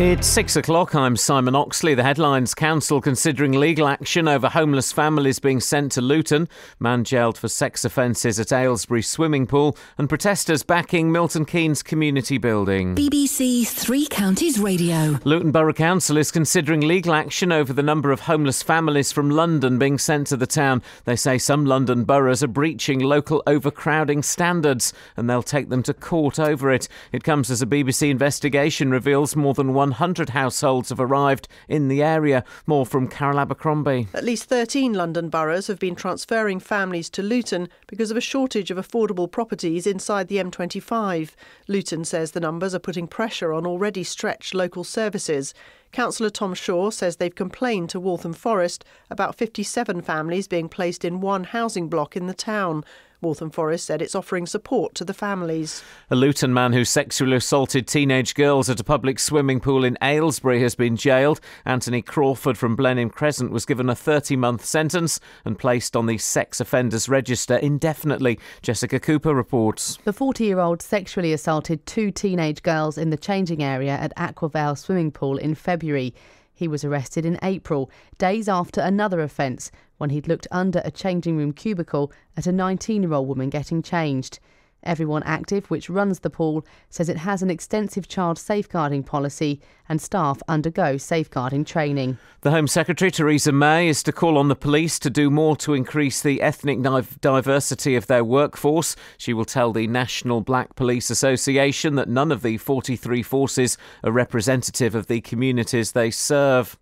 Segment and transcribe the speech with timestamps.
[0.00, 0.94] It's six o'clock.
[0.94, 1.96] I'm Simon Oxley.
[1.96, 6.48] The headlines Council considering legal action over homeless families being sent to Luton.
[6.78, 9.76] Man jailed for sex offences at Aylesbury swimming pool.
[9.98, 12.94] And protesters backing Milton Keynes community building.
[12.94, 15.18] BBC Three Counties Radio.
[15.24, 19.80] Luton Borough Council is considering legal action over the number of homeless families from London
[19.80, 20.80] being sent to the town.
[21.06, 25.92] They say some London boroughs are breaching local overcrowding standards and they'll take them to
[25.92, 26.86] court over it.
[27.10, 31.88] It comes as a BBC investigation reveals more than one 100 households have arrived in
[31.88, 32.44] the area.
[32.66, 34.08] More from Carol Abercrombie.
[34.14, 38.70] At least 13 London boroughs have been transferring families to Luton because of a shortage
[38.70, 41.30] of affordable properties inside the M25.
[41.66, 45.54] Luton says the numbers are putting pressure on already stretched local services.
[45.92, 51.20] Councillor Tom Shaw says they've complained to Waltham Forest about 57 families being placed in
[51.20, 52.84] one housing block in the town.
[53.20, 55.82] Waltham Forest said it's offering support to the families.
[56.08, 60.60] A Luton man who sexually assaulted teenage girls at a public swimming pool in Aylesbury
[60.62, 61.40] has been jailed.
[61.64, 66.16] Anthony Crawford from Blenheim Crescent was given a 30 month sentence and placed on the
[66.16, 68.38] sex offenders register indefinitely.
[68.62, 69.98] Jessica Cooper reports.
[70.04, 74.78] The 40 year old sexually assaulted two teenage girls in the changing area at Aquavale
[74.78, 76.14] swimming pool in February.
[76.58, 81.36] He was arrested in April, days after another offence, when he'd looked under a changing
[81.36, 84.40] room cubicle at a 19 year old woman getting changed.
[84.88, 90.00] Everyone Active, which runs the pool, says it has an extensive child safeguarding policy and
[90.00, 92.18] staff undergo safeguarding training.
[92.40, 95.74] The Home Secretary, Theresa May, is to call on the police to do more to
[95.74, 96.82] increase the ethnic
[97.20, 98.96] diversity of their workforce.
[99.16, 104.12] She will tell the National Black Police Association that none of the 43 forces are
[104.12, 106.78] representative of the communities they serve.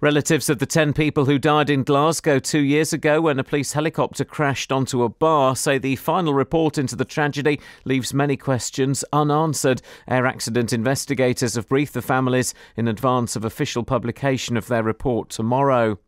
[0.00, 3.72] Relatives of the 10 people who died in Glasgow two years ago when a police
[3.72, 9.04] helicopter crashed onto a bar say the final report into the tragedy leaves many questions
[9.12, 9.80] unanswered.
[10.06, 15.30] Air accident investigators have briefed the families in advance of official publication of their report
[15.30, 15.98] tomorrow.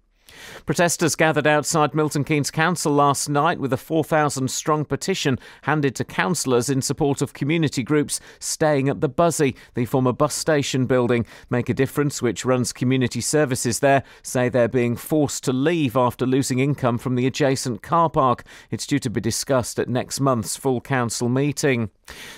[0.67, 6.05] Protesters gathered outside Milton Keynes Council last night with a 4,000 strong petition handed to
[6.05, 11.25] councillors in support of community groups staying at the Buszy, the former bus station building.
[11.49, 16.27] Make a Difference, which runs community services there, say they're being forced to leave after
[16.27, 18.43] losing income from the adjacent car park.
[18.71, 21.91] It's due to be discussed at next month's full council meeting.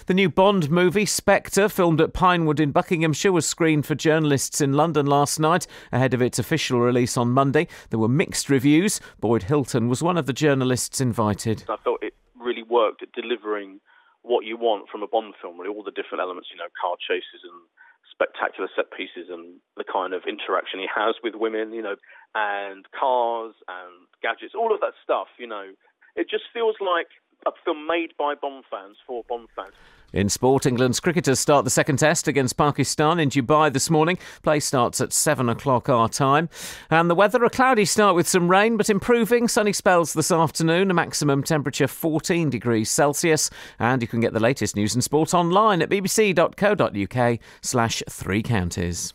[0.06, 4.74] The new Bond movie, Spectre, filmed at Pinewood in Buckinghamshire, was screened for journalists in
[4.74, 7.68] London last night ahead of its official release on Monday.
[7.90, 9.00] There were mixed reviews.
[9.20, 11.64] Boyd Hilton was one of the journalists invited.
[11.68, 13.80] I thought it really worked at delivering
[14.22, 16.96] what you want from a Bond film, really, all the different elements, you know, car
[16.96, 17.66] chases and
[18.10, 21.96] spectacular set pieces and the kind of interaction he has with women, you know,
[22.34, 25.72] and cars and gadgets, all of that stuff, you know.
[26.16, 27.08] It just feels like
[27.46, 29.74] a film made by Bond fans for Bond fans.
[30.12, 34.18] In sport, England's cricketers start the second test against Pakistan in Dubai this morning.
[34.42, 36.48] Play starts at 7 o'clock our time.
[36.90, 39.46] And the weather, a cloudy start with some rain, but improving.
[39.46, 43.50] Sunny spells this afternoon, a maximum temperature 14 degrees Celsius.
[43.78, 49.14] And you can get the latest news and sport online at bbc.co.uk slash three counties.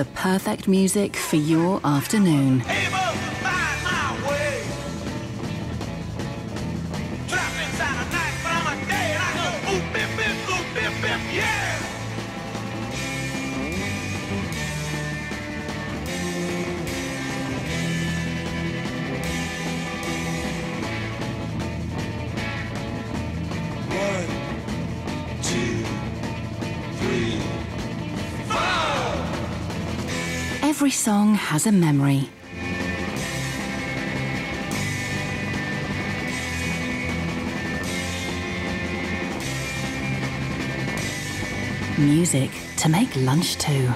[0.00, 2.64] The perfect music for your afternoon.
[30.80, 32.30] Every song has a memory.
[41.98, 43.90] Music to make lunch too.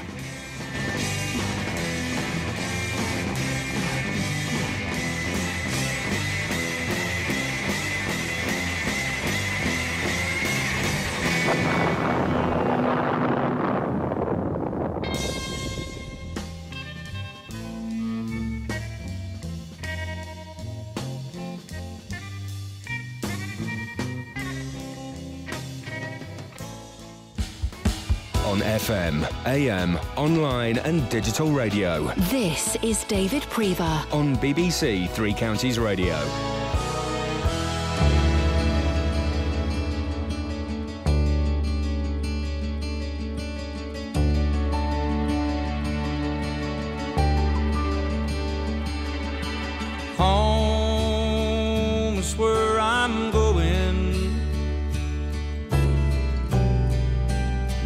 [28.84, 32.04] FM, AM, online, and digital radio.
[32.28, 36.14] This is David Prever on BBC Three Counties Radio.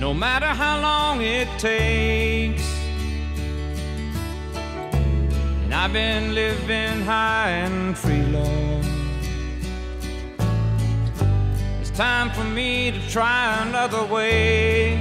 [0.08, 2.66] No matter how long it takes.
[5.64, 8.86] And I've been living high and free, Lord.
[11.82, 14.96] It's time for me to try another way.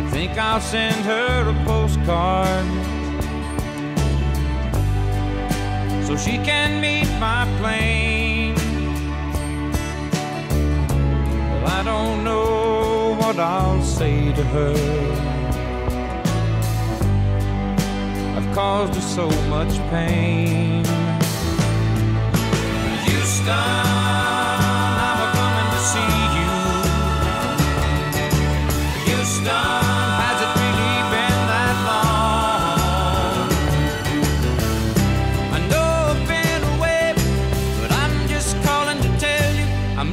[0.00, 2.66] I think I'll send her a postcard
[6.04, 8.11] so she can meet my plane.
[11.64, 14.74] I don't know what I'll say to her.
[18.36, 20.84] I've caused her so much pain.
[23.04, 23.82] Houston,
[40.02, 40.12] I'm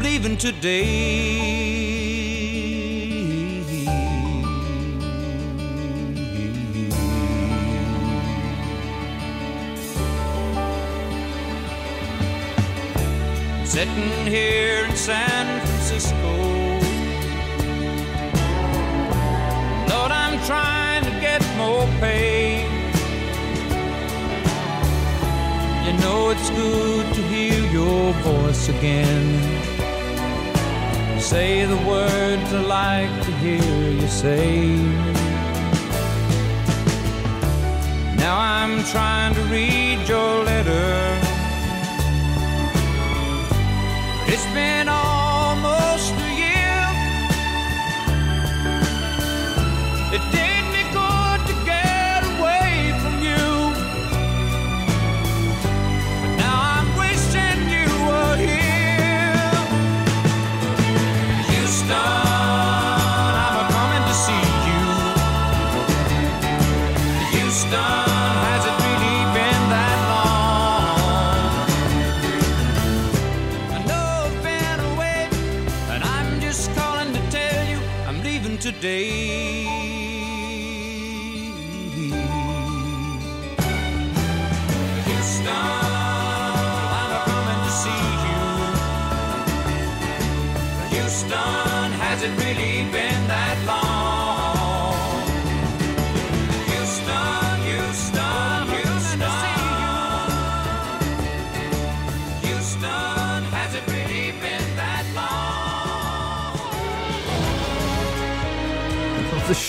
[13.79, 16.31] Sitting here in San Francisco.
[19.89, 22.65] Lord, I'm trying to get more pay.
[25.85, 29.27] You know it's good to hear your voice again.
[31.21, 34.75] Say the words I like to hear you say.
[38.17, 41.08] Now I'm trying to read your letter.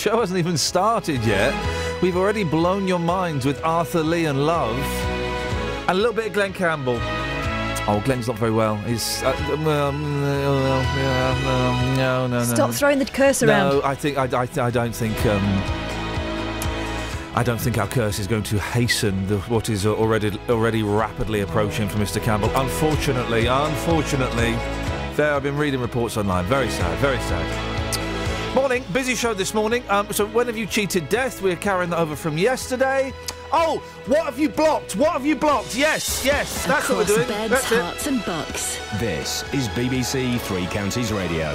[0.01, 1.53] Show hasn't even started yet.
[2.01, 4.75] We've already blown your minds with Arthur Lee and Love.
[5.87, 6.97] And a little bit of Glen Campbell.
[7.87, 8.77] Oh, Glen's not very well.
[8.77, 9.21] He's.
[9.21, 9.91] Uh, mm, uh,
[11.95, 12.43] no, no, no, no.
[12.43, 13.73] Stop throwing the curse around.
[13.73, 15.43] No, I think I, I, I don't think um,
[17.35, 21.41] I don't think our curse is going to hasten the, what is already already rapidly
[21.41, 22.19] approaching for Mr.
[22.19, 22.49] Campbell.
[22.55, 24.53] Unfortunately, unfortunately,
[25.15, 26.45] there I've been reading reports online.
[26.45, 27.70] Very sad, very sad.
[28.53, 29.81] Morning, busy show this morning.
[29.89, 31.41] Um, so when have you cheated death?
[31.41, 33.13] We're carrying that over from yesterday.
[33.53, 34.97] Oh, what have you blocked?
[34.97, 35.73] What have you blocked?
[35.73, 37.29] Yes, yes, that's what we're doing.
[37.29, 37.81] beds, that's it.
[37.81, 38.77] Herts, and bucks.
[38.99, 41.53] This is BBC Three Counties Radio.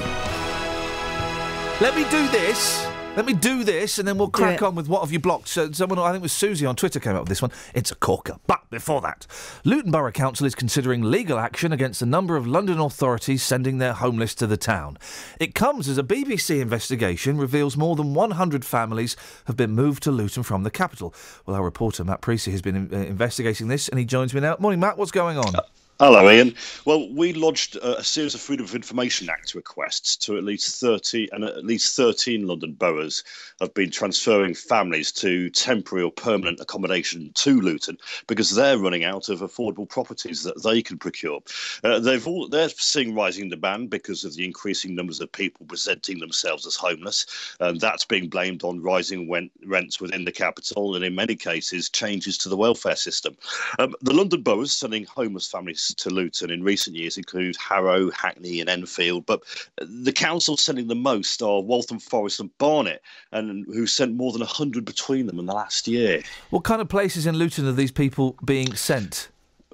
[1.83, 2.87] Let me do this.
[3.17, 5.49] Let me do this, and then we'll crack on with what have you blocked.
[5.49, 7.51] So someone, I think it was Susie on Twitter, came up with this one.
[7.75, 8.37] It's a corker.
[8.47, 9.27] But before that,
[9.65, 13.95] Luton Borough Council is considering legal action against a number of London authorities sending their
[13.95, 14.99] homeless to the town.
[15.41, 20.11] It comes as a BBC investigation reveals more than 100 families have been moved to
[20.11, 21.15] Luton from the capital.
[21.47, 24.57] Well, our reporter Matt Precey has been uh, investigating this, and he joins me now.
[24.59, 24.99] Morning, Matt.
[24.99, 25.55] What's going on?
[25.99, 26.55] Hello, Iain.
[26.85, 31.31] Well, we lodged a, series of Freedom of Information Act requests to at least 30
[31.33, 33.25] and at least 13 London boroughs
[33.61, 39.29] have been transferring families to temporary or permanent accommodation to Luton because they're running out
[39.29, 41.41] of affordable properties that they can procure.
[41.83, 46.19] Uh, they've all they're seeing rising demand because of the increasing numbers of people presenting
[46.19, 47.27] themselves as homeless,
[47.61, 51.89] and that's being blamed on rising rent, rents within the capital and in many cases
[51.89, 53.37] changes to the welfare system.
[53.79, 58.61] Um, the London boroughs sending homeless families to Luton in recent years include Harrow, Hackney,
[58.61, 59.43] and Enfield, but
[59.79, 64.41] the councils sending the most are Waltham Forest and Barnet, and who sent more than
[64.41, 66.23] 100 between them in the last year.
[66.51, 69.29] What kind of places in Luton are these people being sent?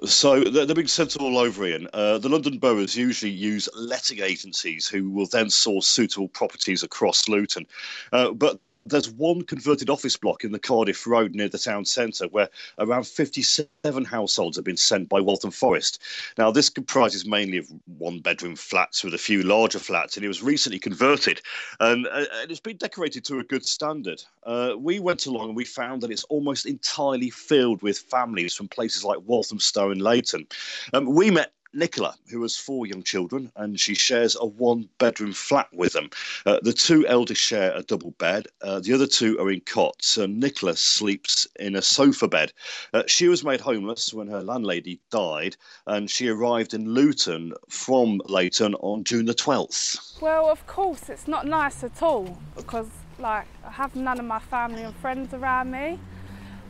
[0.05, 1.87] So they're, they're being sent all over, Iain.
[1.93, 7.29] Uh, the London boroughs usually use letting agencies who will then source suitable properties across
[7.29, 7.65] Luton.
[8.11, 12.27] Uh, but there's one converted office block in the Cardiff Road near the town centre
[12.27, 12.49] where
[12.79, 16.01] around 57 households have been sent by Waltham Forest.
[16.37, 20.27] Now, this comprises mainly of one bedroom flats with a few larger flats, and it
[20.27, 21.41] was recently converted
[21.79, 24.21] and, uh, and it's been decorated to a good standard.
[24.43, 28.67] Uh, we went along and we found that it's almost entirely filled with families from
[28.67, 30.47] places like Walthamstow and Leyton.
[30.93, 35.33] Um, we met Nicola, who has four young children, and she shares a one bedroom
[35.33, 36.09] flat with them.
[36.45, 40.17] Uh, the two eldest share a double bed, uh, the other two are in cots,
[40.17, 42.53] and Nicola sleeps in a sofa bed.
[42.93, 45.55] Uh, she was made homeless when her landlady died,
[45.87, 50.21] and she arrived in Luton from Leyton on June the 12th.
[50.21, 52.89] Well, of course, it's not nice at all because,
[53.19, 55.99] like, I have none of my family and friends around me.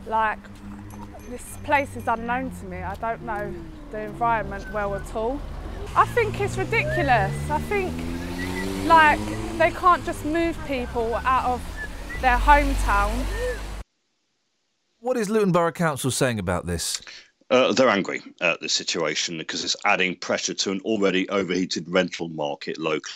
[0.06, 0.38] Like,
[1.28, 2.78] this place is unknown to me.
[2.78, 3.54] I don't know
[3.94, 5.40] the environment well at all.
[5.94, 7.32] I think it's ridiculous.
[7.48, 7.94] I think
[8.86, 9.20] like
[9.56, 11.62] they can't just move people out of
[12.20, 13.12] their hometown.
[14.98, 17.00] What is Luton Borough Council saying about this?
[17.50, 22.28] Uh, they're angry at the situation because it's adding pressure to an already overheated rental
[22.28, 23.14] market locally.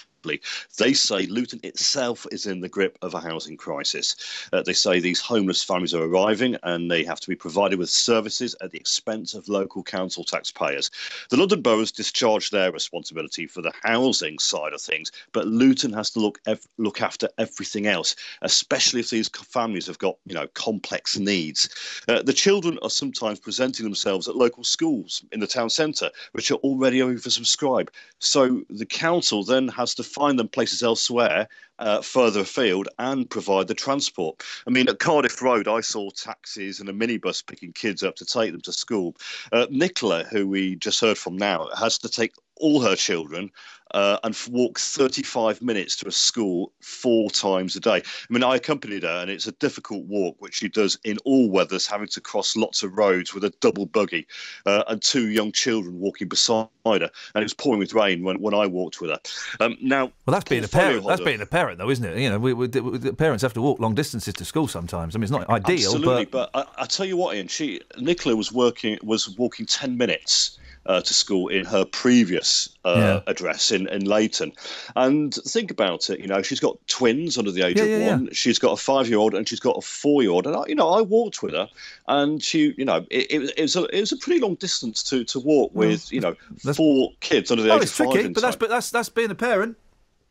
[0.79, 4.17] They say Luton itself is in the grip of a housing crisis.
[4.53, 7.91] Uh, they say these homeless families are arriving and they have to be provided with
[7.91, 10.91] services at the expense of local council taxpayers.
[11.31, 16.11] The London boroughs discharge their responsibility for the housing side of things, but Luton has
[16.11, 20.47] to look ev- look after everything else, especially if these families have got you know
[20.55, 21.69] complex needs.
[22.09, 26.51] Uh, the children are sometimes presenting themselves at local schools in the town centre, which
[26.51, 27.89] are already oversubscribed.
[28.19, 31.49] So the council then has to find them places elsewhere
[31.79, 34.43] uh, further afield and provide the transport.
[34.67, 38.25] I mean, at Cardiff Road, I saw taxis and a minibus picking kids up to
[38.25, 39.17] take them to school.
[39.53, 43.51] Uh, Nicola, who we just heard from now, has to take all her children
[43.93, 47.97] uh, and walk 35 minutes to a school four times a day.
[47.97, 51.51] I mean, I accompanied her, and it's a difficult walk, which she does in all
[51.51, 54.27] weathers, having to cross lots of roads with a double buggy
[54.67, 57.11] uh, and two young children walking beside her.
[57.35, 59.21] And it was pouring with rain when, when I walked with her.
[59.61, 61.07] Um, now, well, that's being a parent.
[61.07, 62.19] That's being a parent, though, isn't it?
[62.19, 65.15] You know, we, we, we, parents have to walk long distances to school sometimes.
[65.15, 67.81] I mean, it's not ideal, Absolutely, but, but I, I tell you what, Iain, she
[67.99, 70.59] Nicola was working was walking 10 minutes
[70.89, 73.31] uh, to school in her previous uh, yeah.
[73.31, 74.53] address in, in Leyton.
[74.97, 78.09] And think about it, you know, she's got twins under the age yeah, of yeah,
[78.09, 78.33] one.
[78.33, 80.47] She's got a five year old and she's got a four year old.
[80.47, 81.69] And, I, you know, I walked with her
[82.09, 85.03] and she, you know, it, it, it, was, a, it was a pretty long distance
[85.05, 86.35] to, to walk with, you know,
[86.75, 88.11] four kids under the oh, age of five.
[88.11, 89.77] tricky, but that's, but that's, that's being a parent.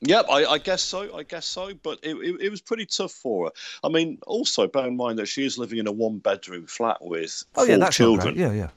[0.02, 1.18] Yep, I, I, guess so.
[1.18, 1.72] I guess so.
[1.82, 3.52] But it, it, it, was pretty tough for her.
[3.84, 6.98] I mean, also bear in mind that she is living in a one bedroom flat
[7.02, 8.36] with oh, four yeah, children.
[8.36, 8.70] Yeah, yeah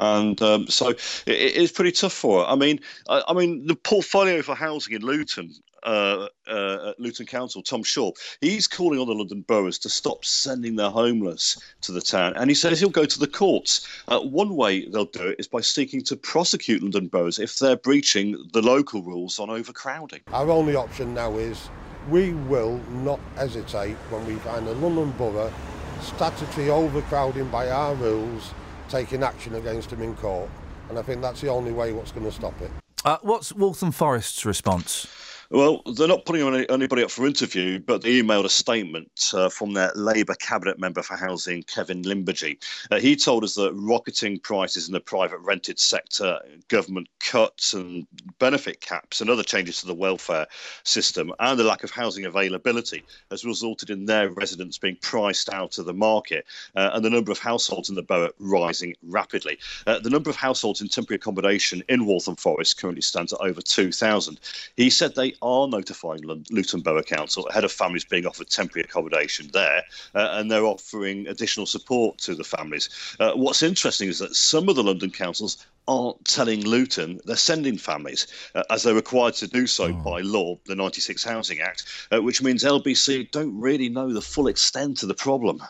[0.00, 2.50] and um, so it, it's pretty tough for her.
[2.50, 5.52] I mean, I, I, mean, the portfolio for housing in Luton,
[5.82, 10.76] uh, uh, Luton Council, Tom Shaw, he's calling on the London boroughs to stop sending
[10.76, 13.86] their homeless to the town, and he says he'll go to the courts.
[14.08, 17.76] Uh, one way they'll do it is by seeking to prosecute London boroughs if they're
[17.76, 20.20] breaching the local rules on overcrowding.
[20.32, 21.68] Our only option now is
[22.08, 25.52] we will not hesitate when we find a London borough
[26.00, 28.54] statutory overcrowding by our rules
[28.90, 30.50] taking action against him in court.
[30.88, 32.70] And I think that's the only way what's going to stop it.
[33.04, 35.06] Uh, what's Waltham Forest's response?
[35.52, 39.72] Well, they're not putting anybody up for interview, but they emailed a statement uh, from
[39.72, 42.56] their Labour cabinet member for housing, Khevyn Limbajee.
[42.88, 46.38] Uh, he told us that rocketing prices in the private rented sector,
[46.68, 48.06] government cuts and
[48.38, 50.46] benefit caps, and other changes to the welfare
[50.84, 53.02] system, and the lack of housing availability
[53.32, 57.32] has resulted in their residents being priced out of the market, uh, and the number
[57.32, 59.58] of households in the borough rising rapidly.
[59.88, 63.60] Uh, the number of households in temporary accommodation in Waltham Forest currently stands at over
[63.60, 64.38] 2,000.
[64.76, 66.20] He said they are notifying
[66.50, 69.82] Luton Borough Council ahead of families being offered temporary accommodation there,
[70.14, 73.16] uh, and they're offering additional support to the families.
[73.18, 77.76] Uh, what's interesting is that some of the London councils aren't telling Luton they're sending
[77.76, 79.92] families, uh, as they're required to do so oh.
[79.92, 84.46] by law, the 96 Housing Act, uh, which means LBC don't really know the full
[84.46, 85.62] extent of the problem.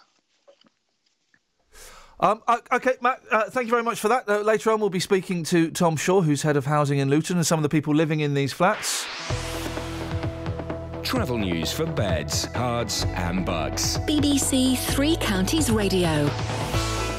[2.20, 4.28] Um, okay, Matt, uh, thank you very much for that.
[4.28, 7.36] Uh, later on, we'll be speaking to Tom Shaw, who's head of housing in Luton,
[7.36, 9.06] and some of the people living in these flats.
[11.10, 13.98] Travel news for beds, cards, and Bucks.
[14.06, 16.30] BBC Three Counties Radio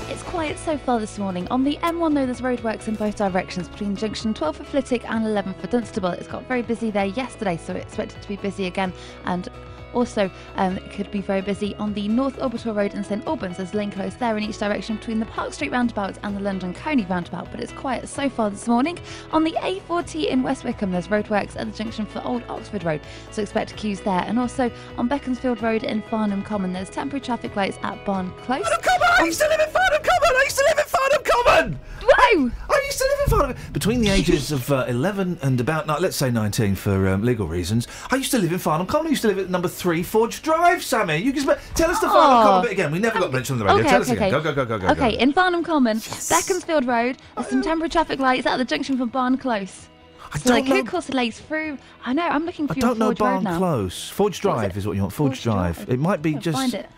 [0.07, 1.45] It's quiet so far this morning.
[1.49, 5.25] On the M1, though, there's roadworks in both directions between junction 12 for Flitwick and
[5.25, 6.11] 11 for Dunstable.
[6.11, 8.93] It's got very busy there yesterday, so it's expected to be busy again.
[9.25, 9.49] And
[9.93, 13.57] also, um, it could be very busy on the North Orbital Road in St Albans.
[13.57, 16.73] There's lane closed there in each direction between the Park Street roundabout and the London
[16.73, 18.97] Colney roundabout, but it's quiet so far this morning.
[19.31, 23.01] On the A40 in West Wycombe, there's roadworks at the junction for Old Oxford Road,
[23.31, 24.23] so expect queues there.
[24.25, 28.67] And also on Beaconsfield Road in Farnham Common, there's temporary traffic lights at Barn Close.
[28.81, 30.35] Come on, I used to live in Farnham Common.
[30.35, 31.79] I used to live in Farnham Common.
[32.17, 32.51] Whoa!
[32.69, 33.57] I used to live in Farnham.
[33.73, 37.47] Between the ages of uh, 11 and about, no, let's say 19 for um, legal
[37.47, 39.07] reasons, I used to live in Farnham Common.
[39.07, 41.17] I used to live at number three Forge Drive, Sammy.
[41.17, 42.43] You can sp- tell us the Farnham Oh.
[42.43, 42.91] Common bit again.
[42.91, 43.81] We never got mentioned on the radio.
[43.81, 44.33] Okay, tell okay, us again.
[44.35, 44.43] okay.
[44.43, 44.91] Go, go, go, go, go.
[44.93, 45.21] Okay, go.
[45.21, 49.37] in Farnham Common, Beaconsfield Road, there's some temporary traffic lights at the junction for Barn
[49.37, 49.87] Close.
[50.33, 51.77] So they don't know- could cause delays through.
[52.05, 53.57] I know, I'm looking for I don't know Forge Road Barn now.
[53.57, 54.09] Close.
[54.09, 55.13] Forge Drive is what you want.
[55.13, 55.75] Forge, Forge Drive.
[55.75, 55.89] Drive.
[55.89, 56.57] It might be just.
[56.57, 56.89] Find it.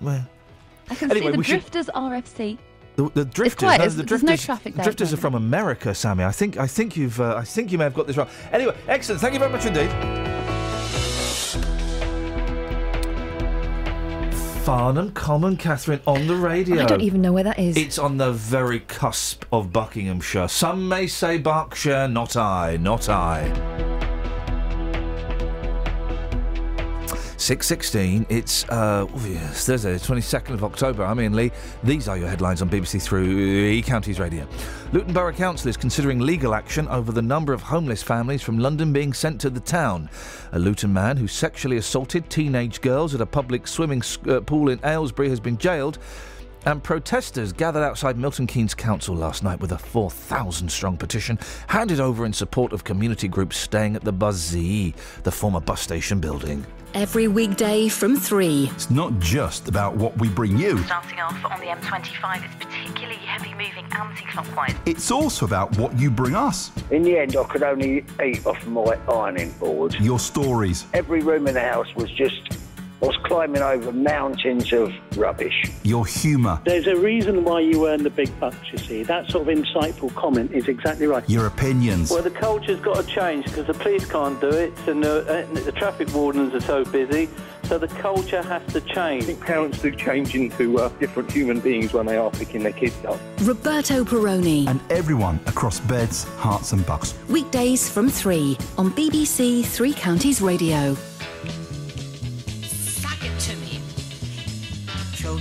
[0.00, 0.26] Well,
[0.90, 2.56] I can Anyway, see the we should- Drifters RFC.
[2.98, 3.54] The, the drifters.
[3.54, 6.24] quiet, no, the there's no traffic there drifters are from America, Sammy.
[6.24, 6.56] I think.
[6.56, 7.20] I think you've.
[7.20, 8.28] Uh, I think you may have got this wrong.
[8.50, 9.20] Anyway, excellent.
[9.20, 9.88] Thank you very much indeed.
[14.64, 16.82] Farnham Common, Catherine, on the radio.
[16.82, 17.76] I don't even know where that is.
[17.76, 20.48] It's on the very cusp of Buckinghamshire.
[20.48, 23.87] Some may say Berkshire, not I, not I.
[27.38, 31.04] 6.16, it's uh, yes, Thursday, the 22nd of October.
[31.04, 31.52] I'm Iain Lee.
[31.84, 34.44] These are your headlines on BBC Three Counties Radio.
[34.92, 38.92] Luton Borough Council is considering legal action over the number of homeless families from London
[38.92, 40.10] being sent to the town.
[40.50, 44.80] A Luton man who sexually assaulted teenage girls at a public swimming uh, pool in
[44.84, 46.00] Aylesbury has been jailed.
[46.66, 52.00] And protesters gathered outside Milton Keynes Council last night with a 4,000 strong petition handed
[52.00, 56.66] over in support of community groups staying at the Buszy, the former bus station building.
[56.94, 58.70] Every weekday from 3.
[58.72, 60.78] It's not just about what we bring you.
[60.84, 64.74] Starting off on the M25, it's particularly heavy moving anti-clockwise.
[64.86, 66.72] It's also about what you bring us.
[66.90, 69.94] In the end, I could only eat off my ironing board.
[70.00, 70.86] Your stories.
[70.94, 72.57] Every room in the house was just,
[73.00, 75.70] I was climbing over mountains of rubbish.
[75.84, 76.60] Your humour.
[76.64, 79.04] There's a reason why you earn the big bucks, you see.
[79.04, 81.28] That sort of insightful comment is exactly right.
[81.30, 82.10] Your opinions.
[82.10, 85.60] Well, the culture's got to change because the police can't do it, and the, uh,
[85.60, 87.28] the traffic wardens are so busy.
[87.64, 89.24] So the culture has to change.
[89.24, 92.72] I think parents do change into uh, different human beings when they are picking their
[92.72, 93.20] kids up.
[93.42, 94.66] Roberto Perrone.
[94.66, 97.14] And everyone across beds, Herts, and bucks.
[97.28, 100.96] Weekdays from 3 on BBC Three Counties Radio.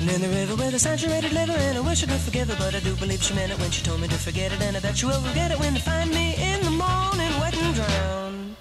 [0.08, 2.56] Floating in the river with a saturated liver, and I wish I could forgive her,
[2.58, 4.78] but I do believe she meant it when she told me to forget it, and
[4.78, 7.76] I bet she will forget it when they find me in the morning, wet and
[7.76, 8.56] drowned,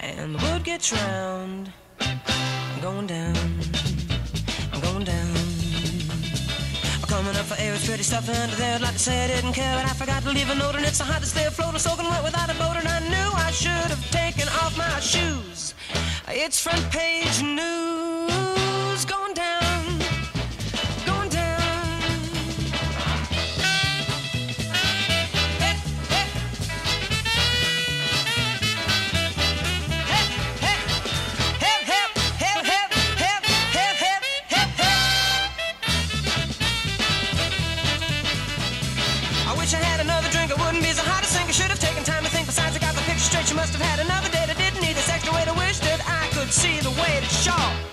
[0.00, 1.72] and the wood gets drowned.
[2.00, 3.34] I'm going down.
[4.72, 5.36] I'm going down.
[7.00, 8.74] I'm coming up for air, it's pretty stuffy under there.
[8.74, 10.84] I'd like to say I didn't care, but I forgot to leave a note, and
[10.84, 11.72] it's so hot to stay afloat.
[11.72, 15.00] I'm soaking wet without a boat, and I knew I should have taken off my
[15.00, 15.74] shoes.
[16.28, 19.04] It's front page news.
[19.06, 19.59] Going down.
[47.50, 47.89] Shaw.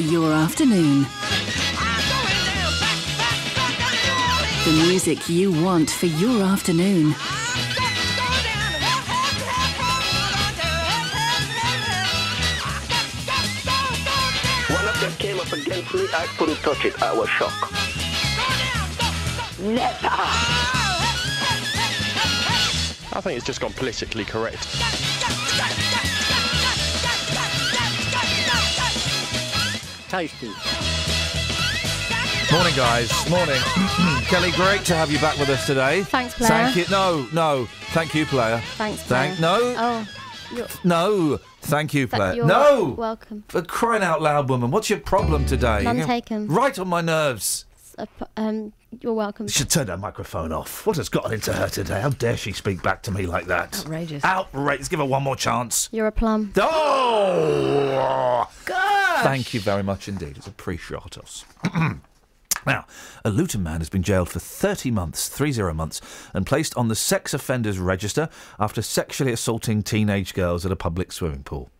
[0.00, 1.02] For your afternoon.
[4.64, 7.12] The music you want for your afternoon.
[14.70, 17.02] One of them came up against me, I couldn't touch it.
[17.02, 17.72] I was shocked.
[19.60, 20.08] Never.
[23.12, 24.66] I think it's just gone politically correct.
[30.10, 30.48] Tasty.
[32.52, 33.30] Morning, guys.
[33.30, 33.60] Morning.
[34.26, 36.02] Kelly, great to have you back with us today.
[36.02, 36.48] Thanks, player.
[36.48, 36.84] Thank you.
[36.90, 37.66] No, no.
[37.92, 38.60] Thank you, player.
[38.76, 39.36] Thanks, Thank.
[39.38, 39.40] player.
[39.40, 39.74] No.
[39.78, 40.08] Oh,
[40.56, 41.38] you're, No.
[41.62, 42.34] Thank you, player.
[42.34, 42.94] you're no.
[42.98, 43.44] welcome.
[43.48, 44.72] For crying out loud, woman.
[44.72, 45.82] What's your problem today?
[45.84, 46.48] None taken.
[46.48, 47.66] Right on my nerves.
[47.96, 49.46] uh, um, you're welcome.
[49.46, 50.84] She should turn her microphone off.
[50.86, 52.00] What has gotten into her today?
[52.00, 53.78] How dare she speak back to me like that?
[53.78, 54.24] Outrageous.
[54.24, 54.88] Outrageous.
[54.88, 55.88] Give her one more chance.
[55.92, 56.52] You're a plum.
[56.56, 58.48] Oh!
[59.22, 60.36] Thank you very much indeed.
[60.36, 61.44] It's appreciatus.
[62.66, 62.84] Now,
[63.24, 66.00] a Luton man has been jailed for 30 months, 30 months,
[66.34, 68.28] and placed on the sex offenders register
[68.58, 71.70] after sexually assaulting teenage girls at a public swimming pool.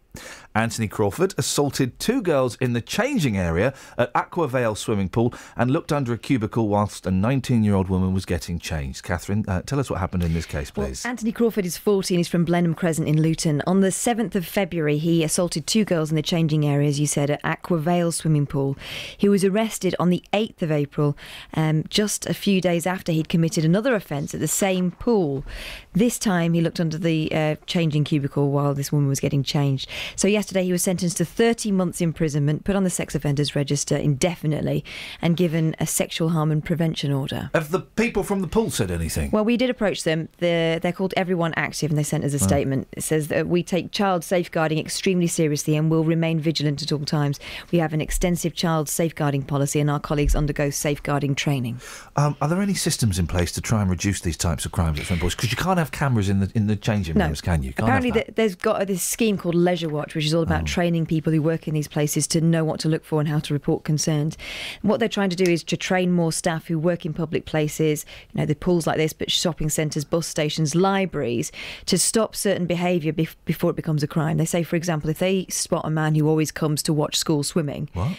[0.54, 5.92] Anthony Crawford assaulted two girls in the changing area at Aquavale swimming pool and looked
[5.92, 9.04] under a cubicle whilst a 19 year old woman was getting changed.
[9.04, 11.06] Catherine, uh, tell us what happened in this case, please.
[11.06, 12.18] Anthony Crawford is 14.
[12.18, 13.62] He's from Blenheim Crescent in Luton.
[13.66, 17.06] On the 7th of February, he assaulted two girls in the changing area, as you
[17.06, 18.76] said, at Aquavale swimming pool.
[19.16, 21.16] He was arrested on the 8th of April,
[21.54, 25.44] um, just a few days after he'd committed another offence at the same pool.
[25.92, 29.88] This time, he looked under the uh, changing cubicle while this woman was getting changed.
[30.16, 33.94] So yesterday, he was sentenced to 30 months imprisonment, put on the sex offenders register
[33.94, 34.82] indefinitely,
[35.20, 37.50] and given a sexual harm and prevention order.
[37.54, 39.30] Have the people from the pool said anything?
[39.32, 40.30] Well, we did approach them.
[40.38, 42.46] They're, they're called Everyone Active, and they sent us a Oh.
[42.46, 42.88] statement.
[42.92, 47.04] It says that we take child safeguarding extremely seriously and will remain vigilant at all
[47.04, 47.38] times.
[47.70, 51.80] We have an extensive child safeguarding policy, and our colleagues undergo safeguarding training.
[52.16, 54.98] Um, are there any systems in place to try and reduce these types of crimes
[55.00, 55.34] at swimming pools?
[55.34, 57.26] Because you can't have cameras in the in the changing No.
[57.26, 57.74] rooms, can you?
[57.74, 58.24] Can't Apparently, have that.
[58.28, 60.44] th- there's got this scheme called Leisure Watch, which is all Oh.
[60.44, 60.66] about mm.
[60.66, 63.38] training people who work in these places to know what to look for and how
[63.40, 64.36] to report concerns.
[64.82, 68.04] What they're trying to do is to train more staff who work in public places,
[68.32, 71.50] you know, the pools like this, but shopping centres, bus stations, libraries,
[71.86, 74.36] to stop certain behaviour bef- before it becomes a crime.
[74.36, 77.42] They say, for example, if they spot a man who always comes to watch school
[77.42, 78.12] swimming, What?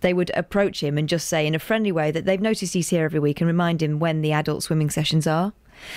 [0.00, 2.88] they would approach him and just say in a friendly way that they've noticed he's
[2.88, 5.52] here every week and remind him when the adult swimming sessions are.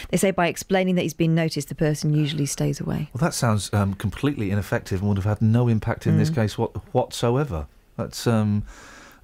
[0.10, 3.10] They say by explaining that he's been noticed, the person usually stays away.
[3.14, 6.36] Well, that sounds um, completely ineffective and would have had no impact in this Mm.
[6.36, 7.68] case what, whatsoever.
[7.98, 8.64] That's um,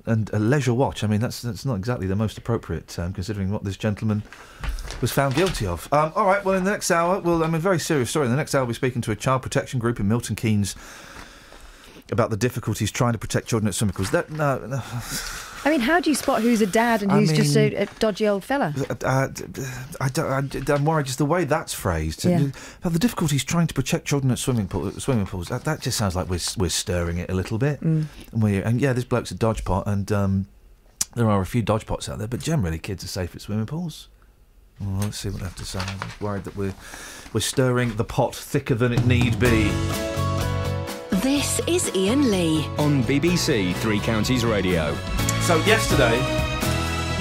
[0.05, 1.03] and a leisure watch.
[1.03, 4.23] I mean, that's that's not exactly the most appropriate, um, considering what this gentleman
[5.01, 5.87] was found guilty of.
[5.91, 6.43] Um, all right.
[6.43, 8.25] Well, in the next hour, well, I mean, a very serious story.
[8.25, 10.75] In the next hour, we'll be speaking to a child protection group in Milton Keynes
[12.11, 14.11] about the difficulties trying to protect children at swimming pools.
[14.11, 14.57] That no.
[14.65, 14.81] no.
[15.65, 17.85] I mean, how do you spot who's a dad and I who's just a, a
[17.99, 18.73] dodgy old fella?
[19.03, 19.63] Uh, d-
[19.99, 22.23] I don't, I, am worried just the way that's phrased.
[22.23, 22.47] Yeah.
[22.79, 25.49] About the difficulties trying to protect children at swimming pool, swimming pools.
[25.49, 27.81] That, that just sounds like we're we're stirring it a little bit.
[27.81, 28.05] Mm.
[28.31, 30.47] And, we, and yeah, this bloke's a dodge pot, and um,
[31.15, 33.65] there are a few dodge pots out there, but generally kids are safe at swimming
[33.65, 34.07] pools.
[34.79, 35.79] Well, let's see what they have to say.
[35.79, 36.73] I'm worried that we're
[37.33, 39.69] we're stirring the pot thicker than it need be.
[41.21, 42.65] This is Iain Lee.
[42.77, 44.95] On BBC Three Counties Radio.
[45.41, 46.17] So yesterday,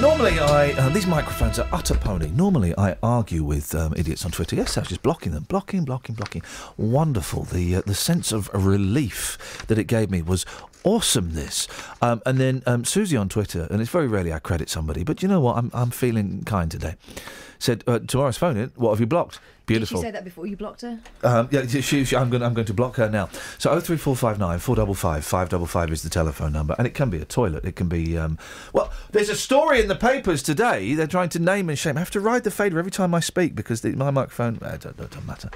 [0.00, 2.28] normally I uh, these microphones are utter pony.
[2.28, 4.54] Normally I argue with um, idiots on Twitter.
[4.54, 6.42] Yes, I was just blocking them, blocking, blocking, blocking.
[6.76, 7.42] Wonderful.
[7.42, 10.46] The uh, the sense of relief that it gave me was
[10.84, 11.66] awesomeness.
[12.00, 15.24] Um, and then um, Susie on Twitter, and it's very rarely I credit somebody, but
[15.24, 15.56] you know what?
[15.56, 16.94] I'm I'm feeling kind today.
[17.58, 18.70] Said uh, tomorrow's phone in.
[18.76, 19.40] What have you blocked?
[19.68, 20.00] Beautiful.
[20.00, 20.98] Did she say that before you blocked her?
[21.22, 22.42] Um, yeah, she, she, I'm going.
[22.42, 23.28] I'm going to block her now.
[23.58, 26.52] So oh three four five nine four double five five double five is the telephone
[26.52, 27.64] number, and it can be a toilet.
[27.64, 28.18] It can be.
[28.18, 28.38] Um,
[28.72, 30.94] well, there's a story in the papers today.
[30.94, 31.96] They're trying to name and shame.
[31.96, 34.58] I have to ride the fader every time I speak because the, my microphone.
[34.62, 35.50] Uh, don't, don't, don't matter.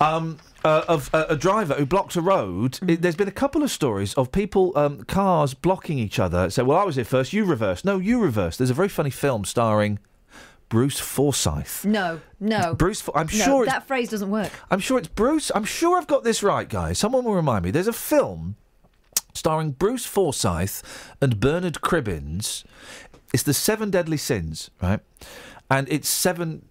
[0.00, 2.78] Um, uh, of uh, a driver who blocked a road.
[2.86, 6.50] It- there's been a couple of stories of people, um, cars blocking each other.
[6.50, 7.32] So, well, I was here first.
[7.32, 7.84] You reversed.
[7.84, 8.58] No, you reversed.
[8.58, 9.98] There's a very funny film starring
[10.68, 11.84] Bruce Forsyth.
[11.84, 12.74] No, no.
[12.74, 14.50] Bruce, For- I'm no, sure that phrase doesn't work.
[14.70, 15.50] I'm sure it's Bruce.
[15.54, 16.98] I'm sure I've got this right, guys.
[16.98, 17.70] Someone will remind me.
[17.70, 18.56] There's a film
[19.34, 20.82] starring Bruce Forsyth
[21.20, 22.64] and Bernard Cribbins.
[23.32, 25.00] It's the Seven Deadly Sins, right?
[25.70, 26.66] And it's seven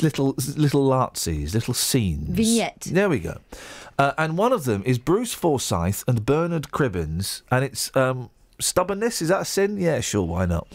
[0.00, 2.28] little little artsies, little scenes.
[2.28, 2.82] Vignette.
[2.82, 3.38] There we go.
[3.98, 9.22] Uh, and one of them is Bruce Forsyth and Bernard Cribbins, and it's um, stubbornness.
[9.22, 9.76] Is that a sin?
[9.78, 10.66] Yeah, sure, why not?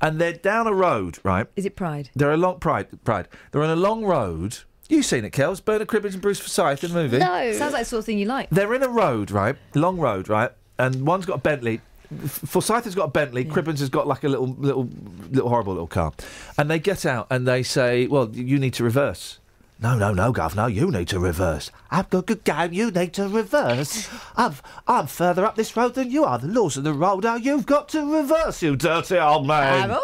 [0.00, 1.46] And they're down a road, right?
[1.56, 2.10] Is it Pride?
[2.14, 2.86] They're along Pride.
[3.04, 3.28] Pride.
[3.50, 4.58] They're on a long road.
[4.88, 5.62] You've seen it, Kels.
[5.62, 7.18] Bernard Cribbins and Bruce Forsyth in the movie.
[7.18, 7.52] No.
[7.52, 8.48] Sounds like the sort of thing you like.
[8.50, 9.56] They're in a road, right?
[9.74, 10.50] Long road, right?
[10.78, 11.80] And one's got a Bentley.
[12.26, 13.44] Forsyth has got a Bentley.
[13.44, 14.88] Cribbins has got like a little, little,
[15.30, 16.12] little horrible little car.
[16.56, 19.40] And they get out and they say, "Well, you need to reverse."
[19.80, 21.70] No, no, no, Governor, you need to reverse.
[21.90, 24.08] I've got good game, you need to reverse.
[24.36, 26.36] I've, I'm further up this road than you are.
[26.38, 29.96] The laws of the road are you've got to reverse, you dirty old man.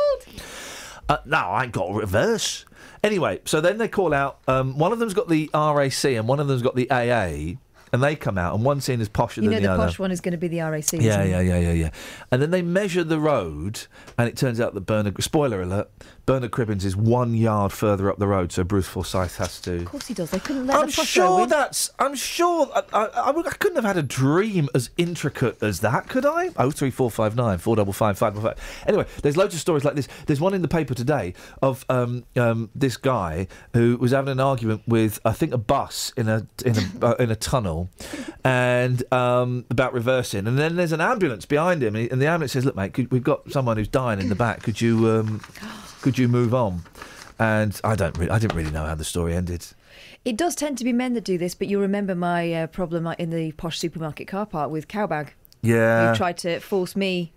[1.08, 2.64] Uh, no, I ain't got to reverse.
[3.02, 4.38] Anyway, so then they call out.
[4.46, 7.58] Um, one of them's got the RAC and one of them's got the AA,
[7.92, 9.84] and they come out, and one scene is posher You than know the the other.
[9.86, 10.92] posh one is going to be the RAC.
[10.94, 11.90] Yeah, yeah, yeah, yeah, yeah.
[12.30, 13.80] And then they measure the road,
[14.16, 15.90] and it turns out that Bernard, spoiler alert,
[16.26, 19.76] Bernard Cribbins is one yard further up the road, so Bruce Forsyth has to.
[19.80, 20.30] Of course he does.
[20.30, 21.48] They couldn't let I'm sure win.
[21.50, 21.90] that's.
[21.98, 22.70] I'm sure.
[22.74, 26.50] I, I, I, I couldn't have had a dream as intricate as that, could I?
[26.56, 28.58] Oh three four five nine four double five five five.
[28.86, 30.08] Anyway, there's loads of stories like this.
[30.26, 34.40] There's one in the paper today of um, um, this guy who was having an
[34.40, 37.90] argument with I think a bus in a in a uh, in a tunnel,
[38.44, 40.46] and um, about reversing.
[40.46, 42.94] And then there's an ambulance behind him, and, he- and the ambulance says, "Look, mate,
[42.94, 44.62] could, we've got someone who's dying in the back.
[44.62, 45.40] Could you um,
[46.04, 46.82] could you move on?"
[47.38, 48.16] And I don't.
[48.18, 49.66] Re- I didn't really know how the story ended.
[50.24, 53.06] It does tend to be men that do this, but you'll remember my uh, problem
[53.18, 55.30] in the posh supermarket car park with Cowbag.
[55.62, 56.10] Yeah.
[56.10, 57.32] Who tried to force me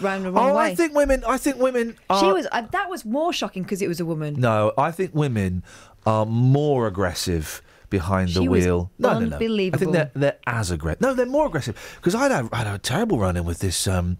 [0.00, 0.72] round the wrong Oh, way.
[0.72, 1.22] I think women.
[1.26, 1.96] I think women.
[2.10, 2.46] Are, she was.
[2.50, 4.34] Uh, that was more shocking because it was a woman.
[4.40, 5.62] No, I think women
[6.04, 8.90] are more aggressive behind the She wheel.
[8.98, 9.36] no, no, no.
[9.36, 11.00] I think they're they're as aggressive.
[11.00, 13.60] No, they're more aggressive because I had a, I had a terrible run in with
[13.60, 13.86] this.
[13.86, 14.18] Um,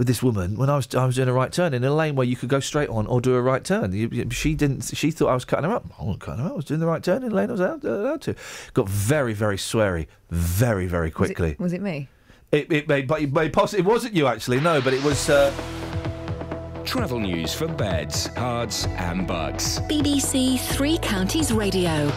[0.00, 2.14] with this woman, when I was I was doing a right turn in a lane
[2.16, 4.90] where you could go straight on or do a right turn, You- you- she didn't.
[4.94, 5.84] She thought I was cutting her up.
[6.00, 6.52] I wasn't cutting her up.
[6.52, 8.34] I was doing the right turn in a lane I was allowed, allowed to.
[8.72, 11.56] Got very very sweary, very very Was it- quickly.
[11.58, 12.08] Was it, me?
[12.50, 14.58] It, it may, but it may poss- it wasn't you actually.
[14.58, 15.28] No, but it was.
[15.28, 15.52] Uh,
[16.86, 19.80] Travel news for beds, cards, and Bucks.
[19.80, 22.10] BBC Three Counties Radio.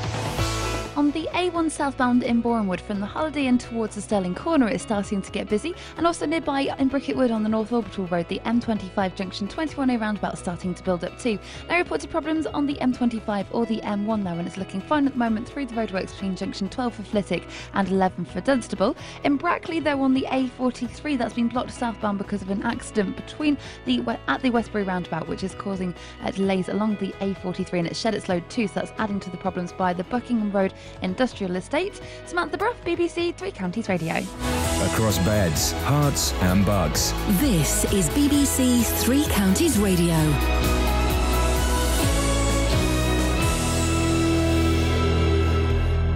[0.96, 4.84] On the A1 southbound in Borehamwood from the Holiday Inn towards the Stirling Corner, it's
[4.84, 5.74] starting to get busy.
[5.98, 10.36] And also nearby in Bricketwood on the North Orbital Road, the M25 junction 21A roundabout
[10.36, 11.40] is starting to build up too.
[11.68, 15.14] No reported problems on the M25 or the M1 though, and it's looking fine at
[15.14, 18.96] the moment through the roadworks between junction 12 for Flitwick and 11 for Dunstable.
[19.24, 23.58] In Brackley, though, on the A43, that's been blocked southbound because of an accident between
[23.86, 28.00] the at the Westbury roundabout, which is causing uh, delays along the A43, and it's
[28.00, 30.72] shed its load too, so that's adding to the problems by the Buckingham Road
[31.02, 32.00] Industrial Estate.
[32.26, 34.16] Samantha Bruff, BBC Three Counties Radio.
[34.16, 37.14] Across beds, Herts, and Bucks.
[37.40, 40.83] This is BBC Three Counties Radio.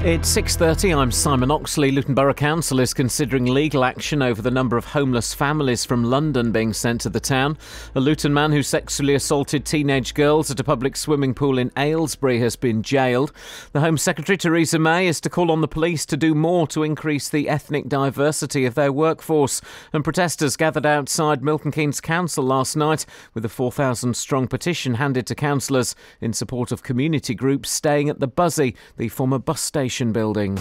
[0.07, 0.95] It's 6:30.
[0.95, 1.91] I'm Simon Oxley.
[1.91, 6.53] Luton Borough Council is considering legal action over the number of homeless families from London
[6.53, 7.57] being sent to the town.
[7.93, 12.39] A Luton man who sexually assaulted teenage girls at a public swimming pool in Aylesbury
[12.39, 13.33] has been jailed.
[13.73, 16.83] The Home Secretary Theresa May is to call on the police to do more to
[16.83, 19.59] increase the ethnic diversity of their workforce.
[19.91, 25.27] And protesters gathered outside Milton Keynes Council last night with a 4,000 strong petition handed
[25.27, 29.96] to councillors in support of community groups staying at the Buszy, the former bus station
[30.05, 30.55] building.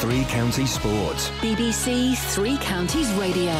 [0.00, 1.30] Three Counties Sports.
[1.40, 3.52] BBC Three Counties Radio.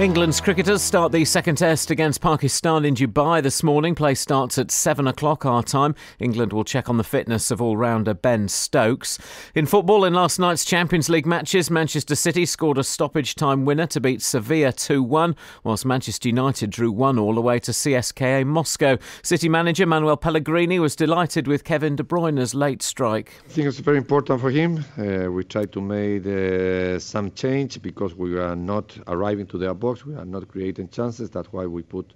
[0.00, 3.96] England's cricketers start the second test against Pakistan in Dubai this morning.
[3.96, 5.96] Play starts at 7 o'clock our time.
[6.20, 9.18] England will check on the fitness of all rounder Ben Stokes.
[9.56, 13.88] In football, in last night's Champions League matches, Manchester City scored a stoppage time winner
[13.88, 15.34] to beat Sevilla 2 1,
[15.64, 18.98] whilst Manchester United drew 1 all away to CSKA Moscow.
[19.24, 23.32] City manager Manuel Pellegrini was delighted with Kevin De Bruyne's late strike.
[23.46, 24.84] I think it's very important for him.
[24.96, 29.74] Uh, we try to make uh, some change because we are not arriving to their
[29.88, 30.06] box.
[30.06, 31.30] We are not creating chances.
[31.30, 32.06] That's why we put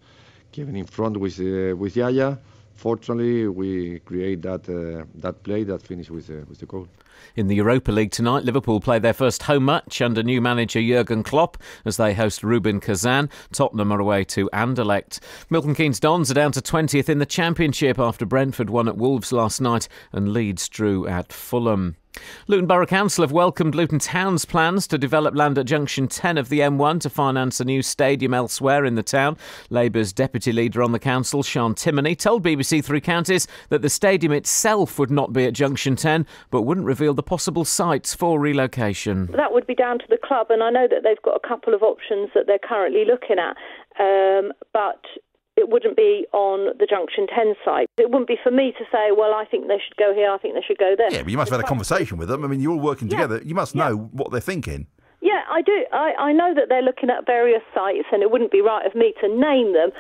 [0.52, 2.38] Kevin in front with uh, with Yaya.
[2.74, 6.88] Fortunately, we create that uh, that play that finish with uh, with the goal.
[7.36, 11.22] In the Europa League tonight, Liverpool play their first home match under new manager Jurgen
[11.22, 13.30] Klopp as they host Rubin Kazan.
[13.52, 15.20] Tottenham are away to Anderlecht.
[15.50, 19.32] Milton Keynes Dons are down to 20th in the Championship after Brentford won at Wolves
[19.32, 21.96] last night and Leeds drew at Fulham.
[22.46, 26.48] Luton Borough Council have welcomed Luton Town's plans to develop land at junction 10 of
[26.48, 29.36] the M1 to finance a new stadium elsewhere in the town.
[29.70, 34.32] Labour's deputy leader on the council, Sian Timoney, told BBC Three Counties that the stadium
[34.32, 39.26] itself would not be at junction 10, but wouldn't reveal the possible sites for relocation.
[39.36, 41.74] That would be down to the club, and I know that they've got a couple
[41.74, 43.56] of options that they're currently looking at,
[44.00, 45.02] um, but
[45.56, 47.86] it wouldn't be on the Junction 10 site.
[47.98, 50.38] It wouldn't be for me to say, well, I think they should go here, I
[50.38, 51.12] think they should go there.
[51.12, 52.42] Yeah, but you must have had a conversation with them.
[52.44, 53.18] I mean, you're all working Yeah.
[53.18, 53.42] together.
[53.44, 54.86] You must know what they're thinking.
[55.22, 55.84] Yeah, I do.
[55.92, 58.96] I, I know that they're looking at various sites, and it wouldn't be right of
[58.96, 59.90] me to name them.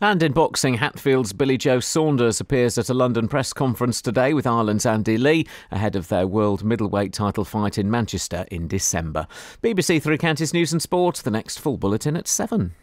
[0.00, 4.48] And in boxing, Hatfield's Billy Joe Saunders appears at a London press conference today with
[4.48, 9.28] Ireland's Andy Lee ahead of their world middleweight title fight in Manchester in December.
[9.62, 12.74] BBC Three Counties News and Sport, the next full bulletin at 7.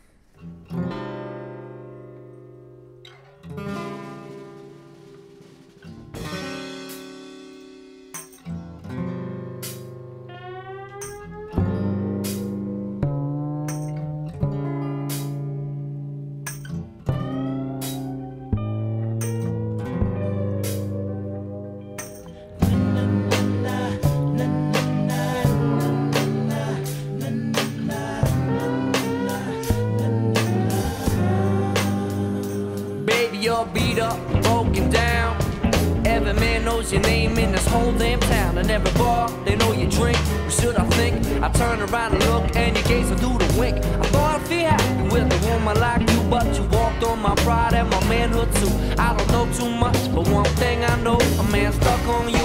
[36.91, 38.57] Your name in this whole damn town.
[38.57, 40.17] And every bar, they know you drink.
[40.45, 41.15] Or should I think?
[41.41, 43.77] I turn around and look, and your gaze do the wink.
[43.77, 47.35] I thought I'd feel happy with a woman like you, but you walked on my
[47.35, 48.71] pride and my manhood too.
[48.97, 52.40] I don't know too much, but one thing I know, a man stuck on you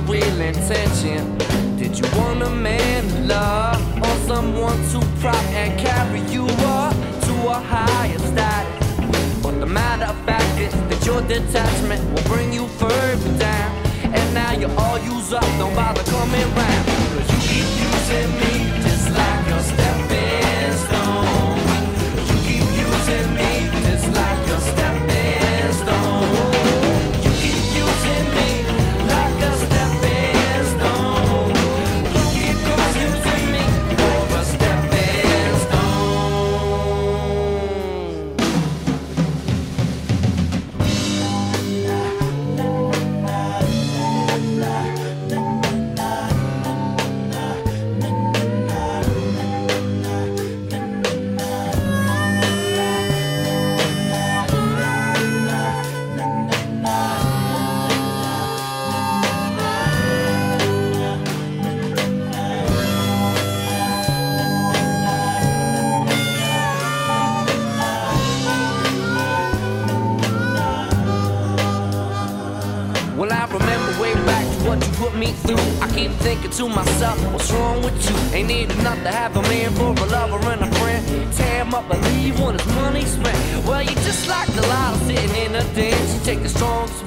[0.00, 1.38] real intention?
[1.76, 6.94] Did you want a man to love or someone to prop and carry you up
[7.26, 9.42] to a higher status?
[9.42, 13.76] But the matter of fact is that your detachment will bring you further down.
[14.02, 16.86] And now you're all used up, don't bother coming round.
[17.14, 18.47] Cause you keep using me
[75.08, 75.56] put me through.
[75.80, 78.16] I keep thinking to myself, what's wrong with you?
[78.36, 81.32] Ain't it enough to have a man for a lover and a friend?
[81.32, 83.66] Tear him up and leave when his money spent.
[83.66, 86.14] Well, you just like the lotto sitting in a dance.
[86.14, 87.04] You take the strongest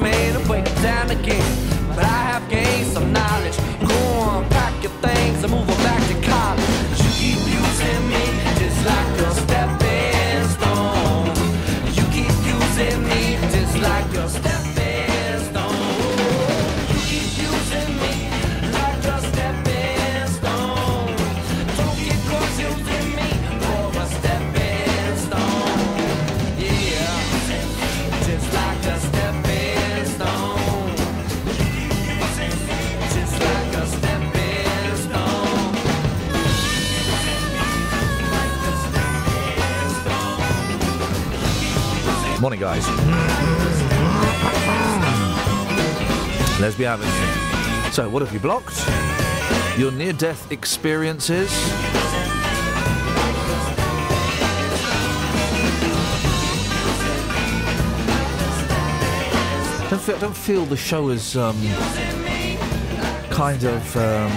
[47.92, 48.88] So, what have you blocked?
[49.78, 51.52] Your near death experiences?
[59.90, 61.58] Don't feel, don't feel the show is um,
[63.30, 63.98] kind of.
[63.98, 64.32] Um,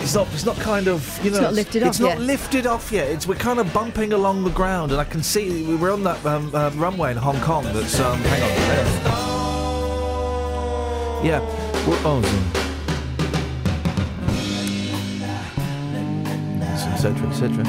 [0.00, 0.32] it's not.
[0.32, 1.02] It's not kind of.
[1.24, 2.20] You know It's not lifted It's off not yet.
[2.20, 3.08] lifted off yet.
[3.08, 6.04] It's we're kind of bumping along the ground, and I can see we we're on
[6.04, 7.64] that um, uh, runway in Hong Kong.
[7.64, 8.42] That's um, hang
[9.02, 9.07] on.
[16.94, 17.64] Etc., etc.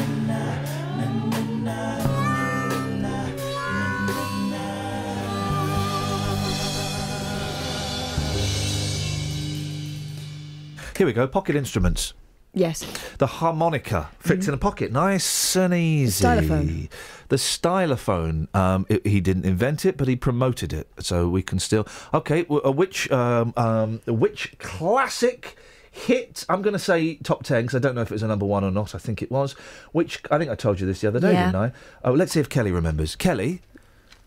[10.98, 11.28] Here we go.
[11.28, 12.14] Pocket instruments.
[12.54, 12.84] Yes.
[13.20, 16.24] The harmonica fits in a pocket, nice and easy.
[16.26, 16.90] stylophone.
[17.28, 18.54] The stylophone.
[18.56, 21.88] Um, i- he didn't invent it, but he promoted it, so we can still.
[22.14, 25.56] Okay, uh, which um, um, which classic
[25.92, 26.44] hit?
[26.50, 28.46] I'm going to say top ten because I don't know if it was a number
[28.48, 28.96] one or not.
[28.96, 29.54] I think it was.
[29.92, 31.52] Which I think I told you this the other day, Yeah.
[31.52, 31.72] didn't I?
[32.04, 33.16] Oh, let's see if Kelly remembers.
[33.16, 33.62] Kelly.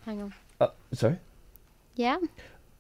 [0.07, 0.35] Hang on.
[0.61, 1.19] Uh, sorry.
[1.97, 2.19] Yeah.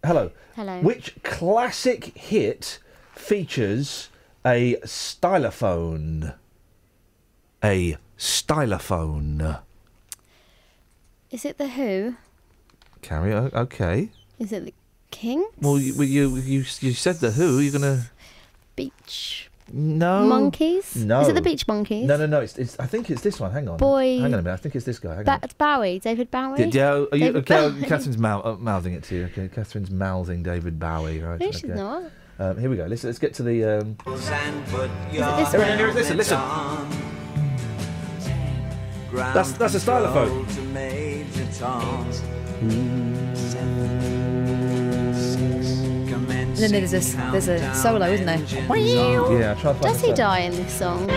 [0.05, 0.30] Hello.
[0.55, 0.80] Hello.
[0.82, 2.78] Which classic hit
[3.14, 4.09] features
[4.45, 6.34] a stylophone?
[7.64, 9.61] A stylophone.
[11.30, 12.16] Is it the Who?
[13.01, 13.51] Carry on.
[13.55, 14.11] Okay.
[14.38, 14.74] Is it the
[15.11, 15.47] King?
[15.61, 17.59] Well, you you you, you said the Who.
[17.61, 18.11] You're gonna
[18.76, 20.97] Beach no Monkeys?
[20.97, 21.20] No.
[21.20, 22.07] Is it the Beach Monkeys?
[22.07, 22.40] No, no, no.
[22.40, 23.53] It's, it's I think it's this one.
[23.53, 23.76] Hang on.
[23.78, 24.53] Boy- Hang on a minute.
[24.53, 25.14] I think it's this guy.
[25.16, 25.40] Hang Ba- on.
[25.43, 26.57] it's Bowie, David Bowie.
[26.59, 27.82] Did, yeah, are you, David okay, Bowie.
[27.82, 29.24] Catherine's mou- uh, mouthing it to you.
[29.26, 31.20] Okay, Catherine's mouthing David Bowie.
[31.20, 31.40] Right.
[31.40, 32.03] No, she's not.
[32.38, 32.86] Um, here we go.
[32.86, 33.64] Let's let's get to the.
[33.64, 33.96] Um...
[34.06, 35.78] this Here, one?
[35.78, 36.38] here, listen, listen.
[39.12, 40.46] That's that's a stylophone.
[46.54, 48.38] And then there's a there's a solo, isn't there?
[48.38, 50.16] Yeah, try and find Does he song.
[50.16, 51.08] die in this song?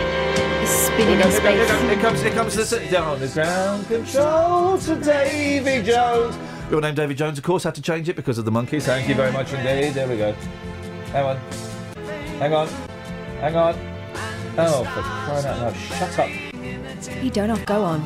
[0.59, 1.70] He's spinning in comes, here space.
[1.70, 3.20] comes, here comes, here comes the sit down.
[3.20, 6.36] The ground control to Davy Jones.
[6.72, 8.84] Your name, David Jones, of course, had to change it because of the Monkees.
[8.84, 9.93] Thank you very much indeed.
[9.93, 10.36] There we go.
[11.16, 11.38] Hang on.
[12.39, 12.68] Hang on.
[13.39, 13.76] Hang on.
[14.57, 15.76] Oh, for crying out loud.
[15.78, 16.30] Shut up.
[17.24, 18.01] You don't have go on.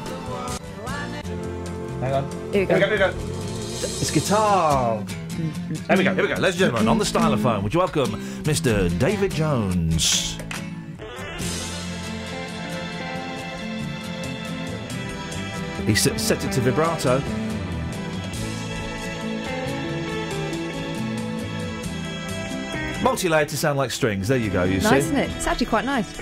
[2.01, 2.31] Hang on.
[2.53, 2.77] Here we go.
[2.77, 3.07] Here we go.
[3.07, 5.03] It's guitar.
[5.07, 6.13] Here we go.
[6.13, 6.35] Here we go.
[6.35, 8.11] Ladies and gentlemen, on the stylophone, would you welcome
[8.43, 8.95] Mr.
[8.99, 10.37] David Jones?
[15.87, 17.23] He set, set it to vibrato.
[23.01, 24.27] Multi-layered to sound like strings.
[24.27, 24.63] There you go.
[24.63, 24.89] You see.
[24.89, 25.09] nice, see.
[25.09, 25.31] isn't it?
[25.37, 26.19] It's actually quite nice.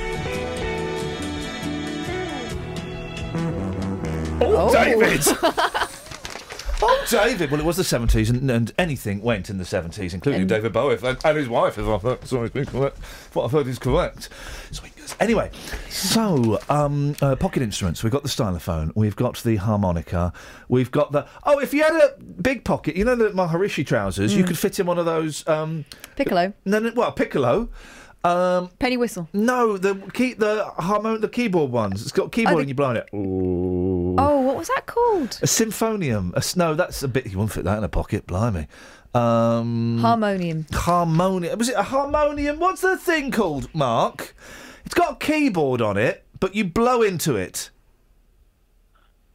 [4.40, 4.72] Oh, oh.
[4.72, 5.22] David!
[6.82, 7.50] oh, David!
[7.50, 10.72] Well, it was the 70s, and, and anything went in the 70s, including And- David
[10.74, 12.98] Bowie and, and his wife, if I've heard, sorry, correct.
[13.34, 14.30] What I've heard is correct.
[15.20, 15.50] Anyway,
[15.90, 18.04] so um, uh, pocket instruments.
[18.04, 18.92] We've got the stylophone.
[18.96, 20.34] We've got the harmonica.
[20.70, 21.26] We've got the.
[21.46, 24.48] Oh, if you had a big pocket, you know the Maharishi trousers, you Mm.
[24.48, 25.48] could fit in one of those.
[25.48, 25.86] Um,
[26.16, 26.54] Piccolo.
[26.66, 27.70] No, no, well, piccolo.
[28.24, 29.30] Um, Penny whistle.
[29.32, 32.02] No, the key, the harmon, the keyboard ones.
[32.02, 33.08] It's got keyboard the- and you're blowing it.
[33.16, 34.16] Ooh.
[34.18, 35.40] Oh, what was that called?
[35.42, 36.34] A symphonium.
[36.34, 37.28] A, no, that's a bit.
[37.28, 38.68] You won't fit that in a pocket, blimey.
[39.14, 40.66] Um, Harmonium.
[40.74, 41.58] harmonium.
[41.58, 42.60] Was it a harmonium?
[42.60, 44.36] What's the thing called, Mark?
[44.88, 47.72] It's got a keyboard on it, but you blow into it.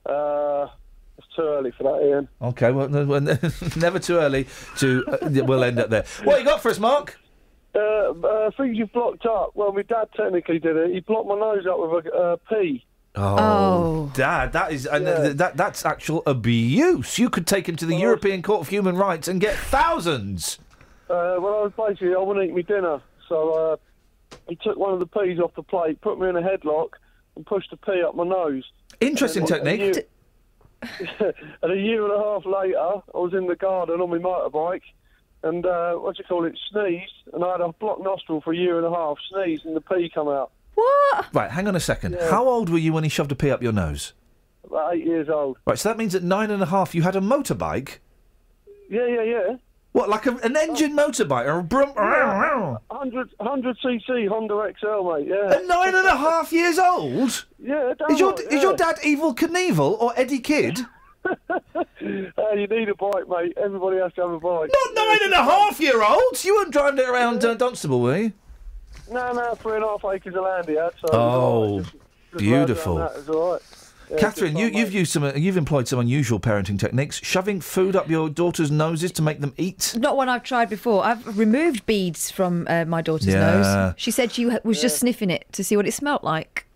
[0.07, 0.66] Uh,
[1.18, 2.26] it's too early for that, Iain.
[2.40, 2.88] Okay, well,
[3.76, 4.46] never too early
[4.78, 5.05] to.
[5.07, 6.07] Uh, we'll end up there.
[6.24, 7.20] What you got for us, Mark?
[7.74, 9.50] Uh, uh, things you've blocked up.
[9.55, 10.90] Well, my dad technically did it.
[10.94, 12.82] He blocked my nose up with a uh, pea.
[13.14, 14.12] Oh, Oh.
[14.14, 17.18] Dad, that is and th- that that's actual abuse.
[17.18, 20.59] You could take him to the European Court of Human Rights and get thousands.
[21.11, 23.03] Uh, well, I was basically, I wouldn't eat my dinner.
[23.28, 23.76] So uh,
[24.49, 26.90] he took one of the peas off the plate, put me in a headlock,
[27.36, 28.64] and pushed the pea up my nose.
[29.01, 29.80] Interesting And technique.
[29.80, 29.84] A
[31.20, 34.18] year, and a year and a half later, I was in the garden on my
[34.18, 34.82] motorbike,
[35.43, 38.53] and uh, what do you call it, sneezed, and I had a blocked nostril for
[38.53, 40.51] a year and a half, sneezed, and the pea come out.
[40.74, 41.26] What?
[41.34, 42.16] Right, hang on a second.
[42.18, 42.30] Yeah.
[42.30, 44.12] How old were you when he shoved a pea up your nose?
[44.64, 45.59] About eight years old.
[45.66, 47.99] Right, so that means at nine and a half you had a motorbike.
[48.88, 49.57] Yeah, yeah, yeah.
[49.93, 51.90] What, like a, an engine motorbike or a brum?
[51.95, 55.28] 100, 100 cc Honda XL, mate.
[55.28, 55.55] Yeah.
[55.57, 57.45] At nine and a half years old?
[57.59, 57.93] Yeah.
[58.11, 60.80] Is your right, is your dad Evel Knievel or Eddie Kidd?
[61.74, 63.57] Uh, you need a bike, mate.
[63.57, 64.68] Everybody has to have a bike.
[64.72, 66.45] Not nine and a half year olds.
[66.45, 68.32] You weren't driving it around uh, Dunstable, were you?
[69.11, 70.90] No, no, three and a half acres of land he had.
[71.01, 71.95] So Oh, Just
[72.38, 72.97] beautiful.
[72.99, 73.62] round around That was all right.
[74.13, 77.97] Yeah, Catherine, you, you've used some, uh, you've employed some unusual parenting techniques, shoving food
[77.97, 79.95] up your daughter's noses to make them eat.
[79.99, 81.03] Not one I've tried before.
[81.05, 83.41] I've removed beads from uh, my daughter's Yeah.
[83.57, 83.95] nose.
[83.97, 86.67] She said she was just sniffing it to see what it smelt like.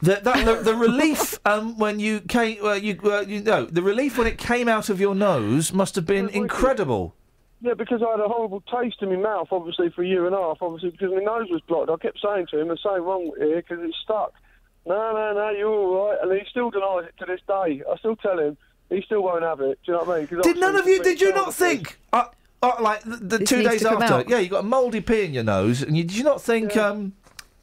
[0.00, 3.82] The, that, the, the relief um, when you came, uh, you, uh, you know, the
[3.82, 7.14] relief when it came out of your nose must have been incredible.
[7.62, 10.34] Yeah, because I had a horrible taste in my mouth, obviously, for a year and
[10.34, 11.90] a half, obviously, because my nose was blocked.
[11.90, 14.32] I kept saying to him, there's something wrong here because it's stuck.
[14.86, 16.18] No, no, no, you're all right.
[16.22, 17.82] And he still denies it to this day.
[17.90, 18.56] I still tell him
[18.88, 19.78] he still won't have it.
[19.84, 20.26] Do you know what I mean?
[20.28, 21.02] 'Cause Did none of you?
[21.02, 21.98] Did you not think?
[22.12, 22.24] Uh,
[22.62, 25.44] uh, like the, the two days after, yeah, you got a mouldy pea in your
[25.44, 26.76] nose, and you, did you not think?
[26.76, 27.12] Um,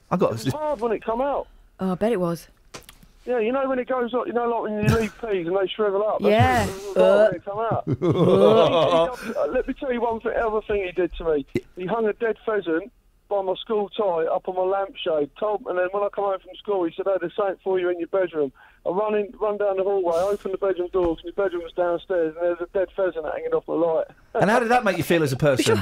[0.09, 1.47] I got It was hard when it come out.
[1.79, 2.47] Oh, I bet it was.
[3.25, 5.55] Yeah, you know when it goes up, you know, like when you leave peas and
[5.57, 6.21] they shrivel up.
[6.21, 6.65] Yeah.
[6.65, 7.83] what- that's when they come out.
[9.21, 11.45] He- he- uh, let me tell you one thing, other thing he did to me.
[11.75, 12.89] He hung a dead pheasant
[13.29, 15.29] by my school tie up on my lampshade.
[15.39, 17.79] Told, and then when I come home from school, he said, "Oh, there's something for
[17.79, 18.51] you in your bedroom."
[18.85, 21.73] I run in, run down the hallway, open the bedroom door, 'cause my bedroom was
[21.73, 24.07] downstairs, and there's a dead pheasant hanging off the light.
[24.33, 25.79] And how did that make you feel as a person?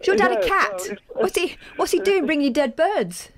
[0.00, 0.72] Is your dad Yeah, a cat?
[0.72, 1.56] well, it's- what's he?
[1.76, 2.26] What's he doing?
[2.26, 3.30] Bringing you dead birds?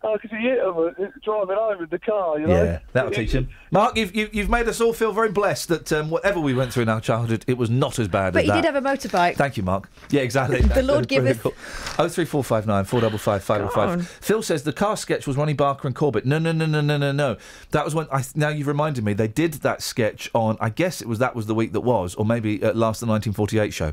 [0.00, 2.62] Oh, because he hit him driving home in the car, you know.
[2.62, 3.48] Yeah, that'll teach him.
[3.72, 6.72] Mark, you've, you've, you've made us all feel very blessed that um, whatever we went
[6.72, 8.62] through in our childhood, it was not as bad But as he that.
[8.62, 9.34] did have a motorbike.
[9.34, 9.90] Thank you, Mark.
[10.10, 10.60] Yeah, exactly.
[10.78, 11.44] The Lord giveth.
[11.98, 13.98] Oh three four five nine four double five five double Go on.
[13.98, 14.08] five.
[14.08, 16.24] Phil says the car sketch was Ronnie Barker and Corbett.
[16.24, 17.36] No, no, no, no, no, no, no.
[17.72, 18.22] That was when I.
[18.36, 19.14] Now you've reminded me.
[19.14, 20.56] They did that sketch on.
[20.60, 23.06] I guess it was that was the week that was, or maybe at last the
[23.06, 23.92] 1948 show.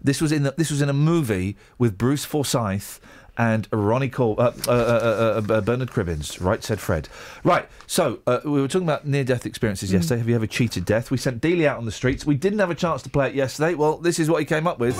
[0.00, 2.98] This was in the, this was in a movie with Bruce Forsyth.
[3.36, 6.62] And Ronnie Cor- uh, uh, uh, uh, uh, Bernard Cribbins, right?
[6.62, 7.08] Said Fred.
[7.42, 7.68] Right.
[7.86, 9.94] So uh, we were talking about near-death experiences Mm.
[9.94, 10.18] yesterday.
[10.18, 11.10] Have you ever cheated death?
[11.10, 12.24] We sent Dealey out on the streets.
[12.24, 13.74] We didn't have a chance to play it yesterday.
[13.74, 14.96] Well, this is what he came up with.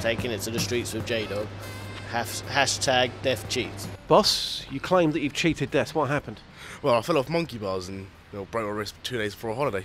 [0.00, 1.46] Taking it to the streets with J Dog.
[2.10, 3.86] Hashtag death cheats.
[4.08, 5.94] Boss, you claim that you've cheated death.
[5.94, 6.40] What happened?
[6.82, 9.50] Well, I fell off monkey bars and you know, broke my wrist two days before
[9.50, 9.84] a holiday.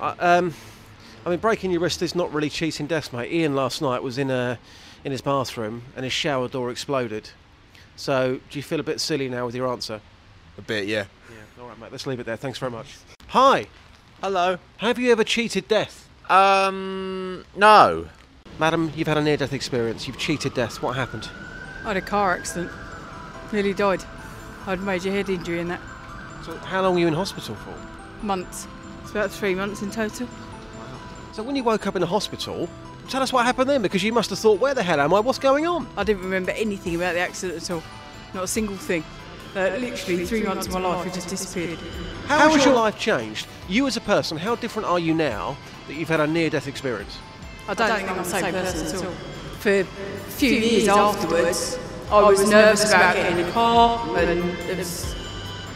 [0.00, 0.54] Uh, um,
[1.26, 3.32] I mean, breaking your wrist is not really cheating death, mate.
[3.32, 4.58] Iain last night was in a
[5.04, 7.30] in his bathroom and his shower door exploded.
[7.96, 10.00] So, do you feel a bit silly now with your answer?
[10.56, 11.04] A bit, yeah.
[11.30, 11.62] Yeah.
[11.62, 11.90] All right, mate.
[11.92, 12.36] Let's leave it there.
[12.36, 12.96] Thanks very much.
[13.28, 13.66] Hi.
[14.20, 14.58] Hello.
[14.78, 16.08] Have you ever cheated death?
[16.30, 18.08] Um, no.
[18.58, 20.06] Madam, you've had a near-death experience.
[20.06, 20.82] You've cheated death.
[20.82, 21.28] What happened?
[21.84, 22.70] I had a car accident.
[23.52, 24.02] Nearly died.
[24.66, 25.80] I had major head injury in that.
[26.44, 27.74] So, how long were you in hospital for?
[28.24, 28.66] Months.
[29.08, 30.28] It's about three months in total.
[31.32, 32.68] So, when you woke up in the hospital,
[33.08, 35.20] tell us what happened then, because you must have thought, "Where the hell am I?
[35.20, 37.82] What's going on?" I didn't remember anything about the accident at all.
[38.34, 39.02] Not a single thing.
[39.56, 41.78] Uh, literally three months of my life had just disappeared.
[42.26, 43.46] How has your life changed?
[43.66, 45.56] You as a person, how different are you now
[45.86, 47.16] that you've had a near-death experience?
[47.66, 49.12] I don't, think I'm the same person at all.
[49.60, 51.78] For a few years afterwards,
[52.10, 55.14] I was nervous about getting in a car, and it was,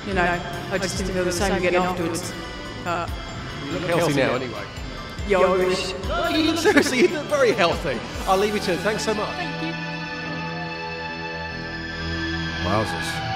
[0.06, 0.38] you know,
[0.70, 2.30] I just didn't feel the same again afterwards.
[2.84, 3.10] But
[3.64, 4.64] You look healthy now, anyway.
[5.28, 5.92] Yeah, I wish.
[6.36, 7.98] You look seriously, you look very healthy.
[8.26, 8.80] I'll leave you to it.
[8.80, 9.28] Thanks so much.
[9.36, 9.72] Thank you.
[12.64, 13.32] Wowzers.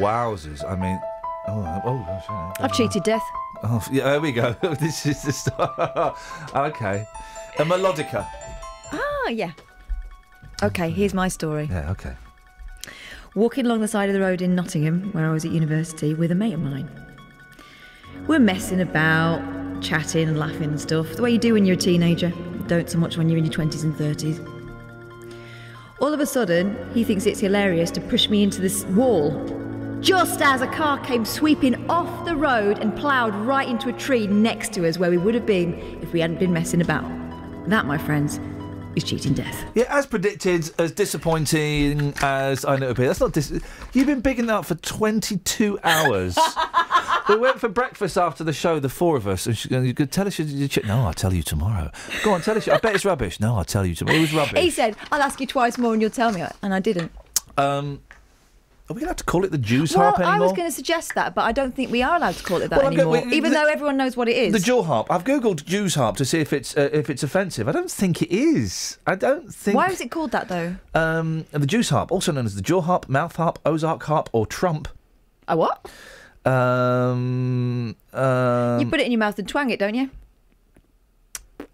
[0.00, 0.70] Wowzers.
[0.70, 1.00] I mean,
[1.48, 2.24] oh, oh gosh.
[2.28, 2.52] yeah.
[2.60, 3.22] I've cheated death.
[3.62, 4.52] Oh, yeah, there we go.
[4.80, 6.16] this is the start.
[6.54, 7.06] okay.
[7.58, 8.26] A melodica.
[8.92, 9.52] Ah, yeah.
[10.62, 11.68] Okay, here's my story.
[11.70, 12.14] Yeah, okay.
[13.34, 16.30] Walking along the side of the road in Nottingham, where I was at university, with
[16.30, 17.07] a mate of mine.
[18.26, 19.40] We're messing about,
[19.82, 22.32] chatting and laughing and stuff, the way you do when you're a teenager.
[22.66, 24.46] Don't so much when you're in your 20s and 30s.
[26.00, 29.32] All of a sudden, he thinks it's hilarious to push me into this wall.
[30.00, 34.26] Just as a car came sweeping off the road and ploughed right into a tree
[34.26, 37.04] next to us where we would have been if we hadn't been messing about.
[37.68, 38.38] That, my friends,
[38.98, 39.64] is cheating death.
[39.74, 43.06] Yeah, as predicted, as disappointing as I know it would be.
[43.06, 43.60] That's not dis-
[43.92, 46.38] You've been bigging that up for 22 hours.
[47.28, 50.12] we went for breakfast after the show, the four of us, and she, you could
[50.12, 50.38] tell us.
[50.38, 51.90] You, you, no, I'll tell you tomorrow.
[52.22, 52.68] Go on, tell us.
[52.68, 53.40] I bet it's rubbish.
[53.40, 54.18] No, I'll tell you tomorrow.
[54.18, 54.60] It was rubbish.
[54.62, 56.44] He said, I'll ask you twice more and you'll tell me.
[56.62, 57.12] And I didn't.
[57.56, 58.00] Um,
[58.90, 60.34] are we allowed to call it the Jews well, harp anymore?
[60.34, 62.62] I was going to suggest that, but I don't think we are allowed to call
[62.62, 64.52] it that Well, I'm go- anymore, even the- though everyone knows what it is.
[64.52, 65.10] The jewel harp.
[65.10, 67.68] I've googled Jews harp to see if it's uh, if it's offensive.
[67.68, 68.98] I don't think it is.
[69.06, 69.76] I don't think.
[69.76, 70.76] Why was it called that, though?
[70.94, 74.46] Um, the Jews harp, also known as the jaw harp, mouth harp, Ozark harp, or
[74.46, 74.88] trump.
[75.48, 75.90] A what?
[76.46, 80.10] Um, um, you put it in your mouth and twang it, don't you?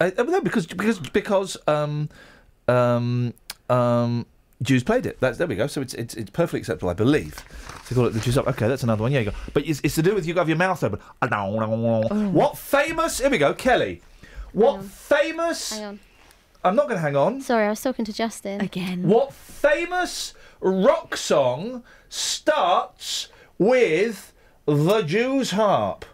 [0.01, 2.09] Uh, uh, no, because because because um,
[2.67, 3.35] um,
[3.71, 4.27] um,
[4.65, 5.21] Jews played it.
[5.21, 5.67] That's there we go.
[5.67, 7.45] So it's it's, it's perfectly acceptable, I believe,
[7.87, 8.49] to call it the Jews up.
[8.49, 9.13] Okay, that's another one.
[9.13, 9.37] Yeah, you go.
[9.53, 11.01] But it's, it's to do with you have your mouth open.
[11.23, 12.29] Ah, oh.
[12.31, 13.21] What famous?
[13.21, 14.03] Here we go, Kelly.
[14.53, 15.73] What famous?
[15.73, 16.01] Hang on.
[16.65, 17.43] I'm not going to hang on.
[17.43, 18.61] Sorry, I was talking to Justin.
[18.61, 19.03] Again.
[19.07, 24.33] What famous rock song starts with
[24.65, 26.07] the Jews harp?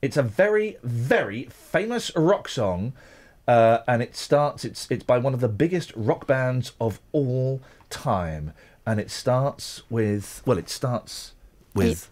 [0.00, 2.94] It's a very, very famous rock song,
[3.50, 4.64] uh, and it starts.
[4.64, 8.52] It's it's by one of the biggest rock bands of all time,
[8.86, 10.42] and it starts with.
[10.46, 11.32] Well, it starts
[11.74, 12.08] with.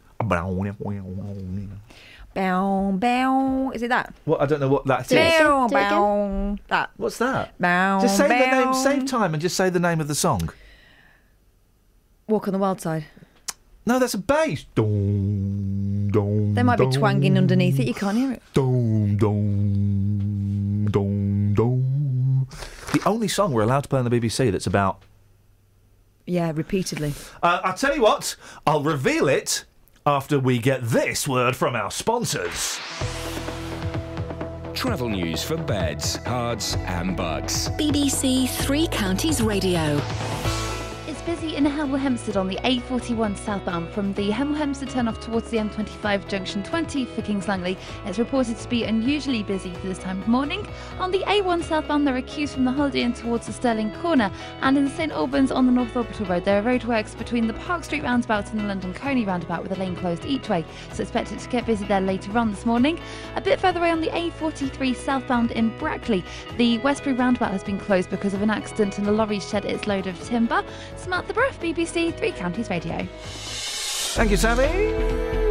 [2.34, 3.70] Bow, bow.
[3.72, 4.12] Is it that?
[4.26, 5.16] Well, I don't know what that is.
[5.16, 6.58] Bow, bow.
[6.66, 6.90] That.
[6.96, 7.56] What's that?
[7.58, 8.74] Bow, Just say the name.
[8.74, 10.50] Save time and just say the name of the song.
[12.26, 13.04] Walk on the wild side.
[13.86, 14.66] No, that's a bass.
[14.74, 17.86] Dong, dong, They might be twanging underneath it.
[17.86, 18.42] You can't hear it.
[18.52, 21.27] Dong, dong, dong, dong.
[23.08, 25.02] The only song we're allowed to play on the BBC that's about.
[26.26, 27.14] Yeah, repeatedly.
[27.42, 28.36] Uh, I'll tell you what,
[28.66, 29.64] I'll reveal it
[30.04, 32.78] after we get this word from our sponsors.
[34.74, 37.70] Travel news for beds, cards, and bugs.
[37.78, 39.98] BBC Three Counties Radio.
[41.28, 45.58] Busy in Hemel Hempstead on the A41 southbound from the Hemel Hempstead turnoff towards the
[45.58, 47.76] M25 junction 20 for Kings Langley.
[48.06, 50.66] It's reported to be unusually busy for this time of morning.
[50.98, 54.32] On the A1 southbound, there are queues from the Holiday Inn towards the Stirling Corner,
[54.62, 57.84] and in St Albans on the North Orbital Road, there are roadworks between the Park
[57.84, 60.64] Street roundabout and the London Colney roundabout with a lane closed each way.
[60.94, 62.98] So expect it to get busy there later on this morning.
[63.36, 66.24] A bit further away on the A43 southbound in Brackley,
[66.56, 69.86] the Westbury roundabout has been closed because of an accident and a lorry shed its
[69.86, 70.64] load of timber.
[71.26, 73.06] The breath, BBC Three Counties Radio.
[74.14, 74.68] Thank you, Sammy.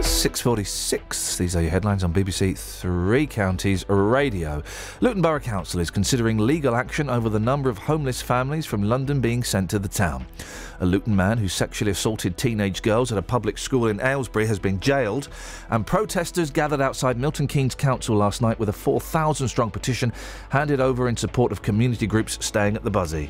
[0.02, 1.38] 646.
[1.38, 4.64] These are your headlines on BBC Three Counties Radio.
[5.02, 9.20] Luton Borough Council is considering legal action over the number of homeless families from London
[9.20, 10.26] being sent to the town.
[10.80, 14.60] A Luton man who sexually assaulted teenage girls at a public school in Aylesbury has
[14.60, 15.28] been jailed,
[15.70, 20.14] and protesters gathered outside Milton Keynes Council last night with a 4,000 strong petition
[20.50, 23.30] handed over in support of community groups staying at the Buszy.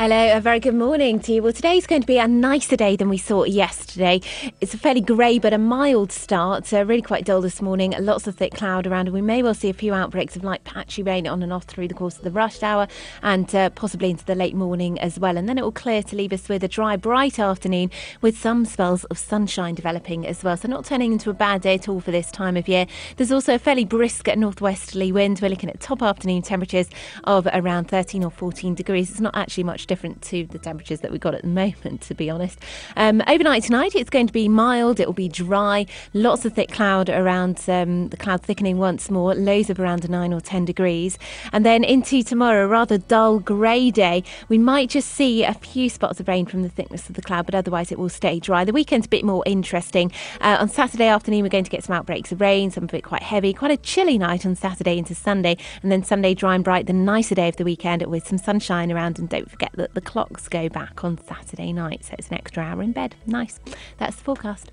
[0.00, 1.42] Hello, a very good morning to you.
[1.42, 4.20] Well, today's going to be a nicer day than we saw yesterday.
[4.60, 7.94] It's a fairly grey but a mild start, so really quite dull this morning.
[7.98, 10.62] Lots of thick cloud around, and we may well see a few outbreaks of light
[10.62, 12.86] patchy rain on and off through the course of the rush hour
[13.24, 15.36] and uh, possibly into the late morning as well.
[15.36, 17.90] And then it will clear to leave us with a dry, bright afternoon
[18.20, 20.56] with some spells of sunshine developing as well.
[20.56, 22.86] So, not turning into a bad day at all for this time of year.
[23.16, 25.40] There's also a fairly brisk northwesterly wind.
[25.42, 26.88] We're looking at top afternoon temperatures
[27.24, 29.10] of around 13 or 14 degrees.
[29.10, 32.14] It's not actually much different to the temperatures that we've got at the moment, to
[32.14, 32.60] be honest.
[32.96, 36.70] Um, overnight tonight, it's going to be mild, it will be dry, lots of thick
[36.70, 41.18] cloud around, um, the cloud thickening once more, lows of around 9 or 10 degrees.
[41.52, 44.22] And then into tomorrow, a rather dull grey day.
[44.48, 47.46] We might just see a few spots of rain from the thickness of the cloud,
[47.46, 48.64] but otherwise it will stay dry.
[48.64, 50.12] The weekend's a bit more interesting.
[50.40, 53.02] Uh, on Saturday afternoon, we're going to get some outbreaks of rain, some of it
[53.02, 56.62] quite heavy, quite a chilly night on Saturday into Sunday, and then Sunday dry and
[56.62, 59.18] bright, the nicer day of the weekend with some sunshine around.
[59.18, 62.62] And don't forget that the clocks go back on Saturday night, so it's an extra
[62.62, 63.16] hour in bed.
[63.26, 63.58] Nice.
[63.96, 64.70] That's the forecast.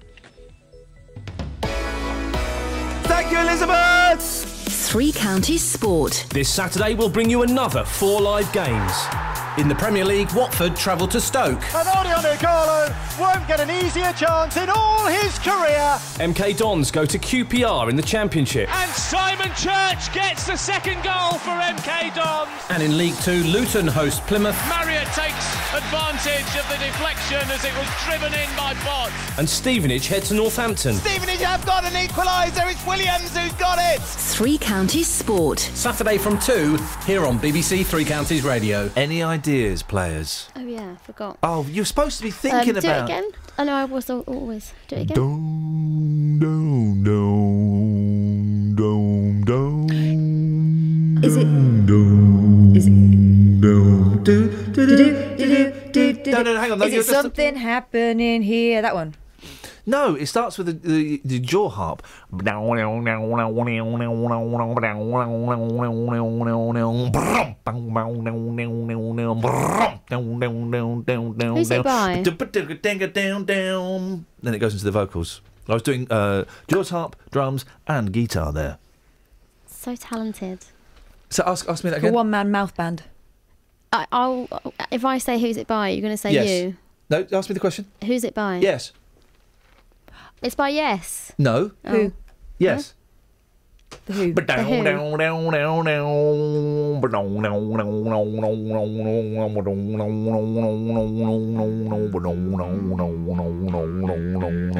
[3.08, 4.55] Thank you, Elizabeth!
[4.86, 6.26] Three Counties Sport.
[6.30, 8.94] This Saturday we'll bring you another four live games.
[9.58, 11.62] In the Premier League, Watford travel to Stoke.
[11.74, 15.98] And Odion Ighalo won't get an easier chance in all his career.
[16.20, 18.70] MK Dons go to QPR in the Championship.
[18.76, 22.50] And Simon Church gets the second goal for MK Dons.
[22.70, 24.58] And in League Two, Luton host Plymouth.
[24.68, 29.10] Marriott takes advantage of the deflection as it was driven in by Bott.
[29.38, 30.96] And Stevenage head to Northampton.
[30.96, 32.70] Stevenage have got an equaliser.
[32.70, 34.02] It's Williams who's got it.
[34.02, 35.60] Three Counties Sport.
[35.60, 38.92] Saturday from 2 here on BBC Three Counties Radio.
[38.98, 40.50] Any ideas, players?
[40.54, 41.38] Oh yeah, I forgot.
[41.42, 43.10] Oh, you're supposed to be thinking Um, thinking do about.
[43.10, 43.32] it again.
[43.58, 44.74] I know I was always.
[44.90, 45.16] Do it again.
[45.16, 47.04] Dome, dome,
[48.76, 51.24] dome, dome, dome.
[51.24, 51.86] Is it?
[51.86, 53.62] Dome, is it?
[53.62, 56.32] Dome, do, do, do, do, do, do, do.
[56.32, 56.80] No, no, hang on.
[56.80, 58.82] No, Is you're it just- something happening here?
[58.82, 59.16] That one.
[59.86, 62.04] No, it starts with the, the, the jaw harp.
[62.32, 62.52] Who's
[71.72, 72.24] it by?
[74.42, 75.42] Then it goes into the vocals.
[75.68, 78.78] I was doing uh, jaws harp, drums, and guitar there.
[79.68, 80.66] So talented.
[81.30, 82.12] So ask, ask me that again.
[82.12, 83.04] A one man mouth band.
[83.92, 84.48] I, I'll.
[84.92, 86.48] If I say who's it by, you're going to say yes.
[86.48, 86.78] you.
[87.10, 87.86] No, ask me the question.
[88.04, 88.58] Who's it by?
[88.58, 88.92] Yes.
[90.46, 91.34] It's by Yes.
[91.40, 91.72] No.
[91.88, 92.14] Who?
[92.60, 92.94] Yes.
[94.06, 94.34] The Who?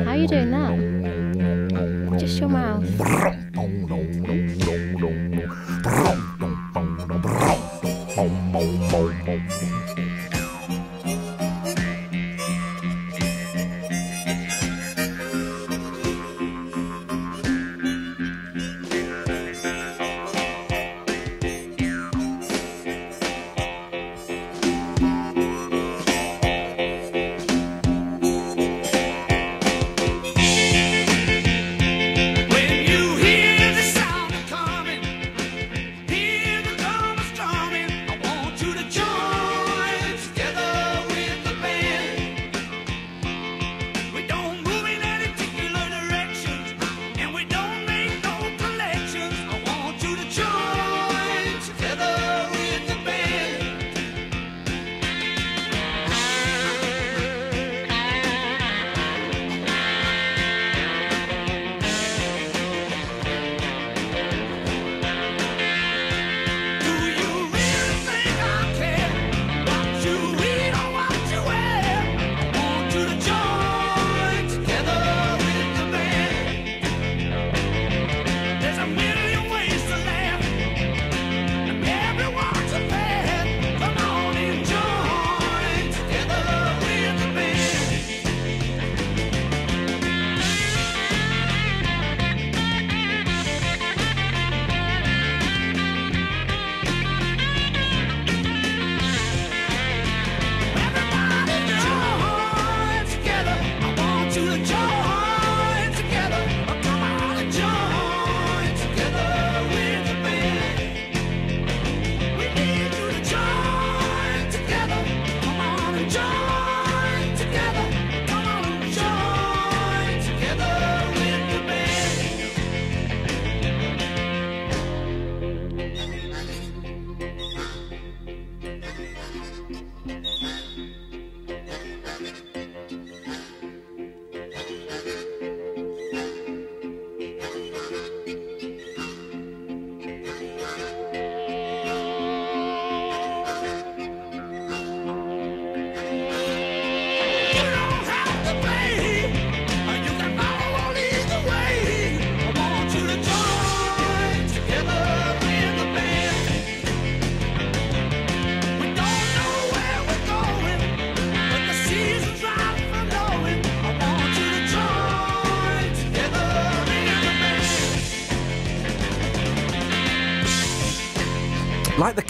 [0.04, 2.20] How are you doing that?
[2.20, 2.86] Just your mouth.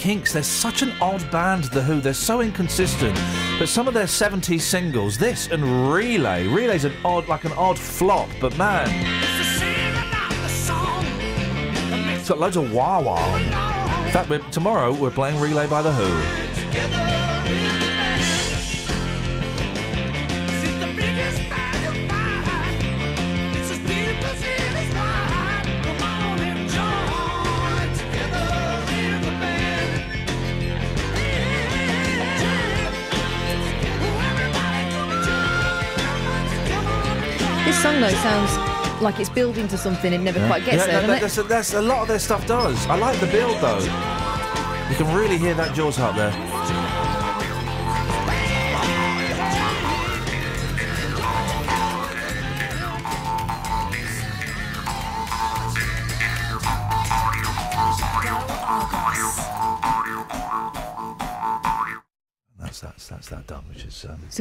[0.06, 2.00] Kinks, they're such an odd band, The Who.
[2.00, 3.20] They're so inconsistent.
[3.58, 6.46] But some of their 70s singles, this and Relay.
[6.48, 8.88] Relay's an odd, like an odd flop, but man.
[12.20, 13.36] It's got loads of wah wah.
[14.06, 16.45] In fact, we're, tomorrow we're playing Relay by The Who.
[38.02, 40.14] This song though sounds like it's building to something.
[40.14, 42.46] It never quite gets Yeah, there, that- doesn't that's, that's- a lot of their stuff
[42.48, 42.86] does.
[42.88, 43.80] I like the build though.
[44.90, 46.32] You can really hear that Jaws harp there.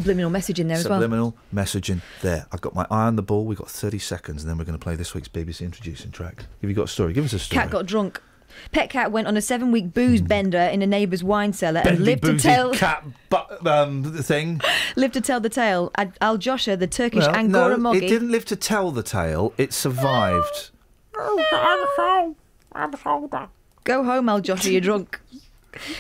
[0.05, 0.13] Is it?
[0.13, 1.01] Subliminal message in there as well.
[1.01, 2.47] subliminal messaging there.
[2.53, 3.45] I've got my eye on the ball.
[3.45, 6.45] We've got 30 seconds, and then we're going to play this week's BBC introducing track.
[6.61, 7.13] Have you got a story?
[7.13, 7.63] Give us a story.
[7.63, 8.21] Cat got drunk.
[8.73, 12.25] Pet cat went on a seven-week booze bender in a neighbour's wine cellar and lived
[12.25, 14.61] to tell cat bu- um, thing.
[14.97, 15.91] lived to tell the tale.
[15.97, 18.07] Al- Al Josha, the Turkish Well, Angora no, Moggy.
[18.07, 19.53] it didn't live to tell the tale.
[19.59, 20.71] It survived.
[21.19, 22.37] I'm so.
[22.73, 23.49] I'm so
[23.85, 25.21] Go home, Al Josha, you're drunk.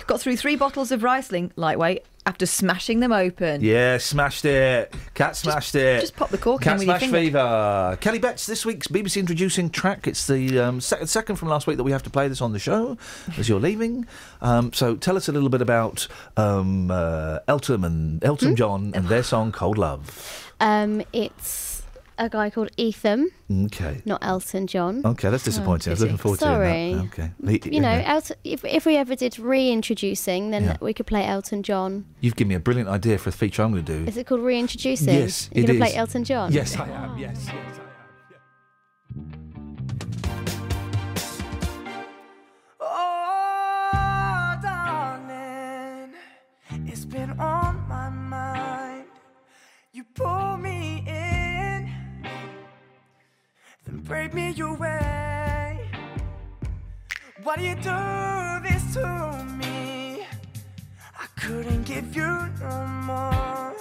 [0.07, 3.62] Got through three bottles of Riesling, lightweight, after smashing them open.
[3.62, 4.95] Yeah, smashed it.
[5.14, 6.01] Cat smashed it.
[6.01, 7.18] just pop the cork in Cat with your smash finger.
[7.39, 7.99] fever.
[8.01, 10.07] Kelly Betts, this week's BBC introducing track.
[10.07, 12.53] It's the um, sec- second from last week that we have to play this on
[12.53, 12.97] the show
[13.37, 14.07] as you're leaving.
[14.41, 16.09] Um, so tell us a little bit about
[16.39, 18.55] um, uh, Elton and Elton Hmm?
[18.55, 21.64] John and their song "Cold Love." Um, it's
[22.19, 24.01] a guy called Ethan, Okay.
[24.05, 25.03] not Elton John.
[25.05, 25.91] Okay, that's disappointing.
[25.91, 26.67] I was oh, looking forward Sorry.
[26.67, 26.97] to hearing
[27.41, 27.55] that.
[27.65, 27.71] Okay.
[27.71, 28.03] You know.
[28.07, 30.77] Elton, if, if we ever did reintroducing, then Yeah.
[30.81, 32.05] we could play Elton John.
[32.21, 34.05] You've given me a brilliant idea for a feature I'm going to do.
[34.09, 35.09] Is it called reintroducing?
[35.15, 35.91] Yes, You're it going to is.
[35.93, 36.53] play Elton John?
[36.53, 37.19] Yes, I am.
[37.19, 37.81] Yes, yes,
[43.27, 46.12] Oh, darling,
[46.87, 49.05] it's been on my mind.
[49.93, 50.74] You pull me
[54.05, 55.80] break me away.
[57.42, 60.26] Why do you do this to me?
[61.18, 63.74] I couldn't give you no more.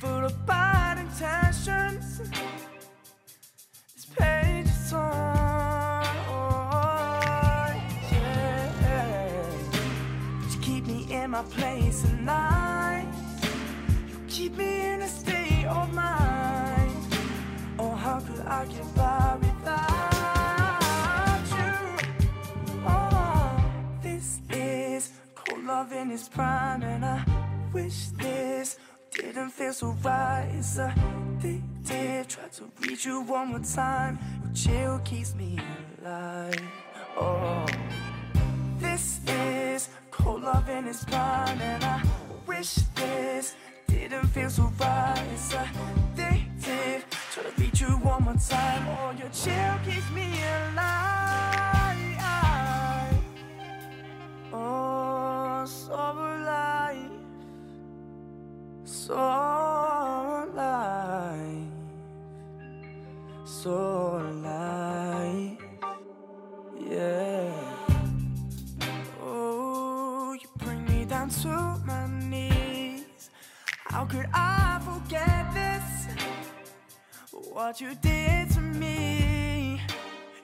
[0.00, 2.20] Full of bad intentions.
[3.94, 5.02] This page is torn.
[8.12, 8.72] Yeah.
[10.50, 13.06] You keep me in my place at night.
[14.08, 16.37] You keep me in a state of mind.
[18.08, 20.80] How could I get by without
[21.58, 21.74] you?
[22.86, 23.60] Oh,
[24.02, 27.22] this is cold love in its prime, and I
[27.70, 28.78] wish this
[29.10, 30.48] didn't feel so right.
[30.54, 32.28] It's addictive.
[32.28, 34.18] Try to reach you one more time.
[34.42, 35.58] Your chill keeps me
[36.00, 36.62] alive.
[37.14, 37.66] Oh,
[38.78, 42.02] this is cold love in its prime, and I
[42.46, 43.54] wish this
[43.86, 45.22] didn't feel so right.
[45.34, 47.02] It's addictive.
[47.38, 48.88] Try to reach you one more time.
[48.88, 51.94] Oh, your chill keeps me alive.
[54.52, 57.10] Oh, so alive.
[58.84, 59.14] So
[60.46, 61.68] alive.
[63.44, 65.58] So alive.
[66.90, 67.52] Yeah.
[69.22, 71.48] Oh, you bring me down to
[71.86, 73.30] my knees.
[73.84, 75.77] How could I forget this?
[77.58, 79.80] What you did to me.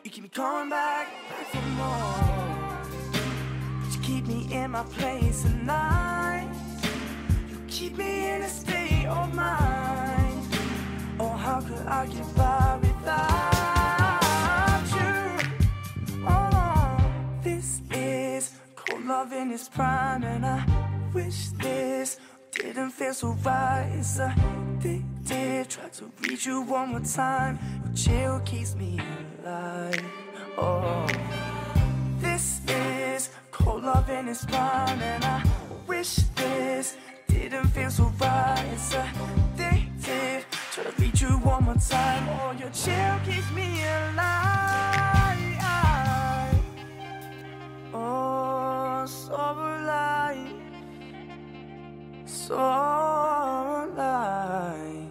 [0.02, 1.06] You keep me coming back,
[1.52, 2.82] for more.
[3.80, 6.48] But you keep me in my place at night.
[7.48, 10.44] You keep me in a state of mind.
[11.20, 14.20] Oh, how could I get by without
[14.98, 15.38] you?
[16.26, 16.98] Oh,
[17.44, 20.66] this is cold love in its prime, and I
[21.12, 22.18] wish this
[22.64, 23.90] didn't feel so right.
[23.98, 25.68] It's addictive.
[25.68, 27.58] Try to reach you one more time.
[27.84, 28.98] Your chill keeps me
[29.44, 30.02] alive.
[30.56, 31.06] Oh,
[32.20, 35.42] this is cold love in its prime, and I
[35.86, 36.96] wish this
[37.28, 38.66] didn't feel so right.
[38.72, 40.44] It's addictive.
[40.72, 42.28] Try to reach you one more time.
[42.30, 44.64] Oh, your chill keeps me alive.
[47.92, 49.83] Oh, so alive.
[52.46, 52.56] So
[53.96, 55.08] alive.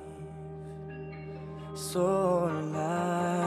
[1.74, 3.43] So alive.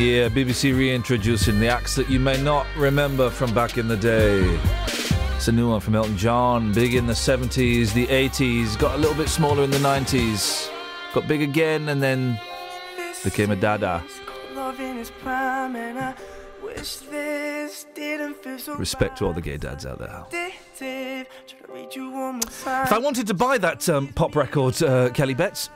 [0.00, 4.40] Yeah, BBC reintroducing the acts that you may not remember from back in the day.
[5.36, 8.96] It's a new one from Elton John, big in the 70s, the 80s, got a
[8.98, 10.70] little bit smaller in the 90s,
[11.12, 12.40] got big again, and then
[13.22, 14.02] became a dada.
[18.78, 20.24] Respect to all the gay dads out there.
[22.84, 25.68] If I wanted to buy that um, pop record, uh, Kelly Betts,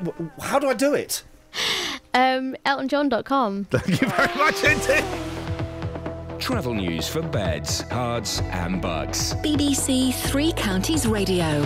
[0.00, 1.24] w- how do I do it?
[2.14, 3.64] Um, EltonJohn.com.
[3.70, 5.04] Thank you very much indeed.
[6.40, 9.34] Travel news for beds, cards, and bugs.
[9.36, 11.64] BBC Three Counties Radio.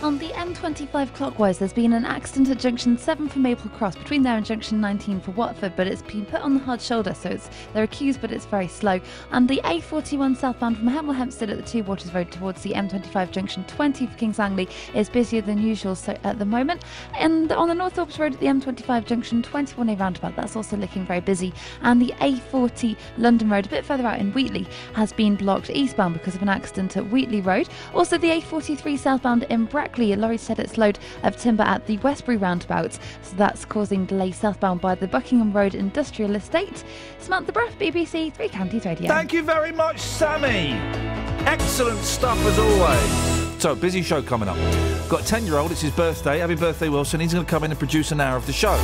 [0.00, 4.22] On the M25 clockwise, there's been an accident at junction 7 for Maple Cross, between
[4.22, 7.30] there and junction 19 for Watford, but it's been put on the hard shoulder, so
[7.30, 9.00] it's there are queues, but it's very slow.
[9.32, 13.32] And the A41 southbound from Hemel Hempstead at the Two Waters Road towards the M25
[13.32, 16.84] junction 20 for Kings Langley is busier than usual so at the moment.
[17.14, 21.06] And on the North Orbital Road at the M25 junction 21A roundabout, that's also looking
[21.06, 21.52] very busy.
[21.82, 26.14] And the A40 London Road, a bit further out in Wheatley, has been blocked eastbound
[26.14, 27.68] because of an accident at Wheatley Road.
[27.94, 31.96] Also, the A43 southbound in Brackley, a lorry set its load of timber at the
[31.98, 36.84] Westbury roundabout, so that's causing delay southbound by the Buckingham Road Industrial Estate.
[37.18, 39.08] Samantha Bruff, BBC Three Counties Radio.
[39.08, 40.72] Thank you very much, Sammy.
[41.46, 43.62] Excellent stuff as always.
[43.62, 44.56] So, busy show coming up.
[45.08, 46.40] Got a 10 year old, it's his birthday.
[46.40, 47.20] Happy birthday, Wilson.
[47.20, 48.76] He's going to come in and produce an hour of the show.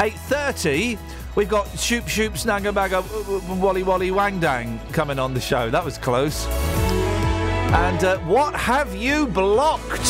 [0.00, 0.98] 8.30,
[1.36, 5.70] we've got Shoop Shoop Snagga Bagga Wally Wally Wang Dang coming on the show.
[5.70, 6.44] That was close.
[7.74, 10.08] And uh, what have you blocked?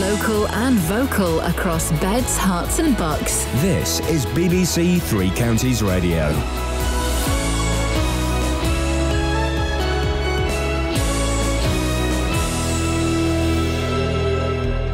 [0.00, 3.46] Local and vocal across beds, Herts, and bucks.
[3.62, 6.28] This is BBC Three Counties Radio.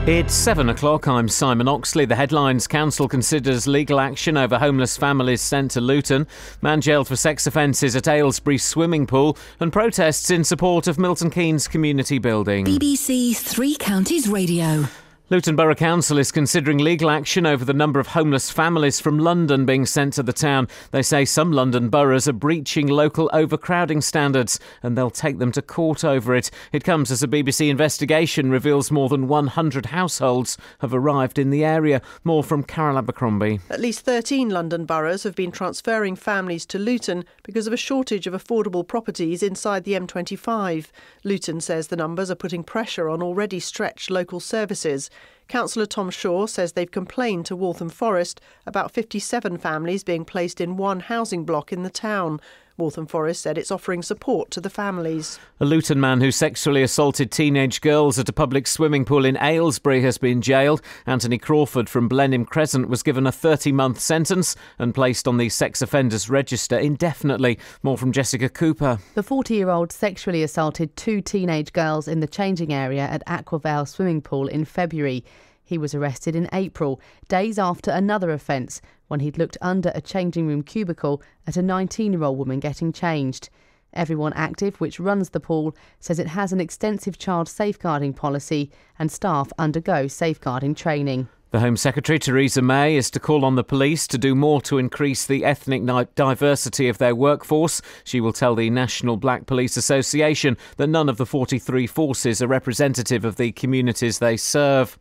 [0.05, 1.07] It's seven o'clock.
[1.07, 2.07] I'm Simon Oxley.
[2.07, 6.26] The headlines Council considers legal action over homeless families sent to Luton,
[6.61, 11.30] man jailed for sex offences at Aylesbury swimming pool, and protests in support of Milton
[11.30, 12.64] Keynes community building.
[12.64, 14.88] BBC Three Counties Radio.
[15.33, 19.64] Luton Borough Council is considering legal action over the number of homeless families from London
[19.64, 20.68] being sent to the town.
[20.91, 25.62] They say some London boroughs are breaching local overcrowding standards and they'll take them to
[25.62, 26.51] court over it.
[26.70, 31.64] It comes as a BBC investigation reveals more than 100 households have arrived in the
[31.64, 32.03] area.
[32.24, 33.61] More from Carol Abercrombie.
[33.70, 38.26] At least 13 London boroughs have been transferring families to Luton because of a shortage
[38.26, 40.89] of affordable properties inside the M25.
[41.24, 45.09] Luton says the numbers are putting pressure on already stretched local services.
[45.48, 50.76] Councillor Tom Shaw says they've complained to Waltham Forest about 57 families being placed in
[50.76, 52.40] one housing block in the town.
[52.76, 55.38] Waltham Forest said it's offering support to the families.
[55.60, 60.02] A Luton man who sexually assaulted teenage girls at a public swimming pool in Aylesbury
[60.02, 60.82] has been jailed.
[61.06, 65.48] Anthony Crawford from Blenheim Crescent was given a 30 month sentence and placed on the
[65.48, 67.58] sex offenders register indefinitely.
[67.82, 68.98] More from Jessica Cooper.
[69.14, 73.86] The 40 year old sexually assaulted two teenage girls in the changing area at Aquavale
[73.86, 75.24] swimming pool in February.
[75.64, 78.82] He was arrested in April, days after another offence,
[79.12, 82.94] when he'd looked under a changing room cubicle at a 19 year old woman getting
[82.94, 83.50] changed.
[83.92, 89.12] Everyone Active, which runs the pool, says it has an extensive child safeguarding policy and
[89.12, 91.28] staff undergo safeguarding training.
[91.50, 94.78] The Home Secretary, Theresa May, is to call on the police to do more to
[94.78, 95.84] increase the ethnic
[96.14, 97.82] diversity of their workforce.
[98.04, 102.46] She will tell the National Black Police Association that none of the 43 forces are
[102.46, 104.98] representative of the communities they serve.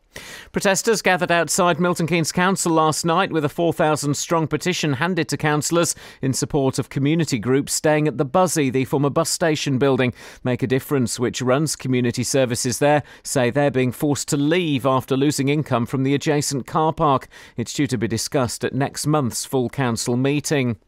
[0.50, 5.36] Protesters gathered outside Milton Keynes Council last night with a 4,000 strong petition handed to
[5.36, 10.12] councillors in support of community groups staying at the Buszy, the former bus station building.
[10.42, 15.16] Make a Difference, which runs community services there, say they're being forced to leave after
[15.16, 17.28] losing income from the adjacent car park.
[17.56, 20.78] It's due to be discussed at next month's full council meeting.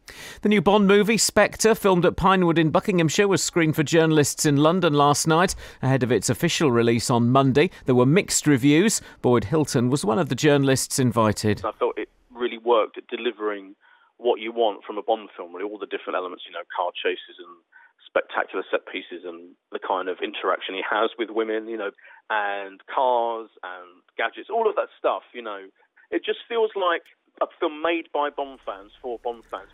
[0.43, 4.57] The new Bond movie, Spectre, filmed at Pinewood in Buckinghamshire, was screened for journalists in
[4.57, 5.55] London last night.
[5.83, 9.01] Ahead of its official release on Monday, there were mixed reviews.
[9.25, 11.65] Boyd Hilton was one of the journalists invited.
[11.65, 13.75] I felt it really worked at delivering
[14.19, 16.93] what you want from a Bond film, really, all the different elements, you know, car
[16.93, 17.57] chases and
[18.05, 21.89] spectacular set pieces and the kind of interaction he has with women, you know,
[22.29, 25.73] and cars and gadgets, all of that stuff, you know.
[26.11, 27.09] It just feels like
[27.41, 29.73] a film made by Bond fans for Bond fans.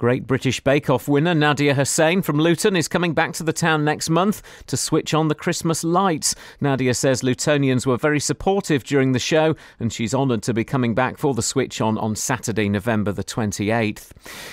[0.00, 3.84] Great British Bake Off winner Nadiya Hussain from Luton is coming back to the town
[3.84, 6.34] next month to switch on the Christmas lights.
[6.62, 10.94] Nadiya says Lutonians were very supportive during the show and she's honoured to be coming
[10.94, 14.12] back for the switch on on Saturday, November the 28th.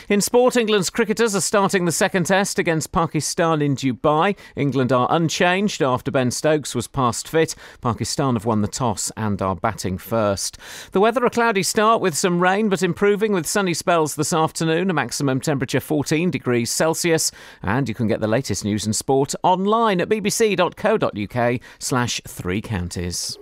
[0.09, 4.35] In sport, England's cricketers are starting the second test against Pakistan in Dubai.
[4.57, 7.55] England are unchanged after Ben Stokes was past fit.
[7.79, 10.57] Pakistan have won the toss and are batting first.
[10.91, 14.89] The weather a cloudy start with some rain but improving with sunny spells this afternoon,
[14.89, 17.31] a maximum maximum temperature 14 degrees Celsius.
[17.61, 23.38] And you can get the latest news and sport online at bbc.co.uk slash three counties.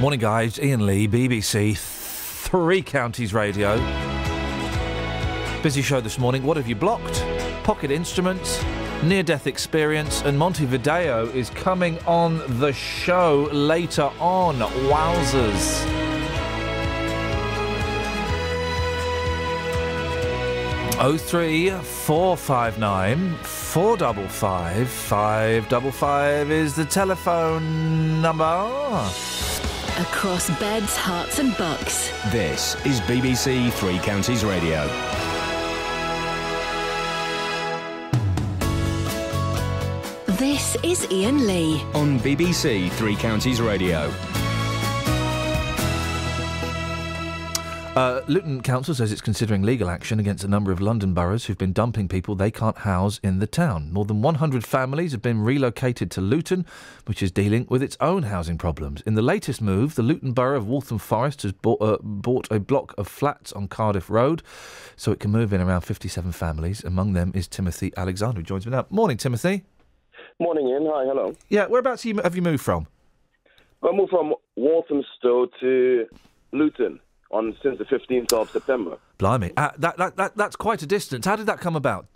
[0.00, 0.58] Morning, guys.
[0.58, 4.21] Iain Lee, BBC Three Counties Radio.
[5.62, 6.42] Busy show this morning.
[6.42, 7.24] What have you blocked?
[7.62, 8.60] Pocket Instruments,
[9.04, 14.56] Near Death Experience, and Monte Video is coming on the show later on.
[14.56, 15.86] Wowzers.
[20.98, 28.44] Oh three four five nine four double five five double five is the telephone number.
[30.00, 32.10] Across beds, Herts, and Bucks.
[32.32, 34.88] This is BBC Three Counties Radio.
[40.42, 41.80] This is Iain Lee.
[41.94, 44.12] On BBC Three Counties Radio.
[47.94, 51.56] Uh, Luton Council says it's considering legal action against a number of London boroughs who've
[51.56, 53.92] been dumping people they can't house in the town.
[53.92, 56.66] More than 100 families have been relocated to Luton,
[57.04, 59.00] which is dealing with its own housing problems.
[59.02, 62.58] In the latest move, the Luton Borough of Waltham Forest has bought, uh, bought a
[62.58, 64.42] block of flats on Cardiff Road,
[64.96, 66.82] so it can move in around 57 families.
[66.82, 68.86] Among them is Timothy Alexander, who joins me now.
[68.90, 69.66] Morning, Timothy.
[70.42, 70.88] Morning, Iain.
[70.90, 71.36] Hi, hello.
[71.50, 72.88] Yeah, whereabouts you, have you moved from?
[73.80, 76.06] I moved from Walthamstow to
[76.50, 76.98] Luton
[77.30, 78.98] on since the 15th of September.
[79.18, 81.26] Blimey, uh, that, that, that, that's quite a distance.
[81.26, 82.06] How did that come about?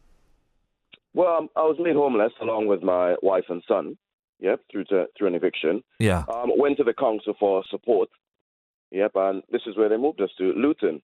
[1.14, 3.96] Well, um, I was made homeless along with my wife and son.
[4.40, 5.82] Yep, through to through an eviction.
[5.98, 6.24] Yeah.
[6.28, 8.10] Um, went to the council for support.
[8.90, 11.00] Yep, and this is where they moved us to Luton.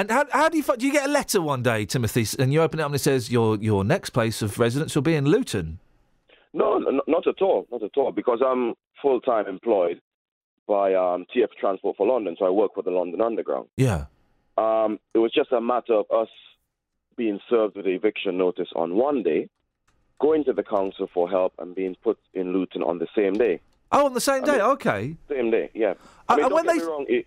[0.00, 2.62] And how, how do you do you get a letter one day, Timothy, and you
[2.62, 5.26] open it up and it says your your next place of residence will be in
[5.26, 5.78] Luton?
[6.54, 8.72] No, n- not at all, not at all, because I'm
[9.02, 10.00] full time employed
[10.66, 13.68] by um, TF Transport for London, so I work for the London Underground.
[13.76, 14.06] Yeah.
[14.56, 16.28] Um, it was just a matter of us
[17.16, 19.50] being served with the eviction notice on one day,
[20.18, 23.60] going to the council for help, and being put in Luton on the same day.
[23.92, 24.52] Oh, on the same I day.
[24.52, 25.16] mean- okay.
[25.28, 25.90] Same day, yeah.
[25.90, 25.94] Uh,
[26.30, 27.04] I mean, and when they- wrong.
[27.06, 27.26] It,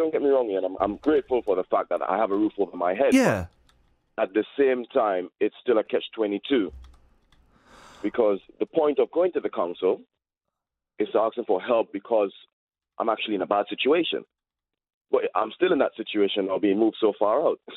[0.00, 0.64] don't get me wrong, Iain.
[0.64, 3.12] I'm, I'm grateful for the fact that I have a roof over my head.
[3.12, 3.46] Yeah.
[4.18, 6.72] At the same time, it's still a catch-22
[8.02, 10.00] because the point of going to the council
[10.98, 12.32] is asking for help because
[12.98, 14.24] I'm actually in a bad situation.
[15.10, 17.60] But I'm still in that situation of being moved so far out.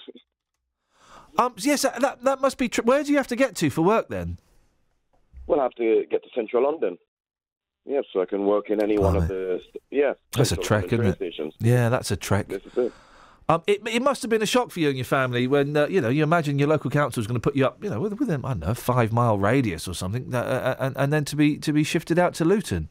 [1.35, 1.55] Um.
[1.57, 1.81] Yes.
[1.81, 2.69] That that must be.
[2.69, 4.37] Tr- where do you have to get to for work then?
[5.47, 6.99] Well, I have to get to central London.
[7.85, 9.61] Yeah, so I can work in any one of the
[9.91, 10.13] yeah.
[10.31, 11.15] That's a trek, isn't it?
[11.15, 11.53] Stations.
[11.59, 12.47] Yeah, that's a trek.
[12.47, 12.93] This is it.
[13.49, 15.87] Um, it, it must have been a shock for you and your family when uh,
[15.87, 17.99] you know you imagine your local council is going to put you up, you know,
[17.99, 21.35] within I don't know five mile radius or something, uh, uh, and, and then to
[21.35, 22.87] be to be shifted out to Luton.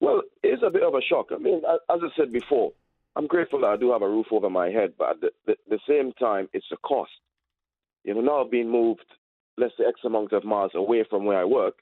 [0.00, 1.28] Well, it's a bit of a shock.
[1.32, 2.72] I mean, as I said before,
[3.16, 5.56] I'm grateful that I do have a roof over my head, but at the, the,
[5.70, 7.10] the same time, it's a cost.
[8.04, 9.06] You know, now being moved,
[9.56, 11.76] let's say, X amount of miles away from where I work.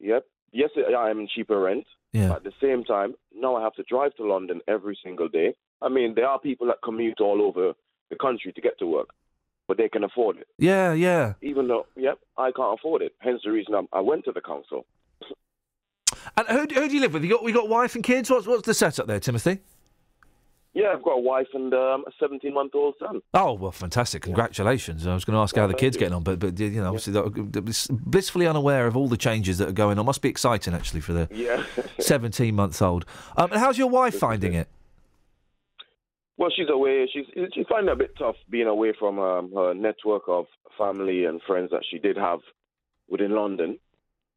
[0.00, 0.26] Yep.
[0.52, 1.84] Yes, I am in cheaper rent.
[2.12, 2.28] Yeah.
[2.28, 5.54] But at the same time, now I have to drive to London every single day.
[5.80, 7.72] I mean, there are people that commute all over
[8.10, 9.08] the country to get to work,
[9.66, 10.46] but they can afford it.
[10.58, 11.34] Yeah, yeah.
[11.40, 13.12] Even though, yep, I can't afford it.
[13.20, 14.84] Hence the reason I'm, I went to the council.
[16.36, 17.24] And who, do- who do you live with?
[17.24, 18.30] You got we got wife and kids.
[18.30, 19.58] What's what's the setup there, Timothy?
[20.74, 23.20] Yeah, I've got a wife and um, a 17 month old son.
[23.34, 24.22] Oh well, fantastic!
[24.22, 25.06] Congratulations.
[25.06, 27.12] I was going to ask how the kids getting on, but but you know, obviously,
[27.12, 30.06] they're blissfully unaware of all the changes that are going on.
[30.06, 31.62] Must be exciting actually for the Yeah.
[32.00, 33.04] seventeen month old.
[33.36, 34.68] Um, and how's your wife finding it?
[36.38, 37.06] Well, she's away.
[37.12, 40.46] She's she's finding it a bit tough being away from um, her network of
[40.78, 42.40] family and friends that she did have
[43.10, 43.78] within London.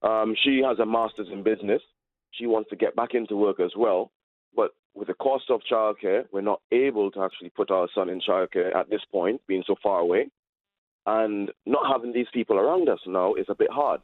[0.01, 1.81] Um, she has a master's in business.
[2.31, 4.11] She wants to get back into work as well,
[4.53, 8.21] but with the cost of childcare, we're not able to actually put our son in
[8.21, 10.29] childcare at this point, being so far away,
[11.05, 14.01] and not having these people around us now is a bit hard.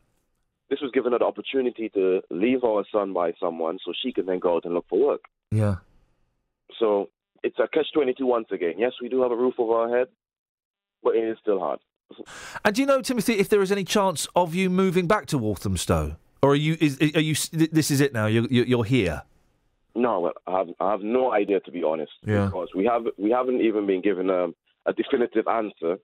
[0.70, 4.26] This was given her the opportunity to leave our son by someone so she can
[4.26, 5.22] then go out and look for work.
[5.52, 5.78] Yeah.
[6.80, 7.10] So
[7.44, 8.74] it's a catch 22 once again.
[8.78, 10.08] Yes, we do have a roof over our head,
[11.04, 11.80] but it is still hard.
[12.66, 15.38] And do you know, Timothy, if there is any chance of you moving back to
[15.38, 16.76] Walthamstow, or are you?
[16.80, 17.36] Is, are you?
[17.54, 18.26] This is it now.
[18.26, 19.24] You're you're you're here.
[19.96, 22.12] No, well, I have, I have no idea to be honest.
[22.26, 22.46] Yeah.
[22.46, 25.98] Because we have we haven't even been given um, a definitive answer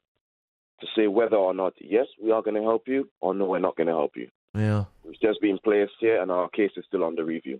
[0.79, 3.59] to say whether or not yes we are going to help you or no we're
[3.59, 4.27] not going to help you.
[4.53, 4.85] Yeah.
[5.05, 7.59] It's just been placed here, and our case is still under review.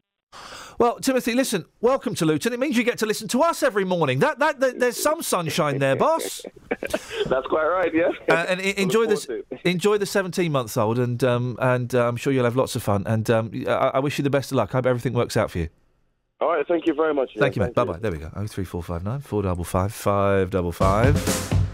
[0.80, 1.66] Well, Timothy, listen.
[1.82, 2.54] Welcome to Luton.
[2.54, 4.20] It means you get to listen to us every morning.
[4.20, 6.44] That that, that there's some sunshine there, boss.
[6.70, 8.10] That's quite right, yeah.
[8.30, 9.28] Uh, and enjoy this.
[9.66, 12.84] Enjoy the 17 months old, and um, and uh, I'm sure you'll have lots of
[12.84, 13.04] fun.
[13.08, 14.74] And um, I, I wish you the best of luck.
[14.74, 15.70] I hope everything works out for you.
[16.40, 17.32] All right, thank you very much.
[17.36, 17.74] Thank you, mate.
[17.74, 17.98] Bye bye.
[17.98, 18.30] There we go.
[18.36, 21.16] Oh three four five nine four double five five double five.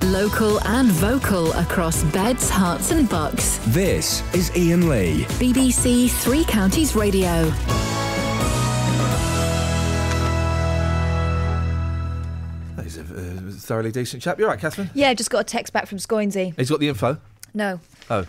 [0.03, 3.59] Local and vocal across beds, Herts, and Bucks.
[3.67, 5.23] This is Iain Lee.
[5.39, 7.49] BBC Three Counties Radio.
[12.81, 14.37] He's a uh, thoroughly decent chap.
[14.39, 14.89] You're right, Catherine.
[14.93, 16.53] Yeah, just got a text back from Scoinsey.
[16.57, 17.17] He's got the info.
[17.53, 17.79] No,
[18.09, 18.25] Oh,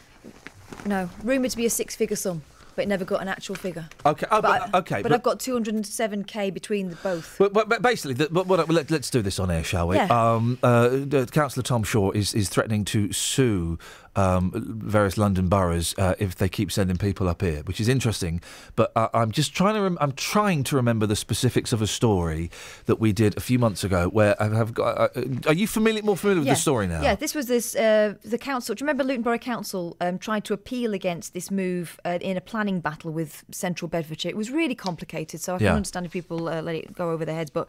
[0.86, 1.08] no.
[1.24, 2.42] Rumoured to be a six-figure sum,
[2.74, 3.88] but it never got an actual figure.
[4.04, 4.26] okay.
[4.30, 5.02] Oh, but, I- okay.
[5.02, 7.36] But, I've got 207k between the both.
[7.38, 9.96] But, but, but basically, the, but, what- let, us do this on air, shall we?
[9.96, 10.06] Yeah.
[10.34, 13.78] Um, uh, Councillor Tom Shaw is, is threatening to sue
[14.16, 14.52] um,
[14.84, 18.40] various London boroughs uh, if they keep sending people up here, which is interesting.
[18.76, 21.86] But uh, I'm just trying to rem- I'm trying to remember the specifics of a
[21.86, 22.50] story
[22.86, 24.08] that we did a few months ago.
[24.08, 25.16] Where I have got.
[25.16, 27.02] Uh, are you familiar more familiar with the story now?
[27.02, 28.74] Yeah, this was this uh, the council.
[28.74, 32.36] Do you remember Luton Borough Council um, tried to appeal against this move uh, in
[32.36, 34.30] a planning battle with Central Bedfordshire?
[34.30, 35.68] It was really complicated, so I Yeah.
[35.70, 37.50] can understand if people uh, let it go over their heads.
[37.50, 37.68] But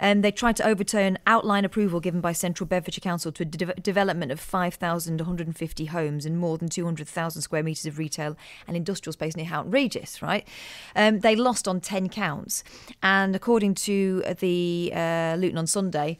[0.00, 3.74] um, they tried to overturn outline approval given by Central Bedfordshire Council to a de-
[3.80, 8.36] development of 5,150 homes and more than 200,000 square metres of retail
[8.66, 10.22] and industrial space near Houghton Regis.
[10.22, 10.46] Right?
[10.94, 12.62] Um, they lost on 10 counts,
[13.02, 16.18] and according to the uh, Luton on Sunday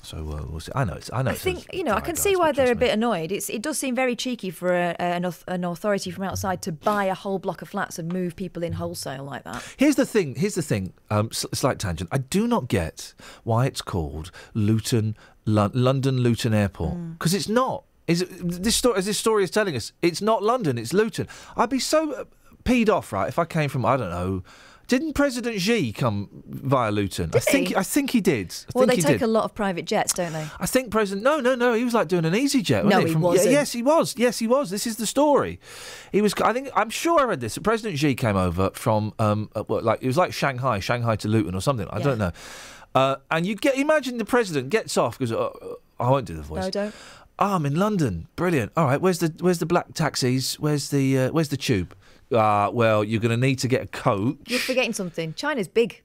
[0.02, 0.72] So uh, we'll see.
[0.76, 0.94] I know.
[0.94, 1.32] It's, I know.
[1.32, 1.94] I think you know.
[1.94, 3.34] I can see why they're a bit annoyed.
[3.34, 7.06] It's it does seem very cheeky for a, an, an authority from outside to buy
[7.06, 9.62] a whole block of flats and move people in wholesale like that.
[9.78, 10.36] Here's the thing.
[10.36, 10.94] Here's the thing.
[11.10, 12.10] Um, slight tangent.
[12.14, 13.14] I do not get
[13.44, 17.14] why it's called Luton, Lon- London Luton Airport Mm.
[17.14, 17.84] because it's not.
[18.08, 18.30] Is it,
[18.64, 18.98] this story?
[18.98, 20.78] As this story is telling us, it's not London.
[20.78, 21.28] It's Luton.
[21.58, 22.24] I'd be so uh,
[22.64, 24.44] peed off, right, if I came from I don't know.
[24.88, 27.32] Didn't President Xi come via Luton?
[27.34, 27.76] I think he?
[27.76, 28.54] I think he did.
[28.68, 29.24] I Well, they he take did.
[29.24, 30.46] a lot of private jets, don't they?
[30.60, 31.24] I think President.
[31.24, 31.74] No, no, no.
[31.74, 32.84] He was like doing an easy jet.
[32.86, 33.52] No, wasn't he From- wasn't.
[33.52, 34.14] yes, he was.
[34.16, 34.70] Yes, he was.
[34.70, 35.60] This is the story.
[36.12, 36.36] He was.
[36.36, 36.70] I think.
[36.76, 37.58] I'm sure I read this.
[37.58, 39.14] President Xi came over from.
[39.18, 41.88] Um, uh, like it was like Shanghai, Shanghai to Luton or something.
[41.90, 42.04] I Yeah.
[42.04, 42.32] don't know.
[42.94, 45.50] Uh, and you get imagine the president gets off because uh,
[46.00, 46.66] I won't do the voice.
[46.66, 46.96] No, don't.
[47.38, 48.28] Oh, I'm in London.
[48.36, 48.72] Brilliant.
[48.78, 49.02] All right.
[49.02, 50.58] Where's the Where's the black taxis?
[50.60, 51.94] Where's the uh, Where's the tube?
[52.34, 54.40] Ah, well, you're going to need to get a coat.
[54.48, 55.34] You're forgetting something.
[55.36, 56.02] China's big,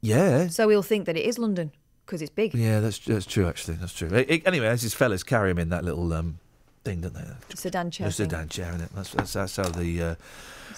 [0.00, 0.48] Yeah.
[0.48, 1.72] so we'll think that it is London
[2.06, 2.54] because it's big.
[2.54, 3.46] Yeah, that's that's true.
[3.48, 4.08] Actually, that's true.
[4.12, 6.38] Eh, eh, Anyway, as his fellas carry him in that little um,
[6.84, 7.24] thing, don't they?
[7.54, 8.06] Sedan chair.
[8.06, 8.90] The sedan chair, isn't it?
[8.94, 10.14] That's, that's, that's how the uh,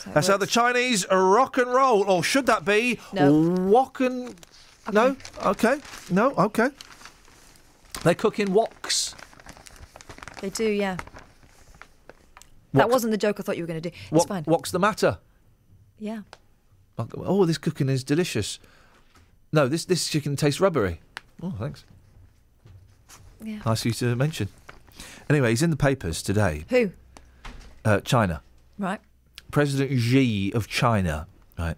[0.06, 0.46] how that's how the.
[0.46, 3.32] Chinese rock and roll, or should that be No.
[3.32, 4.34] wok and
[4.92, 5.16] no?
[5.44, 5.78] Okay,
[6.10, 6.70] no, okay.
[8.02, 9.14] They cook in woks.
[10.40, 10.96] They do, yeah.
[12.72, 13.96] That wasn't the joke I thought you were going to do.
[13.96, 14.44] It's Wok, fine.
[14.44, 15.18] What's the matter?
[15.98, 16.20] Yeah.
[16.98, 18.58] Oh, this cooking is delicious.
[19.52, 21.00] No, this this chicken tastes rubbery.
[21.42, 21.84] Oh, thanks.
[23.42, 23.60] Yeah.
[23.64, 24.48] Nice of you to mention.
[25.28, 26.64] Anyway, he's in the papers today.
[26.70, 26.90] Who?
[27.84, 28.42] Uh, China.
[28.78, 29.00] Right.
[29.50, 31.26] President Xi of China,
[31.58, 31.76] right?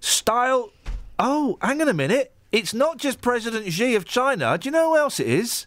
[0.00, 0.70] Style.
[1.18, 2.32] Oh, hang on a minute.
[2.52, 4.56] It's not just President Xi of China.
[4.58, 5.66] Do you know who else it is?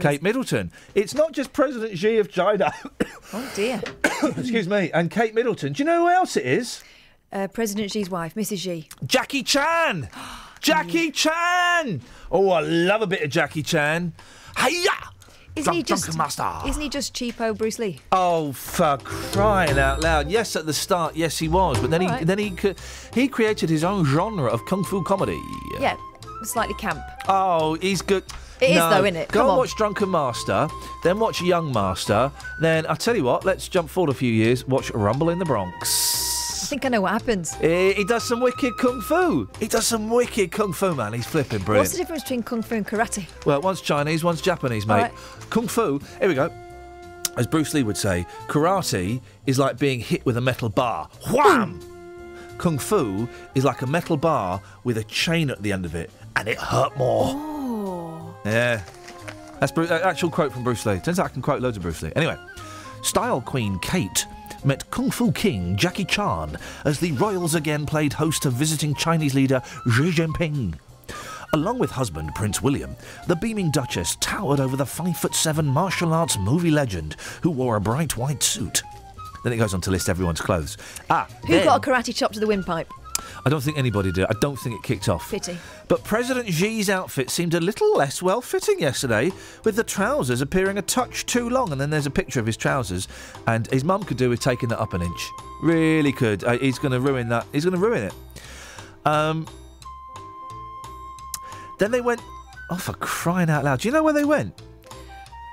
[0.00, 0.72] Kate Middleton.
[0.94, 2.72] It's not just President Xi of China.
[3.32, 3.80] Oh dear.
[4.36, 4.90] Excuse me.
[4.92, 5.72] And Kate Middleton.
[5.72, 6.82] Do you know who else it is?
[7.32, 8.58] Uh, President Xi's wife, Mrs.
[8.58, 8.88] Xi.
[9.06, 10.08] Jackie Chan.
[10.60, 12.00] Jackie Chan.
[12.32, 14.12] Oh, I love a bit of Jackie Chan.
[14.58, 14.90] Hiya!
[15.54, 16.50] Isn't he just master.
[16.66, 18.00] Isn't he just cheapo Bruce Lee?
[18.10, 20.28] Oh, for crying out loud!
[20.28, 22.26] Yes, at the start, yes, he was, but then he Alright.
[22.26, 22.52] then he
[23.14, 25.40] he created his own genre of kung fu comedy.
[25.78, 25.96] Yeah,
[26.42, 27.00] slightly camp.
[27.28, 28.24] Oh, he's good.
[28.60, 29.28] It is no, though, isn't it?
[29.28, 29.58] Go Come and on.
[29.58, 30.68] watch Drunken Master,
[31.02, 32.30] then watch Young Master,
[32.60, 34.66] then I tell you what, let's jump forward a few years.
[34.66, 36.62] Watch Rumble in the Bronx.
[36.62, 37.54] I think I know what happens.
[37.54, 39.48] He, he does some wicked kung fu.
[39.58, 41.12] He does some wicked kung fu, man.
[41.14, 41.82] He's flipping brilliant.
[41.84, 43.26] What's the difference between kung fu and karate?
[43.44, 44.94] Well, one's Chinese, one's Japanese, mate.
[44.94, 45.12] Alright.
[45.50, 46.52] Kung Fu, here we go.
[47.36, 51.08] As Bruce Lee would say, karate is like being hit with a metal bar.
[51.32, 51.80] Wham!
[52.58, 56.10] Kung Fu is like a metal bar with a chain at the end of it,
[56.36, 57.32] and it hurt more.
[57.34, 57.49] Oh.
[58.44, 58.82] Yeah.
[59.60, 60.98] That's Bru- uh, actual quote from Bruce Lee.
[61.00, 62.12] Turns out I can quote loads of Bruce Lee.
[62.16, 62.36] Anyway,
[63.02, 64.26] Style Queen Kate
[64.64, 69.34] met Kung Fu King Jackie Chan as the royals again played host to visiting Chinese
[69.34, 70.74] leader Xi Jinping.
[71.52, 72.94] Along with husband Prince William,
[73.26, 77.76] the beaming Duchess towered over the 5 foot 7 martial arts movie legend who wore
[77.76, 78.82] a bright white suit.
[79.42, 80.76] Then it goes on to list everyone's clothes.
[81.08, 82.90] Ah, Who then- got a karate chop to the windpipe?
[83.44, 84.24] I don't think anybody did.
[84.26, 85.30] I don't think it kicked off.
[85.30, 85.58] Pity.
[85.88, 89.32] But President Xi's outfit seemed a little less well fitting yesterday,
[89.64, 91.72] with the trousers appearing a touch too long.
[91.72, 93.08] And then there's a picture of his trousers,
[93.46, 95.30] and his mum could do with taking that up an inch.
[95.62, 96.44] Really could.
[96.44, 97.46] Uh, he's going to ruin that.
[97.52, 98.14] He's going to ruin it.
[99.04, 99.46] Um.
[101.78, 102.20] Then they went.
[102.70, 103.80] Oh, for crying out loud!
[103.80, 104.52] Do you know where they went?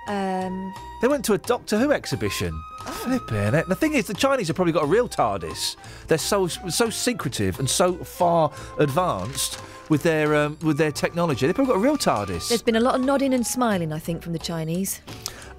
[0.08, 2.62] Um, They went to a Doctor Who exhibition.
[2.88, 3.68] Flipping it.
[3.68, 5.76] The thing is, the Chinese have probably got a real TARDIS.
[6.08, 9.60] They're so so secretive and so far advanced
[9.90, 11.46] with their um, with their technology.
[11.46, 12.50] They've probably got a real TARDIS.
[12.50, 15.02] there's been a lot of nodding and smiling, I think, from the Chinese.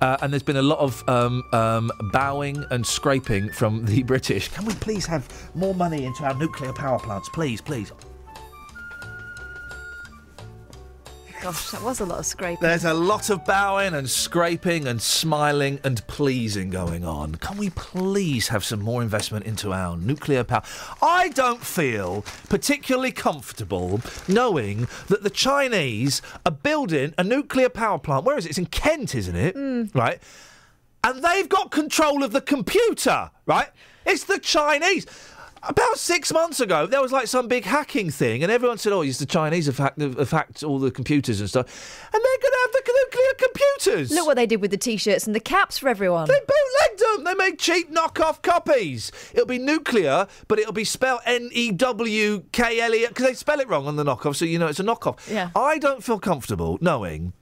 [0.01, 4.49] Uh, and there's been a lot of um, um, bowing and scraping from the British.
[4.49, 7.29] Can we please have more money into our nuclear power plants?
[7.31, 7.93] Please, please.
[11.41, 12.59] Gosh, that was a lot of scraping.
[12.61, 17.37] There's a lot of bowing and scraping and smiling and pleasing going on.
[17.37, 20.63] Can we please have some more investment into our nuclear power?
[21.01, 28.25] I don't feel particularly comfortable knowing that the Chinese are building a nuclear power plant.
[28.25, 28.51] Where is it?
[28.51, 29.55] It's in Kent, isn't it?
[29.55, 29.85] Hmm.
[29.95, 30.21] Right?
[31.05, 33.69] And they've got control of the computer, right?
[34.05, 35.07] It's the Chinese.
[35.63, 39.03] About six months ago, there was like some big hacking thing, and everyone said, "Oh,
[39.03, 41.67] it's the Chinese have hacked, have hacked all the computers and stuff."
[42.13, 42.79] And they're going to have the
[43.09, 44.11] nuclear computers.
[44.11, 46.29] Look what they did with the t-shirts and the caps for everyone.
[46.29, 47.25] They bootlegged them.
[47.25, 49.11] They made cheap knockoff copies.
[49.33, 53.35] It'll be nuclear, but it'll be spelled N E W K L E because they
[53.35, 55.29] spell it wrong on the knockoff, so you know it's a knockoff.
[55.31, 55.51] Yeah.
[55.55, 57.33] I don't feel comfortable knowing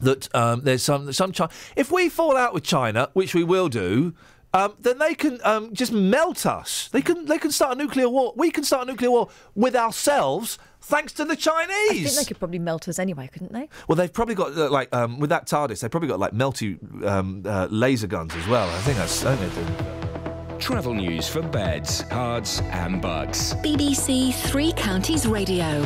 [0.00, 1.50] that um, there's some some China.
[1.76, 4.14] If we fall out with China, which we will do.
[4.54, 6.88] Um, then they can um, just melt us.
[6.88, 8.34] They can they can start a nuclear war.
[8.36, 11.90] We can start a nuclear war with ourselves, thanks to the Chinese.
[11.90, 13.68] I think they could probably melt us anyway, couldn't they?
[13.88, 16.78] Well, they've probably got uh, like um, with that TARDIS, they've probably got like melty
[17.06, 18.68] um, uh, laser guns as well.
[18.68, 19.24] I think that's.
[19.24, 20.58] I think they do.
[20.58, 23.54] Travel news for beds, cards, and Bucks.
[23.54, 25.84] BBC Three Counties Radio.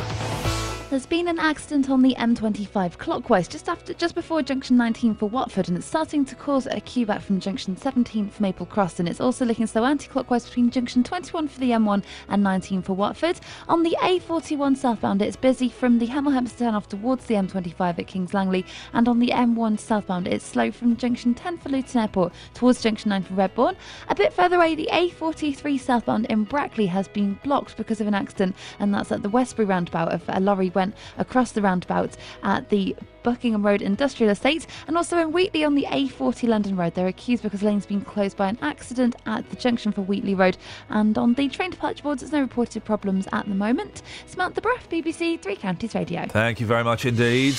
[0.89, 5.27] There's been an accident on the M25 clockwise just after, just before junction 19 for
[5.27, 9.01] Watford, and it's starting to cause a queue back from junction 17 for Maple Cross,
[9.01, 12.93] and it's also looking slow anti-clockwise between junction 21 for the M1 and 19 for
[12.93, 13.37] Watford.
[13.67, 18.07] On the A41 southbound, it's busy from the Hemel Hempstead off towards the M25 at
[18.07, 22.31] Kings Langley, and on the M1 southbound, it's slow from junction 10 for Luton Airport
[22.53, 23.75] towards junction 9 for Redbourn.
[24.07, 28.15] A bit further away, the A43 southbound in Brackley has been blocked because of an
[28.15, 30.13] accident, and that's at the Westbury roundabout.
[30.13, 35.17] Of a lorry went across the roundabout at the Buckingham Road Industrial Estate, and also
[35.17, 36.93] in Wheatley on the A40 London Road.
[36.93, 40.57] They're accused because lane's been closed by an accident at the junction for Wheatley Road,
[40.89, 44.01] and on the train departure boards, there's no reported problems at the moment.
[44.27, 46.25] Samantha Bruff, BBC Three Counties Radio.
[46.29, 47.55] Thank you very much indeed.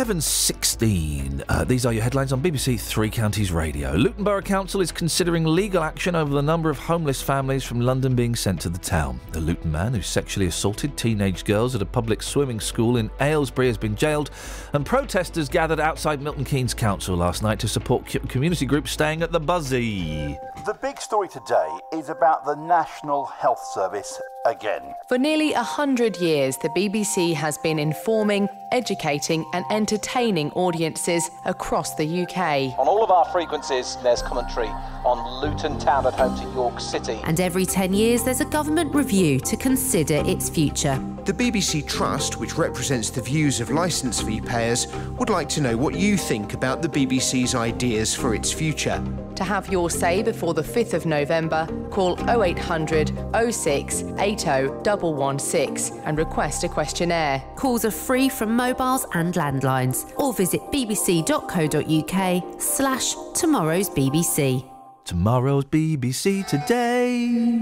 [0.00, 1.44] Seven sixteen.
[1.50, 3.92] Uh, these are your headlines on BBC Three Counties Radio.
[3.92, 8.14] Luton Borough Council is considering legal action over the number of homeless families from London
[8.14, 9.20] being sent to the town.
[9.32, 13.66] The Luton man who sexually assaulted teenage girls at a public swimming school in Aylesbury
[13.66, 14.30] has been jailed,
[14.72, 19.20] and protesters gathered outside Milton Keynes Council last night to support co- community groups staying
[19.20, 20.34] at the Buszy.
[20.64, 24.94] The big story today is about the National Health Service again.
[25.08, 31.94] For nearly a hundred years, the BBC has been informing, educating, and entertaining audiences across
[31.94, 32.78] the UK.
[32.78, 34.68] On all of our frequencies, there's commentary
[35.04, 37.20] on Luton Town at home to York City.
[37.24, 40.98] And every 10 years, there's a government review to consider its future.
[41.24, 44.86] The BBC Trust, which represents the views of licence fee payers,
[45.18, 49.02] would like to know what you think about the BBC's ideas for its future.
[49.36, 53.12] To have your say before the 5th of November, call 0800
[53.50, 57.42] 06 80 116 and request a questionnaire.
[57.56, 59.98] Calls are free from mobiles and landlines.
[60.16, 64.64] Or visit bbc.co.uk slash tomorrow's BBC.
[65.04, 67.58] Tomorrow's BBC today.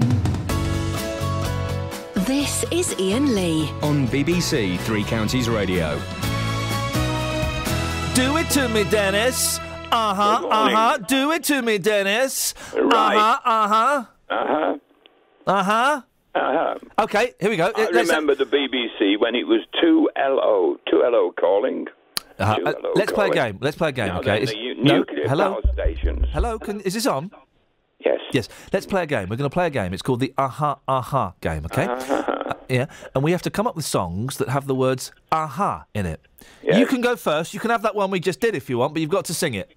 [2.27, 3.69] This is Iain Lee.
[3.81, 5.97] On BBC Three Counties Radio.
[8.13, 9.59] Do it to me, Dennis.
[9.91, 10.39] Uh huh.
[10.41, 10.97] Good uh huh.
[11.07, 12.53] Do it to me, Dennis.
[12.75, 13.15] Right.
[13.17, 13.49] Uh huh.
[13.55, 14.03] Uh huh.
[14.29, 14.77] Uh huh.
[15.47, 16.01] Uh huh.
[16.99, 17.71] Okay, here we go.
[17.75, 21.87] I Let's- remember the BBC when it was 2LO, 2LO calling.
[22.37, 23.57] Uh, uh, let's play a game.
[23.61, 24.45] Let's play a game, Now okay?
[24.45, 26.25] the no, nuclear hello, power stations.
[26.31, 26.57] hello.
[26.57, 27.31] Can, is this on?
[28.05, 28.19] Yes.
[28.31, 28.47] Yes.
[28.71, 29.27] Let's play a game.
[29.29, 29.93] We're going to play a game.
[29.93, 31.65] It's called the aha aha game.
[31.65, 31.87] Okay.
[32.49, 32.85] Uh, yeah,
[33.15, 36.21] and we have to come up with songs that have the words aha in it.
[36.61, 37.51] You can go first.
[37.51, 39.33] You can have that one we just did if you want, but you've got to
[39.33, 39.73] sing it.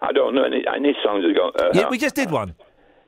[0.00, 1.50] I don't know any, any songs that go.
[1.50, 2.54] Uh, yeah, we just did one.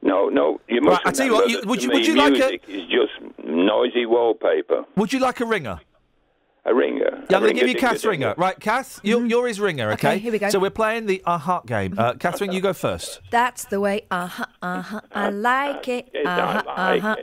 [0.03, 0.61] No, no.
[0.69, 2.39] You must Right, I tell you what, you- would you- would me, you like a-
[2.39, 3.12] music is just
[3.47, 4.85] noisy wallpaper.
[4.97, 5.81] Would you like a ringer?
[6.65, 7.24] A ringer.
[7.29, 8.35] Yeah, I'm going to give you ringer, Kath's dinger, ringer.
[8.37, 10.09] Right, Kath, you're, you're his ringer, okay?
[10.11, 10.49] Okay, here we go.
[10.49, 11.95] So we're playing the aha game.
[11.99, 13.20] Uh, Catherine, you go first.
[13.33, 14.03] That's the way.
[14.12, 14.47] Uh huh.
[14.62, 15.01] Uh huh.
[15.12, 16.09] I like it.
[16.24, 16.70] Uh huh.
[16.70, 17.16] Uh huh.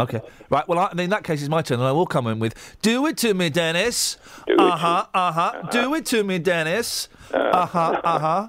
[0.00, 0.20] Okay.
[0.50, 2.76] Right, well, I, in that case, it's my turn, and I will come in with
[2.82, 4.18] Do it to me, Dennis.
[4.46, 5.62] Do it Uh huh, uh huh.
[5.70, 7.08] Do it to me, Dennis.
[7.32, 8.48] Uh huh, uh huh.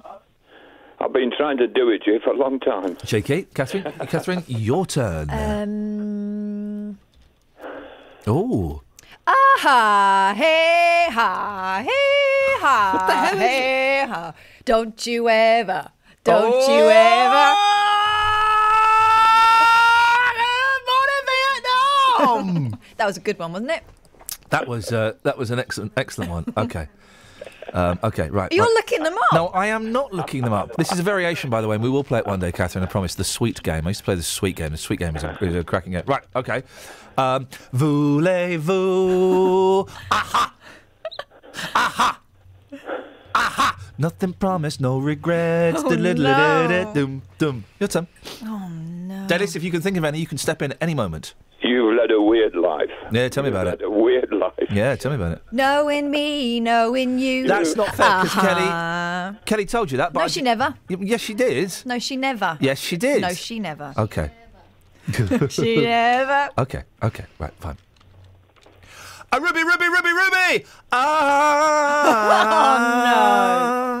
[0.98, 2.96] I've been trying to do it to you for a long time.
[3.04, 3.44] Cheeky.
[3.54, 5.28] Catherine, Catherine, your turn.
[5.30, 6.98] Um.
[8.26, 8.82] Oh.
[9.26, 12.90] Aha, hey, ha, hey, ha.
[12.94, 14.32] What the hell is hey, ha.
[14.64, 15.88] Don't you ever,
[16.24, 16.76] don't Oh!
[16.78, 17.54] you ever.
[22.96, 23.82] that was a good one, wasn't it?
[24.50, 26.44] That was uh, that was an excellent excellent one.
[26.56, 26.88] Okay.
[27.72, 28.52] Um, okay, right.
[28.52, 28.74] You're right.
[28.74, 29.32] looking them up.
[29.32, 30.76] No, I am not looking them up.
[30.76, 32.84] This is a variation, by the way, and we will play it one day, Catherine.
[32.84, 33.14] I promise.
[33.14, 33.86] The sweet game.
[33.86, 34.72] I used to play the sweet game.
[34.72, 36.04] The sweet game is a, is a cracking game.
[36.06, 36.22] Right.
[36.34, 36.62] Okay.
[37.18, 38.68] Um, Voulez-vous?
[40.10, 40.54] Aha!
[41.74, 42.20] Aha!
[43.34, 43.78] Aha!
[43.98, 45.82] Nothing promised, no regrets.
[45.82, 47.22] Oh, no.
[47.80, 48.06] Your turn.
[48.44, 49.26] Oh no.
[49.26, 51.32] Dennis, if you can think of any, you can step in at any moment.
[51.76, 52.88] You've led a weird life.
[53.12, 53.84] Yeah, tell me about Led it.
[53.84, 54.54] a weird life.
[54.70, 55.42] Yeah, tell me about it.
[55.52, 57.46] Knowing me, knowing you.
[57.46, 59.32] That's not fair because Uh-huh.
[59.34, 60.12] Kelly, Kelly told you that.
[60.14, 60.74] But No, I she di- never.
[60.88, 61.74] Yes, she did.
[61.84, 62.56] No, she never.
[62.60, 63.20] Yes, she did.
[63.22, 63.92] No, she never.
[64.06, 64.30] Okay.
[65.50, 66.50] She never.
[66.58, 66.82] Okay.
[67.02, 67.24] Okay.
[67.38, 67.52] Right.
[67.60, 67.76] Fine.
[69.32, 70.64] A Ruby, Ruby, Ruby, Ruby!
[70.92, 71.06] Ah!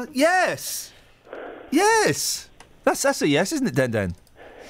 [0.00, 0.12] oh no!
[0.12, 0.92] Yes.
[1.70, 2.48] Yes.
[2.84, 4.14] That's that's a yes, isn't it, Den Den?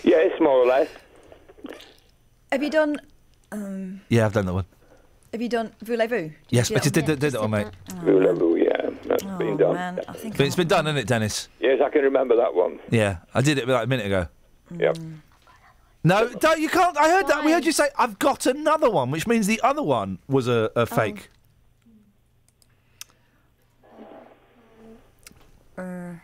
[0.02, 0.88] Yes, more or less.
[2.56, 2.96] Have you done?
[3.52, 4.64] Um, Yeah, I've done that one.
[5.30, 6.32] have you done voulez-vous?
[6.48, 7.66] Yes, you I just did, did, did that one, mate.
[8.02, 8.88] Voulez-vous, yeah.
[9.04, 9.70] That's been done.
[9.72, 11.50] Oh, man, I think But it's been done, isn't it, Dennis?
[11.60, 12.78] Yes, I can remember that one.
[12.88, 14.28] Yeah, I did it like a minute ago.
[14.74, 14.96] Yep.
[16.02, 16.96] No, don't, you can't.
[16.96, 17.44] I heard that.
[17.44, 20.70] We heard you say, I've got another one, which means the other one was a,
[20.76, 21.28] a fake.
[25.76, 26.14] Uh,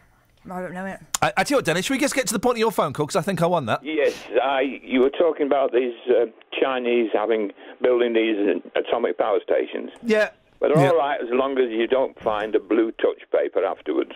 [0.51, 0.99] I don't know it.
[1.21, 2.73] I, I tell you what, Dennis, should we just get to the point of your
[2.73, 3.07] phone call?
[3.07, 3.85] Because I think I won that.
[3.85, 4.81] Yes, I.
[4.83, 6.27] You were talking about these uh,
[6.61, 9.91] Chinese having building these uh, atomic power stations.
[10.03, 10.31] Yeah.
[10.61, 10.91] But they're Yeah.
[10.91, 14.13] all right as long as you don't find a blue touch paper afterwards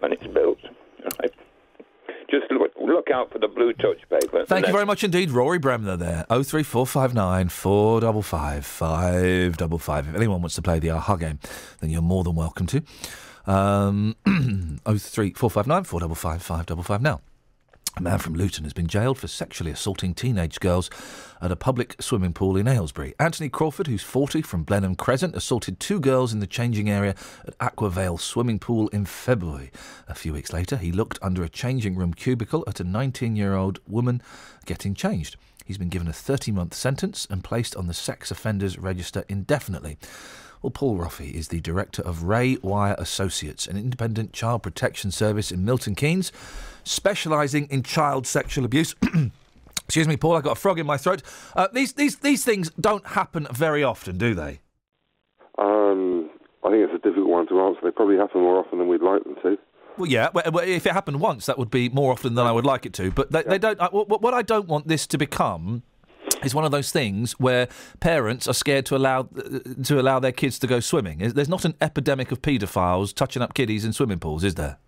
[0.00, 0.58] when it's built.
[1.20, 1.32] Right.
[2.30, 4.44] Just look, look out for the blue touch paper.
[4.46, 6.24] Thank you very much indeed, Rory Bremner there.
[6.30, 10.08] 03459 455 555.
[10.08, 11.38] If anyone wants to play the AHA game,
[11.80, 12.82] then you're more than welcome to.
[13.46, 17.20] Um, 03459 455 555 now.
[17.96, 20.90] A man from Luton has been jailed for sexually assaulting teenage girls
[21.40, 23.14] at a public swimming pool in Aylesbury.
[23.20, 27.14] Anthony Crawford, who's 40 from Blenheim Crescent, assaulted two girls in the changing area
[27.46, 29.70] at Aquavale swimming pool in February.
[30.08, 33.54] A few weeks later, he looked under a changing room cubicle at a 19 year
[33.54, 34.20] old woman
[34.66, 35.36] getting changed.
[35.64, 39.98] He's been given a 30 month sentence and placed on the sex offenders register indefinitely.
[40.64, 45.52] Well, Paul Roffey is the director of Ray Wire Associates, an independent child protection service
[45.52, 46.32] in Milton Keynes,
[46.84, 48.94] specialising in child sexual abuse.
[49.84, 50.36] Excuse me, Paul.
[50.36, 51.20] I got a frog in my throat.
[51.54, 54.60] Uh, these these these things don't happen very often, do they?
[55.58, 56.30] Um,
[56.64, 57.80] I think it's a difficult one to answer.
[57.84, 59.58] They probably happen more often than we'd like them to.
[59.98, 60.30] Well, yeah.
[60.32, 62.94] well, If it happened once, that would be more often than I would like it
[62.94, 63.10] to.
[63.10, 63.78] But they, they don't.
[63.82, 65.82] I, what, what I don't want this to become
[66.44, 67.68] is one of those things where
[68.00, 69.28] parents are scared to allow
[69.84, 71.18] to allow their kids to go swimming.
[71.18, 74.78] There's not an epidemic of paedophiles touching up kiddies in swimming pools, is there?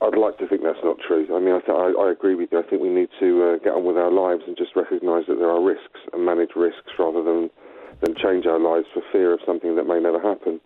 [0.00, 1.26] I'd like to think that's not true.
[1.34, 2.58] I mean, I, th- I, I agree with you.
[2.58, 5.38] I think we need to uh, get on with our lives and just recognise that
[5.38, 7.50] there are risks and manage risks rather than
[8.00, 10.60] than change our lives for fear of something that may never happen.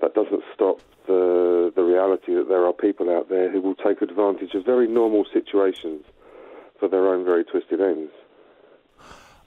[0.00, 4.02] That doesn't stop the the reality that there are people out there who will take
[4.02, 6.04] advantage of very normal situations
[6.80, 8.10] for their own very twisted ends.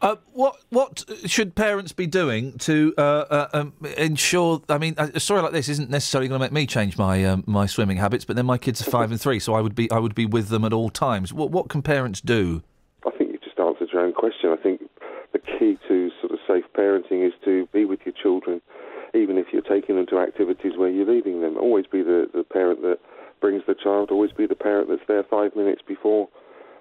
[0.06, 4.62] Uh, what what should parents be doing to uh, uh, um, ensure?
[4.70, 7.44] I mean, a story like this isn't necessarily going to make me change my um,
[7.48, 9.90] my swimming habits, but then my kids are five and three, so I would be
[9.90, 11.34] I would be with them at all times.
[11.34, 12.62] What what can parents do?
[13.04, 14.52] I think you just answered your own question.
[14.52, 14.82] I think
[15.34, 18.62] the key to sort of safe parenting is to be with your children,
[19.16, 21.58] even if you're taking them to activities where you're leaving them.
[21.58, 23.00] Always be the, the parent that
[23.42, 26.30] brings the child, always be the parent that's there five minutes before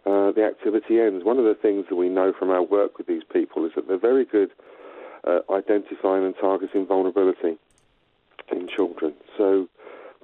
[0.06, 1.24] uh, the activity ends.
[1.24, 3.89] One of the things that we know from our work with these people is that
[3.89, 4.51] they're very good
[5.26, 7.56] at identifying and targeting vulnerability
[8.52, 9.14] in children.
[9.39, 9.68] So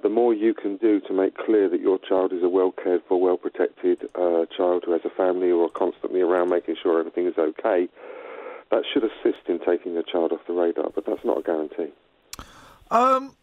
[0.03, 3.01] the more you can do to make clear that your child is a well cared
[3.07, 6.99] for, well protected uh, child who has a family or are constantly around making sure
[6.99, 7.87] everything is okay,
[8.69, 11.91] that should assist in taking the child off the radar, but that's not a guarantee.
[12.89, 13.35] Um,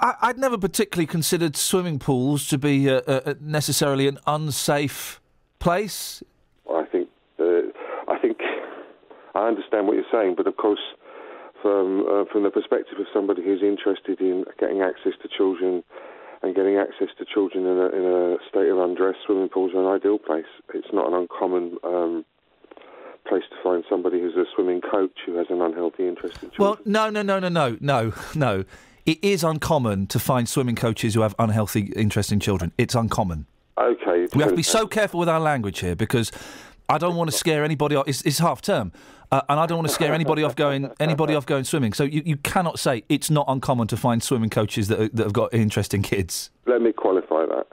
[0.00, 5.20] I, I'd never particularly considered swimming pools to be uh, uh, necessarily an unsafe
[5.64, 6.22] place.
[6.64, 7.08] Well, I think
[7.40, 7.72] uh,
[8.06, 8.38] I think
[9.34, 10.84] I understand what you're saying, but of course,
[11.62, 15.82] from uh, from the perspective of somebody who's interested in getting access to children
[16.42, 19.80] and getting access to children in a, in a state of undress, swimming pools are
[19.80, 20.50] an ideal place.
[20.74, 22.24] It's not an uncommon um,
[23.26, 26.58] place to find somebody who's a swimming coach who has an unhealthy interest in children.
[26.58, 28.64] Well, no, no, no, no, no, no, no.
[29.06, 32.72] It is uncommon to find swimming coaches who have unhealthy interest in children.
[32.76, 33.46] It's uncommon.
[33.78, 34.28] Okay.
[34.34, 36.30] We have to be so careful with our language here because
[36.88, 38.06] I don't want to scare anybody off.
[38.06, 38.92] It's, it's half term,
[39.32, 41.92] uh, and I don't want to scare anybody off going anybody off going swimming.
[41.92, 45.24] So you, you cannot say it's not uncommon to find swimming coaches that, are- that
[45.24, 46.50] have got interesting kids.
[46.66, 47.66] Let me qualify that.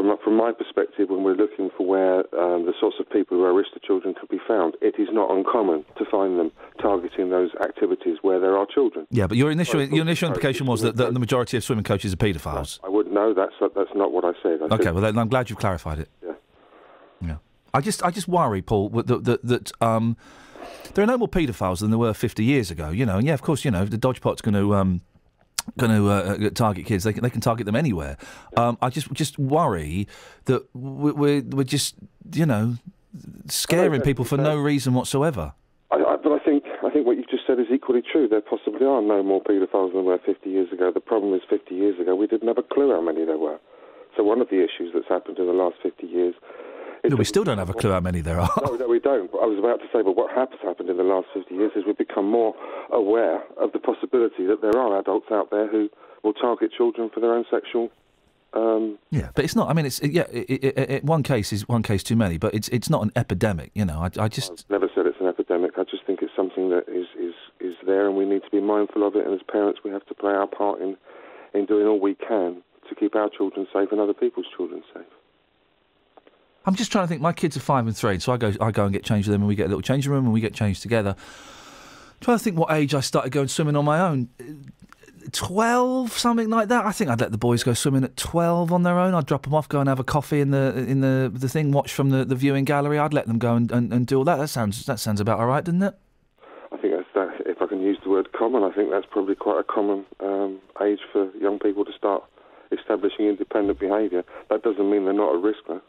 [0.00, 3.44] From, from my perspective, when we're looking for where um, the sorts of people who
[3.44, 6.52] are at risk to children could be found, it is not uncommon to find them
[6.80, 9.06] targeting those activities where there are children.
[9.10, 12.14] Yeah, but your initial your initial implication was that, that the majority of swimming coaches
[12.14, 12.80] are paedophiles.
[12.82, 13.34] I wouldn't know.
[13.34, 14.60] That's that's not what I said.
[14.62, 16.08] I Okay, well then I'm glad you've clarified it.
[16.24, 16.32] Yeah.
[17.20, 17.36] Yeah.
[17.74, 20.16] I just I just worry, Paul, that that, that, um,
[20.94, 22.88] there are no more paedophiles than there were 50 years ago.
[22.88, 24.74] You know, and yeah, of course, you know the Dodge Pot's going to.
[24.74, 25.02] Um,
[25.78, 27.04] Going to uh, target kids.
[27.04, 28.16] They can, they can target them anywhere.
[28.56, 30.08] Um, I just just worry
[30.46, 31.94] that we- we're we're just
[32.32, 32.74] you know
[33.48, 35.52] scaring people for no reason whatsoever.
[35.90, 38.28] I, I, but I think I think what you've just said is equally true.
[38.28, 40.90] There possibly are no more paedophiles than there were 50 years ago.
[40.92, 43.58] The problem is 50 years ago we didn't have a clue how many there were.
[44.16, 46.34] So one of the issues that's happened in the last 50 years.
[47.04, 48.50] No, we still don't have a clue how many there are.
[48.62, 49.30] No, no, we don't.
[49.34, 51.84] I was about to say, but what has happened in the last 50 years is
[51.86, 52.54] we've become more
[52.92, 55.88] aware of the possibility that there are adults out there who
[56.22, 57.90] will target children for their own sexual.
[58.52, 59.68] Um, Yeah, but it's not.
[59.68, 60.26] I mean, it's yeah.
[60.30, 63.12] It, it, it, one case is one case too many, but it's it's not an
[63.14, 63.70] epidemic.
[63.74, 65.72] You know, I, I just never said it's an epidemic.
[65.78, 68.60] I just think it's something that is, is, is there, and we need to be
[68.60, 69.24] mindful of it.
[69.24, 70.96] And as parents, we have to play our part in,
[71.54, 75.06] in doing all we can to keep our children safe and other people's children safe.
[76.66, 77.20] I'm just trying to think.
[77.20, 79.32] My kids are five and three, so I go I go and get changed with
[79.32, 81.16] them, and we get a little changing room, and we get changed together.
[81.18, 84.28] I'm trying to think what age I started going swimming on my own.
[85.32, 86.84] Twelve, something like that.
[86.86, 89.14] I think I'd let the boys go swimming at twelve on their own.
[89.14, 91.72] I'd drop them off, go and have a coffee in the in the the thing,
[91.72, 92.98] watch from the, the viewing gallery.
[92.98, 94.36] I'd let them go and, and, and do all that.
[94.36, 95.94] That sounds that sounds about all right, doesn't it?
[96.72, 97.46] I think that's that.
[97.46, 100.58] If I can use the word common, I think that's probably quite a common um,
[100.82, 102.24] age for young people to start
[102.72, 104.24] establishing independent behaviour.
[104.48, 105.82] That doesn't mean they're not at risk, though.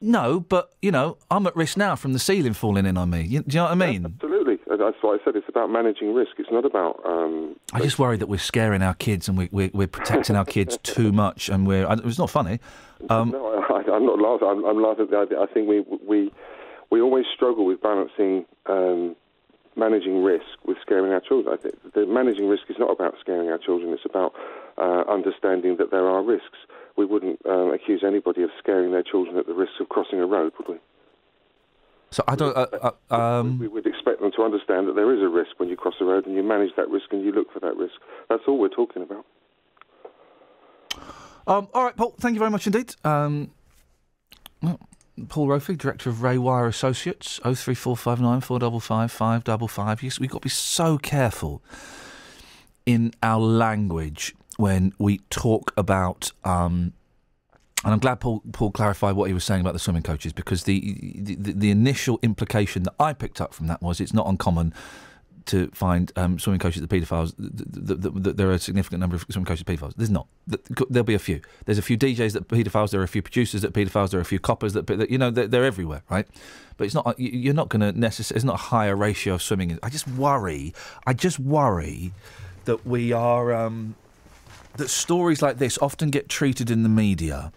[0.00, 3.22] No, but you know, I'm at risk now from the ceiling falling in on me.
[3.22, 4.04] You, do you know what I mean?
[4.04, 4.58] Absolutely.
[4.70, 6.32] Uh, That's why I said it's about managing risk.
[6.38, 7.00] It's not about.
[7.06, 10.44] Um, I just worry that we're scaring our kids and we, we, we're protecting our
[10.44, 11.86] kids too much, and we're.
[12.04, 12.60] It's not funny.
[13.08, 14.48] Um, no, I, I'm not laughing.
[14.48, 15.40] I'm, I'm laughing at the idea.
[15.40, 16.30] I think we we
[16.90, 19.16] we always struggle with balancing um,
[19.76, 21.56] managing risk with scaring our children.
[21.58, 23.92] I think the managing risk is not about scaring our children.
[23.94, 24.34] It's about
[24.78, 26.58] uh, understanding that there are risks.
[26.96, 30.26] We wouldn't um, accuse anybody of scaring their children at the risk of crossing a
[30.26, 30.76] road, would we?
[32.10, 32.56] So I don't.
[32.56, 35.68] Uh, uh, um, We would expect them to understand that there is a risk when
[35.68, 37.94] you cross the road, and you manage that risk and you look for that risk.
[38.28, 39.26] That's all we're talking about.
[41.46, 42.14] Um, all right, Paul.
[42.18, 42.94] Thank you very much indeed.
[43.04, 43.50] Um,
[44.62, 44.80] well,
[45.28, 49.10] Paul Roffey, director of Ray Wire Associates, oh three four five nine four double five
[49.12, 50.02] five double five.
[50.02, 51.62] Yes, we've got to be so careful
[52.84, 56.32] in our language when we talk about.
[56.44, 56.92] Um,
[57.84, 60.64] and I'm glad Paul, Paul clarified what he was saying about the swimming coaches because
[60.64, 60.80] the,
[61.20, 64.74] the the initial implication that I picked up from that was it's not uncommon
[65.44, 67.32] to find um, swimming coaches that paedophiles.
[67.38, 69.94] That there are a significant number of swimming coaches paedophiles.
[69.94, 70.26] There's not.
[70.90, 71.40] There'll be a few.
[71.66, 72.90] There's a few DJs that paedophiles.
[72.90, 74.10] There are a few producers that paedophiles.
[74.10, 76.26] There are a few coppers that, that you know, they're, they're everywhere, right?
[76.78, 77.20] But it's not.
[77.20, 78.38] you- You're not going to necessarily.
[78.38, 79.78] It's not a higher ratio of swimming.
[79.84, 80.74] I just worry.
[81.06, 82.12] I just worry
[82.64, 83.54] that we are.
[83.54, 83.94] Um,
[84.76, 87.52] that stories like this often get treated in the media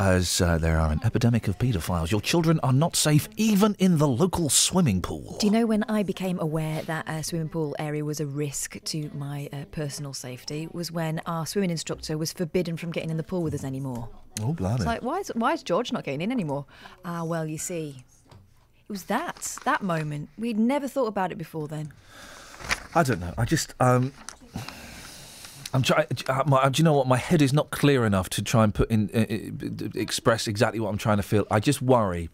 [0.00, 2.10] as uh, there are an epidemic of paedophiles.
[2.10, 5.36] Your children are not safe even in the local swimming pool.
[5.38, 8.82] Do you know when I became aware that a swimming pool area was a risk
[8.82, 10.68] to my uh, personal safety?
[10.72, 14.08] Was when our swimming instructor was forbidden from getting in the pool with us anymore.
[14.40, 14.76] Oh, bloody.
[14.76, 16.64] It's like, why is, why is George not getting in anymore?
[17.04, 20.30] Ah, well, you see, it was that, that moment.
[20.38, 21.92] We'd never thought about it before then.
[22.94, 23.34] I don't know.
[23.36, 24.12] I just um,
[25.72, 26.06] I'm trying.
[26.28, 27.06] Uh, do you know what?
[27.06, 30.80] My head is not clear enough to try and put in uh, uh, express exactly
[30.80, 31.46] what I'm trying to feel.
[31.50, 32.28] I just worry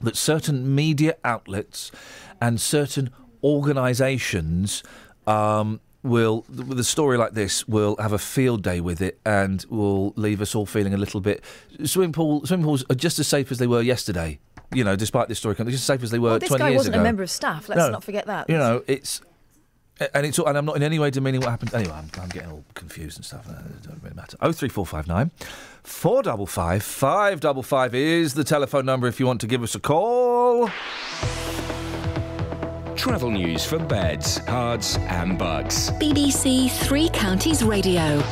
[0.00, 1.92] that certain media outlets
[2.40, 3.10] and certain
[3.44, 4.82] organisations
[5.26, 9.64] um, will, with a story like this, will have a field day with it and
[9.68, 11.44] will leave us all feeling a little bit.
[11.84, 14.38] Swimming pool, swimming pools are just as safe as they were yesterday.
[14.74, 16.62] You know, despite this story, they're just as safe as they were Well, this 20
[16.62, 17.02] guy years wasn't ago.
[17.02, 17.68] a member of staff.
[17.68, 18.48] Let's No, not forget that.
[18.48, 19.20] You know, it's
[20.14, 21.74] and it's and I'm not in any way demeaning what happened.
[21.74, 23.48] Anyway, I'm, I'm getting all confused and stuff.
[23.48, 24.36] It doesn't really matter.
[24.40, 25.30] Oh three four five nine
[25.82, 29.62] four double five five double five is the telephone number if you want to give
[29.62, 30.70] us a call.
[32.96, 35.90] Travel news for beds, cards, and Bucks.
[35.92, 38.22] BBC Three Counties Radio.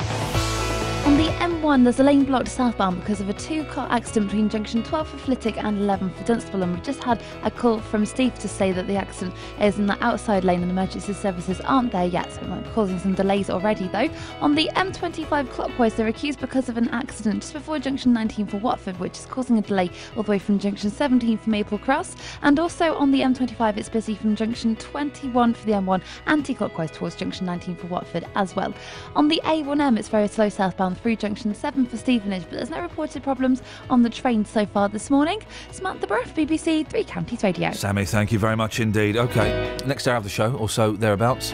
[1.07, 1.33] On the
[1.71, 5.19] M1, there's a lane blocked southbound because of a two-car accident between junction 12 for
[5.19, 6.65] Flitwick and 11 for Dunstable.
[6.65, 9.87] And we've just had a call from Steve to say that the accident is in
[9.87, 13.15] the outside lane and emergency services aren't there yet, so it might be causing some
[13.15, 13.87] delays already.
[13.87, 14.09] Though
[14.41, 18.57] on the M25 clockwise, they're accused because of an accident just before junction 19 for
[18.57, 22.17] Watford, which is causing a delay all the way from junction 17 for Maple Cross.
[22.43, 27.15] And also on the M25, it's busy from junction 21 for the M1 anti-clockwise towards
[27.15, 28.75] junction 19 for Watford as well.
[29.15, 32.81] On the A1M, it's very slow southbound through junction 7 for Stevenage, but there's no
[32.81, 33.61] reported problems
[33.91, 35.41] on the train so far this morning.
[35.71, 37.71] Samantha Bruff, BBC Three Counties Radio.
[37.73, 39.17] Sammy, thank you very much indeed.
[39.17, 41.53] Okay, next hour of the show, also thereabouts.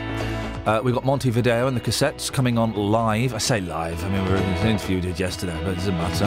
[0.64, 3.34] Uh, we've got Monte Video and the cassettes coming on live.
[3.34, 5.76] I say live, I mean, we were in an interview we did yesterday, but it
[5.76, 6.26] doesn't matter.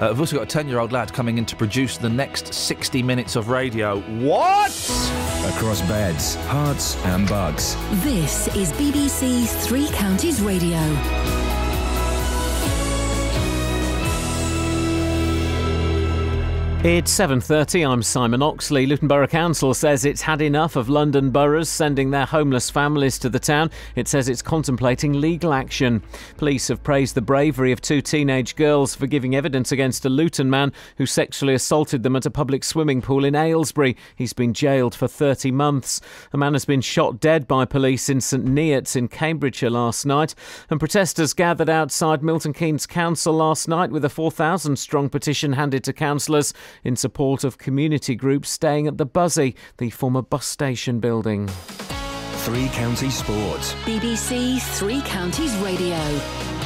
[0.00, 2.52] Uh, we've also got a 10 year old lad coming in to produce the next
[2.54, 4.00] 60 minutes of radio.
[4.00, 4.72] What?
[5.54, 7.76] Across beds, Herts, and Bucks.
[8.02, 11.51] This is BBC Three Counties Radio.
[16.84, 17.86] It's 7:30.
[17.86, 18.86] I'm Simon Oxley.
[18.86, 23.28] Luton Borough Council says it's had enough of London boroughs sending their homeless families to
[23.28, 23.70] the town.
[23.94, 26.02] It says it's contemplating legal action.
[26.38, 30.50] Police have praised the bravery of two teenage girls for giving evidence against a Luton
[30.50, 33.96] man who sexually assaulted them at a public swimming pool in Aylesbury.
[34.16, 36.00] He's been jailed for 30 months.
[36.32, 40.34] A man has been shot dead by police in St Neots in Cambridgeshire last night,
[40.68, 45.84] and protesters gathered outside Milton Keynes Council last night with a 4,000 strong petition handed
[45.84, 46.52] to councillors
[46.84, 51.48] in support of community groups staying at the Buszy, the former bus station building.
[52.42, 53.74] Three Counties Sports.
[53.84, 56.61] BBC Three Counties Radio.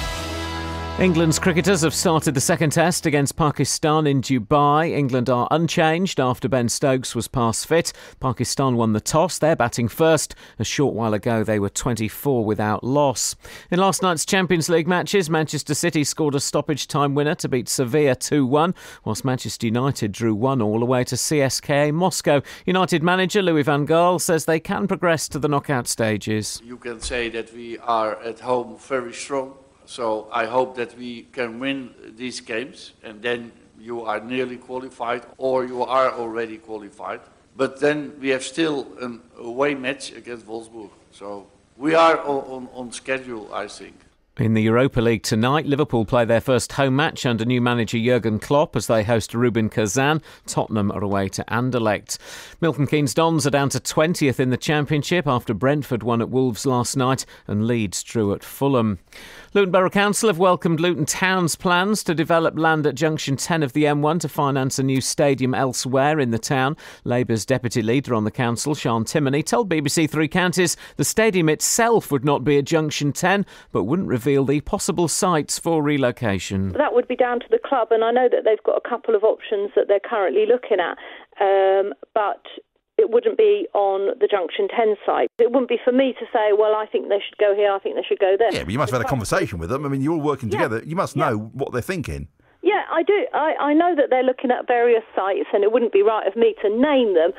[0.99, 4.93] England's cricketers have started the second test against Pakistan in Dubai.
[4.93, 7.93] England are unchanged after Ben Stokes was past fit.
[8.19, 9.39] Pakistan won the toss.
[9.39, 10.35] They're batting first.
[10.59, 13.37] A short while ago, they were 24 without loss.
[13.71, 17.69] In last night's Champions League matches, Manchester City scored a stoppage time winner to beat
[17.69, 18.75] Sevilla 2 1,
[19.05, 22.41] whilst Manchester United drew 1 all away to CSKA Moscow.
[22.65, 26.63] United manager Louis van Gaal says they can progress to the knockout stages.
[26.65, 29.59] You can say that we are at home very strong.
[29.87, 35.23] So I hope that we can win these games and then you are nearly qualified
[35.39, 37.21] or you are already qualified.
[37.57, 40.91] But then we have still an away match against Wolfsburg.
[41.13, 41.47] So
[41.77, 43.95] we are on, on, schedule, I think.
[44.39, 48.39] In the Europa League tonight, Liverpool play their first home match under new manager Jurgen
[48.39, 50.21] Klopp as they host Rubin Kazan.
[50.47, 52.19] Tottenham are away to Anderlecht.
[52.61, 56.67] Milton Keynes Dons are down to 20th in the Championship after Brentford won at Wolves
[56.67, 58.99] last night and Leeds drew at Fulham.
[59.57, 63.73] Luton Borough Council have welcomed Luton Town's plans to develop land at junction 10 of
[63.73, 66.77] the M1 to finance a new stadium elsewhere in the town.
[67.05, 72.13] Labour's deputy leader on the council, Sian Timoney, told BBC Three Counties the stadium itself
[72.13, 76.73] would not be at junction 10 but wouldn't reveal the possible sites for relocation.
[76.73, 79.15] That would be down to the club, and I know that they've got a couple
[79.15, 80.99] of options that they're currently looking at,
[81.41, 82.45] um, but
[82.99, 85.31] it wouldn't be on the Junction 10 site.
[85.39, 87.79] It wouldn't be for me to say, well, I think they should go here, I
[87.79, 88.53] think they should go there.
[88.53, 89.85] Yeah, but you must have had a conversation with them.
[89.85, 90.83] I mean, you're all working together.
[90.85, 92.29] You must know what they're thinking.
[92.63, 93.27] Yeah, I do.
[93.33, 96.35] I, I know that they're looking at various sites, and it wouldn't be right of
[96.35, 97.31] me to name them.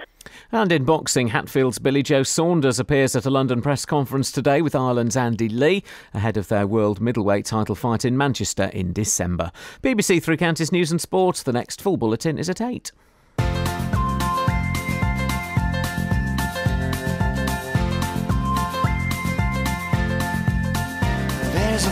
[0.53, 4.73] And in boxing, Hatfield's Billy Joe Saunders appears at a London press conference today with
[4.73, 9.51] Ireland's Andy Lee ahead of their world middleweight title fight in Manchester in December.
[9.81, 11.37] BBC Three Counties News and Sport.
[11.37, 12.91] The next full bulletin is at 8.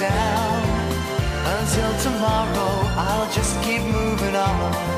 [0.00, 0.62] Down.
[1.58, 4.97] Until tomorrow, I'll just keep moving on.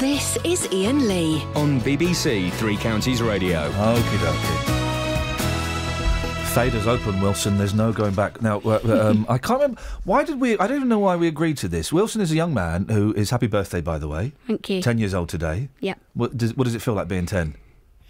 [0.00, 1.42] This is Iain Lee.
[1.54, 3.70] On BBC Three Counties Radio.
[3.72, 4.58] Okie dokie.
[6.54, 7.58] Faders open, Wilson.
[7.58, 8.40] There's no going back.
[8.40, 9.78] Now, uh, um, I can't remember.
[10.04, 10.56] Why did we.
[10.56, 11.92] I don't even know why we agreed to this.
[11.92, 14.32] Wilson is a young man who is happy birthday, by the way.
[14.46, 14.80] Thank you.
[14.80, 15.68] 10 years old today.
[15.80, 15.96] Yeah.
[16.14, 17.54] What does, what does it feel like being 10?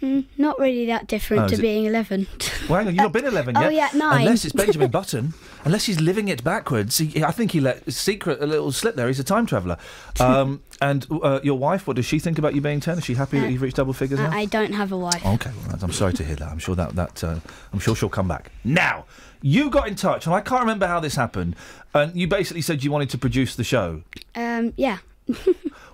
[0.01, 2.27] Mm, not really that different Oh, to being 11.
[2.69, 3.63] Well, hang on, you've not been 11 yet.
[3.65, 4.21] Oh, yeah, nine.
[4.21, 5.33] Unless it's Benjamin Button.
[5.65, 6.99] Unless he's living it backwards.
[6.99, 9.07] He, I think he let a secret, a little slip there.
[9.07, 9.77] He's a time traveller.
[10.19, 12.99] Um, and uh, your wife, what does she think about you being 10?
[12.99, 14.37] Is she happy Uh, that you've reached double figures I, now?
[14.37, 15.25] I don't have a wife.
[15.25, 16.49] Okay, well, I'm sorry to hear that.
[16.49, 17.39] I'm sure that that uh,
[17.73, 18.51] I'm sure she'll come back.
[18.63, 19.05] Now,
[19.41, 21.55] you got in touch, and I can't remember how this happened.
[21.93, 24.03] And you basically said you wanted to produce the show.
[24.35, 24.99] Um, yeah.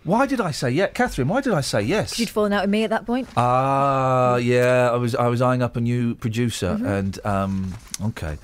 [0.07, 1.27] Why did I say yes, Catherine?
[1.27, 2.17] Why did I say yes?
[2.17, 3.27] You'd fallen out with me at that point.
[3.35, 4.89] Ah, yeah.
[4.91, 6.87] I was I was eyeing up a new producer, Mhm.
[6.99, 8.37] and um, okay.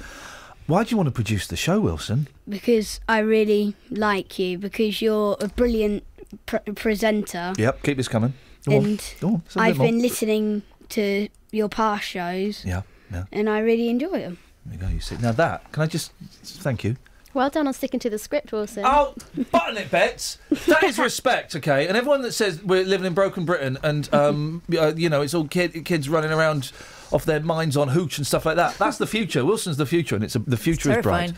[0.67, 2.27] Why do you want to produce the show, Wilson?
[2.47, 6.03] Because I really like you, because you're a brilliant
[6.45, 7.53] pr- presenter.
[7.57, 8.33] Yep, keep this coming.
[8.65, 8.85] Go on.
[8.85, 9.87] And Go on, say a bit I've more.
[9.87, 12.63] been listening to your past shows.
[12.65, 12.81] Yeah,
[13.11, 13.23] yeah.
[13.31, 14.37] And I really enjoy them.
[14.65, 14.87] There you go.
[14.87, 15.17] You see.
[15.17, 16.11] Now that can I just
[16.43, 16.95] thank you.
[17.33, 18.83] Well done on sticking to the script, Wilson.
[18.85, 19.15] Oh,
[19.51, 20.37] button it, Bets.
[20.67, 21.87] That is respect, okay?
[21.87, 25.33] And everyone that says we're living in broken Britain and, um, uh, you know, it's
[25.33, 26.71] all kid, kids running around
[27.11, 28.77] off their minds on hooch and stuff like that.
[28.77, 29.45] That's the future.
[29.45, 31.33] Wilson's the future, and it's a, the future is bright.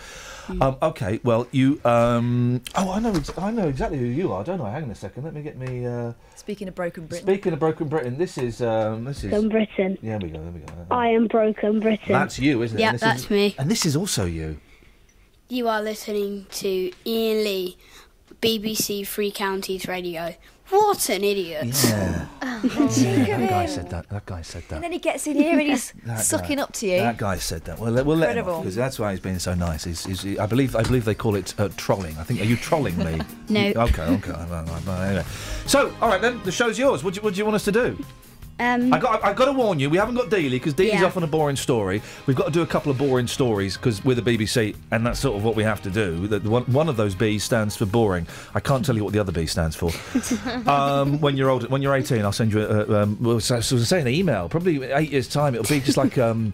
[0.48, 1.82] Um, okay, well, you.
[1.84, 3.12] Um, oh, I know.
[3.14, 4.72] ex- I know exactly who you are, don't I?
[4.72, 5.24] Hang on a second.
[5.24, 5.86] Let me get me.
[5.86, 7.26] Uh, Speaking of broken Britain.
[7.26, 8.62] speaking of broken Britain, this is.
[8.62, 9.32] Um, this is.
[9.32, 9.98] Broken Britain.
[10.02, 10.44] Yeah, there we go.
[10.44, 10.74] There we go.
[10.92, 12.14] I am Broken Britain.
[12.14, 12.82] That's you, isn't it?
[12.82, 13.56] Yeah, that's is- me.
[13.58, 14.60] And this is also you.
[15.48, 17.78] You are listening to Iain Lee,
[18.42, 20.36] BBC Three Counties Radio.
[20.70, 21.68] What an idiot!
[21.84, 22.26] Yeah.
[22.64, 24.10] cheek of that guy said that.
[24.10, 24.76] That guy said that.
[24.76, 26.98] And then he gets in here and he's That sucking guy- up to you.
[26.98, 27.78] That guy said that.
[27.78, 29.84] Well, we'll let him because that's why he's being so nice.
[29.84, 32.18] He's, he's, I believe I believe they call it uh, trolling.
[32.18, 32.42] I think.
[32.42, 33.22] Are you trolling me?
[33.48, 33.62] No.
[33.62, 34.02] Okay.
[34.02, 34.32] Okay.
[34.32, 35.26] Right, right, right, anyway.
[35.68, 36.42] So, all right then.
[36.42, 37.04] The show's yours.
[37.04, 38.04] What do you, what do you want us to do?
[38.58, 39.24] Um, I got.
[39.24, 39.90] I got to warn you.
[39.90, 41.06] We haven't got Dealey because Dealey's Yeah.
[41.06, 42.02] off on a boring story.
[42.26, 45.20] We've got to do a couple of boring stories because we're the BBC, and that's
[45.20, 46.26] sort of what we have to do.
[46.28, 48.28] The, the one, one of those B's stands for boring.
[48.54, 49.92] I can't tell you what the other B stands for.
[50.70, 53.04] um, when you're old, when you're 18, I'll send you a.
[53.04, 54.48] Um, well, so, so I was saying an email.
[54.48, 56.54] Probably eight years time, it'll be just like um,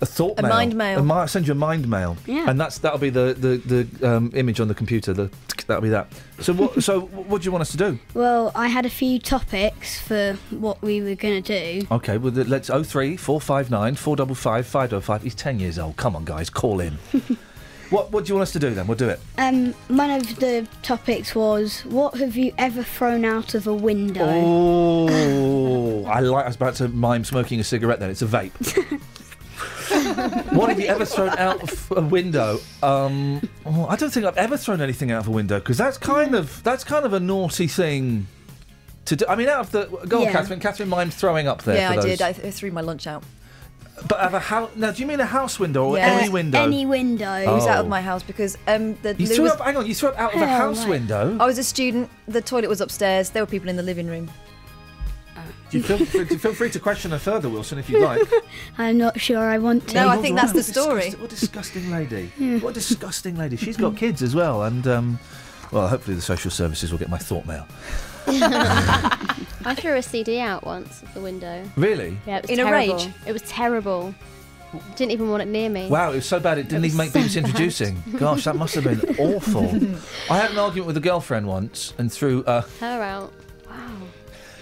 [0.00, 0.50] a thought A mail.
[0.50, 0.98] mind mail.
[1.00, 2.16] A mi- send you a mind mail.
[2.26, 2.48] Yeah.
[2.48, 5.12] And that's that'll be the the, the um, image on the computer.
[5.12, 5.30] The
[5.66, 6.08] that'll be that.
[6.40, 6.82] So what?
[6.88, 7.98] so what do you want us to do?
[8.14, 11.86] Well, I had a few topics for what we were going to do.
[11.90, 15.22] Okay, well, th- let's 03 459 455 505.
[15.22, 15.96] He's 10 years old.
[15.96, 16.94] Come on, guys, call in.
[17.90, 18.86] what What do you want us to do then?
[18.86, 19.20] We'll do it.
[19.36, 24.26] Um, one of the topics was what have you ever thrown out of a window?
[24.28, 26.44] Oh, I like.
[26.44, 27.98] I was about to mime smoking a cigarette.
[28.00, 28.52] Then it's a vape.
[30.50, 32.58] What have you ever thrown out of a window?
[32.82, 35.98] Um, oh, I don't think I've ever thrown anything out of a window because that's
[35.98, 38.26] kind of that's kind of a naughty thing
[39.06, 39.24] to do.
[39.28, 40.32] I mean, out of the go on, Yeah.
[40.32, 40.60] Catherine.
[40.60, 41.76] Catherine mimed throwing up there.
[41.76, 42.04] yeah, for I those.
[42.04, 42.22] did.
[42.22, 43.22] I th- threw my lunch out.
[44.06, 44.70] But of a house.
[44.76, 46.06] Now, do you mean a house window or Yeah.
[46.20, 46.62] any window?
[46.62, 47.34] Any window.
[47.34, 47.88] It was out of Oh.
[47.88, 49.60] my house because um, the You loo threw was- up.
[49.62, 49.86] Hang on.
[49.88, 50.88] You threw up out of a Hell, house right.
[50.90, 51.36] window.
[51.40, 52.08] I was a student.
[52.28, 53.30] The toilet was upstairs.
[53.30, 54.30] There were people in the living room.
[55.70, 58.22] Do you feel, feel, feel free to question her further, Wilson, if you'd like.
[58.78, 59.94] I'm not sure I want to.
[59.94, 61.10] No, I think that's the story.
[61.10, 62.32] disgusting- What a disgusting lady.
[62.38, 62.58] Yeah.
[62.58, 63.56] What a disgusting lady.
[63.56, 65.18] She's got kids as well, and um,
[65.72, 67.66] well, hopefully the social services will get my thought mail.
[68.28, 71.64] I threw a CD out once at the window.
[71.76, 72.16] Really?
[72.26, 73.08] Yeah, it was In a rage?
[73.26, 74.14] It was terrible.
[74.96, 75.88] Didn't even want it near me.
[75.88, 78.02] Wow, it was so bad it didn't It even make was so BBC introducing.
[78.18, 79.64] Gosh, that must have been awful.
[80.30, 82.44] I had an argument with a girlfriend once and threw.
[82.44, 83.32] Uh, Her out.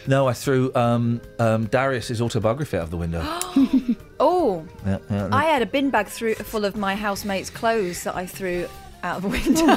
[0.09, 0.11] Wow.
[0.25, 3.23] No, I threw um, um, Darius's autobiography out of the window.
[4.19, 8.17] Oh, yeah, yeah, I had a bin bag through, full of my housemate's clothes that
[8.17, 8.67] I threw
[9.03, 9.67] out of the window.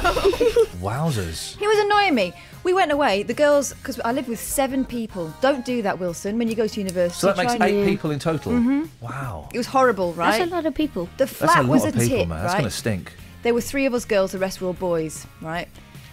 [0.80, 1.58] Wowzers.
[1.58, 2.32] He was annoying me.
[2.64, 3.22] We went away.
[3.22, 5.32] The girls, because I live with seven people.
[5.42, 6.38] Don't do that, Wilson.
[6.38, 8.52] When you go to university, So that makes try and- eight people in total.
[8.52, 8.88] Mhm.
[9.02, 9.48] Wow.
[9.52, 10.38] It was horrible, right?
[10.38, 11.04] That's a lot of people.
[11.18, 12.38] The That's flat a lot was of a people, tip, man.
[12.40, 12.60] That's right?
[12.60, 13.12] going to stink.
[13.42, 15.68] There were three of us girls, the rest were all boys, right?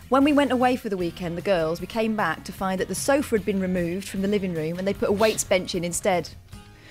[0.09, 2.87] When we went away for the weekend, the girls, we came back to find that
[2.87, 5.75] the sofa had been removed from the living room and they put a weights bench
[5.75, 6.29] in instead.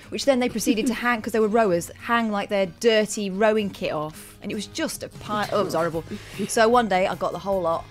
[0.09, 3.71] Which then they proceeded to hang, because they were rowers, hang like their dirty rowing
[3.71, 4.37] kit off.
[4.43, 5.49] And it was just a pile.
[5.51, 6.03] Oh, it was horrible.
[6.47, 7.85] So one day I got the whole lot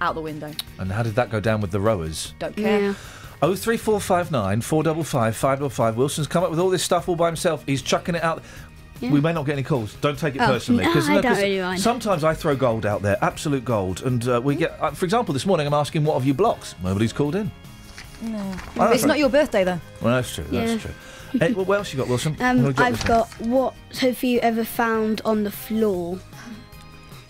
[0.00, 0.50] out the window.
[0.80, 2.34] And how did that go down with the rowers?
[2.40, 2.96] Don't care.
[3.42, 5.96] Oh three four five nine four double five five double five.
[5.96, 7.62] Wilson's come up with all this stuff all by himself.
[7.66, 8.42] He's chucking it out.
[9.00, 9.10] Yeah.
[9.10, 9.94] We may not get any calls.
[10.00, 10.84] Don't take it Oh, personally.
[10.84, 11.80] no, 'cause, I no, don't 'cause really mind.
[11.80, 14.76] Sometimes I throw gold out there, absolute gold, and uh, we get.
[14.80, 17.50] Uh, for example, this morning I'm asking, "What have you blocked?" Nobody's called in.
[18.22, 18.38] No.
[18.78, 19.08] Oh, it's right.
[19.08, 19.80] not your birthday, though.
[20.00, 20.44] Well, that's true.
[20.50, 20.78] That's Yeah.
[20.78, 21.38] true.
[21.40, 22.36] Hey, well, what else you got, Wilson?
[22.40, 26.18] I'm Um, gonna drop I've this got what have you ever found on the floor?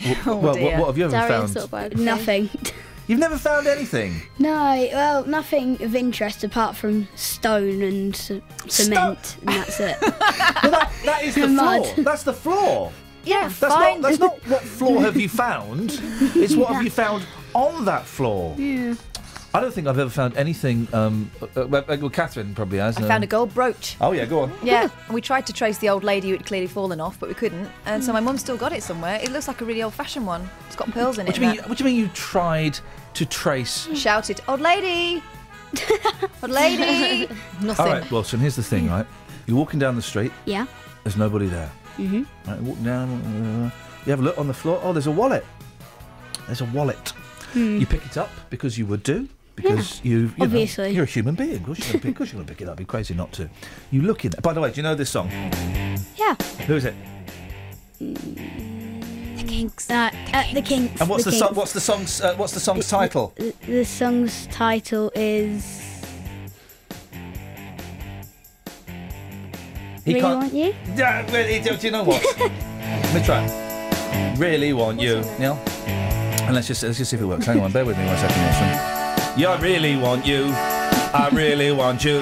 [0.01, 0.17] in.
[0.27, 1.97] Well, what, what, what have you ever found?
[1.97, 2.51] Nothing.
[3.07, 4.23] You've never found anything.
[4.39, 8.17] No, well, nothing of interest apart from stone and
[8.69, 9.99] cement, and that's it.
[11.05, 11.85] That is the Mud.
[11.87, 12.05] floor.
[12.05, 12.93] That's the floor.
[13.25, 15.99] Yeah, That's not, that's not what floor have you found.
[16.35, 18.55] It's what have you found on that floor.
[18.59, 18.95] Yeah.
[19.55, 20.89] I don't think I've ever found anything.
[20.93, 22.99] Um, uh, well, well, Catherine probably has.
[22.99, 23.97] I uh, found a gold brooch.
[24.01, 24.53] Oh yeah, go on.
[24.65, 27.29] Yeah, and we tried to trace the old lady who had clearly fallen off, but
[27.29, 27.71] we couldn't.
[27.87, 29.21] And so my mum still got it somewhere.
[29.23, 30.51] It looks like a really old-fashioned one.
[30.67, 31.39] It's got pearls in What it.
[31.39, 31.69] do you and mean?
[31.69, 32.79] What do you mean you tried
[33.15, 33.89] to trace?
[33.97, 35.23] Shouted, "Old lady,
[36.43, 37.29] old lady!"
[37.63, 37.87] Nothing.
[37.87, 38.41] All right, Wilson.
[38.41, 39.07] Here's the thing, right?
[39.47, 40.33] You're walking down the street.
[40.47, 40.67] Yeah.
[41.05, 41.71] There's nobody there.
[41.97, 42.27] Mhm.
[42.49, 43.09] Right, walk down.
[43.23, 43.71] uh,
[44.05, 44.81] you have a look on the floor.
[44.83, 45.45] Oh, there's a wallet.
[46.47, 47.11] There's a wallet.
[47.53, 47.79] Hmm.
[47.79, 49.29] You pick it up because you would do.
[49.57, 51.55] Because you you know you're a human being.
[51.55, 52.77] Of course you're going to pick, it course you're gonna pick it up.
[52.77, 53.49] Be crazy not to.
[53.91, 54.33] You look in.
[54.43, 55.31] By the way, do you know this song?
[56.17, 56.35] Yeah.
[56.67, 56.95] Who is it?
[58.01, 59.91] The Kinks.
[59.91, 61.01] Uh, uh, the Kinks.
[61.01, 61.49] And what's the, the song?
[61.49, 61.57] Kinks.
[61.57, 62.21] What's the song's?
[62.21, 63.33] Uh, what's the song's title?
[63.37, 65.83] The, the song's title is.
[70.05, 70.75] He really can't- want you?
[70.97, 72.23] Yeah, really, do, do you know what?
[72.39, 74.35] Let me try.
[74.37, 75.23] Really want you.
[75.39, 75.57] Yeah.
[76.45, 77.47] And let's just let's just see if it works.
[77.47, 79.04] Hang on, bear with me one second, Wilson.
[79.37, 80.45] Yeah, I really want you.
[80.53, 82.21] I really want you.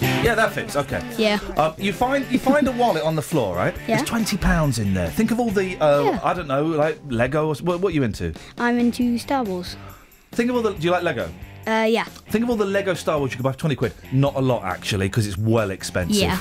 [0.00, 0.76] Yeah, that fits.
[0.76, 1.02] Okay.
[1.18, 1.38] Yeah.
[1.56, 3.74] Um, you find you find a wallet on the floor, right?
[3.80, 3.96] Yeah.
[3.96, 5.10] There's twenty pounds in there.
[5.10, 6.20] Think of all the uh, Yeah.
[6.22, 7.48] I don't know, like Lego.
[7.48, 8.32] Or, what, what are you into?
[8.56, 9.76] I'm into Star Wars.
[10.32, 10.72] Think of all the.
[10.72, 11.28] Do you like Lego?
[11.66, 12.04] Uh, yeah.
[12.04, 13.92] Think of all the Lego Star Wars you could buy for twenty quid.
[14.12, 16.16] Not a lot actually, because it's well expensive.
[16.16, 16.38] Yeah.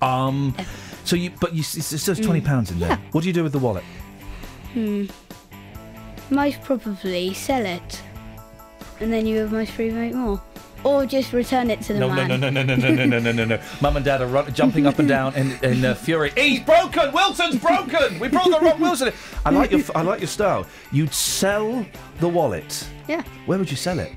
[0.00, 0.56] Um.
[1.04, 2.90] So you, but you, it's it's just twenty pounds in there.
[2.90, 2.98] Yeah.
[3.12, 3.84] What do you do with the wallet?
[4.72, 5.04] Hmm.
[6.30, 8.02] Most probably sell it,
[9.00, 10.40] and then you have most free make more,
[10.84, 12.28] or just return it to the No, man.
[12.28, 13.60] no, no, no, no, no, no, no, no, no, no.
[13.80, 16.32] Mum and Dad are run, jumping up and down in, in uh, fury.
[16.36, 17.12] He's broken.
[17.12, 18.18] Wilson's broken.
[18.18, 19.12] We brought the wrong Wilson.
[19.44, 20.66] I like your I like your style.
[20.92, 21.84] You'd sell
[22.20, 22.86] the wallet.
[23.08, 23.22] Yeah.
[23.46, 24.12] Where would you sell it?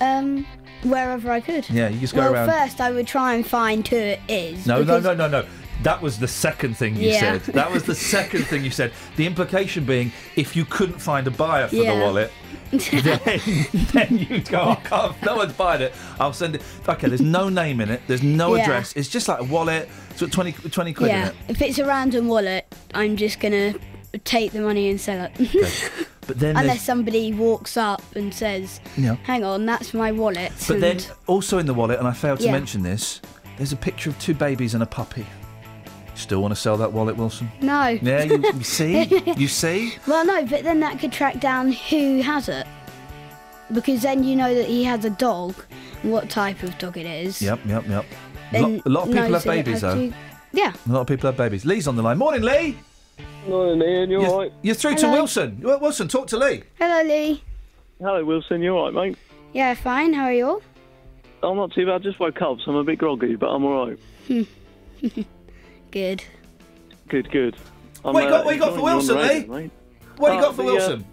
[0.00, 0.46] Um,
[0.84, 1.68] wherever I could.
[1.70, 2.48] Yeah, you just go well, around.
[2.48, 4.66] first I would try and find who it is.
[4.66, 5.44] No, no, no, no, no.
[5.82, 7.20] That was the second thing you Yeah.
[7.38, 7.42] said.
[7.54, 8.92] That was the second thing you said.
[9.16, 11.94] The implication being, if you couldn't find a buyer for Yeah.
[11.94, 12.32] the wallet,
[13.02, 13.20] then,
[13.92, 15.94] then you'd go, oh, I can't, no one's buying it.
[16.20, 16.62] I'll send it.
[16.88, 18.02] Okay, there's no name in it.
[18.06, 18.62] There's no Yeah.
[18.62, 18.92] address.
[18.94, 19.88] It's just like a wallet.
[20.10, 21.28] It's got 20, 20 quid in Yeah.
[21.28, 21.34] it.
[21.48, 23.74] If it's a random wallet, I'm just gonna
[24.24, 25.32] take the money and sell it.
[25.40, 25.70] okay.
[26.28, 29.16] But then Unless somebody walks up and says, Yeah.
[29.22, 32.52] "Hang on, that's my wallet." but then also in the wallet, and I failed to
[32.52, 33.22] mention this,
[33.56, 35.26] there's a picture of two babies and a puppy.
[36.18, 37.50] Still want to sell that wallet, Wilson?
[37.60, 37.88] no.
[38.02, 39.04] Yeah, you, you see?
[39.36, 39.94] You see?
[40.06, 42.66] Well, no, but then that could track down who has it.
[43.72, 45.54] Because then you know that he has a dog,
[46.02, 47.40] and what type of dog it is.
[47.40, 48.04] Yep, yep, yep.
[48.52, 49.94] A and lot, a lot of people knows have that babies, has though.
[50.08, 50.14] to-
[50.52, 50.72] Yeah.
[50.88, 51.64] A lot of people have babies.
[51.64, 52.18] Lee's on the line.
[52.18, 52.76] Morning, Lee.
[53.46, 54.10] Morning, Iain.
[54.10, 54.52] You You're, all right?
[54.62, 55.60] you're through to Wilson.
[55.62, 56.62] Wilson, talk to Lee.
[56.78, 57.42] Hello, Lee.
[58.00, 58.60] Hello, Wilson.
[58.62, 59.18] You all right, mate?
[59.52, 60.12] Yeah, fine.
[60.14, 60.62] How are you all?
[61.42, 61.94] I'm not too bad.
[61.94, 63.98] I Just woke up, so I'm a bit groggy, but I'm all right.
[65.90, 66.24] Good.
[67.08, 67.56] Good, good.
[68.04, 69.62] I'm, What you got- what you got for Wilson, the radio, Lee?
[69.62, 69.70] mate.
[70.18, 71.04] What you Uh, got for the, uh, Wilson?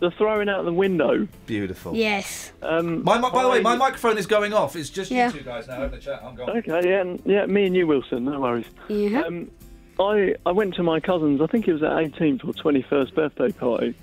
[0.00, 1.26] the throwing out the window.
[1.46, 1.94] Beautiful.
[1.96, 2.52] Yes.
[2.62, 4.76] Um, My, mi- by the way, my microphone is going off.
[4.76, 5.28] It's just Yeah.
[5.32, 5.84] you two guys now.
[5.84, 6.22] in the chat.
[6.24, 6.50] I'm gone.
[6.50, 8.24] Okay, yeah, yeah, me and you, Wilson.
[8.24, 8.66] No worries.
[8.88, 9.22] Yeah.
[9.22, 9.50] Um,
[9.98, 11.40] I I went to my cousin's.
[11.40, 13.94] I think it was at 18th or 21st birthday party,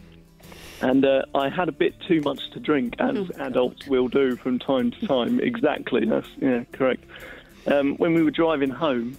[0.82, 4.36] and uh, I had a bit too much to drink, as Oh, adults will do
[4.38, 5.40] from time to time.
[5.44, 6.06] exactly.
[6.06, 7.04] That's yeah, correct.
[7.68, 9.16] Um, when we were driving home,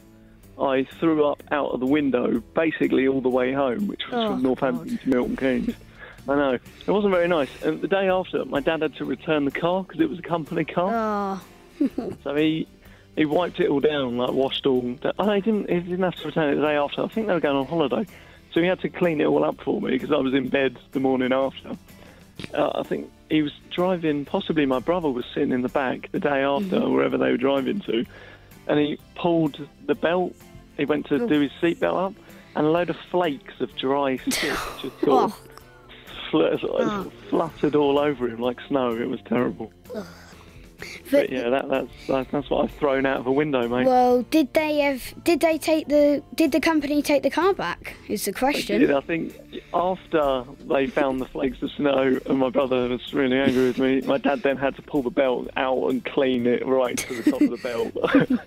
[0.61, 4.29] I threw up out of the window, basically all the way home, which was Oh,
[4.33, 5.75] from Northampton to Milton Keynes.
[6.29, 7.51] I know it wasn't very nice.
[7.63, 10.23] And the day after, my dad had to return the car because it was a
[10.23, 11.43] company car.
[11.81, 12.13] Oh.
[12.25, 12.67] so he
[13.17, 14.97] he wiped it all down, like washed all.
[15.19, 15.69] Oh, he didn't.
[15.69, 17.03] He didn't have to return it the day after.
[17.03, 18.07] I think they were going on holiday,
[18.53, 20.79] so he had to clean it all up for me because I was in bed
[20.93, 21.77] the morning after.
[22.55, 24.25] Uh, I think he was driving.
[24.25, 26.91] Possibly my brother was sitting in the back the day after, Mhm.
[26.93, 28.05] wherever they were driving to,
[28.69, 30.35] and he pulled the belt.
[30.77, 31.29] He went to Oh.
[31.29, 32.15] do his seatbelt up,
[32.57, 35.35] and a load of flakes of dry soot just sort of
[36.31, 37.13] fl- sort of Oh.
[37.31, 38.91] fluttered all over him like snow.
[38.93, 39.73] It was terrible.
[41.11, 43.87] But yeah, that, that's that's that's what I've thrown out of a window, mate.
[43.87, 45.15] Well, did they have?
[45.25, 46.23] Did they take the?
[46.35, 47.97] Did the company take the car back?
[48.09, 48.81] Is the question.
[48.81, 48.91] did.
[48.91, 49.35] I think
[49.73, 54.01] after they found the flakes of snow and my brother was really angry with me,
[54.03, 57.31] my dad then had to pull the belt out and clean it right to the
[57.31, 57.93] top of the belt.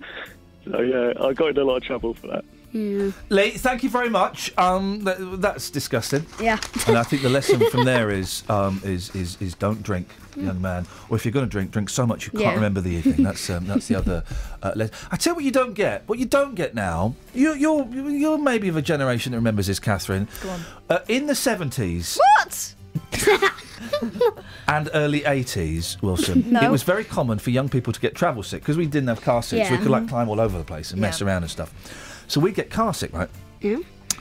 [0.66, 2.46] so yeah, I got in a lot of trouble for that.
[2.74, 3.12] Yeah.
[3.30, 4.54] Lee, thank you very much.
[4.58, 6.26] Um, that, that's disgusting.
[6.40, 6.60] Yeah.
[6.88, 10.62] and I think the lesson from there is um, is, is is don't drink, young
[10.62, 10.86] man.
[11.10, 12.54] Or if you're going to drink, drink so much you can't Yeah.
[12.56, 13.24] remember the evening.
[13.24, 14.24] That's um, that's the other.
[14.62, 16.04] Uh, I tell you what you don't get.
[16.08, 17.16] What you don't get now.
[17.34, 20.28] You, you're you're maybe of a generation that remembers this, Catherine.
[20.44, 20.62] Go on.
[20.90, 22.74] Uh, in the seventies What?
[24.68, 26.62] and early 80s, Wilson, No.
[26.62, 29.22] it was very common for young people to get travel sick because we didn't have
[29.22, 29.70] car seats.
[29.72, 31.74] We could like climb all over the place and mess around and stuff.
[32.28, 33.30] So we'd get car sick, right?
[33.62, 33.78] Yeah.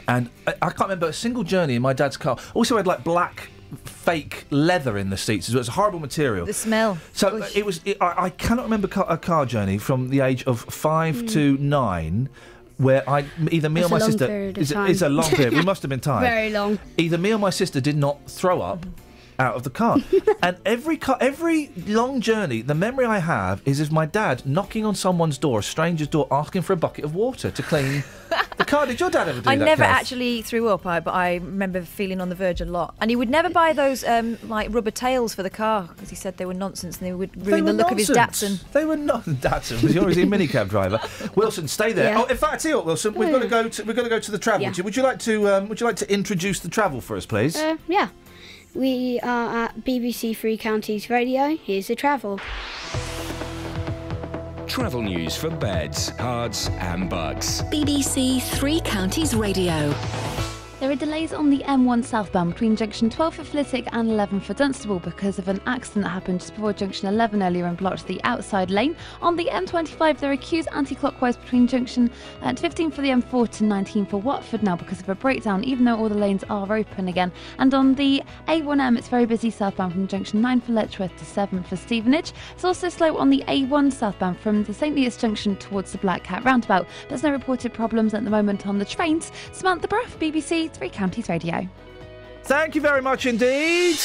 [0.08, 2.38] And I, I can't remember a single journey in my dad's car.
[2.54, 3.48] Also, had like black
[3.84, 5.48] fake leather in the seats.
[5.48, 6.46] It was a horrible material.
[6.46, 6.98] The smell.
[7.12, 7.80] So it was.
[7.84, 11.30] It, I, I cannot remember ca- a car journey from the age of five Mm.
[11.32, 12.28] to nine.
[12.78, 15.08] Where I either me That's or a my long sister period of it's, it's a
[15.08, 15.54] long period.
[15.54, 16.20] We must have been tired.
[16.28, 16.78] Very long.
[16.98, 18.84] Either me or my sister did not throw up
[19.38, 19.98] out of the car.
[20.42, 24.84] and every car, every long journey, the memory I have is of my dad knocking
[24.84, 28.02] on someone's door, a stranger's door, asking for a bucket of water to clean
[28.56, 28.86] the car.
[28.86, 29.62] Did your dad ever do I that?
[29.62, 30.00] I never Kath?
[30.00, 32.94] actually threw up, I, but I remember feeling on the verge a lot.
[33.00, 36.16] And he would never buy those um, like rubber tails for the car because he
[36.16, 38.10] said they were nonsense and they would They ruin the were look of his.
[38.10, 38.62] Datsun.
[38.72, 39.82] They were not Datsun.
[39.82, 41.00] Was he always a minicab driver?
[41.34, 42.12] Wilson, stay there.
[42.12, 42.22] Yeah.
[42.22, 43.68] Oh, in fact, I tell you what, Wilson, we've got to go.
[43.68, 44.62] To, we've got to go to the travel.
[44.62, 44.68] Yeah.
[44.70, 45.48] Would you- Would you like to?
[45.50, 47.56] Um, would you like to introduce the travel for us, please?
[47.56, 48.08] Uh, yeah.
[48.76, 51.56] We are at BBC Three Counties Radio.
[51.56, 52.38] Here's the travel.
[54.66, 57.62] Travel news for beds, cards, and bugs.
[57.72, 59.94] BBC Three Counties Radio.
[60.78, 64.52] There are delays on the M1 southbound between junction 12 for Flitwick and 11 for
[64.52, 68.22] Dunstable because of an accident that happened just before junction 11 earlier and blocked the
[68.24, 68.94] outside lane.
[69.22, 72.10] On the M25, there are queues anti-clockwise between junction
[72.42, 75.86] uh, 15 for the M4 to 19 for Watford now because of a breakdown, even
[75.86, 77.32] though all the lanes are open again.
[77.58, 81.62] And on the A1M, it's very busy southbound from junction 9 for Letchworth to 7
[81.62, 82.34] for Stevenage.
[82.52, 86.22] It's also slow on the A1 southbound from the St Leas junction towards the Black
[86.22, 86.86] Cat roundabout.
[87.08, 89.32] There's no reported problems at the moment on the trains.
[89.52, 91.68] Samantha Bruff, BBC Three Counties Radio.
[92.44, 93.96] Thank you very much indeed.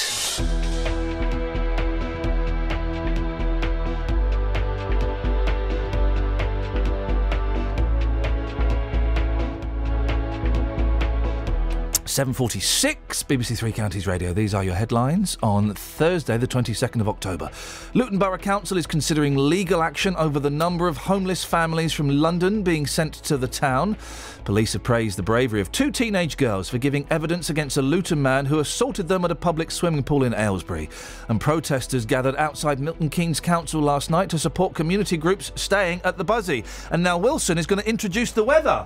[12.12, 14.34] Seven forty-six, BBC Three Counties Radio.
[14.34, 17.50] These are your headlines on Thursday, the twenty-second of October.
[17.94, 22.64] Luton Borough Council is considering legal action over the number of homeless families from London
[22.64, 23.96] being sent to the town.
[24.44, 28.22] Police have praised the bravery of two teenage girls for giving evidence against a Luton
[28.22, 30.90] man who assaulted them at a public swimming pool in Aylesbury.
[31.30, 36.18] And protesters gathered outside Milton Keynes Council last night to support community groups staying at
[36.18, 36.66] the Buszy.
[36.92, 38.86] And now Wilson is going to introduce the weather.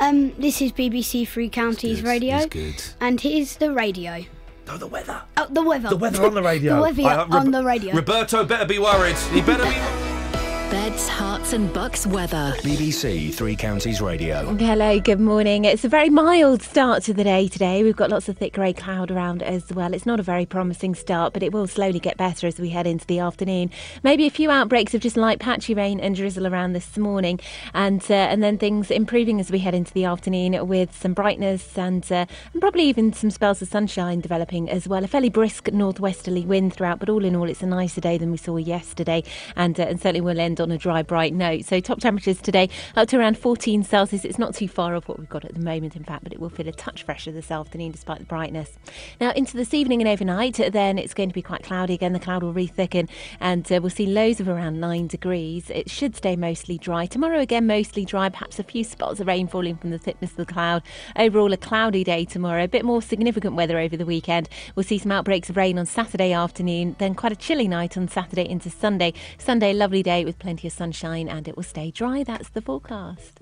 [0.00, 2.36] Um, this is BBC Three Counties Radio.
[2.38, 2.82] it's good.
[3.00, 4.24] And here's the radio.
[4.68, 5.20] Oh, the weather.
[5.36, 5.88] Oh, the weather.
[5.90, 6.76] The weather on the radio.
[6.76, 7.94] the weather I- I- on the radio.
[7.94, 9.16] Roberto better be worried.
[9.32, 10.19] He better be.
[10.70, 12.54] Beds, Herts, and bucks weather.
[12.58, 14.54] BBC Three Counties Radio.
[14.54, 15.64] Hello, good morning.
[15.64, 17.82] It's a very mild start to the day today.
[17.82, 19.92] We've got lots of thick grey cloud around as well.
[19.92, 22.86] It's not a very promising start, but it will slowly get better as we head
[22.86, 23.72] into the afternoon.
[24.04, 27.40] Maybe a few outbreaks of just light patchy rain and drizzle around this morning,
[27.74, 31.76] and uh, and then things improving as we head into the afternoon with some brightness
[31.76, 35.02] and uh, and probably even some spells of sunshine developing as well.
[35.02, 38.30] A fairly brisk northwesterly wind throughout, but all in all, it's a nicer day than
[38.30, 39.24] we saw yesterday,
[39.56, 41.64] and uh, and certainly we'll end on a dry, bright note.
[41.64, 44.24] So top temperatures today up to around 14 Celsius.
[44.24, 46.40] It's not too far off what we've got at the moment, in fact, but it
[46.40, 48.78] will feel a touch fresher this afternoon despite the brightness.
[49.20, 52.12] Now into this evening and overnight, then it's going to be quite cloudy again.
[52.12, 53.08] The cloud will re-thicken,
[53.40, 55.70] and uh, we'll see lows of around nine degrees.
[55.70, 57.40] It should stay mostly dry tomorrow.
[57.40, 58.28] Again, mostly dry.
[58.28, 60.82] Perhaps a few spots of rain falling from the thickness of the cloud.
[61.16, 62.64] Overall, a cloudy day tomorrow.
[62.64, 64.48] A bit more significant weather over the weekend.
[64.74, 66.96] We'll see some outbreaks of rain on Saturday afternoon.
[66.98, 69.14] Then quite a chilly night on Saturday into Sunday.
[69.38, 72.22] Sunday, lovely day with plenty of sunshine, and it will stay dry.
[72.24, 73.40] That's the forecast.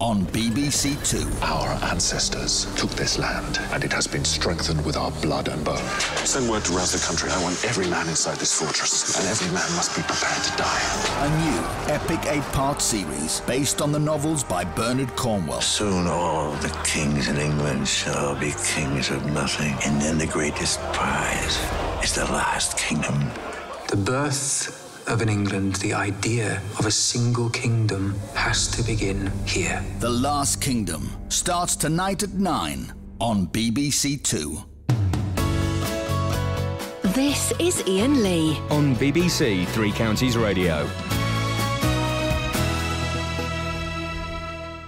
[0.00, 1.26] On BBC Two.
[1.44, 5.76] Our ancestors took this land, and it has been strengthened with our blood and bone.
[6.24, 7.30] Send word to rouse the country.
[7.30, 10.80] I want every man inside this fortress, and every man must be prepared to die.
[11.24, 15.60] A new epic eight-part series based on the novels by Bernard Cornwell.
[15.60, 20.80] Soon all the kings in England shall be kings of nothing, and then the greatest
[20.92, 21.58] prize
[22.04, 23.30] is the last kingdom.
[23.88, 29.82] The birth of an England, the idea of a single kingdom has to begin here.
[30.00, 34.58] The Last Kingdom starts tonight at nine on BBC Two.
[37.14, 38.58] This is Iain Lee.
[38.70, 40.86] On BBC Three Counties Radio.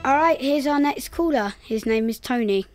[0.04, 1.54] All right, here's our next caller.
[1.62, 2.66] His name is Tony.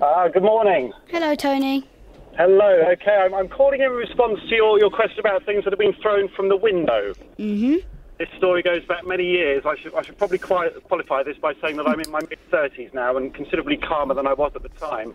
[0.00, 0.92] Uh, good morning.
[1.08, 1.88] Hello, Tony.
[2.36, 2.82] Hello.
[2.92, 5.94] Okay, I'm, I'm calling in response to your, your question about things that have been
[6.02, 7.14] thrown from the window.
[7.38, 7.76] Mm-hmm.
[8.18, 9.64] This story goes back many years.
[9.64, 12.38] I should I should probably quali- qualify this by saying that I'm in my mid
[12.50, 15.14] 30s now and considerably calmer than I was at the time.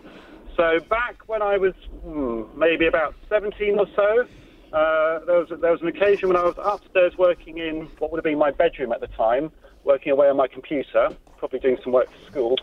[0.58, 1.74] So back when I was
[2.04, 4.28] hmm, maybe about 17 or so,
[4.74, 8.18] uh, there was there was an occasion when I was upstairs working in what would
[8.18, 9.52] have been my bedroom at the time,
[9.84, 12.56] working away on my computer, probably doing some work for school,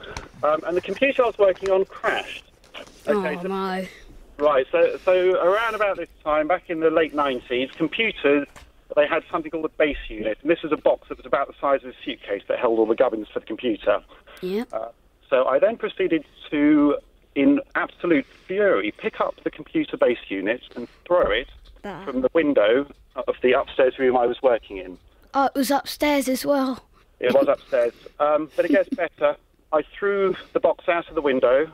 [0.42, 2.44] um, and the computer I was working on crashed.
[3.06, 3.86] Okay, oh, so- no.
[4.38, 8.46] Right, so so around about this time, back in the late 90s, computers,
[8.94, 10.38] they had something called a base unit.
[10.42, 12.78] And this was a box that was about the size of a suitcase that held
[12.78, 14.00] all the gubbins for the computer.
[14.40, 14.64] Yeah.
[14.72, 14.88] Uh,
[15.28, 16.98] so I then proceeded to,
[17.34, 21.48] in absolute fury, pick up the computer base unit and throw it
[22.04, 22.86] from the window
[23.16, 24.98] of the upstairs room I was working in.
[25.34, 26.84] Oh, it was upstairs as well.
[27.20, 27.92] It was upstairs.
[28.20, 29.36] Um, but it gets better.
[29.72, 31.70] I threw the box out of the window.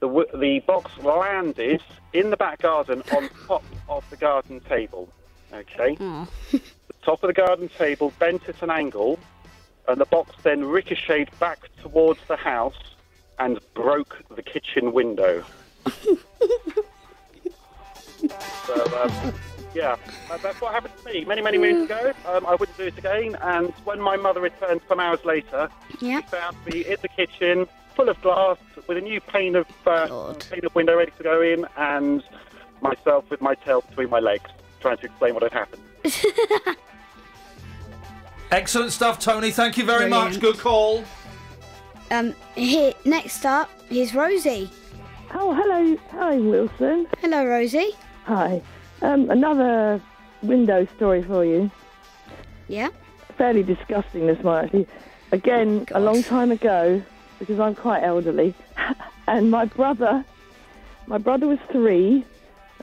[0.00, 1.82] The, the box landed
[2.12, 5.08] in the back garden on top of the garden table.
[5.52, 5.96] Okay?
[5.96, 6.60] the
[7.02, 9.18] top of the garden table bent at an angle,
[9.88, 12.78] and the box then ricocheted back towards the house
[13.38, 15.44] and broke the kitchen window.
[18.66, 19.34] so, um,
[19.74, 19.96] yeah,
[20.28, 22.12] that- that's what happened to me many, many moons ago.
[22.26, 23.36] Um, I wouldn't do it again.
[23.40, 25.68] And when my mother returned some hours later,
[26.00, 26.20] yeah.
[26.20, 27.66] she found me in the kitchen,
[28.00, 28.56] full of glass,
[28.86, 32.22] with a new pane of uh, pane of window ready to go in, and
[32.80, 34.50] myself with my tail between my legs,
[34.80, 35.82] trying to explain what had happened.
[38.50, 39.50] Excellent stuff, Tony.
[39.50, 40.40] Thank you very much.
[40.40, 41.04] Good call.
[42.10, 44.70] Um, here, next up, is Rosie.
[45.34, 45.96] Oh, hello.
[46.12, 47.06] Hi, Wilson.
[47.20, 47.90] Hello, Rosie.
[48.24, 48.62] Hi.
[49.02, 50.00] Um, another
[50.42, 51.70] window story for you.
[52.66, 52.88] Yeah?
[53.36, 54.88] Fairly disgusting, this one, actually.
[55.30, 57.00] Again, a long time ago,
[57.40, 58.54] because I'm quite elderly,
[59.26, 60.24] and my brother,
[61.08, 62.24] my brother was three,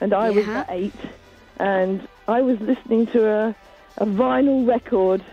[0.02, 0.52] and I was Yeah.
[0.52, 0.96] about eight,
[1.60, 3.56] and I was listening to a,
[3.98, 5.24] a vinyl record.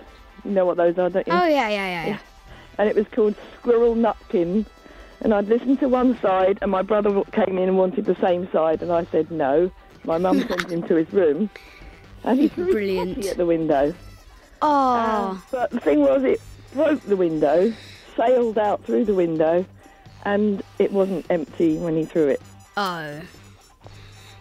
[0.45, 1.33] You know what those are, don't you?
[1.33, 2.19] Oh, yeah, yeah, yeah, yeah.
[2.79, 4.67] and it was called Squirrel Nutkin.
[5.21, 8.47] And I'd listened to one side, and my brother came in and wanted the same
[8.53, 9.71] side, and I said no.
[10.05, 11.49] My mum sent him to his room,
[12.25, 13.25] and he threw Brilliant.
[13.25, 13.95] at the window.
[14.61, 14.95] Oh.
[15.31, 16.43] Um, but the thing was, it
[16.75, 17.73] broke the window,
[18.17, 19.65] sailed out through the window,
[20.25, 22.43] and it wasn't empty when he threw it.
[22.77, 23.21] Oh.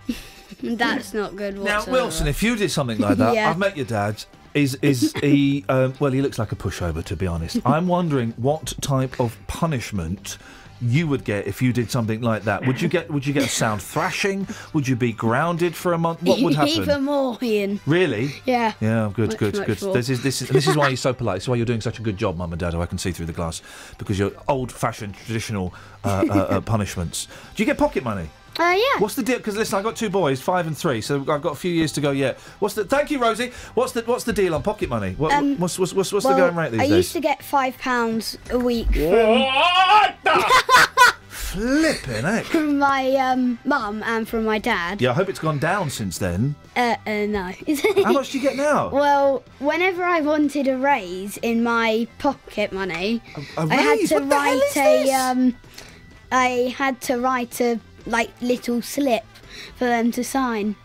[0.63, 1.83] That's not good Now.
[1.85, 3.49] Wilson, if you did something like that, Yeah.
[3.49, 4.23] I've met your dad.
[4.53, 5.65] Is is he?
[5.67, 7.59] Um, well, he looks like a pushover, to be honest.
[7.65, 10.37] I'm wondering what type of punishment
[10.83, 12.65] you would get if you did something like that.
[12.67, 13.09] Would you get?
[13.11, 14.47] Would you get a sound thrashing?
[14.73, 16.21] Would you be grounded for a month?
[16.23, 16.69] What would happen?
[16.69, 17.79] Even more, Iain.
[17.85, 18.31] Really?
[18.45, 18.73] Yeah.
[18.81, 19.81] Yeah, good, Much, good, much good.
[19.81, 19.93] more.
[19.93, 21.37] This is this is this is why you're so polite.
[21.37, 22.75] This is why you're doing such a good job, Mum and Dad.
[22.75, 23.61] I can see through the glass
[23.97, 25.73] because you're old-fashioned, traditional
[26.03, 27.27] uh, uh, uh, punishments.
[27.55, 28.29] Do you get pocket money?
[28.59, 28.99] Uh, yeah.
[28.99, 29.37] What's the deal?
[29.37, 31.91] Because listen, I've got two boys, five and three, so I've got a few years
[31.93, 32.37] to go yet.
[32.59, 32.85] What's the?
[32.85, 33.51] Thank you, Rosie.
[33.73, 35.13] What's the What's the deal on pocket money?
[35.17, 36.93] What, Um, what's what's what's, what's well, the going rate these I days?
[36.93, 40.15] I used to get five pounds a week What?
[41.27, 42.45] Flipping heck.
[42.45, 45.01] from, from my um, mum and from my dad.
[45.01, 46.55] Yeah, I hope it's gone down since then.
[46.75, 47.51] Uh, uh, no.
[48.03, 48.89] How much do you get now?
[48.89, 53.21] Well, whenever I wanted a raise in my pocket money,
[53.57, 55.55] a I had to What write is a um,
[56.31, 59.25] I had to write a like little slip
[59.77, 60.75] for them to sign.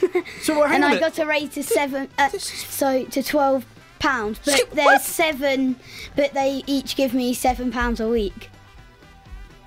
[0.42, 3.66] So and I got a rate to seven, uh, so to twelve
[3.98, 4.38] pounds.
[4.44, 5.74] But there's seven,
[6.14, 8.50] but they each give me seven pounds a week.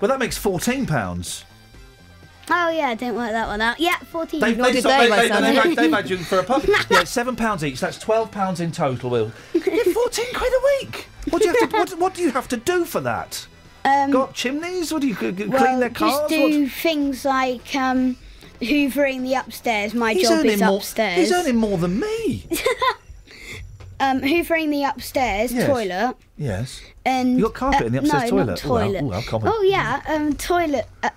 [0.00, 1.44] Well, that makes fourteen pounds.
[2.50, 3.78] Oh yeah, I didn't work that one out.
[3.78, 4.40] Yeah, fourteen.
[4.40, 6.64] They've, they've, they've, they've, they've, they've had you for a pub.
[6.90, 7.80] Yeah, seven pounds each.
[7.80, 9.10] That's twelve pounds in total.
[9.10, 11.08] Will Yeah, fourteen quid a week.
[11.30, 11.76] What do you have to?
[11.76, 13.46] What, what do you have to do for that?
[13.84, 14.92] Um, Go up chimneys?
[14.92, 16.12] What do you g- well, clean their cars?
[16.12, 18.16] just do things like um,
[18.60, 19.92] hoovering the upstairs.
[19.94, 21.16] My He's job is more- upstairs.
[21.16, 22.46] He's earning more than me.
[24.00, 25.66] um, hoovering the upstairs Yes.
[25.66, 26.16] toilet.
[26.36, 26.80] Yes.
[27.04, 28.46] And You got carpet uh, in the upstairs no, toilet?
[28.46, 29.02] Not Oh, toilet.
[29.04, 29.48] oh, how common.
[29.52, 30.86] Oh, yeah, um, toilet.
[31.02, 31.10] Uh,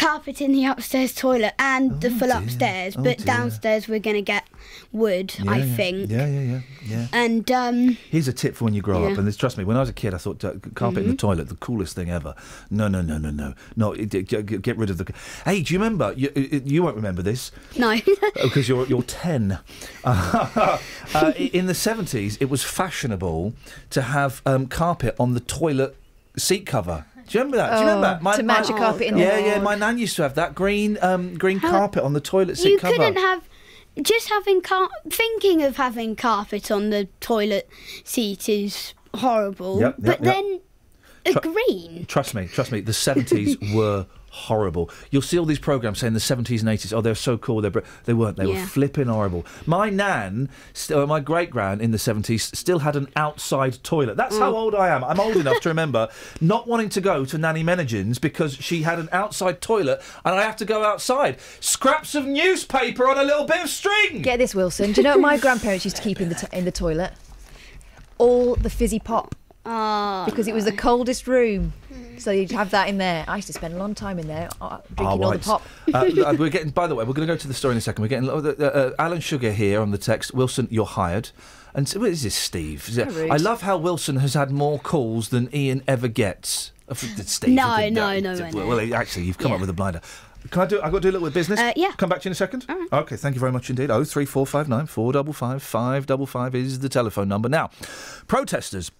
[0.00, 3.26] carpet in the upstairs toilet and the full upstairs, Oh, but dear.
[3.26, 4.44] downstairs we're gonna get
[4.92, 5.76] wood, Yeah, I yeah.
[5.76, 6.10] think.
[6.10, 7.06] Yeah, yeah, yeah, yeah.
[7.12, 9.76] And um, Here's a tip for when you grow up, and this, trust me, when
[9.76, 11.18] I was a kid, I thought uh, carpet in the Mhm.
[11.18, 12.34] toilet the coolest thing ever.
[12.70, 13.92] No, no, no, no, no, no.
[13.92, 15.12] it- it- Get, rid of the.
[15.44, 16.14] Hey, do you remember?
[16.16, 17.96] You, you- you won't remember this no.
[18.42, 19.58] because you're you're ten.
[20.04, 20.78] Uh,
[21.14, 23.52] uh, in the seventies, it was fashionable
[23.90, 25.94] to have um, carpet on the toilet
[26.36, 27.04] seat cover.
[27.30, 27.70] Do you remember that?
[27.78, 28.20] Do you remember?
[28.28, 29.60] Oh, to match a carpet in the- Yeah, yeah.
[29.60, 32.78] My nan used to have that green um, green carpet on the toilet seat you
[32.78, 32.96] cover.
[32.96, 33.48] couldn't have
[34.02, 37.68] just having car- thinking of having carpet on the toilet
[38.02, 39.78] seat is horrible.
[39.80, 40.34] Yep, yep, but yep.
[40.34, 40.60] then
[41.26, 42.04] a green.
[42.06, 42.80] Trust me, trust me.
[42.80, 44.88] The seventies were horrible.
[45.10, 46.92] You'll see all these programs saying the seventies and eighties.
[46.92, 47.60] Oh, they're so cool.
[47.60, 48.36] They're br-" they weren't.
[48.36, 49.44] They were flipping horrible.
[49.66, 54.16] My nan, st- uh, my great gran in the seventies, still had an outside toilet.
[54.16, 54.56] That's how Mm.
[54.56, 55.02] old I am.
[55.04, 56.08] I'm old enough to remember
[56.40, 60.42] not wanting to go to Nanny Menegin's because she had an outside toilet and I
[60.42, 61.38] have to go outside.
[61.60, 64.22] Scraps of newspaper on a little bit of string.
[64.22, 64.92] Get this, Wilson.
[64.92, 67.12] Do you know what my grandparents used to keep in the t- in the toilet?
[68.18, 69.34] All the fizzy pop.
[69.72, 71.72] Oh, because it was the coldest room.
[72.18, 73.24] So you'd have that in there.
[73.28, 75.40] I used to spend a long time in there uh, drinking all the right.
[75.42, 75.62] pop.
[75.94, 76.70] uh, uh, we're getting.
[76.70, 78.02] By the way, we're going to go to the story in a second.
[78.02, 80.34] We're getting uh, uh, Alan Sugar here on the text.
[80.34, 81.30] Wilson, you're hired.
[81.72, 82.88] And so, what is this, Steve?
[82.88, 86.72] Is it- I love how Wilson has had more calls than Iain ever gets.
[86.88, 86.98] Uh, f-
[87.28, 88.94] Steve, No, okay, no, no, d- no, Well, no.
[88.96, 90.00] actually, you've come up with a blinder.
[90.50, 90.80] Can I do?
[90.82, 91.60] I've got to do a little bit of business.
[91.60, 91.92] Uh, yeah.
[91.92, 92.66] Come back to you in a second.
[92.92, 93.16] Okay.
[93.16, 93.90] Thank you very much indeed.
[93.90, 97.48] Oh three four five nine four double five five double five is the telephone number.
[97.48, 97.68] Now,
[98.26, 98.90] protesters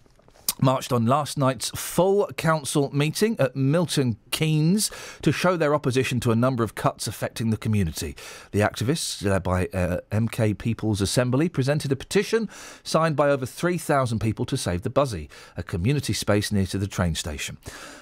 [0.63, 4.91] marched on last night's full council meeting at Milton Keynes
[5.23, 8.17] to show their opposition to a number of cuts affecting the community.
[8.53, 12.49] The activists, led by uh, MK People's Assembly, presented a petition
[12.83, 16.87] signed by over 3,000 people to save the Buszy, a community space near to the
[16.87, 17.59] train station.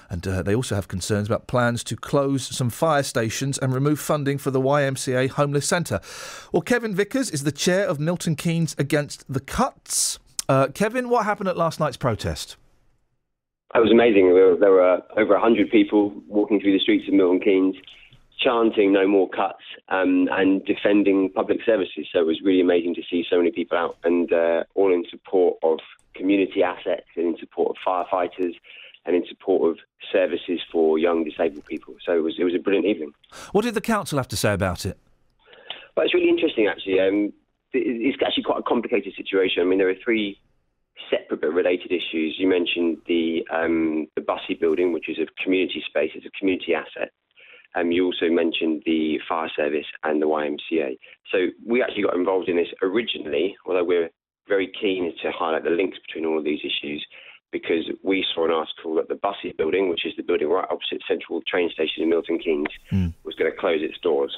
[0.09, 3.99] And uh, they also have concerns about plans to close some fire stations and remove
[3.99, 5.99] funding for the YMCA Homeless Centre.
[6.51, 10.19] Well, Kevin Vickers is the chair of Milton Keynes Against the Cuts.
[10.49, 12.57] Uh, Kevin, what happened at last night's protest?
[13.75, 14.33] It was amazing.
[14.33, 17.75] There were, there were over 100 people walking through the streets of Milton Keynes,
[18.39, 22.07] chanting no more cuts um, and defending public services.
[22.11, 25.03] So it was really amazing to see so many people out and uh, all in
[25.11, 25.77] support of
[26.15, 28.53] community assets and in support of firefighters
[29.05, 29.77] and in support of
[30.11, 31.93] services for young disabled people.
[32.03, 33.13] So it was, it was a brilliant evening.
[33.51, 34.97] What did the council have to say about it?
[35.93, 36.99] But it's really interesting, actually.
[36.99, 37.33] Um,
[37.73, 39.61] it's actually quite a complicated situation.
[39.61, 40.39] I mean, there are three
[41.09, 42.35] separate but related issues.
[42.37, 46.73] You mentioned the um, the Buszy building, which is a community space, it's a community
[46.73, 47.11] asset.
[47.75, 50.97] Um, you also mentioned the fire service and the YMCA.
[51.31, 54.09] So we actually got involved in this originally, although we're
[54.47, 57.05] very keen to highlight the links between all of these issues
[57.51, 61.01] because we saw an article that the Buszy building, which is the building right opposite
[61.07, 62.67] Central train station in Milton Keynes,
[63.23, 64.35] was going to close its doors.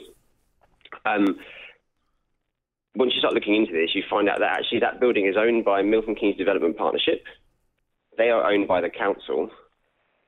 [1.05, 1.37] Um,
[2.95, 5.63] once you start looking into this, you find out that actually that building is owned
[5.63, 7.23] by Milton Keynes Development Partnership.
[8.17, 9.49] They are owned by the council.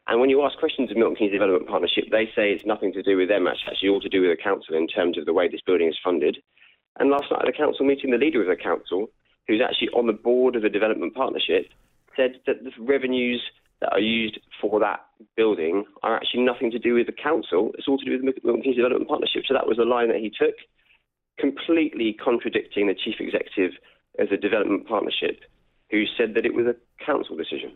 [0.08, 3.04] And when you ask questions of Milton Keynes Development Partnership, they say it's nothing to
[3.04, 3.48] do with them.
[3.48, 5.88] It's actually all to do with the council in terms of the way this building
[5.88, 6.38] is funded.
[7.00, 9.08] And last night at a council meeting, the leader of the council,
[9.48, 11.68] who's actually on the board of the development partnership,
[12.16, 13.42] said that the revenues
[13.82, 15.02] that are used for that
[15.36, 17.72] building are actually nothing to do with the council.
[17.78, 19.44] It's all to do with the Milton Keynes Development Partnership.
[19.48, 20.56] So that was the line that he took,
[21.40, 23.72] completely contradicting the chief executive
[24.20, 25.42] of a development partnership,
[25.92, 27.72] who said that it was a council decision.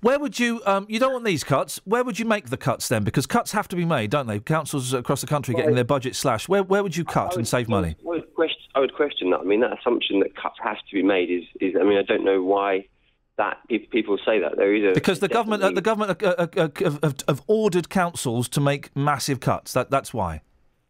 [0.00, 0.60] Where would you?
[0.66, 1.80] Um, you don't want these cuts.
[1.84, 3.04] Where would you make the cuts then?
[3.04, 4.38] Because cuts have to be made, don't they?
[4.40, 6.48] Councils across the country getting their budget slashed.
[6.48, 7.96] Where where would you cut and save money?
[8.00, 9.40] I would, question, I would question that.
[9.40, 12.02] I mean, that assumption that cuts have to be made is, is I mean, I
[12.02, 12.86] don't know why
[13.36, 14.56] that pe- people say that.
[14.56, 17.42] There is a Because the government, uh, the government uh, uh, uh, have, have- have
[17.46, 19.72] ordered councils to make massive cuts.
[19.74, 20.42] That that's why.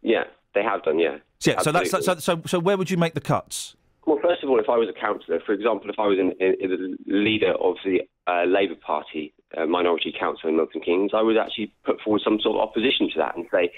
[0.02, 1.18] yeah, they have done, yeah.
[1.44, 1.60] Yeah.
[1.60, 3.76] So that's, so so so where would you make the cuts?
[4.06, 6.32] Well, first of all, if I was a councillor, for example, if I was in,
[6.38, 11.36] the leader of the uh, Labour Party uh, minority council in Milton Keynes, I would
[11.36, 13.70] actually put forward some sort of opposition to that and say,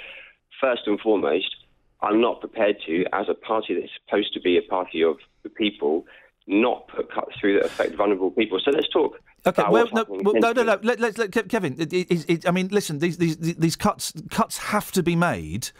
[0.61, 1.57] first and foremost,
[2.01, 5.49] I'm not prepared to, as a party that's supposed to be a party of the
[5.49, 6.07] people,
[6.47, 8.61] not put cuts through that affect vulnerable people.
[8.65, 9.19] So let's talk.
[9.47, 10.79] Okay, well, no, well, no, no, no.
[10.83, 11.75] Let, let's let Kevin.
[11.79, 12.99] It, it, it, I mean, listen.
[12.99, 15.71] These, these these cuts cuts have to be made.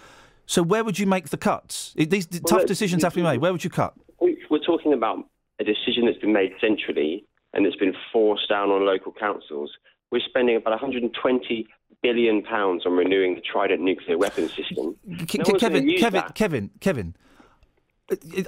[0.51, 1.95] So where would you make the cuts?
[1.97, 3.39] These Well, tough look, decisions have to be made.
[3.41, 3.95] Where would you cut?
[4.21, 5.25] We- We're talking about
[5.61, 7.25] a decision that's been made centrally
[7.55, 9.71] and that's been forced down on local councils.
[10.11, 11.69] We're spending about 120
[12.03, 14.97] billion pounds on renewing the Trident nuclear weapons system.
[15.29, 16.23] Ke- No Ke- one's Kevin, Kevin.
[16.35, 17.15] Kevin, Kevin.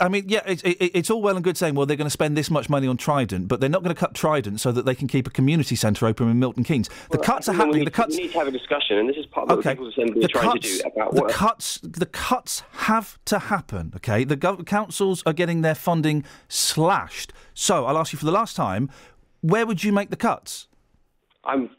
[0.01, 2.11] I mean, yeah, it's, it, it's all well and good saying, well, they're going to
[2.11, 4.85] spend this much money on Trident, but they're not going to cut Trident so that
[4.85, 6.89] they can keep a community centre open in Milton Keynes.
[7.11, 7.79] The Well, cuts are happening.
[7.81, 8.17] need- The cuts.
[8.17, 9.75] We need to have a discussion, and this is part of what Okay.
[9.81, 11.31] the Assembly The are trying cuts, to do about the what.
[11.33, 13.93] cuts, the cuts have to happen.
[13.97, 17.33] Okay, the gov- councils are getting their funding slashed.
[17.55, 18.91] So I'll ask you for the last time:
[19.43, 20.69] where would you make the cuts?
[21.45, 21.71] I'm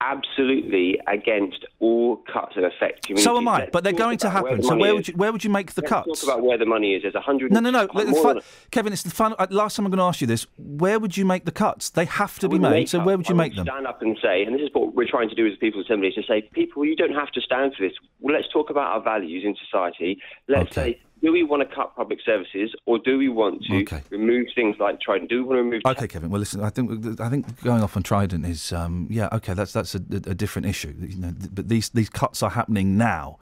[0.00, 3.24] absolutely against all cuts that affect communities.
[3.24, 4.62] So am I, Let's but they're going to where happen.
[4.62, 4.94] So where is.
[4.96, 6.20] would you where would you make the Let's cuts?
[6.20, 7.02] talk about where the money is.
[7.02, 7.52] There's 100.
[7.52, 7.88] No, no, no.
[7.94, 8.40] more The fun,
[8.70, 9.34] Kevin, it's the fun.
[9.38, 11.90] uh, Last time I'm going to ask you this: where would you make the cuts?
[11.90, 12.88] They have to be made.
[12.88, 13.66] So where would you I make them?
[13.66, 15.86] Stand up and say, and this is what we're trying to do as the People's
[15.86, 17.94] Assembly, is to say, people, you don't have to stand for this.
[18.20, 20.20] Well, let's talk about our values in society.
[20.48, 24.48] Let's say, do we want to cut public services, or do we want to remove
[24.54, 25.30] things like Trident?
[25.30, 25.82] Do we want to remove?
[25.86, 26.30] Okay, Kevin.
[26.30, 26.62] Well, listen.
[26.62, 29.28] I think I think going off on Trident is um, yeah.
[29.32, 30.94] Okay, that's that's a, a, a different issue.
[30.98, 33.38] You know, but these these cuts are happening now.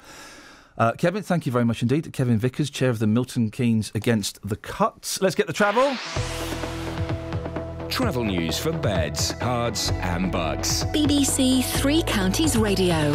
[0.79, 2.11] Uh, Kevin, thank you very much indeed.
[2.13, 5.21] Kevin Vickers, chair of the Milton Keynes Against the Cuts.
[5.21, 5.97] Let's get the travel.
[7.91, 10.85] Travel news for beds, cards, and bugs.
[10.87, 13.15] BBC Three Counties Radio.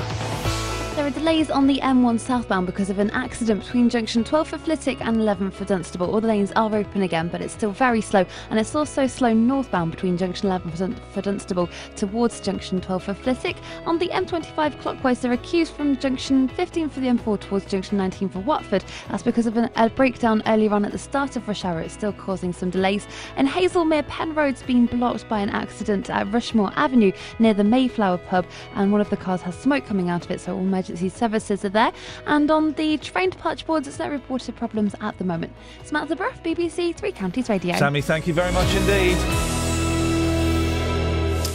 [0.97, 4.57] There are delays on the M1 southbound because of an accident between junction 12 for
[4.57, 6.11] Flitwick and 11 for Dunstable.
[6.11, 9.31] All the lanes are open again, but it's still very slow, and it's also slow
[9.31, 13.57] northbound between junction 11 for, Dun- for Dunstable towards junction 12 for Flitwick.
[13.85, 17.95] On the M25 clockwise, there are queues from junction 15 for the M4 towards junction
[17.99, 18.83] 19 for Watford.
[19.09, 21.79] That's because of an, a breakdown earlier on at the start of rush hour.
[21.79, 23.05] It's still causing some delays.
[23.35, 28.17] And Hazlemere Penn Road's been blocked by an accident at Rushmore Avenue near the Mayflower
[28.17, 31.09] pub, and one of the cars has smoke coming out of it, so all emergency
[31.09, 31.91] services are there.
[32.25, 35.53] And on the train departure boards, it's no reported problems at the moment.
[35.83, 37.75] Samantha Bruff, BBC Three Counties Radio.
[37.75, 39.17] Sammy, thank you very much indeed.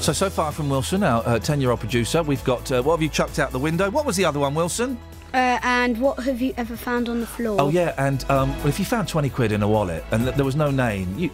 [0.03, 3.03] So, so far from Wilson, our 10 year old producer, we've got uh, what have
[3.03, 3.89] you chucked out the window?
[3.91, 4.99] What was the other one, Wilson?
[5.33, 7.57] Uh, and what have you ever found on the floor?
[7.59, 10.45] Oh, yeah, and um, if you found 20 quid in a wallet and th- there
[10.45, 11.31] was no name, you.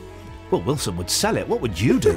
[0.51, 1.47] Well, Wilson would sell it.
[1.47, 2.17] What would you do?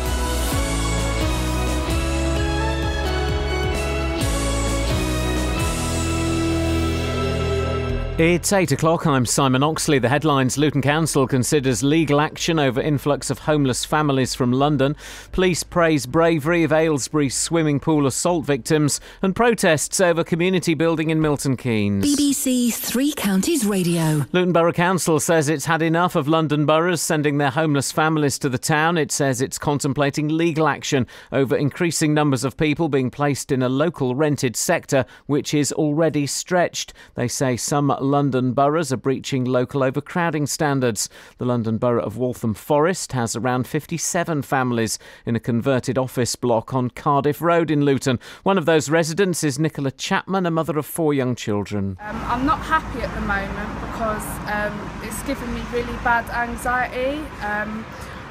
[8.21, 9.07] It's 8 o'clock.
[9.07, 9.97] I'm Simon Oxley.
[9.97, 14.95] The headlines Luton Council considers legal action over influx of homeless families from London.
[15.31, 19.01] Police praise bravery of Aylesbury swimming pool assault victims.
[19.23, 22.05] And protests over community building in Milton Keynes.
[22.05, 24.27] BBC Three Counties Radio.
[24.33, 28.49] Luton Borough Council says it's had enough of London boroughs sending their homeless families to
[28.49, 28.99] the town.
[28.99, 33.69] It says it's contemplating legal action over increasing numbers of people being placed in a
[33.69, 36.93] local rented sector which is already stretched.
[37.15, 41.07] They say some London boroughs are breaching local overcrowding standards.
[41.37, 46.73] The London Borough of Waltham Forest has around 57 families in a converted office block
[46.73, 48.19] on Cardiff Road in Luton.
[48.43, 51.97] One of those residents is Nicola Chapman, a mother of four young children.
[52.01, 57.25] Um, I'm not happy at the moment because um, it's giving me really bad anxiety.
[57.41, 57.85] Um,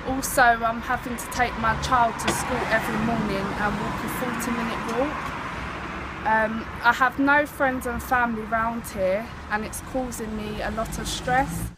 [0.07, 4.09] also, I'm having to take my child to school every morning and walk a
[4.44, 5.40] 40 minute walk.
[6.27, 10.99] Um, I have no friends and family round here, and it's causing me a lot
[10.99, 11.71] of stress.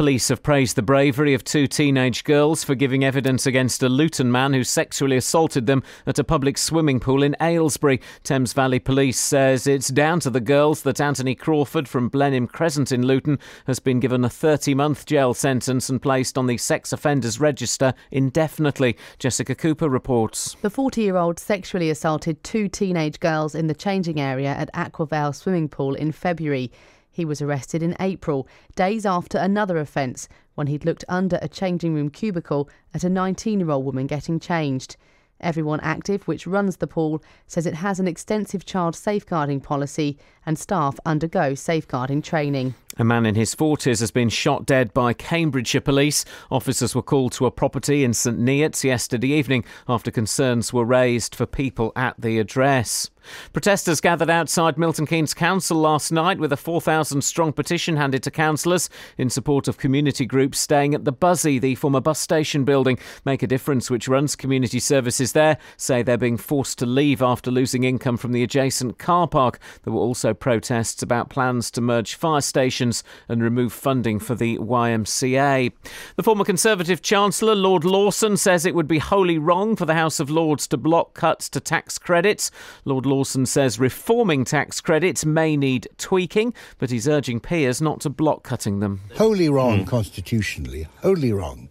[0.00, 4.32] Police have praised the bravery of two teenage girls for giving evidence against a Luton
[4.32, 8.00] man who sexually assaulted them at a public swimming pool in Aylesbury.
[8.24, 12.92] Thames Valley Police says it's down to the girls that Anthony Crawford from Blenheim Crescent
[12.92, 16.94] in Luton has been given a 30 month jail sentence and placed on the sex
[16.94, 18.96] offenders register indefinitely.
[19.18, 20.56] Jessica Cooper reports.
[20.62, 25.34] The 40 year old sexually assaulted two teenage girls in the changing area at Aquavale
[25.34, 26.72] swimming pool in February.
[27.20, 31.92] He was arrested in April, days after another offence, when he'd looked under a changing
[31.92, 34.96] room cubicle at a 19 year old woman getting changed.
[35.38, 40.16] Everyone Active, which runs the pool, says it has an extensive child safeguarding policy
[40.46, 42.72] and staff undergo safeguarding training.
[43.00, 46.26] A man in his 40s has been shot dead by Cambridgeshire police.
[46.50, 51.34] Officers were called to a property in St Neots yesterday evening after concerns were raised
[51.34, 53.08] for people at the address.
[53.52, 58.30] Protesters gathered outside Milton Keynes Council last night with a 4,000 strong petition handed to
[58.30, 62.98] councillors in support of community groups staying at the Buszy, the former bus station building.
[63.24, 67.50] Make a Difference, which runs community services there, say they're being forced to leave after
[67.50, 69.58] losing income from the adjacent car park.
[69.82, 72.89] There were also protests about plans to merge fire stations
[73.28, 75.72] and remove funding for the YMCA.
[76.16, 80.20] The former Conservative Chancellor, Lord Lawson, says it would be wholly wrong for the House
[80.20, 82.50] of Lords to block cuts to tax credits.
[82.84, 88.10] Lord Lawson says reforming tax credits may need tweaking, but he's urging peers not to
[88.10, 89.00] block cutting them.
[89.16, 89.84] Wholly wrong hmm.
[89.84, 91.68] constitutionally, wholly wrong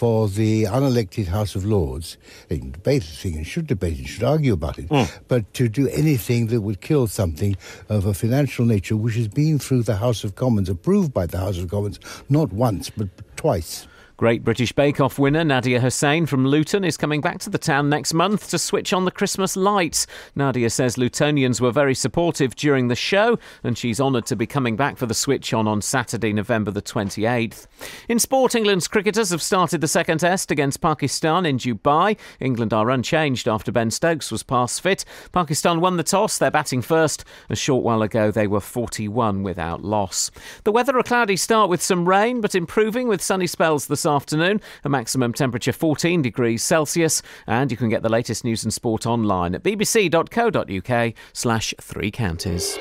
[0.00, 2.16] for the unelected House of Lords.
[2.48, 5.02] They can debate the thing and should debate it, should argue about it, hmm.
[5.28, 7.54] but to do anything that would kill something
[7.90, 11.36] of a financial nature which has been through the House of Commons, approved by the
[11.36, 12.00] House of Commons,
[12.30, 13.86] not once, but twice.
[14.20, 17.88] Great British Bake Off winner Nadiya Hussain from Luton is coming back to the town
[17.88, 20.06] next month to switch on the Christmas lights.
[20.36, 24.76] Nadiya says Lutonians were very supportive during the show and she's honoured to be coming
[24.76, 27.66] back for the switch on on Saturday, November the 28th.
[28.10, 32.18] In sport, England's cricketers have started the second test against Pakistan in Dubai.
[32.40, 35.02] England are unchanged after Ben Stokes was past fit.
[35.32, 37.24] Pakistan won the toss, they're batting first.
[37.48, 40.30] A short while ago, they were 41 without loss.
[40.64, 44.60] The weather a cloudy start with some rain, but improving with sunny spells this afternoon.
[44.84, 47.22] A maximum temperature 14 degrees Celsius.
[47.46, 52.78] And you can get the latest news and sport online at bbc.co.uk slash three counties.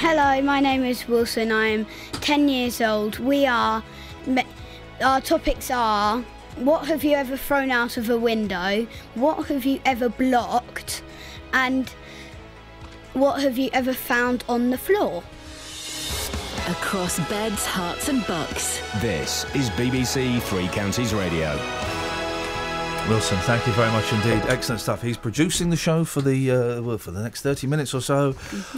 [0.00, 1.52] Hello, my name is Wilson.
[1.52, 3.18] I am 10 years old.
[3.18, 3.82] We are.
[4.28, 4.44] Me-
[5.02, 6.20] Our topics are
[6.56, 8.86] what have you ever thrown out of a window?
[9.14, 11.02] What have you ever blocked?
[11.52, 11.88] And
[13.14, 15.22] what have you ever found on the floor?
[16.68, 18.80] Across beds, Herts, and Bucks.
[19.00, 21.56] This is BBC Three Counties Radio.
[23.08, 24.42] Wilson, thank you very much indeed.
[24.50, 25.00] Excellent stuff.
[25.00, 28.34] He's producing the show for the uh, well, for the next thirty minutes or so.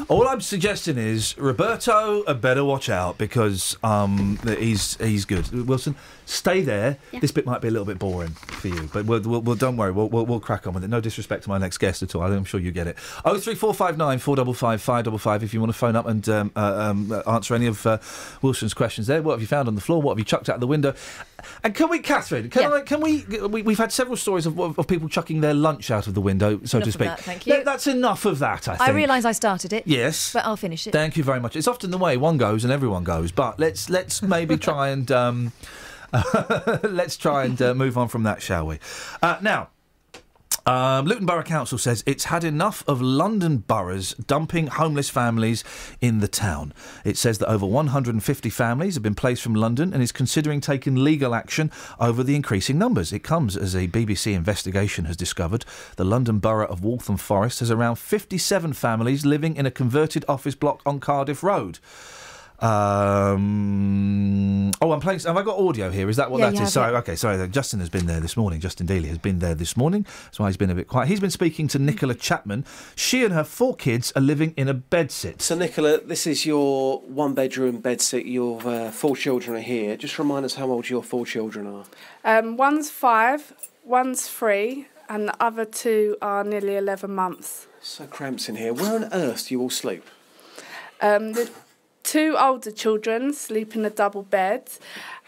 [0.08, 5.50] All I'm suggesting is Roberto had better watch out because um, he's he's good.
[5.66, 5.96] Wilson,
[6.26, 6.96] stay there.
[7.20, 9.76] This bit might be a little bit boring for you, but we'll, we'll, we'll don't
[9.76, 9.90] worry.
[9.90, 10.88] We'll, we'll, we'll crack on with it.
[10.88, 12.22] No disrespect to my next guest at all.
[12.22, 12.96] I'm sure you get it.
[13.24, 15.42] Oh three four five nine four double five five double five.
[15.42, 17.98] If you want to phone up and um, uh, um, answer any of uh,
[18.42, 19.22] Wilson's questions there.
[19.22, 20.00] What have you found on the floor?
[20.00, 20.94] What have you chucked out the window?
[21.62, 22.50] And can we, Catherine?
[22.50, 22.80] Can I?
[22.82, 23.62] Can we, we?
[23.62, 26.78] We've had several stories of, of, people chucking their lunch out of the window, so
[26.78, 27.08] Enough to speak.
[27.08, 27.52] that, thank you.
[27.54, 28.68] That- that's enough of that.
[28.68, 28.88] I think.
[28.88, 29.86] I realise I started it.
[29.86, 30.32] Yes.
[30.32, 30.92] But I'll finish it.
[30.92, 31.56] Thank you very much.
[31.56, 35.10] It's often the way one goes and everyone goes, but let's let's maybe try and
[35.10, 35.52] um,
[36.82, 38.78] let's try and uh, move on from that, shall we?
[39.22, 39.68] Uh, now.
[40.66, 45.64] Um, Luton Borough Council says it's had enough of London boroughs dumping homeless families
[46.00, 46.72] in the town.
[47.04, 50.96] It says that over 150 families have been placed from London and is considering taking
[50.96, 53.12] legal action over the increasing numbers.
[53.12, 55.64] It comes as a BBC investigation has discovered
[55.96, 60.54] the London Borough of Waltham Forest has around 57 families living in a converted office
[60.54, 61.78] block on Cardiff Road.
[62.60, 65.20] Um, oh, I'm playing.
[65.20, 66.08] Have I got audio here?
[66.08, 66.68] Is that what Yeah, that you is?
[66.68, 66.98] have, Sorry, yeah.
[66.98, 67.48] okay, sorry.
[67.48, 68.60] Justin has been there this morning.
[68.60, 70.06] Justin Dealey has been there this morning.
[70.24, 71.08] That's why he's been a bit quiet.
[71.08, 72.64] He's been speaking to Nicola Chapman.
[72.96, 75.40] She and her four kids are living in a bedsit.
[75.40, 78.30] So, Nicola, this is your one bedroom bedsit.
[78.30, 79.96] Your uh, four children are here.
[79.96, 81.84] Just remind us how old your four children are.
[82.24, 83.52] Um, one's five,
[83.84, 87.66] one's three, and the other two are nearly 11 months.
[87.80, 88.72] So cramps in here.
[88.74, 90.04] Where on earth do you all sleep?
[91.00, 91.50] Um, the
[92.02, 94.70] two older children sleep in a double bed,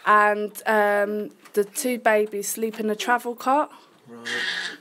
[0.05, 3.71] and um, the two babies sleep in a travel cot.
[4.07, 4.27] Right.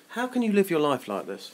[0.09, 1.53] How can you live your life like this?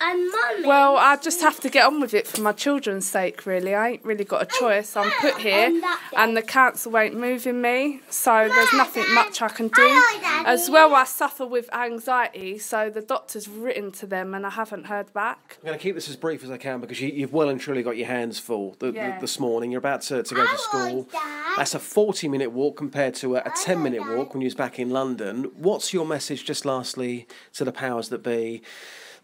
[0.00, 0.66] And mummy.
[0.66, 3.74] Well, I just have to get on with it for my children's sake, really.
[3.74, 4.96] I ain't really got a choice.
[4.96, 5.80] I'm put here,
[6.16, 10.02] and the council ain't moving me, so there's nothing much I can do.
[10.46, 14.84] As well, I suffer with anxiety, so the doctor's written to them, and I haven't
[14.84, 15.58] heard back.
[15.60, 17.60] I'm going to keep this as brief as I can because you, you've well and
[17.60, 19.18] truly got your hands full th- th- Yeah.
[19.20, 19.72] this morning.
[19.72, 21.08] You're about to, to go to school.
[21.56, 24.54] That's a 40 minute walk compared to a, a 10 minute walk when you was
[24.54, 25.50] back in London.
[25.56, 28.62] What's your message, just lastly, to the powers that be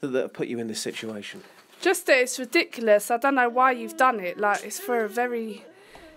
[0.09, 1.43] that, have put you in this situation?
[1.81, 3.11] Just that it's ridiculous.
[3.11, 4.39] I don't know why you've done it.
[4.39, 5.65] Like, it's for a very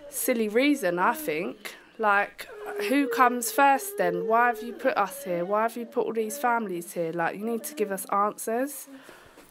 [0.08, 1.74] silly reason, I think.
[1.98, 2.48] Like,
[2.88, 4.26] who comes first then?
[4.26, 5.44] Why have you put us here?
[5.44, 7.12] Why have you put all these families here?
[7.12, 8.88] Like, you need to give us answers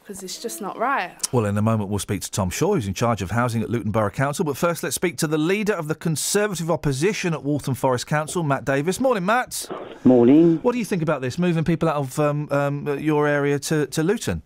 [0.07, 1.17] because it's just not right.
[1.33, 3.69] Well, in a moment, we'll speak to Tom Shaw, who's in charge of housing at
[3.69, 4.45] Luton Borough Council.
[4.45, 8.41] But first, let's speak to the leader of the Conservative opposition at Waltham Forest Council,
[8.41, 9.01] Matt Davis.
[9.01, 9.69] Morning, Matt.
[10.05, 10.59] Morning.
[10.61, 13.87] What do you think about this, moving people out of um, um, your area to,
[13.87, 14.43] to Luton?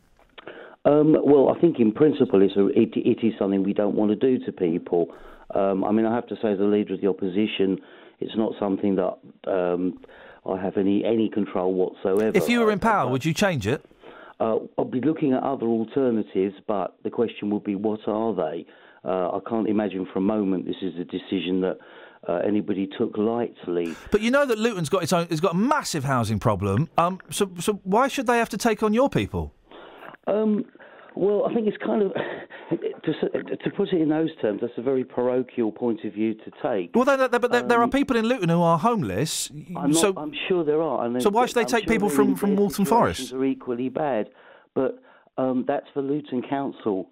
[0.84, 4.10] Um, well, I think in principle it's a, it, it is something we don't want
[4.10, 5.14] to do to people.
[5.54, 7.80] Um, I mean, I have to say, as the leader of the opposition,
[8.20, 9.18] it's not something that
[9.48, 10.00] um,
[10.44, 12.36] I have any any control whatsoever.
[12.36, 13.86] If you were in power, would you change it?
[14.42, 18.66] Uh, I'll be looking at other alternatives, but the question would be, what are they?
[19.06, 21.78] Uh, I can't imagine for a moment this is a decision that
[22.28, 23.96] uh, anybody took lightly.
[24.10, 26.90] But you know that Luton's got its own, it's got a massive housing problem.
[26.98, 29.54] Um, so, so why should they have to take on your people?
[30.26, 30.66] Um,
[31.16, 32.14] well, I think it's kind of
[32.72, 36.52] To, to put it in those terms, that's a very parochial point of view to
[36.64, 36.96] take.
[36.96, 39.52] Well, there, there, but there, there are people in Luton who are homeless.
[39.76, 41.06] I'm, so, not, I'm sure there are.
[41.06, 43.34] And so why should they I'm take sure people from, from situations Forest?
[43.34, 44.30] Are equally bad,
[44.74, 45.02] but
[45.38, 47.10] um, that's for Luton Council.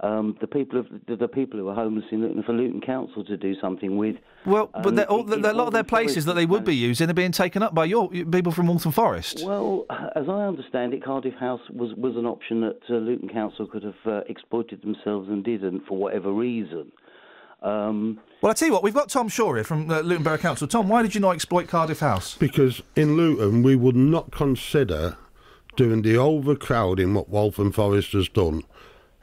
[0.00, 3.22] Um, the people of the, the people who are homeless in Luton for Luton Council
[3.24, 4.16] to do something with.
[4.46, 6.46] Well, but Um, they're all, it- the- it a lot of their places that they
[6.46, 9.44] would be using are being taken up by your people from Waltham Forest.
[9.46, 9.84] Well,
[10.16, 13.84] as I understand it, Cardiff House was, was an option that uh, Luton Council could
[13.84, 16.90] have uh, exploited themselves and didn't for whatever reason.
[17.62, 20.38] Um, Well, I tell you what, we've got Tom Shaw here from uh, Luton Borough
[20.38, 20.66] Council.
[20.66, 22.34] Tom, why did you not exploit Cardiff House?
[22.36, 25.16] Because in Luton, we would not consider
[25.76, 28.62] doing the overcrowding what Waltham Forest has done.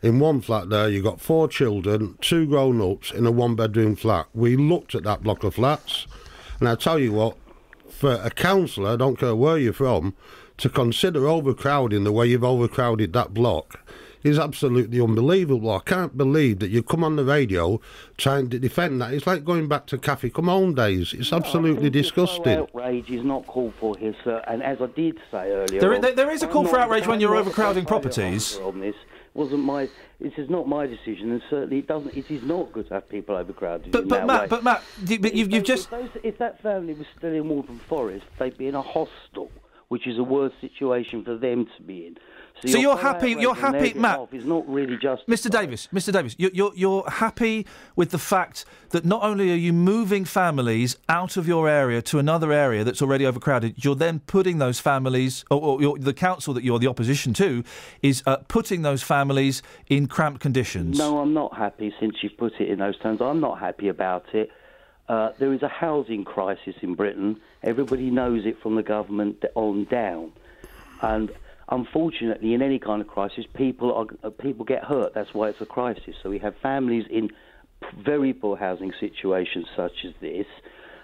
[0.02, 3.96] In one flat there, you've got four children, two grown ups in a one bedroom
[3.96, 4.28] flat.
[4.34, 6.08] We looked at that block of flats,
[6.60, 7.36] and I tell you what,
[7.90, 10.14] for a councillor, I don't care where you're from,
[10.58, 13.80] to consider overcrowding the way you've overcrowded that block
[14.24, 15.72] is absolutely unbelievable.
[15.72, 17.80] I can't believe that you come on the radio
[18.18, 19.14] trying to defend that.
[19.14, 21.14] It's like going back to Cathy Come Home days.
[21.14, 22.60] It's absolutely disgusting.
[22.60, 24.42] outrage is not called for here, sir.
[24.46, 26.52] Uh, and as I did say earlier, There i- on, there- there is a I'm
[26.52, 28.58] call for outrage when you're overcrowding properties.
[28.58, 28.96] On this
[29.34, 29.90] wasn't my.
[30.20, 32.16] This is not my decision, and certainly it doesn't.
[32.16, 33.92] It is not good to have people overcrowded.
[33.92, 34.48] But, in but that Matt, way.
[34.48, 34.84] but Matt,
[35.22, 38.58] but you've, you've just If, those, if that family was still in Waltham Forest, they'd
[38.58, 39.52] be in a hostel,
[39.90, 42.18] which is a worse situation for them to be in.
[42.62, 45.26] So your you're happy- you're happy, Matt- Is not really just.
[45.28, 45.50] Mr.
[45.50, 46.12] Davis, Mr.
[46.12, 47.66] Davis, you're, you're, you're happy
[47.96, 52.20] with the fact that not only are you moving families out of your area to
[52.20, 56.54] another area that's already overcrowded, you're then putting those families, or, or you're, the council
[56.54, 57.64] that you're the opposition to,
[58.02, 60.98] is uh, putting those families in cramped conditions.
[60.98, 63.22] No, I'm not happy since you've put it in those terms.
[63.22, 64.50] I'm not happy about it.
[65.08, 67.40] Uh, there is a housing crisis in Britain.
[67.64, 70.32] Everybody knows it from the government on down.
[71.02, 71.32] And
[71.72, 75.14] unfortunately, in any kind of crisis, people are, uh, people get hurt.
[75.14, 76.16] That's why it's a crisis.
[76.22, 77.30] So we have families in
[78.04, 80.46] very poor housing situations such as this,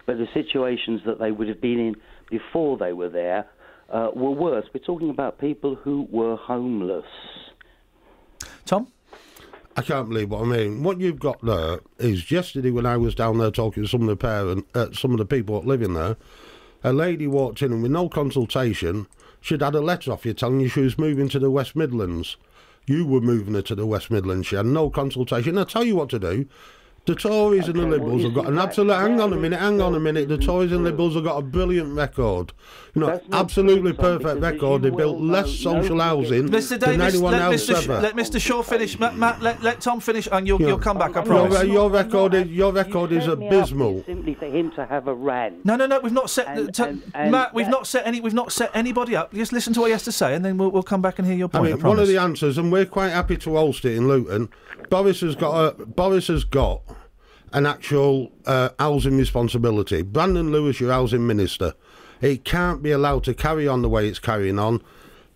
[0.05, 1.95] but the situations that they would have been in
[2.29, 3.45] before they were there
[3.89, 4.65] uh, were worse.
[4.73, 7.05] We're talking about people who were homeless.
[8.65, 8.87] Tom?
[9.77, 10.83] I can't believe what I mean.
[10.83, 14.07] What you've got there is yesterday when I was down there talking to some of
[14.07, 16.15] the parent, uh, some of the people that live in there,
[16.83, 19.05] a lady walked in and with no consultation,
[19.45, 22.35] she'd had a letter off you telling you she was moving to the West Midlands.
[22.87, 24.47] You were moving her to the West Midlands.
[24.47, 25.55] She had no consultation.
[25.59, 26.47] I tell you what to do.
[27.05, 28.93] The Tories and the Okay, well, Liberals have got an that- absolute.
[28.95, 29.59] Hang on a minute.
[29.59, 30.27] Hang on a minute.
[30.27, 32.51] The Tories and Liberals have got a brilliant record.
[32.95, 34.81] You know, not absolutely true, perfect record.
[34.81, 36.79] They built less social nobody housing Mr.
[36.79, 37.75] than Davis, anyone let else Mr.
[37.81, 38.01] Sh- ever.
[38.01, 38.41] let Mr.
[38.41, 38.97] Shaw finish.
[38.99, 40.67] Matt, Matt let, let Tom finish, and you'll, Yeah.
[40.69, 41.63] you'll come back, I Your, promise.
[41.65, 44.03] your record is your record is set me up abysmal.
[44.07, 45.63] Simply for him to have a rant.
[45.63, 45.99] No, no, no.
[45.99, 46.47] We've not set.
[46.47, 48.19] And- t- and- and Matt, we've that- not set any.
[48.19, 49.31] We've not set anybody up.
[49.31, 51.27] Just listen to what he has to say, and then we'll, we'll come back and
[51.27, 51.73] hear your I point.
[51.73, 54.49] I mean, one of the answers, and we're quite happy to host it in Luton.
[54.89, 56.81] Boris has got a Boris has got
[57.55, 60.01] an actual uh, housing responsibility.
[60.01, 61.73] Brandon Lewis, your housing minister,
[62.19, 64.81] it can't be allowed to carry on the way it's carrying on.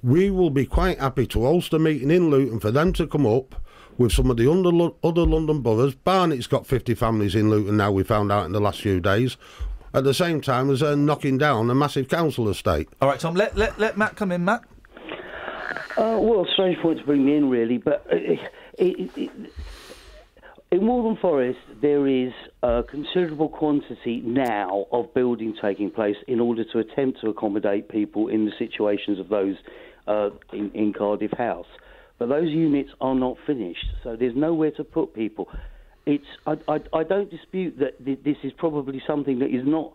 [0.03, 3.25] We will be quite happy to host a meeting in Luton for them to come
[3.25, 3.55] up
[3.97, 5.95] with some of the under, other London boroughs.
[5.95, 9.37] Barnet's got 50 families in Luton now, we found out in the last few days.
[9.93, 12.89] At the same time as they're knocking down a massive council estate.
[13.01, 13.33] All right, Tom.
[13.33, 14.45] Let let, let Matt come in.
[14.45, 14.61] Matt.
[15.97, 18.39] Uh, well, strange point to bring me in, really, but uh, it,
[18.77, 19.31] it, it,
[20.71, 22.31] in Waltham Forest there is
[22.61, 28.27] a considerable quantity now of building taking place in order to attempt to accommodate people
[28.27, 29.55] in the situations of those
[30.07, 31.65] uh, in, in Cardiff House.
[32.19, 35.47] But those units are not finished, so there's nowhere to put people.
[36.05, 39.93] It's I, I, I don't dispute that th- this is probably something that is not.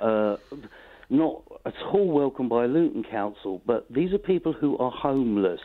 [0.00, 0.36] Uh,
[1.08, 5.60] not at all welcome by Luton Council, but these are people who are homeless.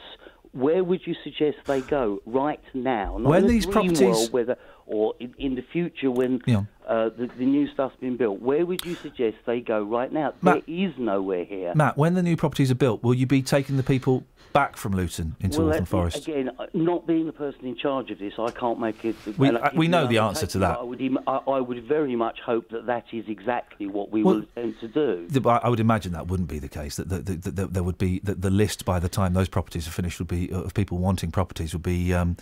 [0.53, 3.17] Where would you suggest they go right now?
[3.17, 6.63] Not When in these properties- world, whether or in, in the future when Yeah.
[6.91, 8.41] Uh, the, the new stuff's been built.
[8.41, 10.33] Where would you suggest they go right now?
[10.41, 11.71] Matt- there is nowhere here.
[11.73, 14.91] Matt, when the new properties are built, will you be taking the people back from
[14.91, 16.27] Luton into well, Waltham Forest?
[16.27, 19.15] Again, uh, not being the person in charge of this, I can't make it.
[19.37, 20.79] We- and I- uh, we know the answer to that.
[20.79, 24.21] I would, im- I, I would very much hope that that is exactly what we
[24.23, 25.27] Well- will attempt to do.
[25.29, 26.97] The- I would imagine that wouldn't be the case.
[26.97, 29.87] That, that, that, that there would be that the list by the time those properties
[29.87, 32.35] are finished would be of people wanting properties would be um,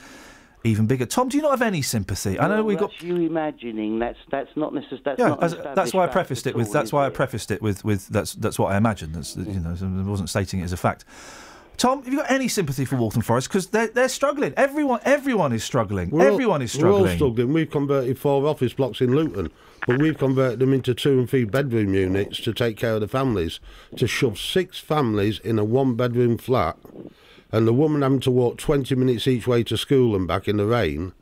[0.63, 1.05] even bigger.
[1.05, 2.37] Tom, do you not have any sympathy?
[2.39, 2.91] I know Well, we've got.
[2.91, 3.99] that's you imagining.
[3.99, 5.03] That's that's not necessarily.
[5.05, 6.67] That's Yeah, not as- that's why I prefaced it with.
[6.67, 7.83] at That's all, why I prefaced it with.
[7.85, 9.13] With that's that's what I imagine.
[9.13, 9.49] That's hmm.
[9.49, 11.05] you know, I wasn't stating it as a fact.
[11.77, 13.47] Tom, have you got any sympathy for Waltham Forest?
[13.47, 14.53] Because they're they're struggling.
[14.57, 16.09] Everyone everyone is struggling.
[16.09, 17.15] We're all- everyone is We're all struggling.
[17.17, 17.53] struggling.
[17.53, 19.49] We've converted four office blocks in Luton,
[19.87, 23.07] but we've converted them into two and three bedroom units to take care of the
[23.07, 23.61] families.
[23.95, 26.75] To shove six families in a one bedroom flat
[27.51, 30.57] and the woman having to walk 20 minutes each way to school and back in
[30.57, 31.13] the rain,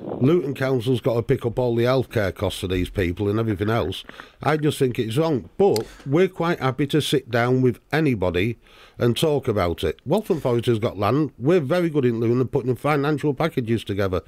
[0.00, 3.70] Luton Council's got to pick up all the healthcare costs of these people and everything
[3.70, 4.04] else.
[4.42, 5.48] I just think it's wrong.
[5.56, 8.58] But we're quite happy to sit down with anybody
[8.98, 10.00] and talk about it.
[10.04, 11.32] Waltham Forest has got land.
[11.38, 14.22] We're very good in Luton at putting financial packages together.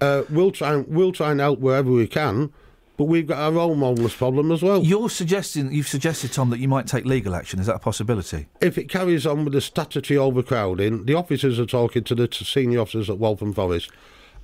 [0.00, 2.52] Uh, we'll try and we'll try and help wherever we can,
[2.96, 4.82] but we've got our own homeless problem as well.
[4.82, 7.60] You're suggesting you've suggested, Tom, that you might take legal action.
[7.60, 8.46] Is that a possibility?
[8.60, 12.80] If it carries on with the statutory overcrowding, the officers are talking to the senior
[12.80, 13.90] officers at Waltham Forest.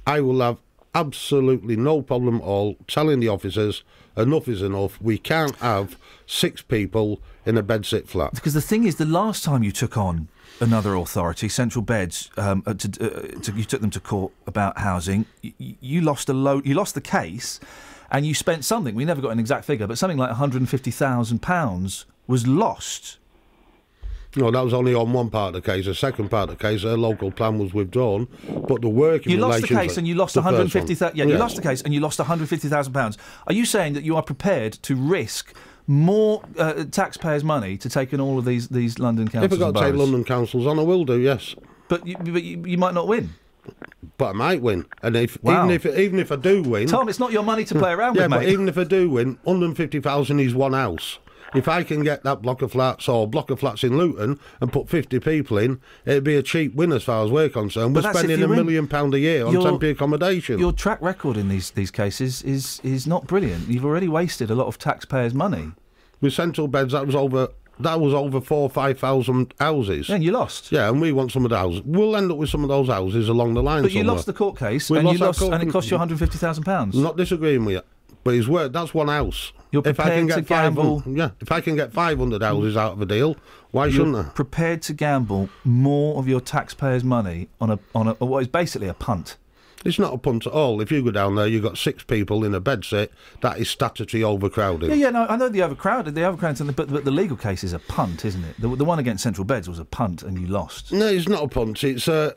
[0.07, 0.59] I will have
[0.95, 3.85] absolutely no problem at all telling the officers
[4.17, 5.01] enough is enough.
[5.01, 5.97] We can't have
[6.27, 8.35] six people in a bedsit flat.
[8.35, 10.29] Because the thing is, the last time you took on
[10.61, 14.79] another authority, Central Beds, um, uh, to, uh, to, you took them to court about
[14.79, 15.27] housing.
[15.43, 16.67] You, you lost a load.
[16.67, 17.61] You lost the case,
[18.11, 18.95] and you spent something.
[18.95, 23.19] We never got an exact figure, but something like 150,000 pounds was lost.
[24.37, 25.87] No, that was only on one part of the case.
[25.87, 28.29] The second part of the case, a local plan was withdrawn,
[28.69, 31.09] but the work You lost the case and you lost the first 150,000.
[31.09, 31.17] one.
[31.17, 31.41] Yeah, you Yes.
[31.41, 33.19] lost the case and you lost 150,000 pounds.
[33.49, 35.53] Are you saying that you are prepared to risk
[35.89, 39.47] more uh, taxpayers' money to take in all of these these London councils.
[39.47, 39.67] If?
[39.67, 39.99] I've got to take?
[39.99, 41.19] London councils on, I will do.
[41.19, 41.57] Yes,
[41.89, 43.31] but you, but you, you might not win.
[44.19, 45.65] But I might win, and if Wow.
[45.65, 48.17] even if even if I do win, Tom, it's not your money to play around
[48.17, 48.49] yeah, with, but mate.
[48.51, 51.19] even if I do win, 150,000 is one house.
[51.53, 54.73] If I can get that block of flats or block of flats in Luton and
[54.73, 57.93] put 50 people in, it'd be a cheap win as far as we're concerned.
[57.95, 60.61] But We're spending a million pound a year on Your- temporary accommodation.
[60.61, 63.69] Your track record in these these cases is is not brilliant.
[63.69, 65.73] You've already wasted a lot of taxpayers' money.
[66.21, 67.49] With central beds, that was over.
[67.83, 70.09] That was over four, or five thousand houses.
[70.09, 70.71] Yeah, you lost.
[70.73, 71.83] Yeah, and we want some of the houses.
[71.85, 73.83] We'll end up with some of those houses along the line.
[73.83, 76.65] But you lost the court case, We and lost lost, and it cost you 150,000
[76.65, 76.97] pounds.
[76.97, 77.83] Not disagreeing with you,
[78.25, 78.73] but it's worth.
[78.73, 79.53] That's one house.
[79.73, 82.19] You're if I can prepared get to gamble- 500 yeah, if I can get five
[82.19, 83.37] hundred houses out of a deal,
[83.71, 84.23] why You're shouldn't I?
[84.31, 88.89] prepared to gamble more of your taxpayers' money on a on a what is basically
[88.89, 89.37] a punt.
[89.85, 90.81] It's not a punt at all.
[90.83, 93.11] If you go down there, you've got six people in a bed set.
[93.41, 94.91] That is statutory overcrowding.
[94.91, 97.73] Yeah, yeah, no, I know the overcrowded, the overcrowded, but, but the legal case is
[97.73, 98.61] a punt, isn't it?
[98.61, 100.93] The, the one against Central Beds was a punt, and you lost.
[100.93, 101.83] No, it's not a punt.
[101.83, 102.33] It's uh,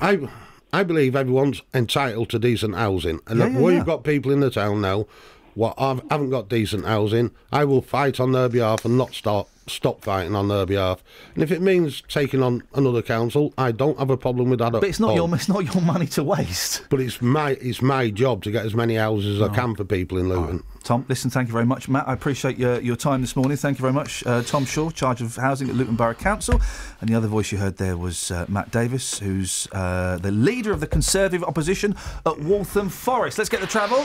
[0.00, 0.28] I,
[0.72, 3.84] I believe everyone's entitled to decent housing, and Yeah, yeah, we've yeah.
[3.84, 5.06] got people in the town now
[5.54, 7.30] what have- haven't got decent housing.
[7.52, 11.02] I will fight on their behalf and not stop stop fighting on their behalf.
[11.34, 14.72] And if it means taking on another council, I don't have a problem with that.
[14.72, 16.84] But it's not your it's not your money to waste.
[16.90, 19.84] But it's my it's my job to get as many houses as I can for
[19.84, 20.62] people in Luton.
[20.82, 22.08] Tom, listen, thank you very much, Matt.
[22.08, 23.56] I appreciate your, your time this morning.
[23.56, 24.26] Thank you very much.
[24.26, 26.60] Uh, Tom Shaw, charge of housing at Luton Borough Council.
[27.00, 30.72] And the other voice you heard there was uh, Matt Davis, who's uh, the leader
[30.72, 31.94] of the Conservative opposition
[32.24, 33.36] at Waltham Forest.
[33.36, 34.04] Let's get the travel.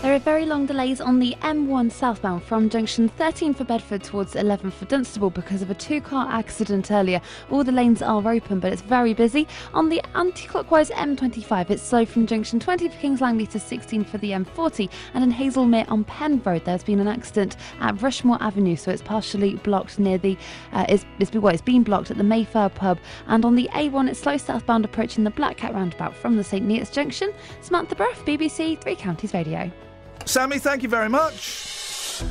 [0.00, 4.36] There are very long delays on the M1 southbound from junction 13 for Bedford towards
[4.36, 7.20] 11 for Dunstable because of a two car accident earlier.
[7.50, 9.48] All the lanes are open, but it's very busy.
[9.74, 14.04] On the anti clockwise M25, it's slow from junction 20 for Kings Langley to 16
[14.04, 14.88] for the M40.
[15.14, 19.02] And in Hazlemere on Penn Road, there's been an accident at Rushmore Avenue, so it's
[19.02, 20.38] partially blocked near the.
[20.72, 23.00] Uh, it's, it's, well, it's been blocked at the Mayfair pub.
[23.26, 26.64] And on the A1, it's slow southbound approaching the Black Cat roundabout from the St
[26.64, 27.32] Neots junction.
[27.62, 29.72] Samantha Bruff, BBC Three Counties Radio.
[30.24, 32.22] Sammy, thank you very much.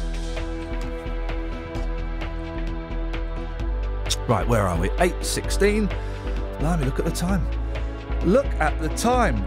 [4.27, 4.89] Right, where are we?
[4.89, 5.89] 8.16.
[6.59, 7.45] Blimey, look at the time.
[8.26, 9.45] Look at the time.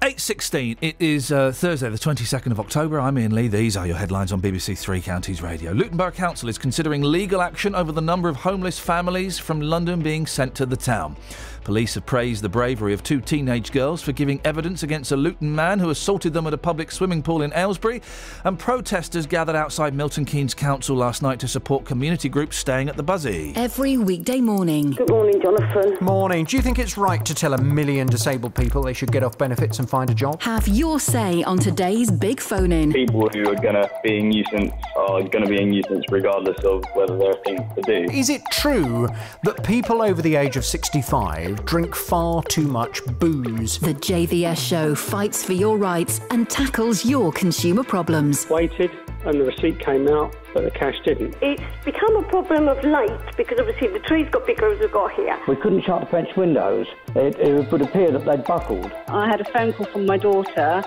[0.00, 0.78] 8.16.
[0.80, 2.98] It is uh, Thursday, the 22nd of October.
[2.98, 3.48] I'm Iain Lee.
[3.48, 5.72] These are your headlines on BBC Three Counties Radio.
[5.72, 10.00] Luton Borough Council is considering legal action over the number of homeless families from London
[10.00, 11.16] being sent to the town.
[11.64, 15.54] Police have praised the bravery of two teenage girls for giving evidence against a Luton
[15.54, 18.00] man who assaulted them at a public swimming pool in Aylesbury.
[18.44, 22.96] And protesters gathered outside Milton Keynes Council last night to support community groups staying at
[22.96, 23.56] the Buszy.
[23.56, 24.92] Every weekday morning.
[24.92, 25.98] Good morning, Jonathan.
[26.00, 26.44] Morning.
[26.44, 29.36] Do you think it's right to tell a million disabled people they should get off
[29.36, 30.40] benefits and find a job?
[30.42, 32.92] Have your say on today's big phone in.
[32.92, 36.58] People who are going to be a nuisance are going to be a nuisance regardless
[36.64, 38.12] of whether there are things to do.
[38.12, 39.08] Is it true
[39.44, 43.78] that people over the age of 65 drink far too much booze?
[43.78, 48.48] The JVS show fights for your rights and tackles your consumer problems.
[48.48, 48.90] Waited
[49.24, 51.36] and the receipt came out, but the cash didn't.
[51.42, 55.12] It's become a problem of late because obviously the trees got bigger as we've got
[55.12, 55.38] here.
[55.46, 56.86] We couldn't shut the French windows.
[57.14, 58.90] It, it would appear that they'd buckled.
[59.08, 60.82] I had a phone call from my daughter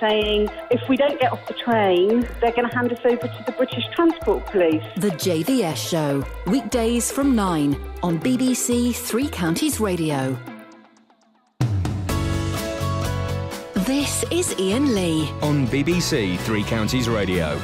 [0.00, 3.42] saying if we don't get off the train, they're going to hand us over to
[3.46, 4.84] the British Transport Police.
[4.96, 10.38] The JVS show, weekdays from 9 on BBC Three Counties Radio.
[13.86, 15.30] This is Iain Lee.
[15.42, 17.60] On BBC Three Counties Radio.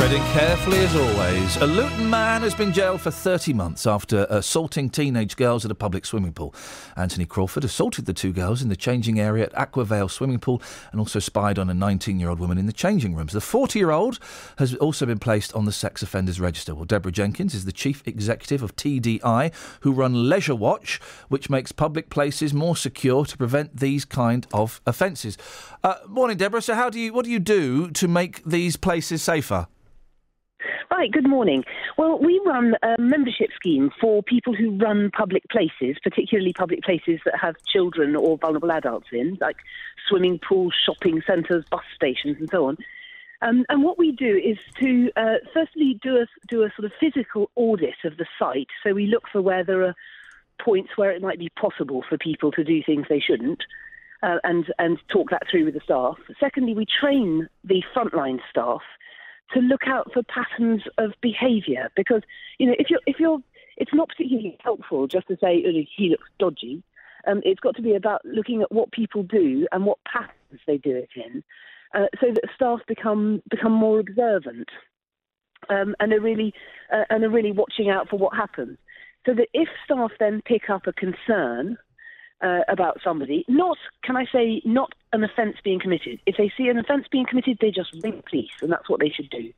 [0.00, 1.56] Treading carefully as always.
[1.58, 5.74] A Luton man has been jailed for 30 months after assaulting teenage girls at a
[5.74, 6.54] public swimming pool.
[6.96, 11.00] Anthony Crawford assaulted the two girls in the changing area at Aquavale swimming pool and
[11.00, 13.34] also spied on a 19 year old woman in the changing rooms.
[13.34, 14.18] The 40 year old
[14.56, 16.74] has also been placed on the sex offenders register.
[16.74, 20.98] Well, Deborah Jenkins is the chief executive of TDI, who run Leisure Watch,
[21.28, 25.36] which makes public places more secure to prevent these kind of offences.
[25.84, 26.62] Uh, morning, Deborah.
[26.62, 29.66] So, how do you what do you do to make these places safer?
[30.90, 31.64] Right, good morning.
[31.96, 37.20] Well, we run a membership scheme for people who run public places, particularly public places
[37.24, 39.56] that have children or vulnerable adults in, like
[40.08, 42.76] swimming pools, shopping centres, bus stations, and so on.
[43.42, 46.92] Um, and what we do is to uh, firstly do a, do a sort of
[47.00, 48.68] physical audit of the site.
[48.82, 49.94] So we look for where there are
[50.62, 53.62] points where it might be possible for people to do things they shouldn't.
[54.22, 56.18] Uh, and and talk that through with the staff.
[56.38, 58.82] Secondly, we train the frontline staff
[59.54, 62.22] to look out for patterns of behaviour because
[62.58, 63.40] you know if you're if you're
[63.76, 66.82] it's not particularly helpful just to say oh, he looks dodgy.
[67.26, 70.78] Um, it's got to be about looking at what people do and what patterns they
[70.78, 71.44] do it in,
[71.94, 74.68] uh, so that staff become become more observant
[75.68, 76.54] um, and are really
[76.92, 78.78] uh, and are really watching out for what happens.
[79.26, 81.76] So that if staff then pick up a concern
[82.40, 86.20] uh, about somebody, not, can I say, not an offence being committed.
[86.26, 89.10] If they see an offence being committed, they just ring police, and that's what they
[89.10, 89.52] should do.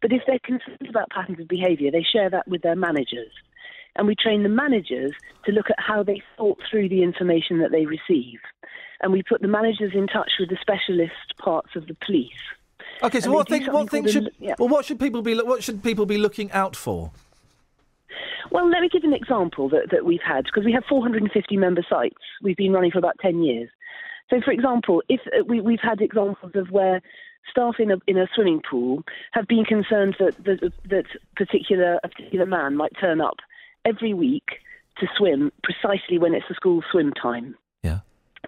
[0.00, 3.32] But if they're concerned about patterns of behaviour, they share that with their managers.
[3.96, 5.12] And we train the managers
[5.46, 8.40] to look at how they thought through the information that they receive.
[9.00, 12.30] And we put the managers in touch with the specialist parts of the police.
[13.02, 13.66] Okay, so And what thing?
[13.66, 14.24] What thing should?
[14.24, 14.54] an- yeah.
[14.58, 15.34] Well, what should people be?
[15.40, 17.10] What should people be looking out for?
[18.50, 21.84] Well, let me give an example that, that we've had because we have 450 member
[21.88, 22.16] sites.
[22.42, 23.68] We've been running for about 10 years.
[24.34, 27.00] So, for example, if uh, we, we've had examples of where
[27.48, 31.04] staff in a in a swimming pool have been concerned that that, that
[31.36, 33.36] particular a particular man might turn up
[33.84, 34.44] every week
[34.98, 37.54] to swim precisely when it's the school swim time.
[37.84, 38.00] Yeah.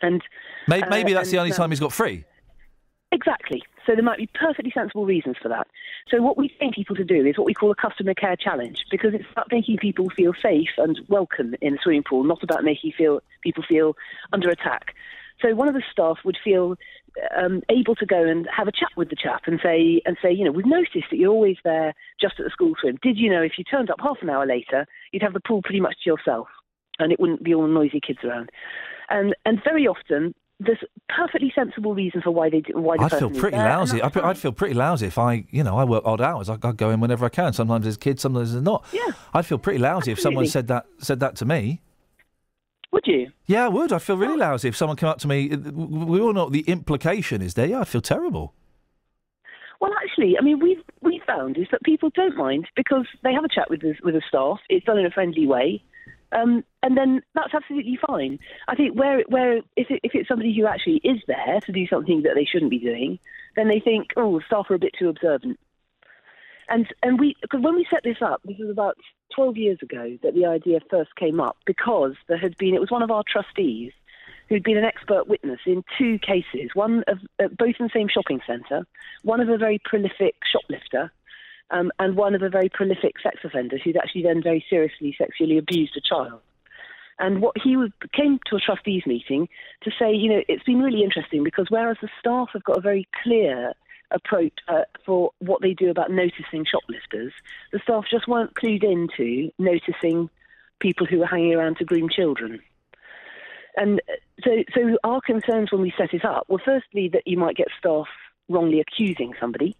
[0.02, 0.22] And
[0.66, 2.24] Maybe, uh, maybe that's the only um, time he's got free.
[3.12, 3.62] Exactly.
[3.86, 5.68] So there might be perfectly sensible reasons for that.
[6.08, 8.84] So what we train people to do is what we call a customer care challenge
[8.90, 12.64] because it's about making people feel safe and welcome in a swimming pool, not about
[12.64, 13.96] making feel people feel
[14.32, 14.94] under attack.
[15.40, 16.76] So one of the staff would feel
[17.36, 20.32] um, able to go and have a chat with the chap and say and say,
[20.32, 22.98] you know, we've noticed that you're always there just at the school swim.
[23.02, 25.62] Did you know if you turned up half an hour later, you'd have the pool
[25.62, 26.48] pretty much to yourself,
[26.98, 28.50] and it wouldn't be all noisy kids around.
[29.08, 33.12] And and very often there's perfectly sensible reason for why they do, why the I'd
[33.12, 34.00] feel pretty lousy.
[34.00, 36.48] I'd, I'd feel pretty lousy if I, you know, I work odd hours.
[36.48, 37.52] I, I'd go in whenever I can.
[37.52, 38.86] Sometimes there's kids, sometimes there's not.
[38.90, 39.12] Yeah.
[39.34, 41.82] I'd feel pretty lousy if someone said that said that to me.
[42.92, 43.30] Would you?
[43.46, 43.92] Yeah, I would.
[43.92, 45.48] I'd feel really lousy if someone came up to me.
[45.48, 47.66] We all know what the implication is there.
[47.66, 48.54] Yeah, I'd feel terrible.
[49.80, 53.44] Well, actually, I mean, we've we found is that people don't mind because they have
[53.44, 54.58] a chat with the, with the staff.
[54.68, 55.82] It's done in a friendly way,
[56.32, 58.38] um, and then that's absolutely fine.
[58.68, 61.86] I think where where if it, if it's somebody who actually is there to do
[61.86, 63.18] something that they shouldn't be doing,
[63.54, 65.58] then they think, oh, staff are a bit too observant.
[66.68, 68.96] And and we when we set this up, this was about
[69.34, 72.90] 12 years ago that the idea first came up because there had been it was
[72.90, 73.92] one of our trustees
[74.48, 78.08] who'd been an expert witness in two cases, one of uh, both in the same
[78.08, 78.86] shopping centre,
[79.22, 81.10] one of a very prolific shoplifter,
[81.70, 85.58] um, and one of a very prolific sex offender who'd actually then very seriously sexually
[85.58, 86.40] abused a child.
[87.18, 89.48] And what he was, came to a trustees meeting
[89.82, 92.82] to say, you know, it's been really interesting because whereas the staff have got a
[92.82, 93.72] very clear
[94.10, 97.32] approach uh, for what they do about noticing shoplifters,
[97.72, 100.30] the staff just weren't clued into noticing
[100.80, 102.60] people who were hanging around to groom children.
[103.76, 104.12] And uh,
[104.44, 107.68] so, so our concerns when we set it up were firstly that you might get
[107.78, 108.06] staff
[108.48, 109.76] wrongly accusing somebody,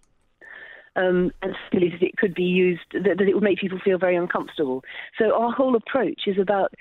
[0.97, 3.99] um, and secondly that it could be used that, that it would make people feel
[3.99, 4.83] very uncomfortable.
[5.19, 6.75] So our whole approach is about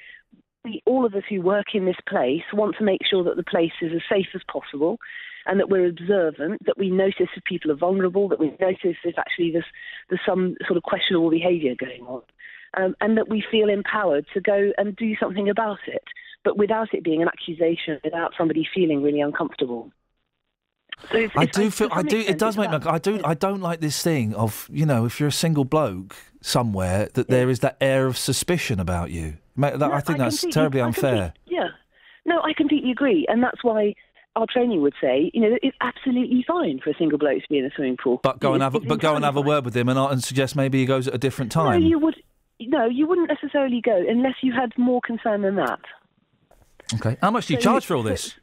[0.65, 3.43] we, all of us who work in this place want to make sure that the
[3.43, 4.99] place is as safe as possible
[5.45, 9.17] and that we're observant, that we notice if people are vulnerable, that we notice if
[9.17, 9.65] actually there's,
[10.09, 12.21] there's some sort of questionable behaviour going on,
[12.77, 16.03] um, and that we feel empowered to go and do something about it,
[16.43, 19.91] but without it being an accusation, without somebody feeling really uncomfortable.
[21.11, 21.89] So it's, I do to feel.
[21.91, 22.17] I do.
[22.17, 22.77] It does make me.
[22.85, 23.19] I do.
[23.25, 27.27] I don't like this thing of you know if you're a single bloke somewhere that
[27.27, 29.35] there is that air of suspicion about you.
[29.55, 31.33] Ma- that, No, I think that's terribly unfair.
[31.45, 31.69] yeah.
[32.25, 33.25] No, I completely agree.
[33.29, 33.93] And that's why
[34.35, 37.59] our training would say, you know, it's absolutely fine for a single bloke to be
[37.59, 38.19] in a swimming pool.
[38.23, 38.75] But go and have.
[38.75, 41.07] a- But go and have a word with him and, and suggest maybe he goes
[41.07, 41.79] at a different time.
[41.81, 42.15] No, you would.
[42.59, 45.79] No, you wouldn't necessarily go unless you had more concern than that.
[46.95, 47.17] Okay.
[47.21, 48.35] How much do you So charge for all this?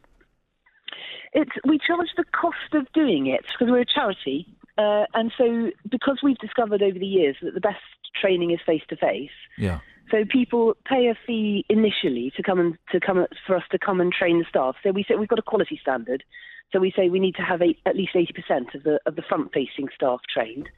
[1.33, 4.47] it's we charge the cost of doing it because we're a charity,
[4.79, 7.81] uh, and so because we've discovered over the years that the best
[8.21, 9.31] training is face to face.
[9.57, 9.81] Yeah.
[10.13, 14.01] So people pay a fee initially to come and to come for us to come
[14.01, 14.77] and train the staff.
[14.83, 16.23] So we say we've got a quality standard.
[16.71, 19.23] So we say we need to have at least eighty percent of the of the
[19.23, 20.69] front facing staff trained,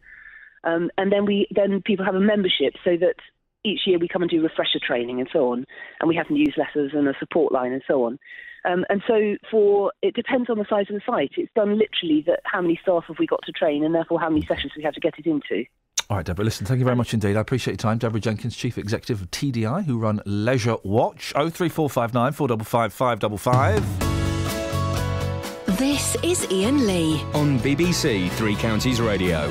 [0.62, 3.16] um, and then we then people have a membership so that
[3.64, 5.64] each year we come and do refresher training and so on,
[6.00, 8.18] and we have newsletters and a support line and so on.
[8.64, 11.32] Um, and so for it depends on the size of the site.
[11.36, 14.30] It's done literally that how many staff have we got to train, and therefore how
[14.30, 15.64] many sessions we have to get it into.
[16.10, 17.36] All right, Deborah, listen, thank you very much indeed.
[17.36, 17.96] I appreciate your time.
[17.98, 21.32] Deborah Jenkins, Chief Executive of TDI, who run Leisure Watch.
[21.32, 25.78] 03459 455 555.
[25.78, 27.22] This is Iain Lee.
[27.32, 29.50] On BBC Three Counties Radio.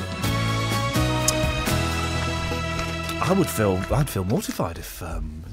[3.24, 5.45] I would feel I'd feel mortified if um,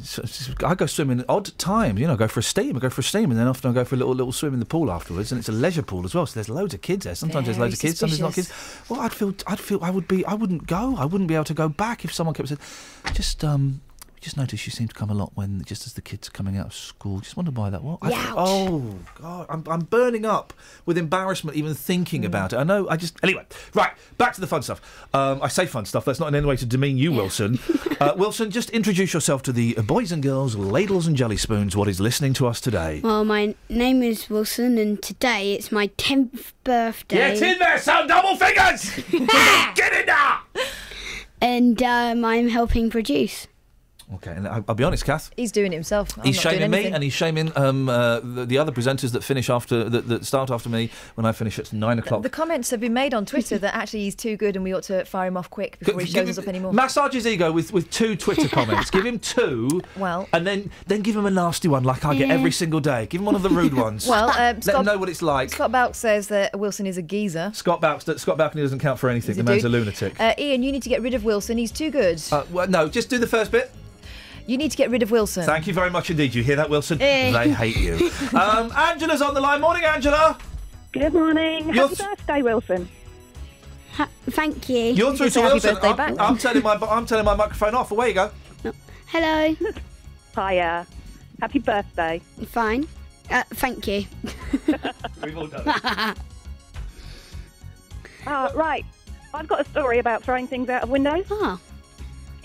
[0.66, 2.00] I go swimming at odd times.
[2.00, 3.74] You know, go for a steam, I go for a steam, and then often I
[3.74, 5.30] go for a little little swim in the pool afterwards.
[5.30, 7.14] And it's a leisure pool as well, so there's loads of kids there.
[7.14, 8.52] Sometimes there's Very loads of kids, sometimes not kids.
[8.88, 10.96] Well, I'd feel I'd feel I would be I wouldn't go.
[10.98, 12.58] I wouldn't be able to go back if someone kept saying,
[13.14, 13.82] just um.
[14.20, 16.58] Just noticed you seem to come a lot when just as the kids are coming
[16.58, 17.20] out of school.
[17.20, 17.98] Just wonder why that was.
[18.02, 20.52] I oh God, I'm, I'm burning up
[20.84, 22.56] with embarrassment even thinking about it.
[22.56, 22.86] I know.
[22.88, 23.46] I just anyway.
[23.72, 25.06] Right, back to the fun stuff.
[25.14, 26.04] Um, I say fun stuff.
[26.04, 27.58] That's not in any way to demean you, Wilson.
[27.98, 31.74] uh, Wilson, just introduce yourself to the boys and girls, ladles and jelly spoons.
[31.74, 33.00] What is listening to us today?
[33.02, 37.16] Well, my name is Wilson, and today it's my 10th birthday.
[37.16, 38.06] Get in there, son!
[38.06, 38.96] Double fingers!
[39.74, 40.38] Get in there!
[41.40, 43.46] And um, I'm helping produce.
[44.14, 45.30] Okay, and I'll be honest, Kath.
[45.36, 46.18] He's doing it himself.
[46.18, 49.12] I'm He's not doing shaming me, and he's shaming um, uh, the, the other presenters
[49.12, 52.22] that finish after that, that start after me when I finish at nine o'clock.
[52.22, 54.82] The comments have been made on Twitter that actually he's too good and we ought
[54.84, 56.72] to fire him off quick before he shows us up anymore.
[56.72, 58.90] Massage his ego with, with two Twitter comments.
[58.90, 59.80] give him two.
[59.96, 63.06] Well- and then then give him a nasty one like I get every single day.
[63.06, 64.08] Give him one of the rude ones.
[64.08, 65.50] Well, um, let him know what it's like.
[65.50, 67.52] Scott Balk says that Wilson is a geezer.
[67.54, 69.34] Scott Balcony, Scott Balcony doesn't count for anything.
[69.36, 69.70] He's a the man's dude.
[69.72, 70.20] a lunatic.
[70.20, 71.58] Uh, Iain, you need to get rid of Wilson.
[71.58, 72.20] He's too good.
[72.32, 73.70] Uh, well, no, just do the first bit.
[74.50, 75.46] You need to get rid of Wilson.
[75.46, 76.34] Thank you very much indeed.
[76.34, 77.00] You hear that, Wilson?
[77.00, 77.30] Eh.
[77.30, 78.10] They hate you.
[78.36, 79.60] um, Angela's on the line.
[79.60, 80.36] Morning, Angela.
[80.90, 81.66] Good morning.
[81.66, 82.88] You're Happy th- birthday, Wilson.
[84.30, 84.86] Thank you.
[84.86, 85.76] You're through to Wilson.
[85.80, 87.92] I'm, I'm turning my I'm turning my microphone off.
[87.92, 88.32] Away you go.
[89.06, 89.54] Hello.
[90.34, 90.84] Hiya.
[91.40, 92.20] Happy birthday.
[92.46, 92.88] Fine.
[93.30, 94.04] Uh, thank you.
[95.22, 96.18] We've all done it.
[98.26, 98.84] Uh, right.
[99.32, 101.26] I've got a story about throwing things out of windows.
[101.30, 101.60] Ah.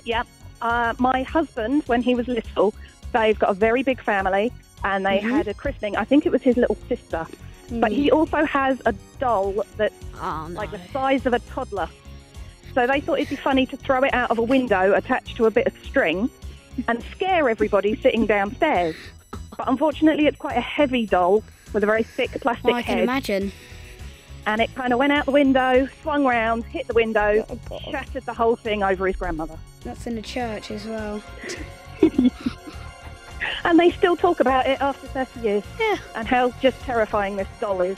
[0.03, 0.27] Yep.
[0.61, 2.74] Uh, my husband, when he was little,
[3.14, 4.51] they've got a very big family,
[4.84, 5.30] and they Mhm.
[5.30, 5.95] had a christening.
[5.98, 7.25] I think it was his little sister.
[7.72, 9.93] But he also has a doll that's
[10.51, 11.90] like the size of a toddler.
[12.75, 15.45] So they thought it'd be funny to throw it out of a window attached to
[15.45, 16.30] a bit of string
[16.88, 18.95] and scare everybody sitting downstairs.
[19.58, 21.43] But unfortunately, it's quite a heavy doll
[21.74, 23.03] with a very thick plastic Well, I can head.
[23.03, 23.51] imagine.
[24.45, 27.45] And it kind of went out the window, swung round, hit the window,
[27.90, 29.58] shattered the whole thing over his grandmother.
[29.86, 31.24] That's in the church as well.
[33.64, 35.64] And they still talk about it after 30 years.
[35.80, 35.98] Yeah.
[36.16, 37.98] And how just terrifying this doll is.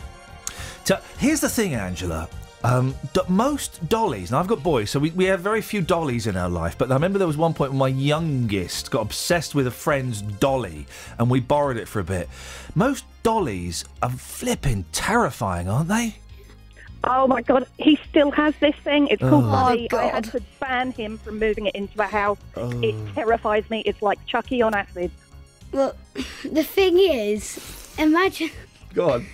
[0.85, 2.29] So here's the thing, Angela.
[2.63, 6.25] Um, do- most dollies, and I've got boys, so we, we have very few dollies
[6.25, 6.77] in our life.
[6.77, 10.21] But I remember there was one point when my youngest got obsessed with a friend's
[10.21, 10.87] dolly,
[11.19, 12.29] and we borrowed it for a bit.
[12.73, 16.15] Most dollies are flipping terrifying, aren't they?
[17.03, 19.07] Oh my god, he still has this thing.
[19.07, 19.51] It's called Oh.
[19.51, 19.87] Buddy.
[19.93, 22.39] Oh, I had to ban him from moving it into the house.
[22.55, 22.71] Oh.
[22.81, 23.81] It terrifies me.
[23.85, 25.11] It's like Chucky on acid.
[25.71, 25.95] Well,
[26.43, 28.49] the thing is, imagine.
[28.93, 29.25] Go on.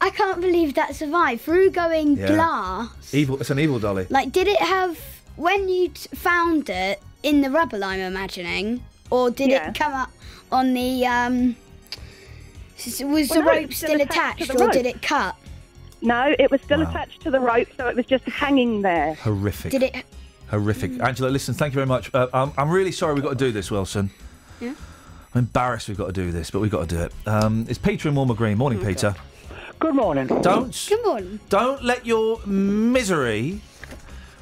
[0.00, 2.26] I can't believe that survived through going Yeah.
[2.28, 3.14] glass.
[3.14, 3.40] Evil.
[3.40, 4.06] It's an evil dolly.
[4.10, 4.98] Like, did it have
[5.36, 7.84] when you found it in the rubble?
[7.84, 9.68] I'm imagining, or did Yeah.
[9.68, 10.10] it come up
[10.50, 11.56] on the um?
[12.84, 15.36] Was Well, the no, rope it's still still attached attached, the or did it cut?
[16.02, 16.90] No, it was still Wow.
[16.90, 19.14] attached to the rope, so it was just hanging there.
[19.14, 19.70] Horrific.
[19.70, 20.04] Did it?
[20.50, 21.00] Horrific.
[21.00, 22.10] Angela, listen, thank you very much.
[22.12, 24.10] Uh, I'm, I'm really sorry we've got to do this, Wilson.
[24.60, 24.74] Yeah.
[25.34, 27.12] I'm embarrassed we've got to do this, but we've got to do it.
[27.26, 28.58] Um, it's Peter in Woolmer Green.
[28.58, 29.14] Morning, Peter.
[29.78, 30.26] Good morning.
[30.42, 31.40] Don't Good morning.
[31.48, 33.60] don't let your misery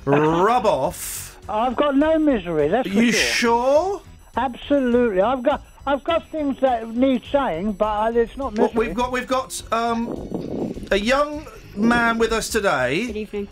[0.04, 1.38] rub off.
[1.48, 2.68] I've got no misery.
[2.68, 3.32] That's for You sure.
[3.34, 4.02] sure?
[4.36, 5.20] Absolutely.
[5.22, 8.86] I've got I've got things that need saying, but uh, it's not Well, misery.
[8.88, 11.46] we've got we've got um, a young
[11.76, 13.06] man with us today.
[13.06, 13.48] Good evening.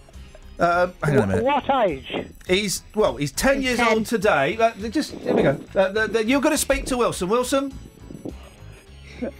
[0.59, 1.45] Uh, hang on a minute.
[1.45, 2.27] What age?
[2.47, 3.17] He's well.
[3.17, 3.89] He's ten years 10.
[3.89, 4.57] old today.
[4.57, 5.61] Uh, just here we go.
[5.75, 7.29] Uh, the, the, you're going to speak to Wilson.
[7.29, 7.73] Wilson.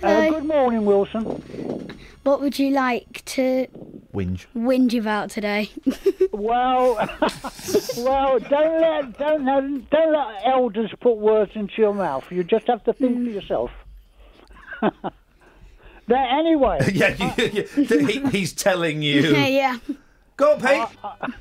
[0.03, 1.97] Uh, good morning, Wilson.
[2.23, 3.67] What would you like to
[4.13, 4.47] Whinge.
[4.57, 5.71] whinge about today?
[6.31, 6.95] Well,
[7.97, 12.31] well, don't let don't let, don't let elders put words into your mouth.
[12.31, 13.71] You just have to think for yourself.
[16.09, 16.79] That anyway.
[16.93, 19.21] yeah, you, you, he, he's telling you.
[19.33, 19.47] yeah.
[19.47, 19.79] yeah.
[20.37, 21.33] Go on, Pete.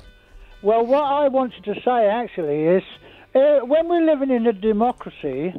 [0.60, 2.82] Well, what I wanted to say actually is,
[3.34, 5.54] uh, when we're living in a democracy,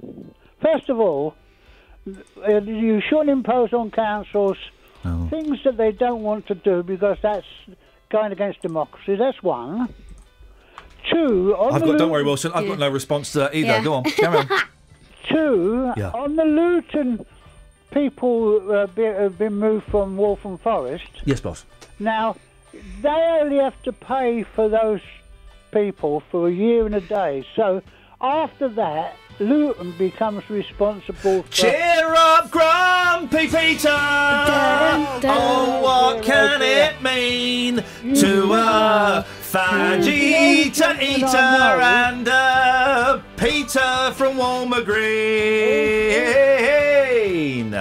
[0.61, 1.35] first of all,
[2.07, 4.57] uh, you shouldn't impose on councils
[5.29, 7.45] things that they don't want to do because that's
[8.09, 9.15] going against democracy.
[9.15, 9.93] That's one.
[11.11, 11.55] Two.
[11.55, 11.97] On I've the got.
[11.97, 12.51] Don't worry, Wilson.
[12.53, 13.67] I've got no response to that either.
[13.67, 13.83] Yeah.
[13.83, 14.49] Go on, carry on.
[15.29, 15.93] Two.
[15.95, 16.09] Yeah.
[16.11, 17.25] On the Luton
[17.91, 21.09] people uh, be, have been moved from Waltham Forest.
[21.25, 21.65] Yes, boss.
[21.99, 22.35] Now,
[23.01, 25.01] they only have to pay for those
[25.71, 27.45] people for a year and a day.
[27.55, 27.81] So
[28.21, 31.49] after that, Luton becomes responsible for.
[31.49, 33.89] Cheer up, Grumpy Peter!
[35.23, 37.83] Oh, what can it mean
[38.15, 44.83] to a Fajita eater and a Peter from Woolmer
[46.39, 47.73] Green?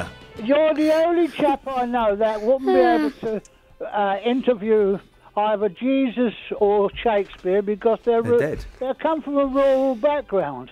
[0.46, 3.42] You're the only chap I know that wouldn't be able to
[3.84, 4.98] uh, interview
[5.36, 8.64] either Jesus or Shakespeare because they're, They're dead.
[8.80, 10.70] they come from a rural background.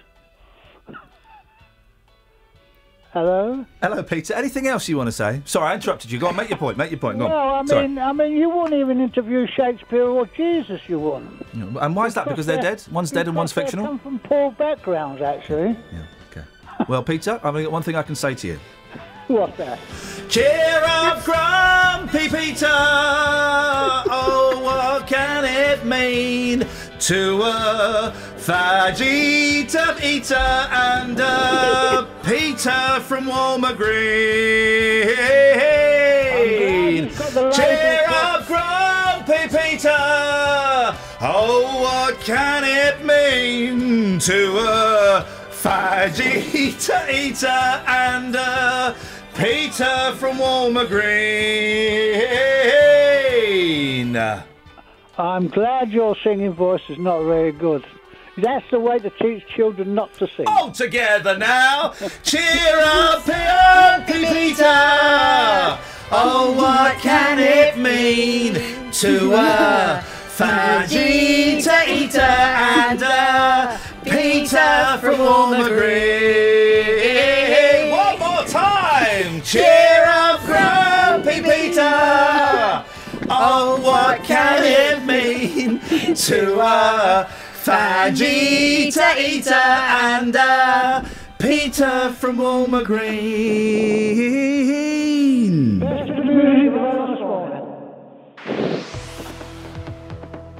[3.16, 3.64] Hello.
[3.80, 4.34] Hello, Peter.
[4.34, 5.40] Anything else you want to say?
[5.46, 6.18] Sorry, I interrupted you.
[6.18, 6.76] Go on, make your point.
[6.76, 7.18] Make your point.
[7.18, 7.66] Go I on.
[7.66, 7.88] Sorry.
[7.88, 10.82] mean, I mean, you wouldn't even interview Shakespeare or Jesus.
[10.86, 11.46] You wouldn't.
[11.54, 12.28] And why is that?
[12.28, 12.82] Because they're dead.
[12.92, 13.86] One's dead and one's fictional.
[13.86, 15.78] Come from poor backgrounds, actually.
[15.90, 16.02] Yeah.
[16.30, 16.46] Okay.
[16.90, 18.60] well, Peter, I've only got one thing I can say to you.
[19.28, 19.78] What's that?
[20.28, 22.66] Cheer up, Grumpy Peter!
[22.68, 26.66] Oh, what can it mean
[27.00, 35.06] to a Fajita eater and a Peter from Woolmer Green?
[37.52, 39.88] Cheer up, Grumpy Peter!
[41.20, 48.96] Oh, what can it mean to a Fajita eater and a
[49.34, 51.26] Peter from Woolmer Green?
[55.18, 57.86] I'm glad your singing voice is not very good.
[58.36, 60.44] That's the way to teach children not to sing.
[60.46, 61.94] All together now.
[62.22, 64.64] Cheer up, Grumpy Peter!
[66.12, 68.56] Oh, what can it mean
[68.92, 70.04] to a
[70.36, 77.90] Fajita eater and a Peter from Woolmer Green?
[77.90, 79.40] One more time.
[79.40, 80.85] Cheer up!
[83.28, 85.80] Oh, what can it mean
[86.14, 87.28] to a
[87.64, 91.04] Fajita eater and a
[91.38, 93.16] Peter from Woolmer Green?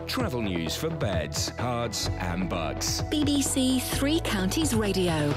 [0.09, 3.03] Travel news for beds, Herts, and Bucks.
[3.13, 5.33] BBC Three Counties Radio.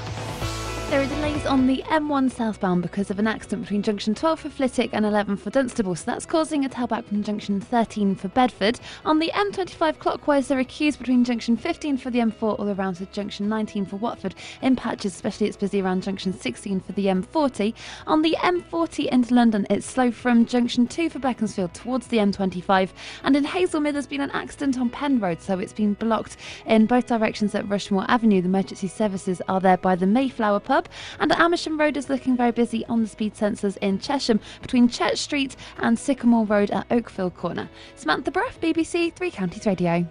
[0.90, 4.50] There are delays on the M1 southbound because of an accident between junction 12 for
[4.50, 8.80] Flitwick and 11 for Dunstable, so that's causing a tailback from junction 13 for Bedford.
[9.04, 12.94] On the M25 clockwise, there are queues between junction 15 for the M4 all around
[12.96, 14.34] to junction 19 for Watford.
[14.62, 17.72] In patches, especially it's busy around junction 16 for the M40.
[18.08, 22.90] On the M40 into London, it's slow from junction 2 for Beaconsfield towards the M25.
[23.22, 26.36] And in Hazlemere, there's been an accident on Penn Road, so it's been blocked
[26.66, 28.42] in both directions at Rushmore Avenue.
[28.42, 30.79] The emergency services are there by the Mayflower pub.
[31.18, 35.18] And Amersham Road is looking very busy on the speed sensors in Chesham between Church
[35.18, 37.68] Street and Sycamore Road at Oakfield Corner.
[37.96, 40.06] Samantha Bruff, BBC Three Counties Radio.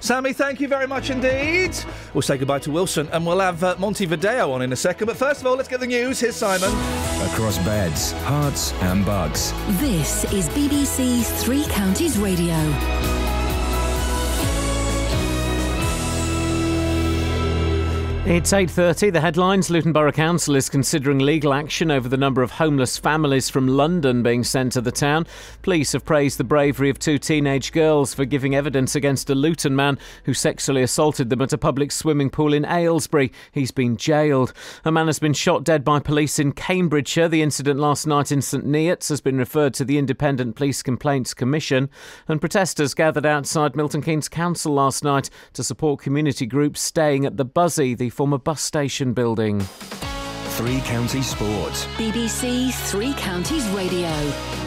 [0.00, 1.74] Sammy, thank you very much indeed.
[2.12, 5.06] We'll say goodbye to Wilson and we'll have uh, Monte Video on in a second.
[5.06, 6.20] But first of all, let's get the news.
[6.20, 6.68] Here's Simon.
[7.30, 9.52] Across beds, Herts, and Bucks.
[9.80, 12.54] This is BBC Three Counties Radio.
[18.26, 19.12] It's 8:30.
[19.12, 23.50] The headlines: Luton Borough Council is considering legal action over the number of homeless families
[23.50, 25.26] from London being sent to the town.
[25.60, 29.76] Police have praised the bravery of two teenage girls for giving evidence against a Luton
[29.76, 33.30] man who sexually assaulted them at a public swimming pool in Aylesbury.
[33.52, 34.54] He's been jailed.
[34.86, 37.28] A man has been shot dead by police in Cambridgeshire.
[37.28, 41.34] The incident last night in St Neots has been referred to the Independent Police Complaints
[41.34, 41.90] Commission.
[42.26, 47.36] And protesters gathered outside Milton Keynes Council last night to support community groups staying at
[47.36, 49.60] the Buszy, the former bus station building.
[49.60, 51.86] Three Counties Sports.
[51.96, 54.63] BBC Three Counties Radio.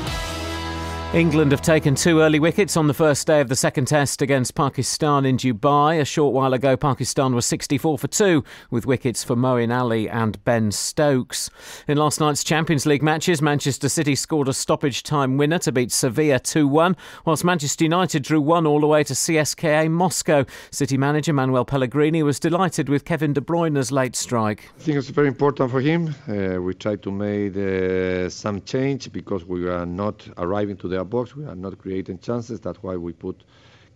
[1.14, 4.56] England have taken two early wickets on the first day of the second test against
[4.56, 6.02] Pakistan in Dubai.
[6.02, 10.44] A short while ago, Pakistan was 64 for two, with wickets for Moeen Ali and
[10.44, 11.50] Ben Stokes.
[11.88, 15.94] In last night's Champions League matches, Manchester City scored a stoppage time winner to beat
[15.94, 20.46] Sevilla 2 1, whilst Manchester United drew one all the way to CSKA Moscow.
[20.72, 24.70] City manager Manuel Pellegrini was delighted with Kevin De Bruyne's late strike.
[24.78, 26.14] I think it's very important for him.
[26.28, 31.06] Uh, we tried to make uh, some change because we were not arriving to their
[31.06, 31.36] box.
[31.36, 32.60] We are not creating chances.
[32.60, 33.44] That's why we put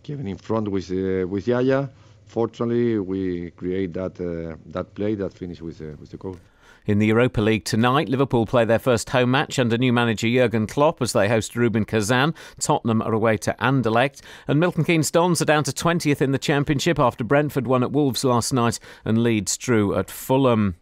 [0.02, 1.90] Kevin in front with uh, with Yaya.
[2.26, 6.36] Fortunately, we create that uh, that play that finished with uh, with the goal.
[6.84, 10.66] In the Europa League tonight, Liverpool play their first home match under new manager Jurgen
[10.66, 12.34] Klopp as they host Rubin Kazan.
[12.58, 14.20] Tottenham are away to Anderlecht.
[14.48, 17.92] And Milton Keynes Dons are down to 20th in the Championship after Brentford won at
[17.92, 20.74] Wolves last night and Leeds drew at Fulham.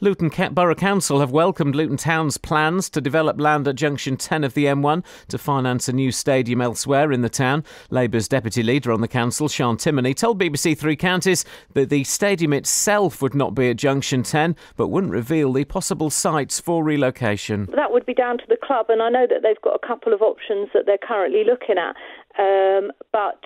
[0.00, 4.54] Luton Borough Council have welcomed Luton Town's plans to develop land at junction 10 of
[4.54, 7.64] the M1 to finance a new stadium elsewhere in the town.
[7.90, 12.52] Labour's deputy leader on the council, Sian Timoney, told BBC Three Counties that the stadium
[12.52, 17.66] itself would not be at junction 10 but wouldn't reveal the possible sites for relocation.
[17.74, 20.12] That would be down to the club, and I know that they've got a couple
[20.12, 21.96] of options that they're currently looking at.
[22.38, 23.40] Um, but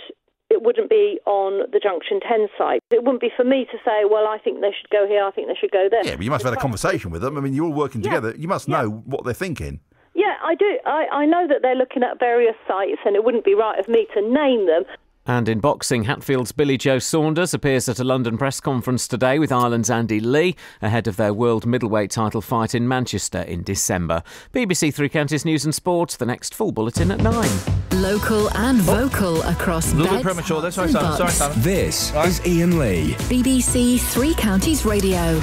[0.50, 2.82] it wouldn't be on the Junction 10 site.
[2.90, 5.30] It wouldn't be for me to say, well, I think they should go here, I
[5.30, 6.04] think they should go there.
[6.04, 7.38] Yeah, but you must have had a conversation with them.
[7.38, 8.10] I mean, you're all working Yeah.
[8.14, 8.34] together.
[8.36, 9.80] You must know what they're thinking.
[10.12, 10.78] Yeah, I do.
[10.84, 13.88] I, I know that they're looking at various sites, and it wouldn't be right of
[13.88, 14.82] me to name them.
[15.30, 19.52] And in boxing, Hatfield's Billy Joe Saunders appears at a London press conference today with
[19.52, 24.24] Ireland's Andy Lee ahead of their world middleweight title fight in Manchester in December.
[24.52, 27.48] BBC Three Counties News and Sport, the next full bulletin at 9.
[27.92, 30.72] Local and vocal across A little bit premature there.
[30.72, 31.16] Sorry, Simon.
[31.16, 31.30] Sorry.
[31.30, 31.62] Simon.
[31.62, 33.14] This is Iain Lee.
[33.28, 35.40] BBC Three Counties Radio.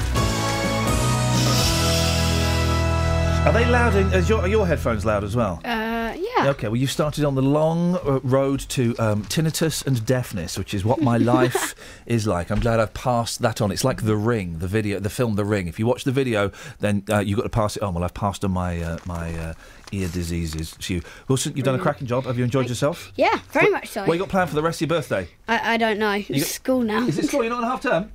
[3.48, 3.96] Are they loud?
[3.96, 5.62] In, is your, are your headphones loud as well?
[5.64, 6.50] Uh, yeah.
[6.50, 10.74] Okay, well, you've started on the long uh, road to um, tinnitus and deafness, which
[10.74, 11.74] is what my life
[12.06, 12.52] is like.
[12.52, 13.72] I'm glad I've passed that on.
[13.72, 15.70] It's like The Ring, the video, the film The Ring.
[15.70, 16.52] If you watch the video,
[16.82, 17.94] then uh, you've got to pass it on.
[17.94, 19.54] Well, I've passed on my uh, my uh,
[19.94, 21.02] ear diseases to you.
[21.30, 22.26] Wilson, you've done a cracking job.
[22.26, 23.14] Have you enjoyed yourself?
[23.16, 24.04] Yeah, very What- much so.
[24.04, 25.30] What you got planned for the rest of your birthday?
[25.48, 26.16] I, I don't know.
[26.16, 27.08] You It's got- school now.
[27.08, 27.44] Is it school?
[27.44, 28.12] You're not on half term?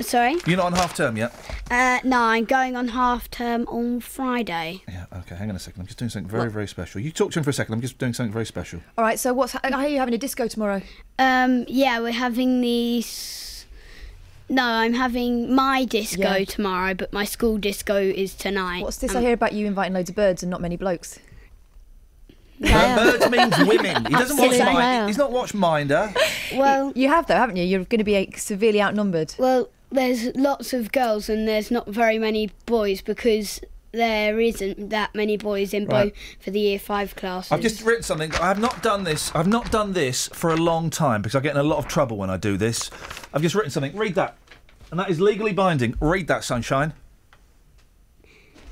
[0.00, 0.36] Sorry?
[0.46, 1.32] You're not on half term yet?
[1.70, 4.82] Uh, no, I'm going on half term on Friday.
[4.88, 5.80] Yeah, okay, hang on a second.
[5.82, 7.00] I'm just doing something very, very special.
[7.00, 7.74] You talk to him for a second.
[7.74, 8.80] I'm just doing something very special.
[8.96, 10.80] All right, so what's ha- are you having a disco tomorrow?
[11.18, 13.66] Um, yeah, we're having these.
[14.48, 16.44] No, I'm having my disco Yeah.
[16.44, 18.82] tomorrow, but my school disco is tonight.
[18.82, 21.20] What's this Um, I hear about you inviting loads of birds and not many blokes?
[22.58, 24.04] Birds means women.
[24.06, 24.72] He doesn't watch Absolutely.
[24.74, 25.06] Mind.
[25.08, 26.12] He's not watch Minder.
[26.54, 27.64] Well, you have though, haven't you?
[27.64, 29.34] You're going to be severely outnumbered.
[29.38, 33.60] Well, there's lots of girls and there's not very many boys because
[33.92, 36.12] there isn't that many boys in Right.
[36.12, 36.12] both
[36.44, 37.50] for the year five classes.
[37.50, 38.32] I've just written something.
[38.36, 39.32] I have not done this.
[39.34, 41.88] I've not done this for a long time because I get in a lot of
[41.88, 42.88] trouble when I do this.
[43.34, 43.96] I've just written something.
[43.96, 44.36] Read that.
[44.92, 45.94] And that is legally binding.
[46.00, 46.92] Read that, sunshine.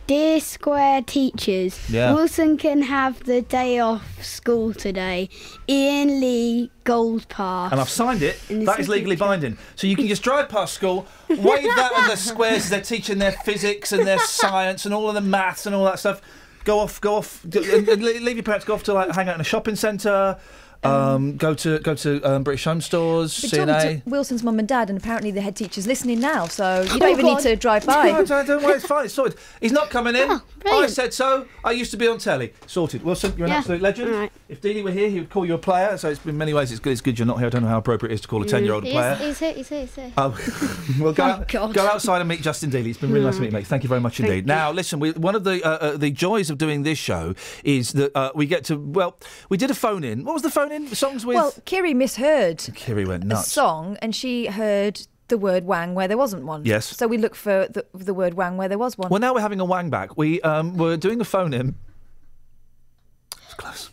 [0.09, 2.15] Dear Square teachers, Yeah.
[2.15, 5.29] Wilson can have the day off school today.
[5.69, 7.73] Iain Lee Gold Pass.
[7.73, 8.41] And I've signed it.
[8.49, 9.59] That is legally binding.
[9.77, 13.19] So you can just drive past school, wave that at the squares as they're teaching
[13.19, 16.23] their physics and their science and all of the maths and all that stuff.
[16.65, 19.45] Go off, go off, leave your parents, go off to like hang out in a
[19.45, 20.39] shopping centre.
[20.85, 24.07] Um, go to go to um, British Home Stores, Been CNA.
[24.07, 27.11] Wilson's mum and dad, and apparently the head teacher's listening now, so you Oh, don't
[27.11, 27.37] even God.
[27.39, 28.11] need to drive by.
[28.13, 29.39] No, don't, don't worry, it's fine, it's sorted.
[29.61, 30.41] He's not coming in.
[30.67, 31.47] I said so.
[31.65, 32.53] I used to be on telly.
[32.67, 33.03] Sorted.
[33.03, 33.59] Wilson, you're an Yeah.
[33.59, 34.31] absolute legend.
[34.49, 35.97] If Deanie were here, he would call you a player.
[35.99, 36.93] So it's in many ways it's good.
[36.93, 37.47] It's good you're not here.
[37.47, 39.15] I don't know how appropriate it is to call a ten-year-old a player.
[39.17, 40.13] He's here, he's here, he's here.
[40.17, 40.39] Oh,
[41.01, 42.87] well, go, Oh, out, go outside and meet Justin Dealey.
[42.89, 43.67] It's been really nice to meet you, mate.
[43.67, 44.47] Thank you very much indeed.
[44.47, 47.35] Now, listen, we, one of the uh, uh, the joys of doing this show
[47.65, 49.17] is that uh, we get to well,
[49.49, 50.25] we did a phone in.
[50.25, 50.87] What was the phone in?
[50.89, 51.37] Songs with.
[51.37, 56.17] Well, Kiri misheard Kiri went a song, and she heard the word wang where there
[56.17, 56.65] wasn't one.
[56.65, 56.97] Yes.
[56.97, 59.11] So we look for the, the word wang where there was one.
[59.11, 60.17] Well, now we're having a wang back.
[60.17, 61.75] We um, were doing a phone in.
[63.45, 63.91] It's close.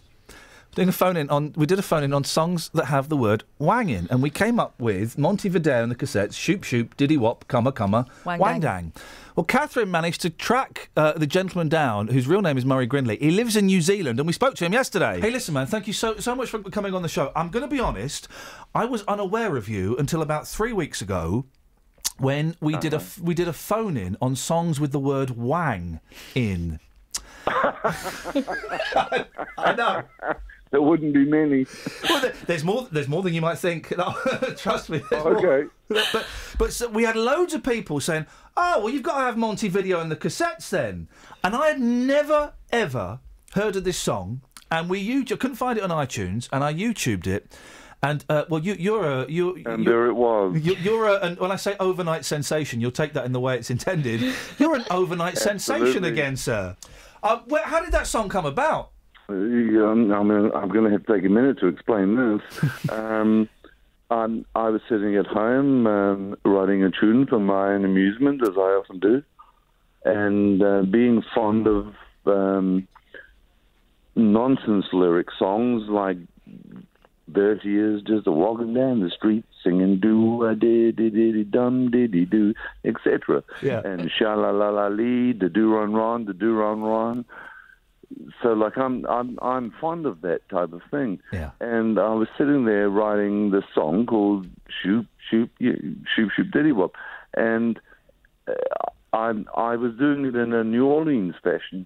[0.75, 1.53] Doing a phone in on.
[1.55, 4.29] We did a phone in on songs that have the word wang in, and we
[4.29, 8.05] came up with Monty Monte Video and the cassettes, Shoop Shoop, Diddy Wop, Cumma Cumma,
[8.25, 8.91] Wang Wang, Dang.
[8.91, 8.93] Dang.
[9.37, 13.17] Well, Catherine managed to track uh, the gentleman down, whose real name is Murray Grindlay.
[13.19, 15.21] He lives in New Zealand, and we spoke to him yesterday.
[15.21, 17.31] Hey, listen, man, thank you so so much for coming on the show.
[17.37, 18.27] I'm going to be honest.
[18.73, 21.45] I was unaware of you until about three weeks ago
[22.17, 25.37] when we did a f- we did a phone in on songs with the word
[25.37, 26.01] wang
[26.33, 26.81] in.
[27.47, 29.25] I
[29.77, 30.03] know.
[30.71, 31.65] There wouldn't be many.
[32.09, 32.87] Well, there's more.
[32.91, 33.93] There's more than you might think.
[34.57, 35.01] Trust me.
[35.09, 35.37] there's more.
[35.37, 35.69] Okay.
[35.89, 36.25] But
[36.57, 38.25] but so we had loads of people saying,
[38.57, 41.07] "Oh, well, you've got to have Monty Video and the cassettes then."
[41.43, 43.19] And I had never ever
[43.53, 44.41] heard of this song.
[44.71, 47.57] and we you couldn't find it on iTunes, and I YouTubed it.
[48.03, 49.55] And uh, well, you, you're a you.
[49.65, 50.59] And you- there it was.
[50.61, 53.57] You, you're a, and when I say overnight sensation, you'll take that in the way
[53.57, 54.21] it's intended.
[54.59, 56.75] You're an overnight sensation again, sir.
[57.23, 58.91] Uh, where, how did that song come about?
[59.29, 62.71] Yeah, I'm, I'm, going to have to take a minute to explain this.
[62.91, 63.49] um,
[64.11, 68.55] I'm, I was sitting at home um, writing a tune for my own amusement, as
[68.55, 69.23] I often do,
[70.03, 71.95] and uh, being fond of
[72.27, 72.87] um,
[74.15, 76.17] nonsense lyric songs like
[77.27, 82.25] Bertie Is, Just a Walking Down the Street, Singing Do a Did Diddy Dum Diddy
[82.25, 83.43] Do," etc.
[83.63, 83.81] Yeah.
[83.83, 87.25] And sha la la la lee, the do run ron, the do run ron
[88.41, 91.19] so like I'm I'm I'm fond of that type of thing.
[91.31, 91.51] Yeah.
[91.59, 94.47] And I was sitting there writing this song called
[94.81, 96.95] Shoop Shoop Shoop Shoop Diddy Wop,
[97.35, 97.79] and
[98.47, 98.53] uh,
[99.13, 101.85] I I was doing it in a New Orleans fashion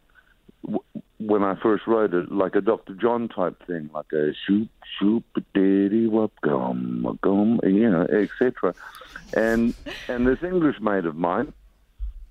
[1.19, 2.93] when I first wrote it, like a Dr.
[2.93, 8.73] John type thing, like a shoop shoop diddy wop gum gum, you know, etc.
[9.35, 9.73] And
[10.07, 11.53] and this English mate of mine,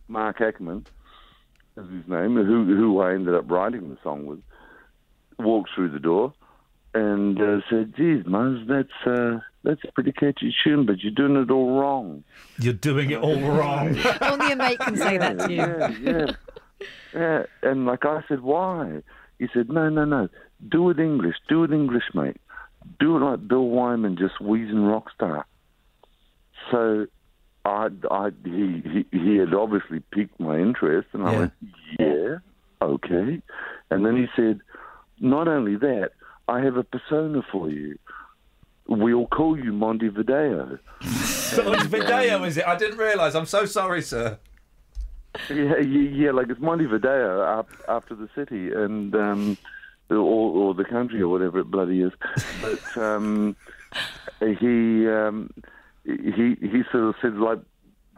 [0.08, 0.86] Mark Ackerman
[1.78, 4.40] is his name, who who I ended up writing the song with,
[5.38, 6.32] walked through the door
[6.94, 11.36] and uh, said, "Geez, Muzz, that's uh, that's a pretty catchy tune, but you're doing
[11.36, 12.24] it all wrong."
[12.58, 13.96] You're doing it all wrong.
[14.20, 15.56] Only a mate can say that to you.
[15.56, 16.26] Yeah, yeah,
[17.14, 17.42] yeah.
[17.62, 19.02] And like I said, why?
[19.38, 20.28] He said, "No, no, no.
[20.68, 21.36] Do it English.
[21.48, 22.38] Do it English, mate.
[22.98, 25.46] Do it like Bill Wyman, just wheezing rock star."
[26.70, 27.06] So.
[27.64, 31.38] I, I, he, he, he had obviously piqued my interest, and I Yeah.
[31.38, 31.52] went,
[31.98, 32.36] yeah,
[32.82, 33.42] okay.
[33.90, 34.60] And then he said,
[35.20, 36.10] not only that,
[36.48, 37.98] I have a persona for you.
[38.86, 40.78] We'll call you Monte Video.
[41.48, 42.66] So it's Video, is it?
[42.66, 43.34] I didn't realise.
[43.34, 44.38] I'm so sorry, sir.
[45.50, 49.58] yeah, yeah, yeah, like it's Montevideo up, after the city and um,
[50.10, 52.12] or, or the country or whatever it bloody is.
[52.60, 53.56] But um,
[54.40, 55.50] he um,
[56.08, 57.58] he he sort of said like,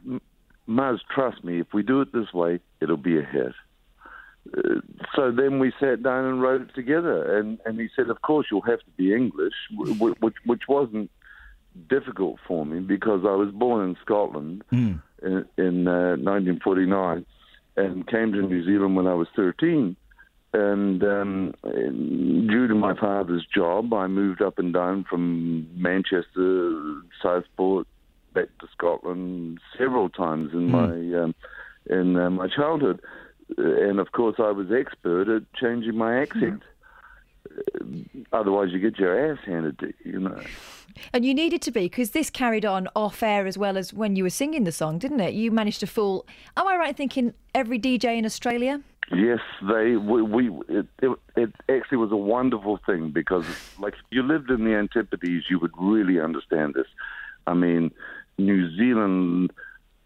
[0.07, 0.20] "M-
[0.69, 3.52] Muzz, trust me, if we do it this way, it'll be a hit.
[4.57, 4.81] Uh,
[5.15, 8.47] so then we sat down and wrote it together, and, and he said, of course
[8.51, 11.10] you'll have to be English, wh- wh- which which wasn't
[11.89, 14.65] difficult for me because I was born in Scotland
[15.23, 17.25] in, in uh, 1949
[17.77, 19.94] and came to New Zealand when I was 13.
[20.53, 27.87] And um, due to my father's job, I moved up and down from Manchester, Southport,
[28.35, 31.35] back to Scotland several times in my um,
[31.89, 33.01] in uh, my childhood.
[33.57, 36.62] And of course, I was expert at changing my accent.
[37.49, 37.85] Uh,
[38.33, 40.41] Otherwise, you get your ass handed to you, you know.
[41.12, 44.17] And you needed to be because this carried on off air as well as when
[44.17, 45.35] you were singing the song, didn't it?
[45.35, 46.27] You managed to fool.
[46.57, 48.81] Am I right in thinking every DJ in Australia?
[49.12, 53.45] Yes, they we, we it, it it actually was a wonderful thing because
[53.79, 56.87] like if you lived in the Antipodes, you would really understand this.
[57.47, 57.91] I mean,
[58.39, 59.53] New Zealand.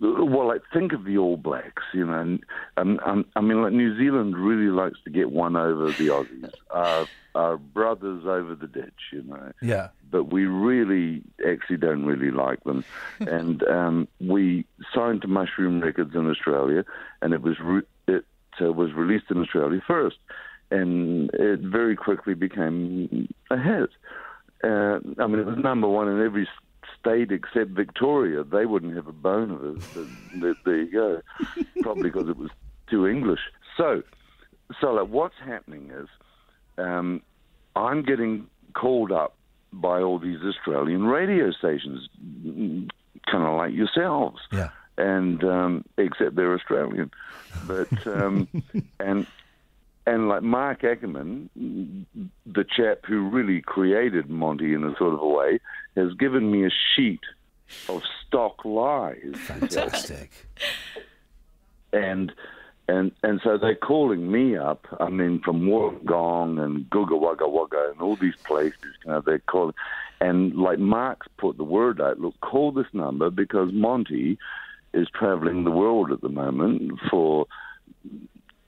[0.01, 2.19] Well, like think of the All Blacks, you know.
[2.19, 2.41] And,
[2.77, 6.51] um, um, I mean, like New Zealand really likes to get one over the Aussies,
[6.71, 9.89] our, our brothers over the ditch, you know Yeah.
[10.11, 12.85] but we really actually don't really like them.
[13.21, 16.85] and um, we signed to Mushroom Records in Australia,
[17.23, 18.25] and it was re- it
[18.61, 20.17] uh, was released in Australia first,
[20.71, 23.91] and it very quickly became a hit.
[24.63, 26.49] Uh, I mean, it was number one in every
[26.99, 28.45] state except Victoria.
[28.45, 30.09] They wouldn't have a bone of it.
[30.41, 31.21] But there, you go.
[31.83, 32.51] Probably because it was
[32.89, 33.41] too English.
[33.77, 34.03] So,
[34.81, 36.09] so like, what's happening is
[36.79, 37.23] um,
[37.77, 39.37] I'm getting called up
[39.73, 42.09] by all these Australian radio stations,
[42.45, 44.39] kind of like yourselves.
[44.53, 44.71] Yeah.
[44.97, 47.11] And um, except they're Australian,
[47.67, 48.47] but um,
[49.01, 49.27] and
[50.07, 52.07] and like Mark Ackerman,
[52.47, 55.59] the chap who really created Monty in a sort of a way,
[55.97, 57.23] has given me a sheet
[57.89, 59.35] of stock lies.
[59.35, 60.31] Fantastic.
[61.93, 62.33] and
[62.87, 64.87] and and so they're calling me up.
[65.01, 68.77] I mean, from Wollongong and Googa Wugga Wugga and all these places.
[69.05, 69.75] You know, they're calling,
[70.21, 72.21] and like Mark's put the word out.
[72.21, 74.39] Look, call this number because Monty
[74.95, 77.47] is traveling the world at the moment for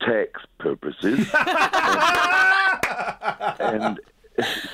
[0.01, 1.31] tax purposes.
[3.59, 4.01] and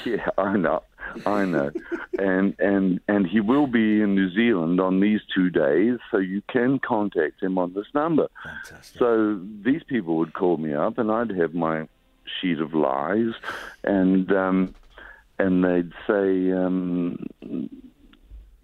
[0.05, 0.83] yeah, I know,
[1.25, 1.71] I know,
[2.19, 6.43] and and and he will be in New Zealand on these two days, so you
[6.49, 8.29] can contact him on this number.
[8.99, 11.87] So these people would call me up, and I'd have my
[12.41, 13.35] sheet of lies,
[13.85, 14.75] and um,
[15.39, 16.53] and they'd say.
[16.53, 17.27] Um,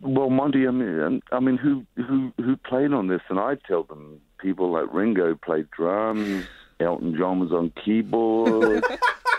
[0.01, 3.21] well, Monty, I mean, um, I mean, who who who played on this?
[3.29, 6.47] And I'd tell them people like Ringo played drums,
[6.81, 8.85] Elton John was on keyboard,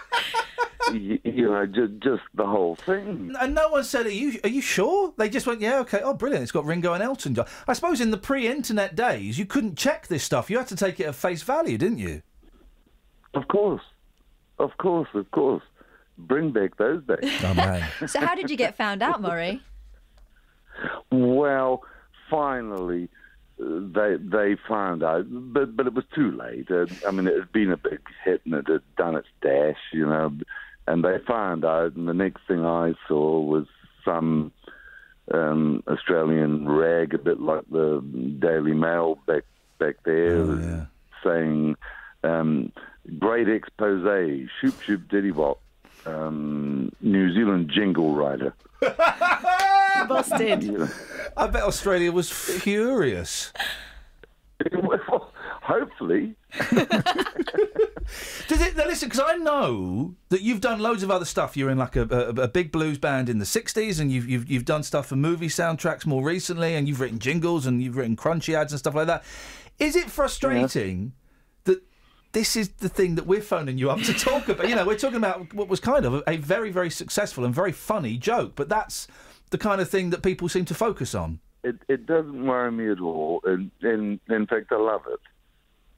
[0.94, 3.34] you, you know, just, just the whole thing.
[3.40, 6.02] And no one said, "Are you are you sure?" They just went, "Yeah, okay.
[6.04, 6.44] Oh, brilliant!
[6.44, 10.08] It's got Ringo and Elton John." I suppose in the pre-internet days, you couldn't check
[10.08, 10.50] this stuff.
[10.50, 12.22] You had to take it at face value, didn't you?
[13.34, 13.84] Of course,
[14.58, 15.64] of course, of course.
[16.18, 17.32] Bring back those days.
[17.46, 17.90] Oh.
[18.08, 19.62] So how did you get found out, Murray?
[21.12, 21.84] Well,
[22.30, 23.10] finally,
[23.62, 26.70] uh, they they found out, but but it was too late.
[26.72, 29.80] Uh, I mean, it had been a big hit and it had done its dash,
[29.92, 30.32] you know,
[30.88, 31.96] and they found out.
[31.96, 33.66] And the next thing I saw was
[34.06, 34.52] some
[35.34, 38.02] um, Australian rag, a bit like the
[38.40, 39.44] Daily Mail back
[39.78, 40.88] back there,
[41.24, 41.76] saying
[42.24, 42.72] um,
[43.18, 45.60] great expose, shoop shoop diddy wop,
[46.06, 48.54] um, New Zealand jingle writer.
[50.08, 50.90] Busted.
[51.38, 53.54] I bet Australia was furious.
[55.62, 56.36] Hopefully.
[58.48, 58.76] Does it?
[58.76, 61.56] Now listen, because I know that you've done loads of other stuff.
[61.56, 64.50] You're in like a, a, a big blues band in the '60s, and you've, you've
[64.50, 68.16] you've done stuff for movie soundtracks more recently, and you've written jingles and you've written
[68.16, 69.24] crunchy ads and stuff like that.
[69.78, 71.14] Is it frustrating
[71.66, 71.84] that
[72.32, 74.68] this is the thing that we're phoning you up to talk about?
[74.68, 77.54] You know, we're talking about what was kind of a, a very very successful and
[77.54, 79.08] very funny joke, but that's
[79.50, 81.40] the kind of thing that people seem to focus on.
[81.64, 85.20] It it doesn't worry me at all, and in in fact I love it.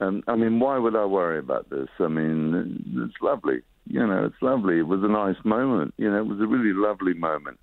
[0.01, 1.89] Um, I mean, why would I worry about this?
[1.99, 3.61] I mean, it's lovely.
[3.85, 4.79] You know, it's lovely.
[4.79, 5.93] It was a nice moment.
[5.97, 7.59] You know, it was a really lovely moment.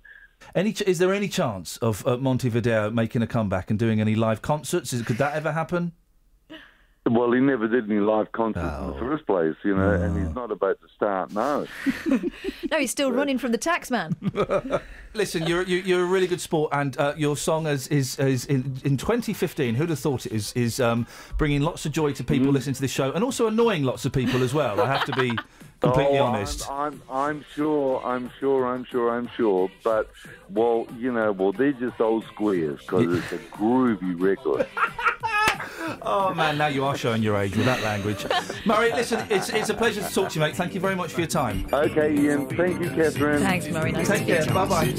[0.55, 3.99] Any ch- is there any chance of uh, Monte Video making a comeback and doing
[3.99, 4.93] any live concerts?
[4.93, 5.91] Is, could that ever happen?
[7.05, 8.93] Well, he never did any live concerts in Oh.
[8.93, 11.65] the first place, you know, and he's not about to start now.
[12.71, 14.15] No, he's still running from the tax man.
[15.15, 18.45] Listen, you're you, you're a really good sport, and uh, your song is is, is
[18.45, 19.73] in, in 2015.
[19.73, 21.07] Who'd have thought it is is um,
[21.39, 24.11] bringing lots of joy to people listening to this show, and also annoying lots of
[24.13, 24.79] people as well.
[24.79, 25.31] I have to be
[25.81, 26.69] completely Oh, honest.
[26.69, 29.69] I'm, I'm, I'm sure, I'm sure, I'm sure, I'm sure.
[29.83, 30.09] But,
[30.49, 34.67] well, you know, well, they're just old squares because it's a groovy record.
[36.03, 38.25] Oh man, now you are showing your age with that language.
[38.65, 40.55] Murray, listen, it's it's a pleasure to talk to you, mate.
[40.55, 41.67] Thank you very much for your time.
[41.73, 42.47] Okay, Iain.
[42.55, 43.41] Thank you, Catherine.
[43.41, 43.91] Thanks, Murray.
[43.91, 44.45] Nice Take care.
[44.45, 44.53] you.
[44.53, 44.93] Bye bye.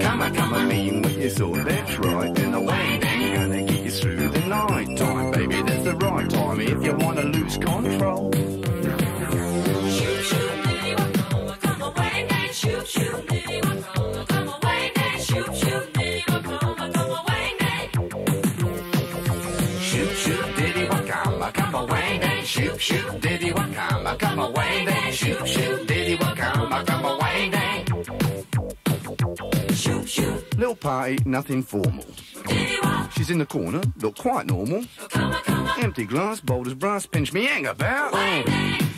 [0.00, 2.38] Come on, come on, mean what you thought, that's right.
[2.38, 5.62] And the wind ain't gonna get you through the night time, baby.
[5.62, 8.30] That's the right time if you wanna lose control.
[12.86, 13.26] Shoot,
[14.28, 17.58] come away, shoot, diddy, wakoma, come away.
[20.88, 24.90] Wakama, come away, then shoot, shoot, diddy, wakama, come away,
[26.16, 27.86] wakama, come away, then
[29.74, 30.58] shoot, shoot.
[30.58, 32.06] Little party, nothing formal.
[33.14, 34.84] She's in the corner, look quite normal.
[35.78, 38.14] Empty glass, bold as brass, pinch me hang about.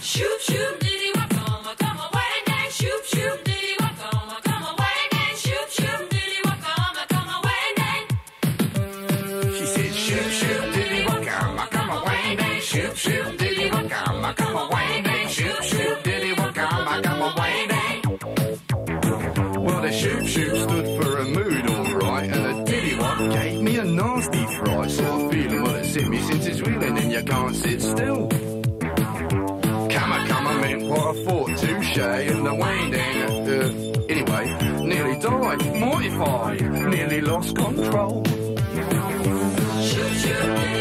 [0.01, 3.45] Shoot, shoot, diddy, wakama, come away, then shoot, shoot,
[27.53, 28.29] can't sit still.
[28.29, 35.19] Come on, come on, meant what I thought, touche, and the winding, uh, anyway, nearly
[35.21, 38.25] died, mortified, nearly lost control.
[39.83, 40.73] Shoot, shoot,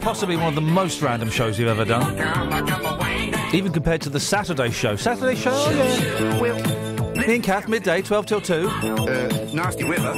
[0.00, 3.09] possibly one of the most random shows you've ever done.
[3.52, 4.94] Even compared to the Saturday show.
[4.96, 5.50] Saturday show?
[5.70, 7.26] Yeah.
[7.26, 8.68] Me and Kath, midday, 12 till 2.
[8.68, 10.12] Uh, nasty weather.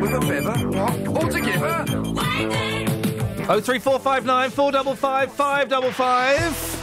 [0.00, 0.68] With a feather.
[0.68, 1.06] What?
[1.08, 1.84] All together?
[3.46, 6.78] 03459 455 555.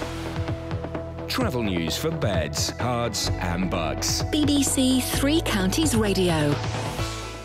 [1.28, 4.24] Travel news for beds, cards, and Bucks.
[4.32, 6.56] BBC Three Counties Radio.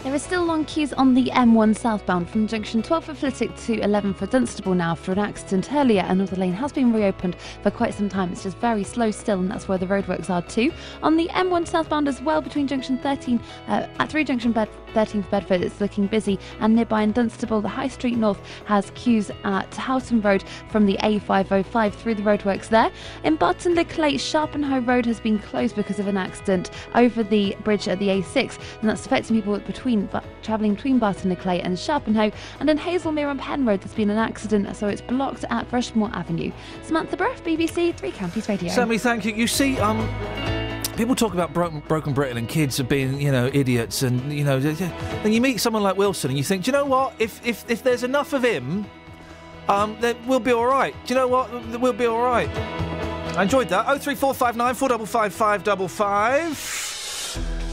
[0.04, 3.80] There are still long queues on the M1 southbound from junction 12 for Flitwick to
[3.80, 6.04] 11 for Dunstable now after an accident earlier.
[6.06, 8.30] Another lane has been reopened for quite some time.
[8.30, 10.70] It's just very slow still, and that's where the roadworks are too.
[11.02, 15.22] On the M1 southbound as well, between junction 13 uh, at 3 junction Bed- 13
[15.22, 16.38] for Bedford, it's looking busy.
[16.60, 20.98] And nearby in Dunstable, the High Street North has queues at Houghton Road from the
[20.98, 22.92] A505 through the roadworks there.
[23.24, 27.56] In Barton Le Clay, Sharpenhoe Road has been closed because of an accident over the
[27.64, 31.60] bridge at the A6, and that's affecting people between but travelling between Barton Le Clay
[31.60, 32.30] and Sharpenhoe.
[32.60, 36.10] And in Hazlemere on Penn Road, there's been an accident, so it's blocked at Rushmore
[36.12, 36.52] Avenue.
[36.82, 38.70] Samantha Breff, BBC Three Counties Radio.
[38.72, 39.32] Sammy, thank you.
[39.32, 40.08] You see, um,
[40.96, 44.44] people talk about broken, broken Britain and kids are being, you know, idiots, and you
[44.44, 47.14] know, then you meet someone like Wilson and you think, do you know what?
[47.18, 48.86] If if if there's enough of him,
[49.68, 50.94] um, then we'll be all right.
[51.06, 51.50] Do you know what?
[51.80, 52.48] We'll be all right.
[53.36, 53.86] I enjoyed that.
[53.88, 56.56] Oh three four five nine four double five five double five.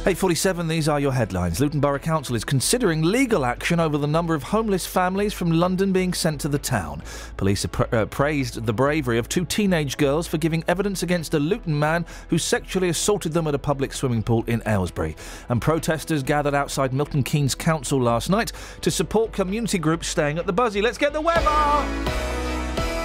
[0.01, 1.59] 847, these are your headlines.
[1.59, 5.93] Luton Borough Council is considering legal action over the number of homeless families from London
[5.93, 7.03] being sent to the town.
[7.37, 11.39] Police pra- uh, praised the bravery of two teenage girls for giving evidence against a
[11.39, 15.15] Luton man who sexually assaulted them at a public swimming pool in Aylesbury.
[15.49, 20.47] And protesters gathered outside Milton Keynes Council last night to support community groups staying at
[20.47, 20.81] the Buszy.
[20.81, 21.45] Let's get the weather!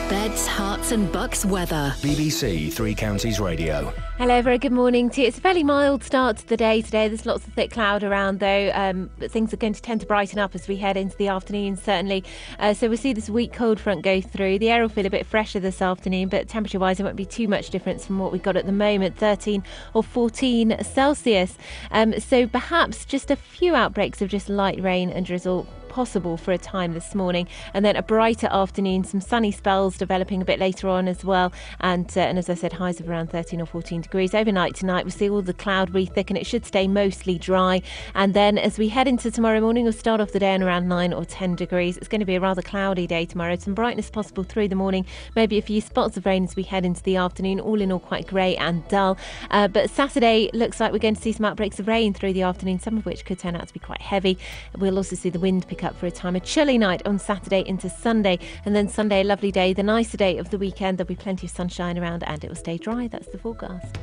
[0.09, 1.93] Beds, Herts, and bucks weather.
[1.99, 3.93] BBC Three Counties Radio.
[4.19, 5.27] Hello, very good morning to you.
[5.27, 7.09] It's a fairly mild start to the day today.
[7.09, 10.07] There's lots of thick cloud around, though, um, but things are going to tend to
[10.07, 12.23] brighten up as we head into the afternoon, certainly.
[12.61, 14.61] Uh, so we'll see this weak cold front go through.
[14.61, 17.27] The air will feel a bit fresher this afternoon, but temperature wise, it won't be
[17.27, 21.59] too much difference from what we've got at the moment 13 or 14 Celsius.
[21.91, 26.53] Um, so perhaps just a few outbreaks of just light rain and drizzle possible for
[26.53, 30.61] a time this morning, and then a brighter afternoon, some sunny spells developing a bit
[30.61, 31.51] later on as well,
[31.81, 35.07] and uh, and as I said, highs of around 13 or 14 degrees overnight tonight.
[35.07, 37.81] we'll see all the cloud re-thicken; it should stay mostly dry,
[38.15, 40.87] and then as we head into tomorrow morning, we'll start off the day on around
[40.87, 41.97] 9 or 10 degrees.
[41.97, 43.57] It's going to be a rather cloudy day tomorrow.
[43.57, 46.85] Some brightness possible through the morning, maybe a few spots of rain as we head
[46.85, 47.59] into the afternoon.
[47.59, 49.17] All in all, quite grey and dull.
[49.51, 52.43] Uh, but Saturday looks like we're going to see some outbreaks of rain through the
[52.43, 54.37] afternoon, some of which could turn out to be quite heavy.
[54.77, 56.35] We'll also see the wind pick up for a time.
[56.35, 60.17] A chilly night on Saturday into Sunday, and then Sunday, a lovely day, the nicer
[60.17, 60.99] day of the weekend.
[60.99, 63.09] There'll be plenty of sunshine around, and it will stay dry.
[63.09, 63.97] That's the forecast.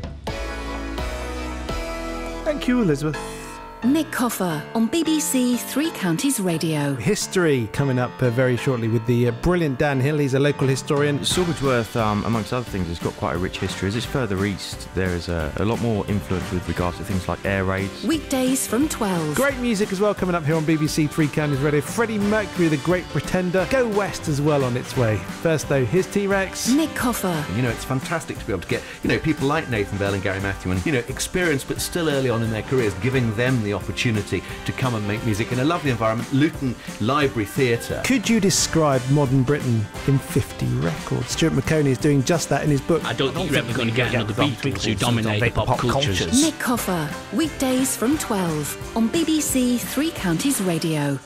[2.46, 3.43] Thank you, Elizabeth.
[3.86, 6.96] Nick Coffer on BBC Three Counties Radio.
[6.96, 10.20] History coming up uh, very shortly with the uh, brilliant Dan Hill.
[10.20, 11.24] He's a local historian.
[11.26, 13.90] Silversworth, um, amongst other things, has got quite a rich history.
[13.90, 17.28] As it's further east, there is a, a lot more influence with regards to things
[17.28, 18.06] like air raids.
[18.06, 19.36] Weekdays from 12.
[19.36, 21.82] Great music as well coming up here on BBC Three Counties Radio.
[21.82, 23.68] Freddie Mercury, The Great Pretender.
[23.70, 25.18] Go West as well on its way.
[25.42, 26.70] First, though, here's T Rex.
[26.70, 27.46] Nick Coffer.
[27.54, 30.14] You know, it's fantastic to be able to get, you know, people like Nathan Bell
[30.14, 33.36] and Gary Matthew and, you know, experienced but still early on in their careers, giving
[33.36, 36.32] them the opportunity to come and make music in a lovely environment.
[36.34, 38.02] Luton Library Theatre.
[38.06, 41.30] Could you describe modern Britain in 50 records?
[41.30, 43.04] Stuart Maconie is doing just that in his book.
[43.06, 46.42] I don't think you're ever going to get another Beatles who dominate the pop, cultures.
[46.42, 47.10] Nick Coffer.
[47.34, 51.20] Weekdays from 12 on BBC Three Counties Radio.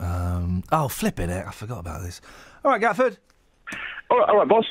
[0.00, 1.46] Um, oh, flipping it.
[1.46, 2.20] I forgot about this.
[2.64, 3.16] All right, Gatford.
[4.10, 4.66] All right, all right, boss.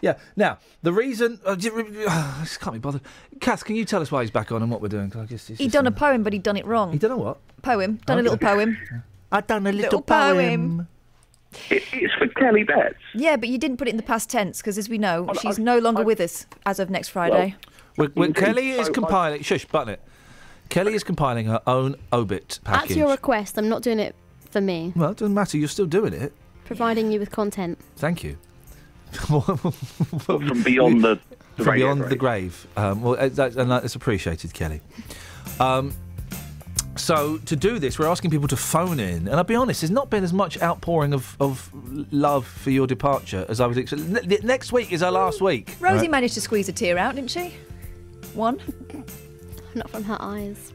[0.00, 0.18] Yeah.
[0.36, 1.40] Now, the reason.
[1.44, 1.70] Uh, j-
[2.08, 3.02] I just can't be bothered.
[3.40, 5.10] Kath, can you tell us why he's back on and what we're doing?
[5.10, 6.92] 'Cause I just, it's He'd just, done a poem, but he'd done it wrong.
[6.92, 7.38] He'd done a what?
[7.62, 8.00] Poem.
[8.06, 8.76] Done a little poem.
[9.32, 10.88] I done a little poem.
[11.70, 12.94] It, it's for Kelly Betts.
[13.14, 15.58] Yeah, but you didn't put it in the past tense because, as we know, she's
[15.58, 17.56] no longer with us as of next Friday.
[17.96, 19.42] We're, we're- Kelly is So I- compiling.
[19.42, 20.00] Shush, button it.
[20.68, 22.88] Kelly is compiling her own obit package.
[22.90, 23.58] That's your request.
[23.58, 24.14] I'm not doing it
[24.50, 24.92] for me.
[24.94, 25.58] Well, it doesn't matter.
[25.58, 26.32] You're still doing it.
[26.64, 27.78] Providing you with content.
[27.96, 28.38] Thank you.
[30.20, 31.18] From beyond the,
[31.56, 32.66] the From radio beyond the grave.
[32.74, 32.84] grave.
[32.84, 34.80] Um, well, uh, that, and that's appreciated, Kelly.
[35.58, 35.92] Um,
[36.96, 39.90] so to do this, we're asking people to phone in, and I'll be honest, there's
[39.90, 41.70] not been as much outpouring of, of
[42.12, 44.12] love for your departure as I was expecting.
[44.12, 45.76] Ne- next week is our last week.
[45.80, 46.10] Rosie right?
[46.10, 47.54] managed to squeeze a tear out, didn't she?
[48.34, 48.60] One.
[49.74, 50.72] Not from her eyes.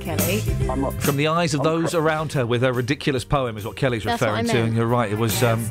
[0.00, 0.40] Kelly.
[1.00, 4.20] From the eyes of those around her with her ridiculous poem, is what Kelly's That's
[4.20, 4.54] what referring I to.
[4.54, 4.68] meant.
[4.68, 5.42] And you're right, it was.
[5.42, 5.68] Um,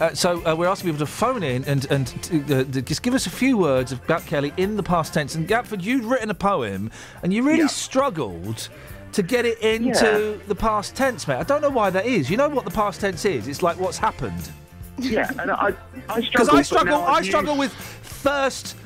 [0.00, 3.02] uh, so uh, we're asking people to phone in and and to, uh, to just
[3.02, 5.34] give us a few words about Kelly in the past tense.
[5.34, 6.90] And Gatford, you'd written a poem,
[7.22, 8.68] and you really struggled
[9.12, 10.44] to get it into Yeah.
[10.48, 11.36] the past tense, mate.
[11.36, 12.28] I don't know why that is.
[12.30, 13.48] You know what the past tense is?
[13.48, 14.50] It's like what's happened.
[14.98, 15.72] Yeah, and I,
[16.08, 16.56] I Because struggle.
[16.58, 18.76] I struggle, I I've struggle used- with first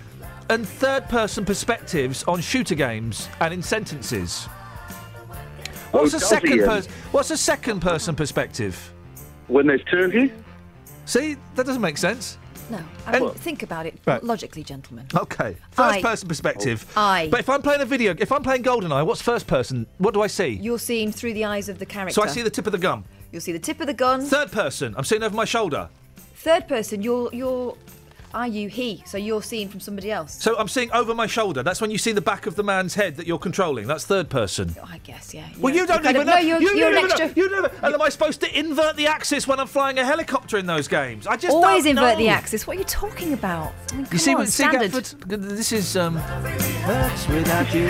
[0.51, 4.49] and third person perspectives on shooter games and in sentences.
[5.93, 6.93] What's Oh, a second person?
[7.13, 8.93] What's a second person perspective?
[9.49, 10.31] when there's two of you.
[11.05, 12.39] See, that doesn't make sense.
[12.71, 12.79] No.
[13.07, 14.23] I mean, think about it Right.
[14.25, 15.07] logically, gentlemen.
[15.15, 16.87] Okay, first I- person perspective.
[16.97, 17.29] I.
[17.31, 19.87] But if I'm playing a video, if I'm playing GoldenEye, what's first person?
[19.99, 20.49] What do I see?
[20.63, 22.15] You're seeing through the eyes of the character.
[22.15, 23.05] So I see the tip of the gun.
[23.31, 24.23] You'll see the tip of the gun.
[24.25, 25.89] Third person, I'm seeing over my shoulder.
[26.37, 27.77] Third person, you're you're
[28.35, 29.03] are you he?
[29.07, 30.43] So you're seeing from somebody else.
[30.43, 31.63] So I'm seeing over my shoulder.
[31.63, 33.87] That's when you see the back of the man's head that you're controlling.
[33.87, 34.75] That's third person.
[34.85, 35.47] I guess, yeah.
[35.59, 36.35] Well, You're- you don't kind even know.
[36.35, 37.27] No, you're, you you're don't an even extra.
[37.29, 37.33] know.
[37.37, 37.73] You don't.
[37.83, 40.89] And am I supposed to invert the axis when I'm flying a helicopter in those
[40.89, 41.27] games?
[41.27, 42.67] I just Always don't invert the axis.
[42.67, 43.73] What are you talking about?
[43.93, 44.91] I mean, come You see, on, what- see, standard.
[44.93, 46.17] Gatford, this is um.
[46.17, 47.87] Hurts without you.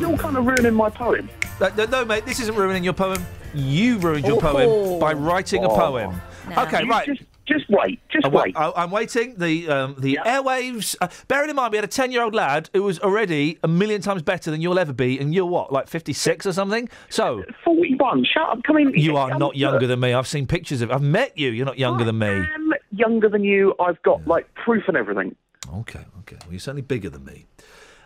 [0.00, 1.28] You're kind of ruining my poem.
[1.60, 3.24] Uh, no, no, mate, this isn't ruining your poem.
[3.54, 4.40] You ruined your Oh.
[4.40, 5.76] poem by writing a Oh.
[5.76, 6.20] poem.
[6.50, 6.62] Nah.
[6.64, 7.06] Okay, You right.
[7.06, 7.22] just-
[7.68, 8.00] Just wait.
[8.08, 8.56] Just I'm, wait.
[8.56, 9.34] I- I'm waiting.
[9.36, 10.96] The um, the airwaves.
[11.00, 13.68] Uh, bearing in mind, we had a ten year old lad who was already a
[13.68, 16.88] million times better than you'll ever be, and you're what, like fifty six or something?
[17.08, 18.24] So forty-one.
[18.24, 18.62] Shut up.
[18.64, 18.92] Come in.
[18.94, 20.14] You are not younger than me.
[20.14, 20.90] I've seen pictures of.
[20.90, 21.50] I've met you.
[21.50, 22.28] You're not younger than me.
[22.28, 23.74] I'm younger than you.
[23.80, 25.34] I've got like proof and everything.
[25.80, 26.36] Okay, okay.
[26.42, 27.46] Well, you're certainly bigger than me.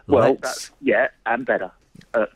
[0.06, 1.70] Well, that's, yeah, and better.
[2.14, 2.26] Uh,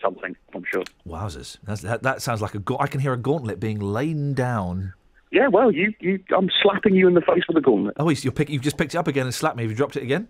[0.00, 0.84] something, I'm sure.
[1.06, 1.58] Wowzers.
[1.64, 2.60] That's, that, that sounds like a.
[2.60, 4.94] Ga- I can hear a gauntlet being laid down.
[5.30, 7.94] Yeah, well, you, you, I'm slapping you in the face with a gauntlet.
[7.98, 9.62] Oh, you're pick, you've just picked it up again and slapped me.
[9.64, 10.28] Have you dropped it again?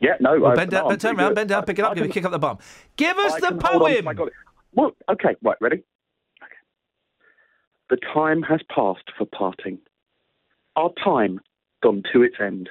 [0.00, 0.38] Yeah, no.
[0.38, 1.34] Well, I- bend down, no, bend, I'm turn pretty around, good.
[1.36, 2.58] bend down, pick it up, I give it a kick up the bum.
[2.96, 4.04] Give us I the can hold on to poem.
[4.04, 4.34] my gauntlet.
[4.74, 5.76] Well, okay, right, ready?
[6.42, 6.52] Okay.
[7.88, 9.78] The time has passed for parting.
[10.76, 11.40] Our time
[11.82, 12.68] gone to its end.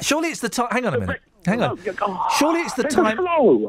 [0.00, 0.68] Surely it's the time.
[0.70, 1.20] Hang on a minute.
[1.44, 1.78] Hang on.
[2.02, 3.16] Oh, Surely it's the time.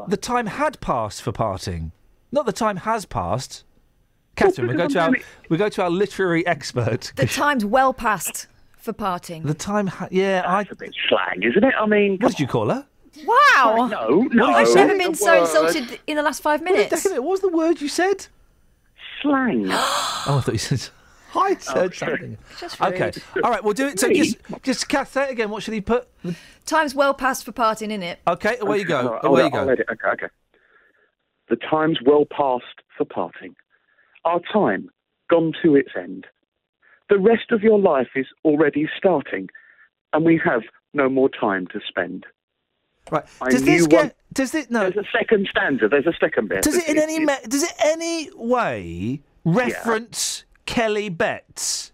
[0.08, 1.90] The time had passed for parting,
[2.30, 3.64] not the time has passed.
[4.40, 5.12] Catherine, we go to our
[5.48, 7.12] we go to our literary expert.
[7.16, 8.46] The time's well past
[8.76, 9.42] for parting.
[9.42, 10.62] The time, ha- yeah, I.
[10.62, 11.74] a bit slang, isn't it?
[11.78, 12.86] I mean, what did you call her?
[13.24, 13.88] Wow.
[13.90, 14.46] No, no.
[14.46, 15.40] I've never been so word.
[15.42, 17.04] insulted in the last five minutes.
[17.04, 18.26] What was the word you said?
[19.22, 19.68] Slang.
[20.26, 20.86] Oh, I thought you said.
[21.34, 22.36] I oh, said something.
[22.58, 23.10] Just Okay.
[23.42, 23.64] All right.
[23.64, 23.98] We'll do it.
[23.98, 25.48] So just, just Kath, say it again.
[25.48, 26.08] What should he put?
[26.66, 28.16] Time's well past for parting, innit?
[28.26, 28.58] Okay.
[28.60, 29.18] Away you go.
[29.22, 29.64] I'll- Away you I'll go.
[29.64, 30.26] let Okay, okay.
[31.48, 32.64] The time's well past
[32.98, 33.56] for parting.
[34.24, 34.90] Our time
[35.30, 36.26] gone to its end.
[37.08, 39.48] The rest of your life is already starting,
[40.12, 40.62] and we have
[40.94, 42.26] no more time to spend.
[43.10, 43.24] Right.
[43.48, 44.16] Does this one- get?
[44.32, 44.70] Does it?
[44.70, 44.88] No.
[44.88, 45.88] There's a second stanza.
[45.88, 46.62] There's a second bit.
[46.62, 47.24] Does it in any?
[47.48, 51.92] Does it any way reference Kelly Betts?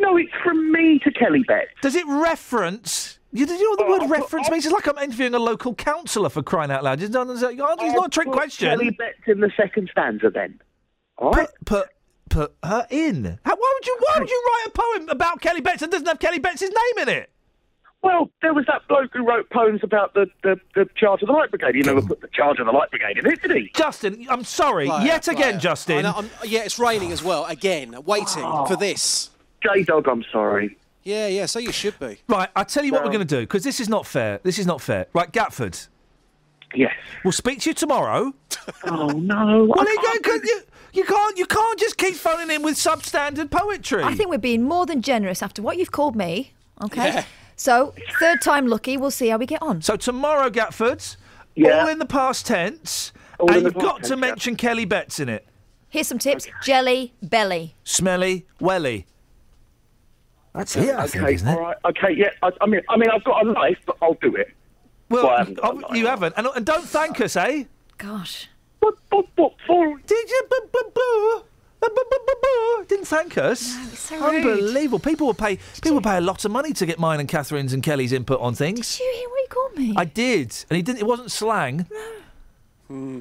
[0.00, 1.70] No, it's from me to Kelly Betts.
[1.80, 3.18] Does it reference?
[3.32, 4.64] You, do you know what the word reference means?
[4.64, 7.02] It's like I'm interviewing a local councillor for crying out loud.
[7.02, 8.68] It's not, it's not a trick question.
[8.68, 10.58] Kelly Betts in the second stanza, then.
[11.18, 11.48] All right.
[11.64, 11.88] Put
[12.30, 13.38] put her in.
[13.44, 13.98] How, why would you?
[14.00, 16.72] Why would you write a poem about Kelly Betts that doesn't have Kelly Betts' name
[17.02, 17.30] in it?
[18.00, 21.32] Well, there was that bloke who wrote poems about the, the, the charge of the
[21.32, 21.74] Light Brigade.
[21.74, 23.72] He never put the charge of the Light Brigade in it, did he?
[23.74, 24.86] Justin, I'm sorry.
[24.86, 25.36] Player, Yet player.
[25.36, 26.02] again, I Justin.
[26.04, 27.44] know, I'm- yeah, it's raining as well.
[27.46, 28.66] Again, waiting Oh.
[28.66, 29.30] for this.
[29.64, 30.78] J Dog, I'm sorry.
[31.02, 31.46] Yeah, yeah.
[31.46, 32.18] So you should be.
[32.28, 33.06] Right, I'll tell you what No.
[33.06, 34.38] we're going to do because this is not fair.
[34.44, 35.06] This is not fair.
[35.12, 35.88] Right, Gatford.
[36.74, 36.92] Yes.
[37.24, 38.32] We'll speak to you tomorrow.
[38.84, 39.64] Oh no!
[39.64, 40.60] Well, I you, can't, you,
[40.92, 41.38] you can't.
[41.38, 44.02] You can't just keep phoning in with substandard poetry.
[44.02, 46.52] I think we're being more than generous after what you've called me.
[46.82, 47.24] Okay.
[47.56, 48.96] So third time lucky.
[48.96, 49.82] We'll see how we get on.
[49.82, 51.16] So tomorrow, Gatford,
[51.56, 51.80] Yeah.
[51.82, 54.16] all in the past tense, All and you've past got to tense, yeah.
[54.16, 55.44] mention Kelly Betts in it.
[55.88, 57.74] Here's some tips: jelly belly.
[57.84, 59.06] Smelly, welly.
[60.54, 61.52] That's it, I think, okay, isn't it?
[61.54, 61.76] all right.
[61.84, 62.30] Okay, yeah.
[62.42, 64.48] I, I mean, I mean, I've got a life, but I'll do it.
[65.08, 65.96] Well, I haven't got a life.
[65.96, 67.64] you haven't, and, and don't thank us, eh?
[67.96, 68.48] Gosh.
[70.06, 70.48] Did you?
[72.88, 73.60] Didn't thank us.
[73.98, 74.44] so rude.
[74.46, 74.98] Unbelievable.
[74.98, 75.58] People will pay.
[75.82, 78.40] People will pay a lot of money to get mine and Catherine's and Kelly's input
[78.40, 78.96] on things.
[78.96, 79.94] Did you hear what you called me?
[79.96, 81.00] I did, and he didn't.
[81.00, 81.86] It wasn't slang.
[82.88, 83.20] Hmm.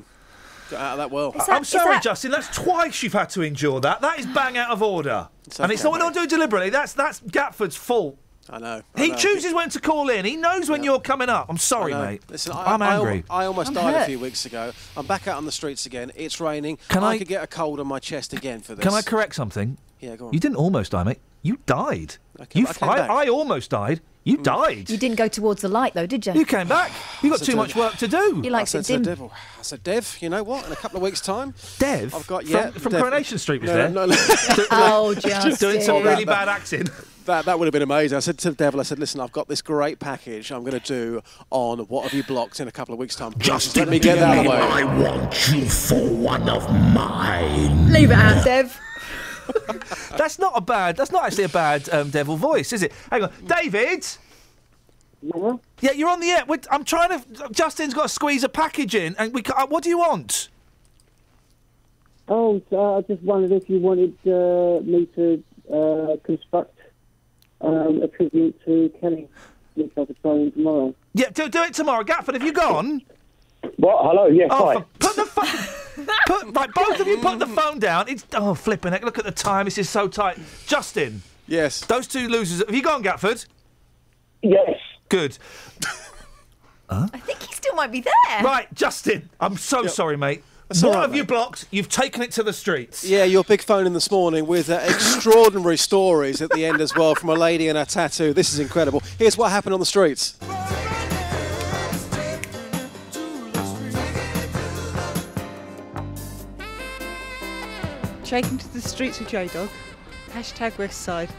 [0.69, 1.33] Got out of that well.
[1.49, 2.31] I'm sorry, Justin.
[2.31, 4.01] That's twice you've had to endure that.
[4.01, 5.29] That is bang out of order,
[5.59, 6.69] and it's not we're not doing deliberately.
[6.69, 8.17] That's that's Gatford's fault.
[8.49, 8.81] I know.
[8.95, 9.17] I He know.
[9.17, 10.25] chooses when to call in.
[10.25, 11.47] He knows when you're coming up.
[11.49, 12.21] I'm sorry, I mate.
[12.29, 13.23] Listen, I, I'm I angry.
[13.29, 14.71] I, almost I'm died a few weeks ago.
[14.95, 16.11] I'm back out on the streets again.
[16.15, 16.77] It's raining.
[16.89, 18.83] Can I- I could get a cold on my chest again for this.
[18.83, 19.77] Can I correct something?
[19.99, 20.33] Yeah, go on.
[20.33, 21.19] You didn't almost die, mate.
[21.41, 22.15] You died.
[22.39, 23.23] Okay, you, I I.
[23.23, 24.01] I almost died.
[24.23, 24.43] You mm.
[24.43, 24.89] died.
[24.89, 26.33] You didn't go towards the light though, did you?
[26.33, 26.91] You came back.
[27.23, 28.41] You got too much work to do.
[28.43, 29.03] You I said it to the dim.
[29.03, 29.31] devil.
[29.57, 30.65] I said, Dev, you know what?
[30.65, 33.61] In a couple of weeks' time, Dev I've got From- yeah from Dev- Coronation Street
[33.61, 33.89] was no, there?
[33.89, 34.15] No, no,
[34.71, 36.87] Oh, Just doing some really bad acting.
[37.27, 38.15] That, that would have been amazing.
[38.15, 40.79] I said to the devil, I said, listen, I've got this great package I'm going
[40.79, 43.33] to do on What Have You Blocked in a couple of weeks' time.
[43.37, 44.55] Just let me get that out of the way.
[44.57, 47.91] I want you for one of mine.
[47.91, 48.79] Leave it out, Dev.
[50.17, 50.95] That's not a bad.
[50.95, 52.93] That's not actually a bad um, devil voice, is it?
[53.11, 54.05] Hang on, David.
[55.21, 56.43] Yeah, yeah, you're on the air.
[56.47, 57.49] We're- I'm trying to.
[57.51, 59.41] Justin's got to squeeze a package in, and we.
[59.43, 60.47] uh, What do you want?
[62.29, 66.76] Oh, so I just wondered if you wanted uh, me to uh, construct
[67.61, 69.27] um, a tribute to Kelly,
[69.75, 70.95] which I'll be trying tomorrow.
[71.13, 72.03] Yeah, do, do it tomorrow.
[72.03, 73.01] Gatford, have you gone?
[73.77, 73.97] What?
[74.05, 74.27] Hello?
[74.27, 74.73] Yes, Oh, hi.
[74.75, 76.05] for- put the phone.
[76.27, 78.07] put right, both of you put the phone down.
[78.07, 79.03] It's oh flipping it.
[79.03, 79.65] Look at the time.
[79.65, 80.37] This is so tight.
[80.67, 81.21] Justin.
[81.47, 81.81] Yes.
[81.85, 82.63] Those two losers.
[82.65, 83.45] Have you gone, Gatford?
[84.43, 84.75] Yes.
[85.09, 85.37] Good.
[86.89, 88.43] I think he still might be there.
[88.43, 89.29] Right, Justin.
[89.39, 90.43] I'm so sorry, mate.
[90.67, 91.65] That's what all right, have you blocked?
[91.71, 93.05] You've taken it to the streets.
[93.05, 96.93] Yeah, your big phone in this morning with uh, extraordinary stories at the end as
[96.93, 98.33] well from a lady and a tattoo.
[98.33, 99.01] This is incredible.
[99.17, 100.37] Here's what happened on the streets.
[108.25, 109.69] Taken to the streets with J Dog.
[110.31, 111.29] Hashtag West Side.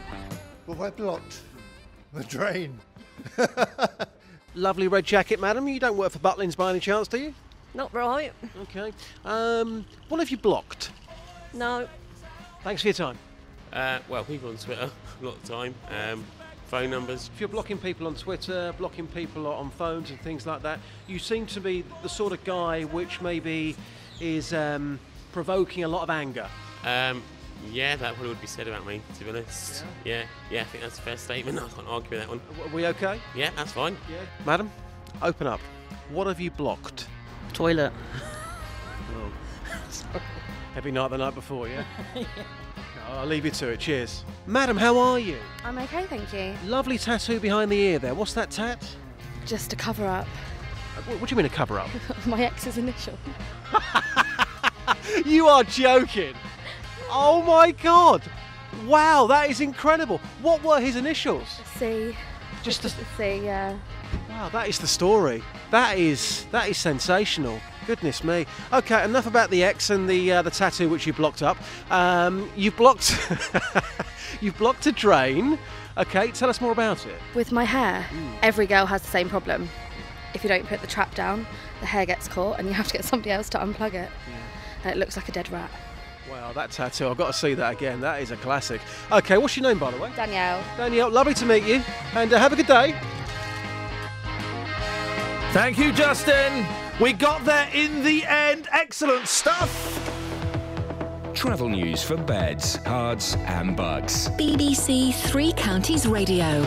[0.65, 1.41] Well, I blocked
[2.13, 2.79] the drain.
[4.55, 5.67] Lovely red jacket, madam.
[5.67, 7.33] You don't work for Butlins by any chance, do you?
[7.73, 8.33] Not right.
[8.63, 8.91] Okay.
[9.25, 10.91] Um, what have you blocked?
[11.53, 11.87] No.
[12.63, 13.17] Thanks for your time.
[13.71, 14.89] Uh, well, people on Twitter
[15.21, 15.75] a lot of time.
[15.89, 16.25] Um,
[16.67, 17.29] phone numbers.
[17.33, 21.19] If you're blocking people on Twitter, blocking people on phones and things like that, you
[21.19, 23.75] seem to be the sort of guy which maybe
[24.19, 24.99] is um,
[25.31, 26.47] provoking a lot of anger.
[26.85, 27.23] Um,
[27.71, 29.83] yeah, that probably would be said about me, to be honest.
[30.05, 31.59] Yeah, yeah, I think that's a fair statement.
[31.63, 32.41] I can't argue with that one.
[32.63, 33.19] Are we okay?
[33.35, 33.97] Yeah, that's fine.
[34.09, 34.17] Yeah.
[34.45, 34.71] Madam,
[35.21, 35.59] open up.
[36.09, 37.07] What have you blocked?
[37.53, 37.91] Toilet.
[40.73, 41.83] Heavy night the night before, yeah?
[43.09, 43.79] I'll leave you to it.
[43.79, 44.23] Cheers.
[44.45, 45.37] Madam, how are you?
[45.65, 46.53] I'm okay, thank you.
[46.69, 48.13] Lovely tattoo behind the ear there.
[48.13, 48.83] What's that tat?
[49.45, 50.27] Just a cover up.
[50.97, 51.89] Uh, What, what do you mean a cover up?
[52.25, 53.17] My ex's initial.
[55.25, 56.35] you are joking.
[57.09, 58.21] Oh my god.
[58.85, 60.19] Wow, that is incredible.
[60.41, 61.47] What were his initials?
[61.77, 62.15] C.
[62.63, 63.05] Just a C,
[63.43, 63.75] yeah.
[64.29, 65.43] Wow, that is the story.
[65.71, 67.59] That is that is sensational.
[67.85, 68.45] Goodness me.
[68.73, 71.57] Okay, enough about the X and the uh, the tattoo which you blocked up.
[71.91, 73.17] Um, you've blocked
[74.41, 75.59] you've blocked a drain.
[75.97, 77.15] Okay, tell us more about it.
[77.35, 78.05] With my hair,
[78.41, 79.69] every girl has the same problem.
[80.33, 81.45] If you don't put the trap down,
[81.81, 84.09] the hair gets caught and you have to get somebody else to unplug it.
[84.83, 85.69] And it looks like a dead rat.
[86.29, 87.07] Wow, that tattoo.
[87.09, 88.01] I've got to see that again.
[88.01, 88.81] That is a classic.
[89.11, 90.11] Okay, what's your name by the way?
[90.15, 90.63] Danielle.
[90.77, 91.81] Danielle, lovely to meet you,
[92.13, 92.95] and uh, have a good day.
[95.51, 96.63] Thank you, Justin.
[97.01, 98.67] We got there in the end.
[98.71, 99.71] Excellent stuff.
[101.33, 104.27] Travel news for beds, cards, and Bucks.
[104.37, 106.63] BBC Three Counties Radio.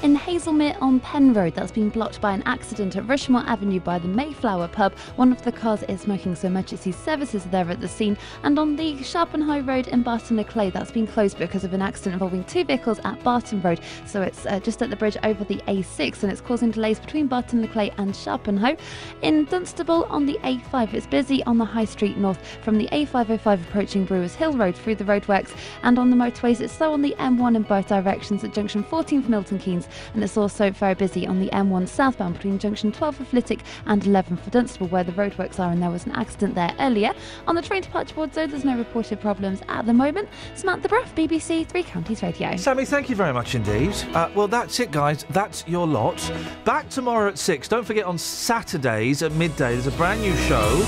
[0.00, 3.98] In Hazlemere on Penn Road, that's been blocked by an accident at Rushmore Avenue by
[3.98, 4.96] the Mayflower pub.
[5.16, 8.16] One of the cars is smoking, so emergency services are there at the scene.
[8.44, 11.82] And on the Sharpenhoe Road in Barton le Clay, that's been closed because of an
[11.82, 13.80] accident involving two vehicles at Barton Road.
[14.06, 17.26] So it's uh, just at the bridge over the A6, and it's causing delays between
[17.26, 18.76] Barton le Clay and Sharpenhoe.
[19.22, 23.62] In Dunstable on the A5, it's busy on the High Street North from the A505
[23.62, 25.56] approaching Brewers Hill Road through the roadworks.
[25.82, 29.24] And on the motorways, it's slow on the M1 in both directions at junction 14
[29.24, 33.16] for Milton Keynes and it's also very busy on the M1 southbound between junction 12
[33.16, 36.54] for Flitwick and 11 for Dunstable, where the roadworks are, and there was an accident
[36.54, 37.12] there earlier.
[37.46, 40.28] On the train departure board, though, there's no reported problems at the moment.
[40.54, 42.56] Samantha Bruff, BBC Three Counties Radio.
[42.56, 43.94] Sammy, thank you very much indeed.
[44.14, 45.24] Uh, well, that's it, guys.
[45.30, 46.18] That's your lot.
[46.64, 47.68] Back tomorrow at 6.
[47.68, 50.82] Don't forget on Saturdays at midday, there's a brand new show.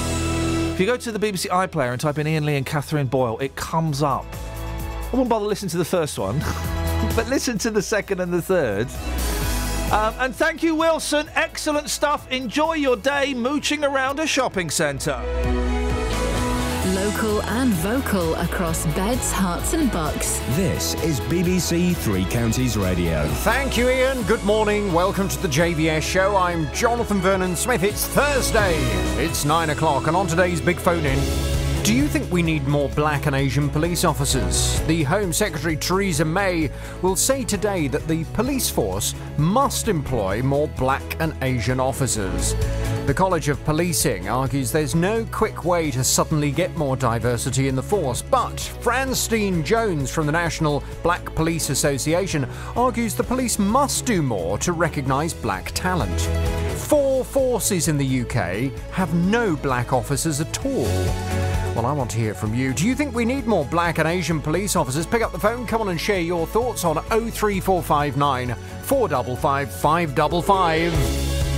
[0.73, 3.39] If you go to the BBC iPlayer and type in Iain Lee and Catherine Boyle,
[3.39, 4.27] it comes up.
[5.13, 6.39] I won't bother listening to the first one,
[7.17, 8.87] but listen to the second and the third.
[9.93, 11.29] Um, and thank you, Wilson.
[11.35, 12.31] Excellent stuff.
[12.31, 15.21] Enjoy your day mooching around a shopping centre.
[16.95, 20.39] Local and vocal across beds, Herts, and bucks.
[20.51, 23.27] This is BBC Three Counties Radio.
[23.43, 24.23] Thank you, Iain.
[24.23, 24.93] Good morning.
[24.93, 26.37] Welcome to the JVS show.
[26.37, 27.83] I'm Jonathan Vernon Smith.
[27.83, 28.77] It's Thursday.
[29.23, 31.19] It's nine o'clock, and on today's big phone in.
[31.83, 34.81] Do you think we need more black and Asian police officers?
[34.83, 40.69] The Home Secretary Theresa May will say today that the police force must employ more
[40.69, 42.55] black and Asian officers.
[43.07, 47.75] The College of Policing argues there's no quick way to suddenly get more diversity in
[47.75, 54.05] the force, but Francine Jones from the National Black Police Association argues the police must
[54.05, 56.21] do more to recognise black talent.
[56.79, 61.70] Four forces in the UK have no black officers at all.
[61.75, 62.75] Well, I want to hear from you.
[62.75, 65.07] Do you think we need more black and Asian police officers?
[65.07, 71.50] Pick up the phone, come on and share your thoughts on 03459 455 555.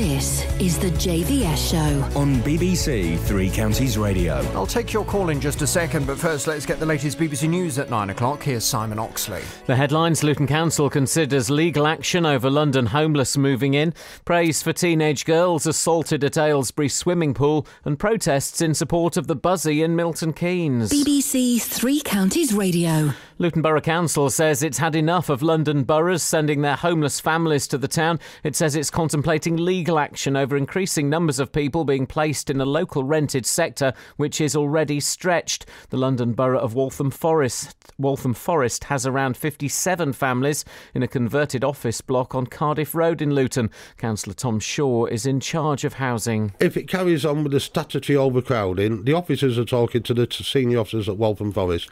[0.00, 2.18] This is the JVS show.
[2.18, 4.36] On BBC Three Counties Radio.
[4.54, 7.50] I'll take your call in just a second, but first let's get the latest BBC
[7.50, 8.42] News at 9 o'clock.
[8.42, 9.42] Here's Simon Oxley.
[9.66, 13.92] The headlines Luton Council considers legal action over London homeless moving in,
[14.24, 19.36] praise for teenage girls assaulted at Aylesbury swimming pool, and protests in support of the
[19.36, 20.90] Buszy in Milton Keynes.
[20.90, 23.12] BBC Three Counties Radio.
[23.40, 27.78] Luton Borough Council says it's had enough of London boroughs sending their homeless families to
[27.78, 28.20] the town.
[28.44, 32.66] It says it's contemplating legal action over increasing numbers of people being placed in a
[32.66, 35.64] local rented sector which is already stretched.
[35.88, 41.64] The London Borough of Waltham Forest Waltham Forest has around 57 families in a converted
[41.64, 43.70] office block on Cardiff Road in Luton.
[43.96, 46.52] Councillor Tom Shaw is in charge of housing.
[46.60, 50.80] If it carries on with the statutory overcrowding, the officers are talking to the senior
[50.80, 51.88] officers at Waltham Forest.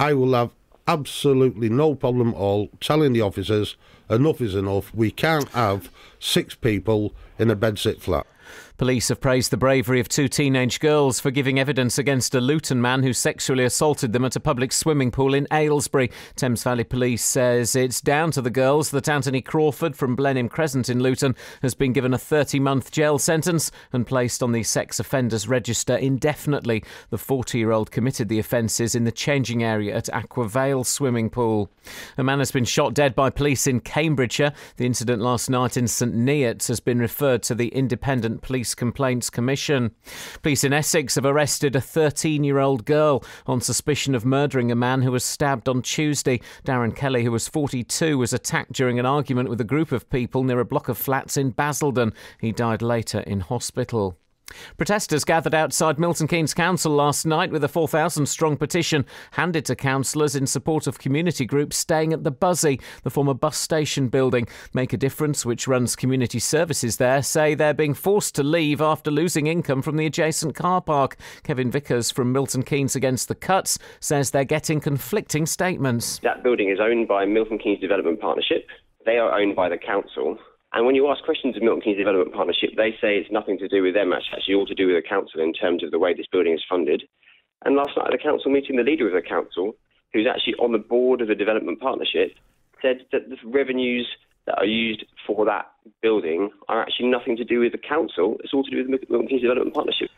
[0.00, 0.50] I will have
[0.86, 3.76] absolutely no problem at all telling the officers
[4.08, 4.92] enough is enough.
[4.94, 8.26] We can't have six people in a bedsit flat.
[8.80, 12.80] Police have praised the bravery of two teenage girls for giving evidence against a Luton
[12.80, 16.10] man who sexually assaulted them at a public swimming pool in Aylesbury.
[16.34, 20.88] Thames Valley Police says it's down to the girls that Anthony Crawford from Blenheim Crescent
[20.88, 24.98] in Luton has been given a 30 month jail sentence and placed on the sex
[24.98, 26.82] offenders register indefinitely.
[27.10, 31.28] The 40 year old committed the offences in the changing area at Aqua Vale swimming
[31.28, 31.68] pool.
[32.16, 34.54] A man has been shot dead by police in Cambridgeshire.
[34.78, 39.30] The incident last night in St Neots has been referred to the Independent Police Complaints
[39.30, 39.94] Commission.
[40.42, 44.76] Police in Essex have arrested a 13 year old girl on suspicion of murdering a
[44.76, 46.40] man who was stabbed on Tuesday.
[46.64, 50.44] Darren Kelly, who was 42, was attacked during an argument with a group of people
[50.44, 52.12] near a block of flats in Basildon.
[52.40, 54.16] He died later in hospital.
[54.76, 59.74] Protesters gathered outside Milton Keynes Council last night with a 4,000 strong petition handed to
[59.74, 64.46] councillors in support of community groups staying at the Buszy, the former bus station building.
[64.72, 69.10] Make a Difference, which runs community services there, say they're being forced to leave after
[69.10, 71.16] losing income from the adjacent car park.
[71.42, 76.18] Kevin Vickers from Milton Keynes Against the Cuts says they're getting conflicting statements.
[76.22, 78.66] That building is owned by Milton Keynes Development Partnership.
[79.06, 80.38] They are owned by the council.
[80.72, 83.68] And when you ask questions of Milton Keynes Development Partnership, they say it's nothing to
[83.68, 84.12] do with them.
[84.12, 86.54] It's actually all to do with the council in terms of the way this building
[86.54, 87.02] is funded.
[87.64, 89.74] And last night at the council meeting, the leader of the council,
[90.12, 92.34] who's actually on the board of the development partnership,
[92.80, 94.06] said that the revenues
[94.46, 95.66] that are used for that
[96.02, 98.36] building are actually nothing to do with the council.
[98.42, 100.08] It's all to do with the Milton Keynes Development Partnership.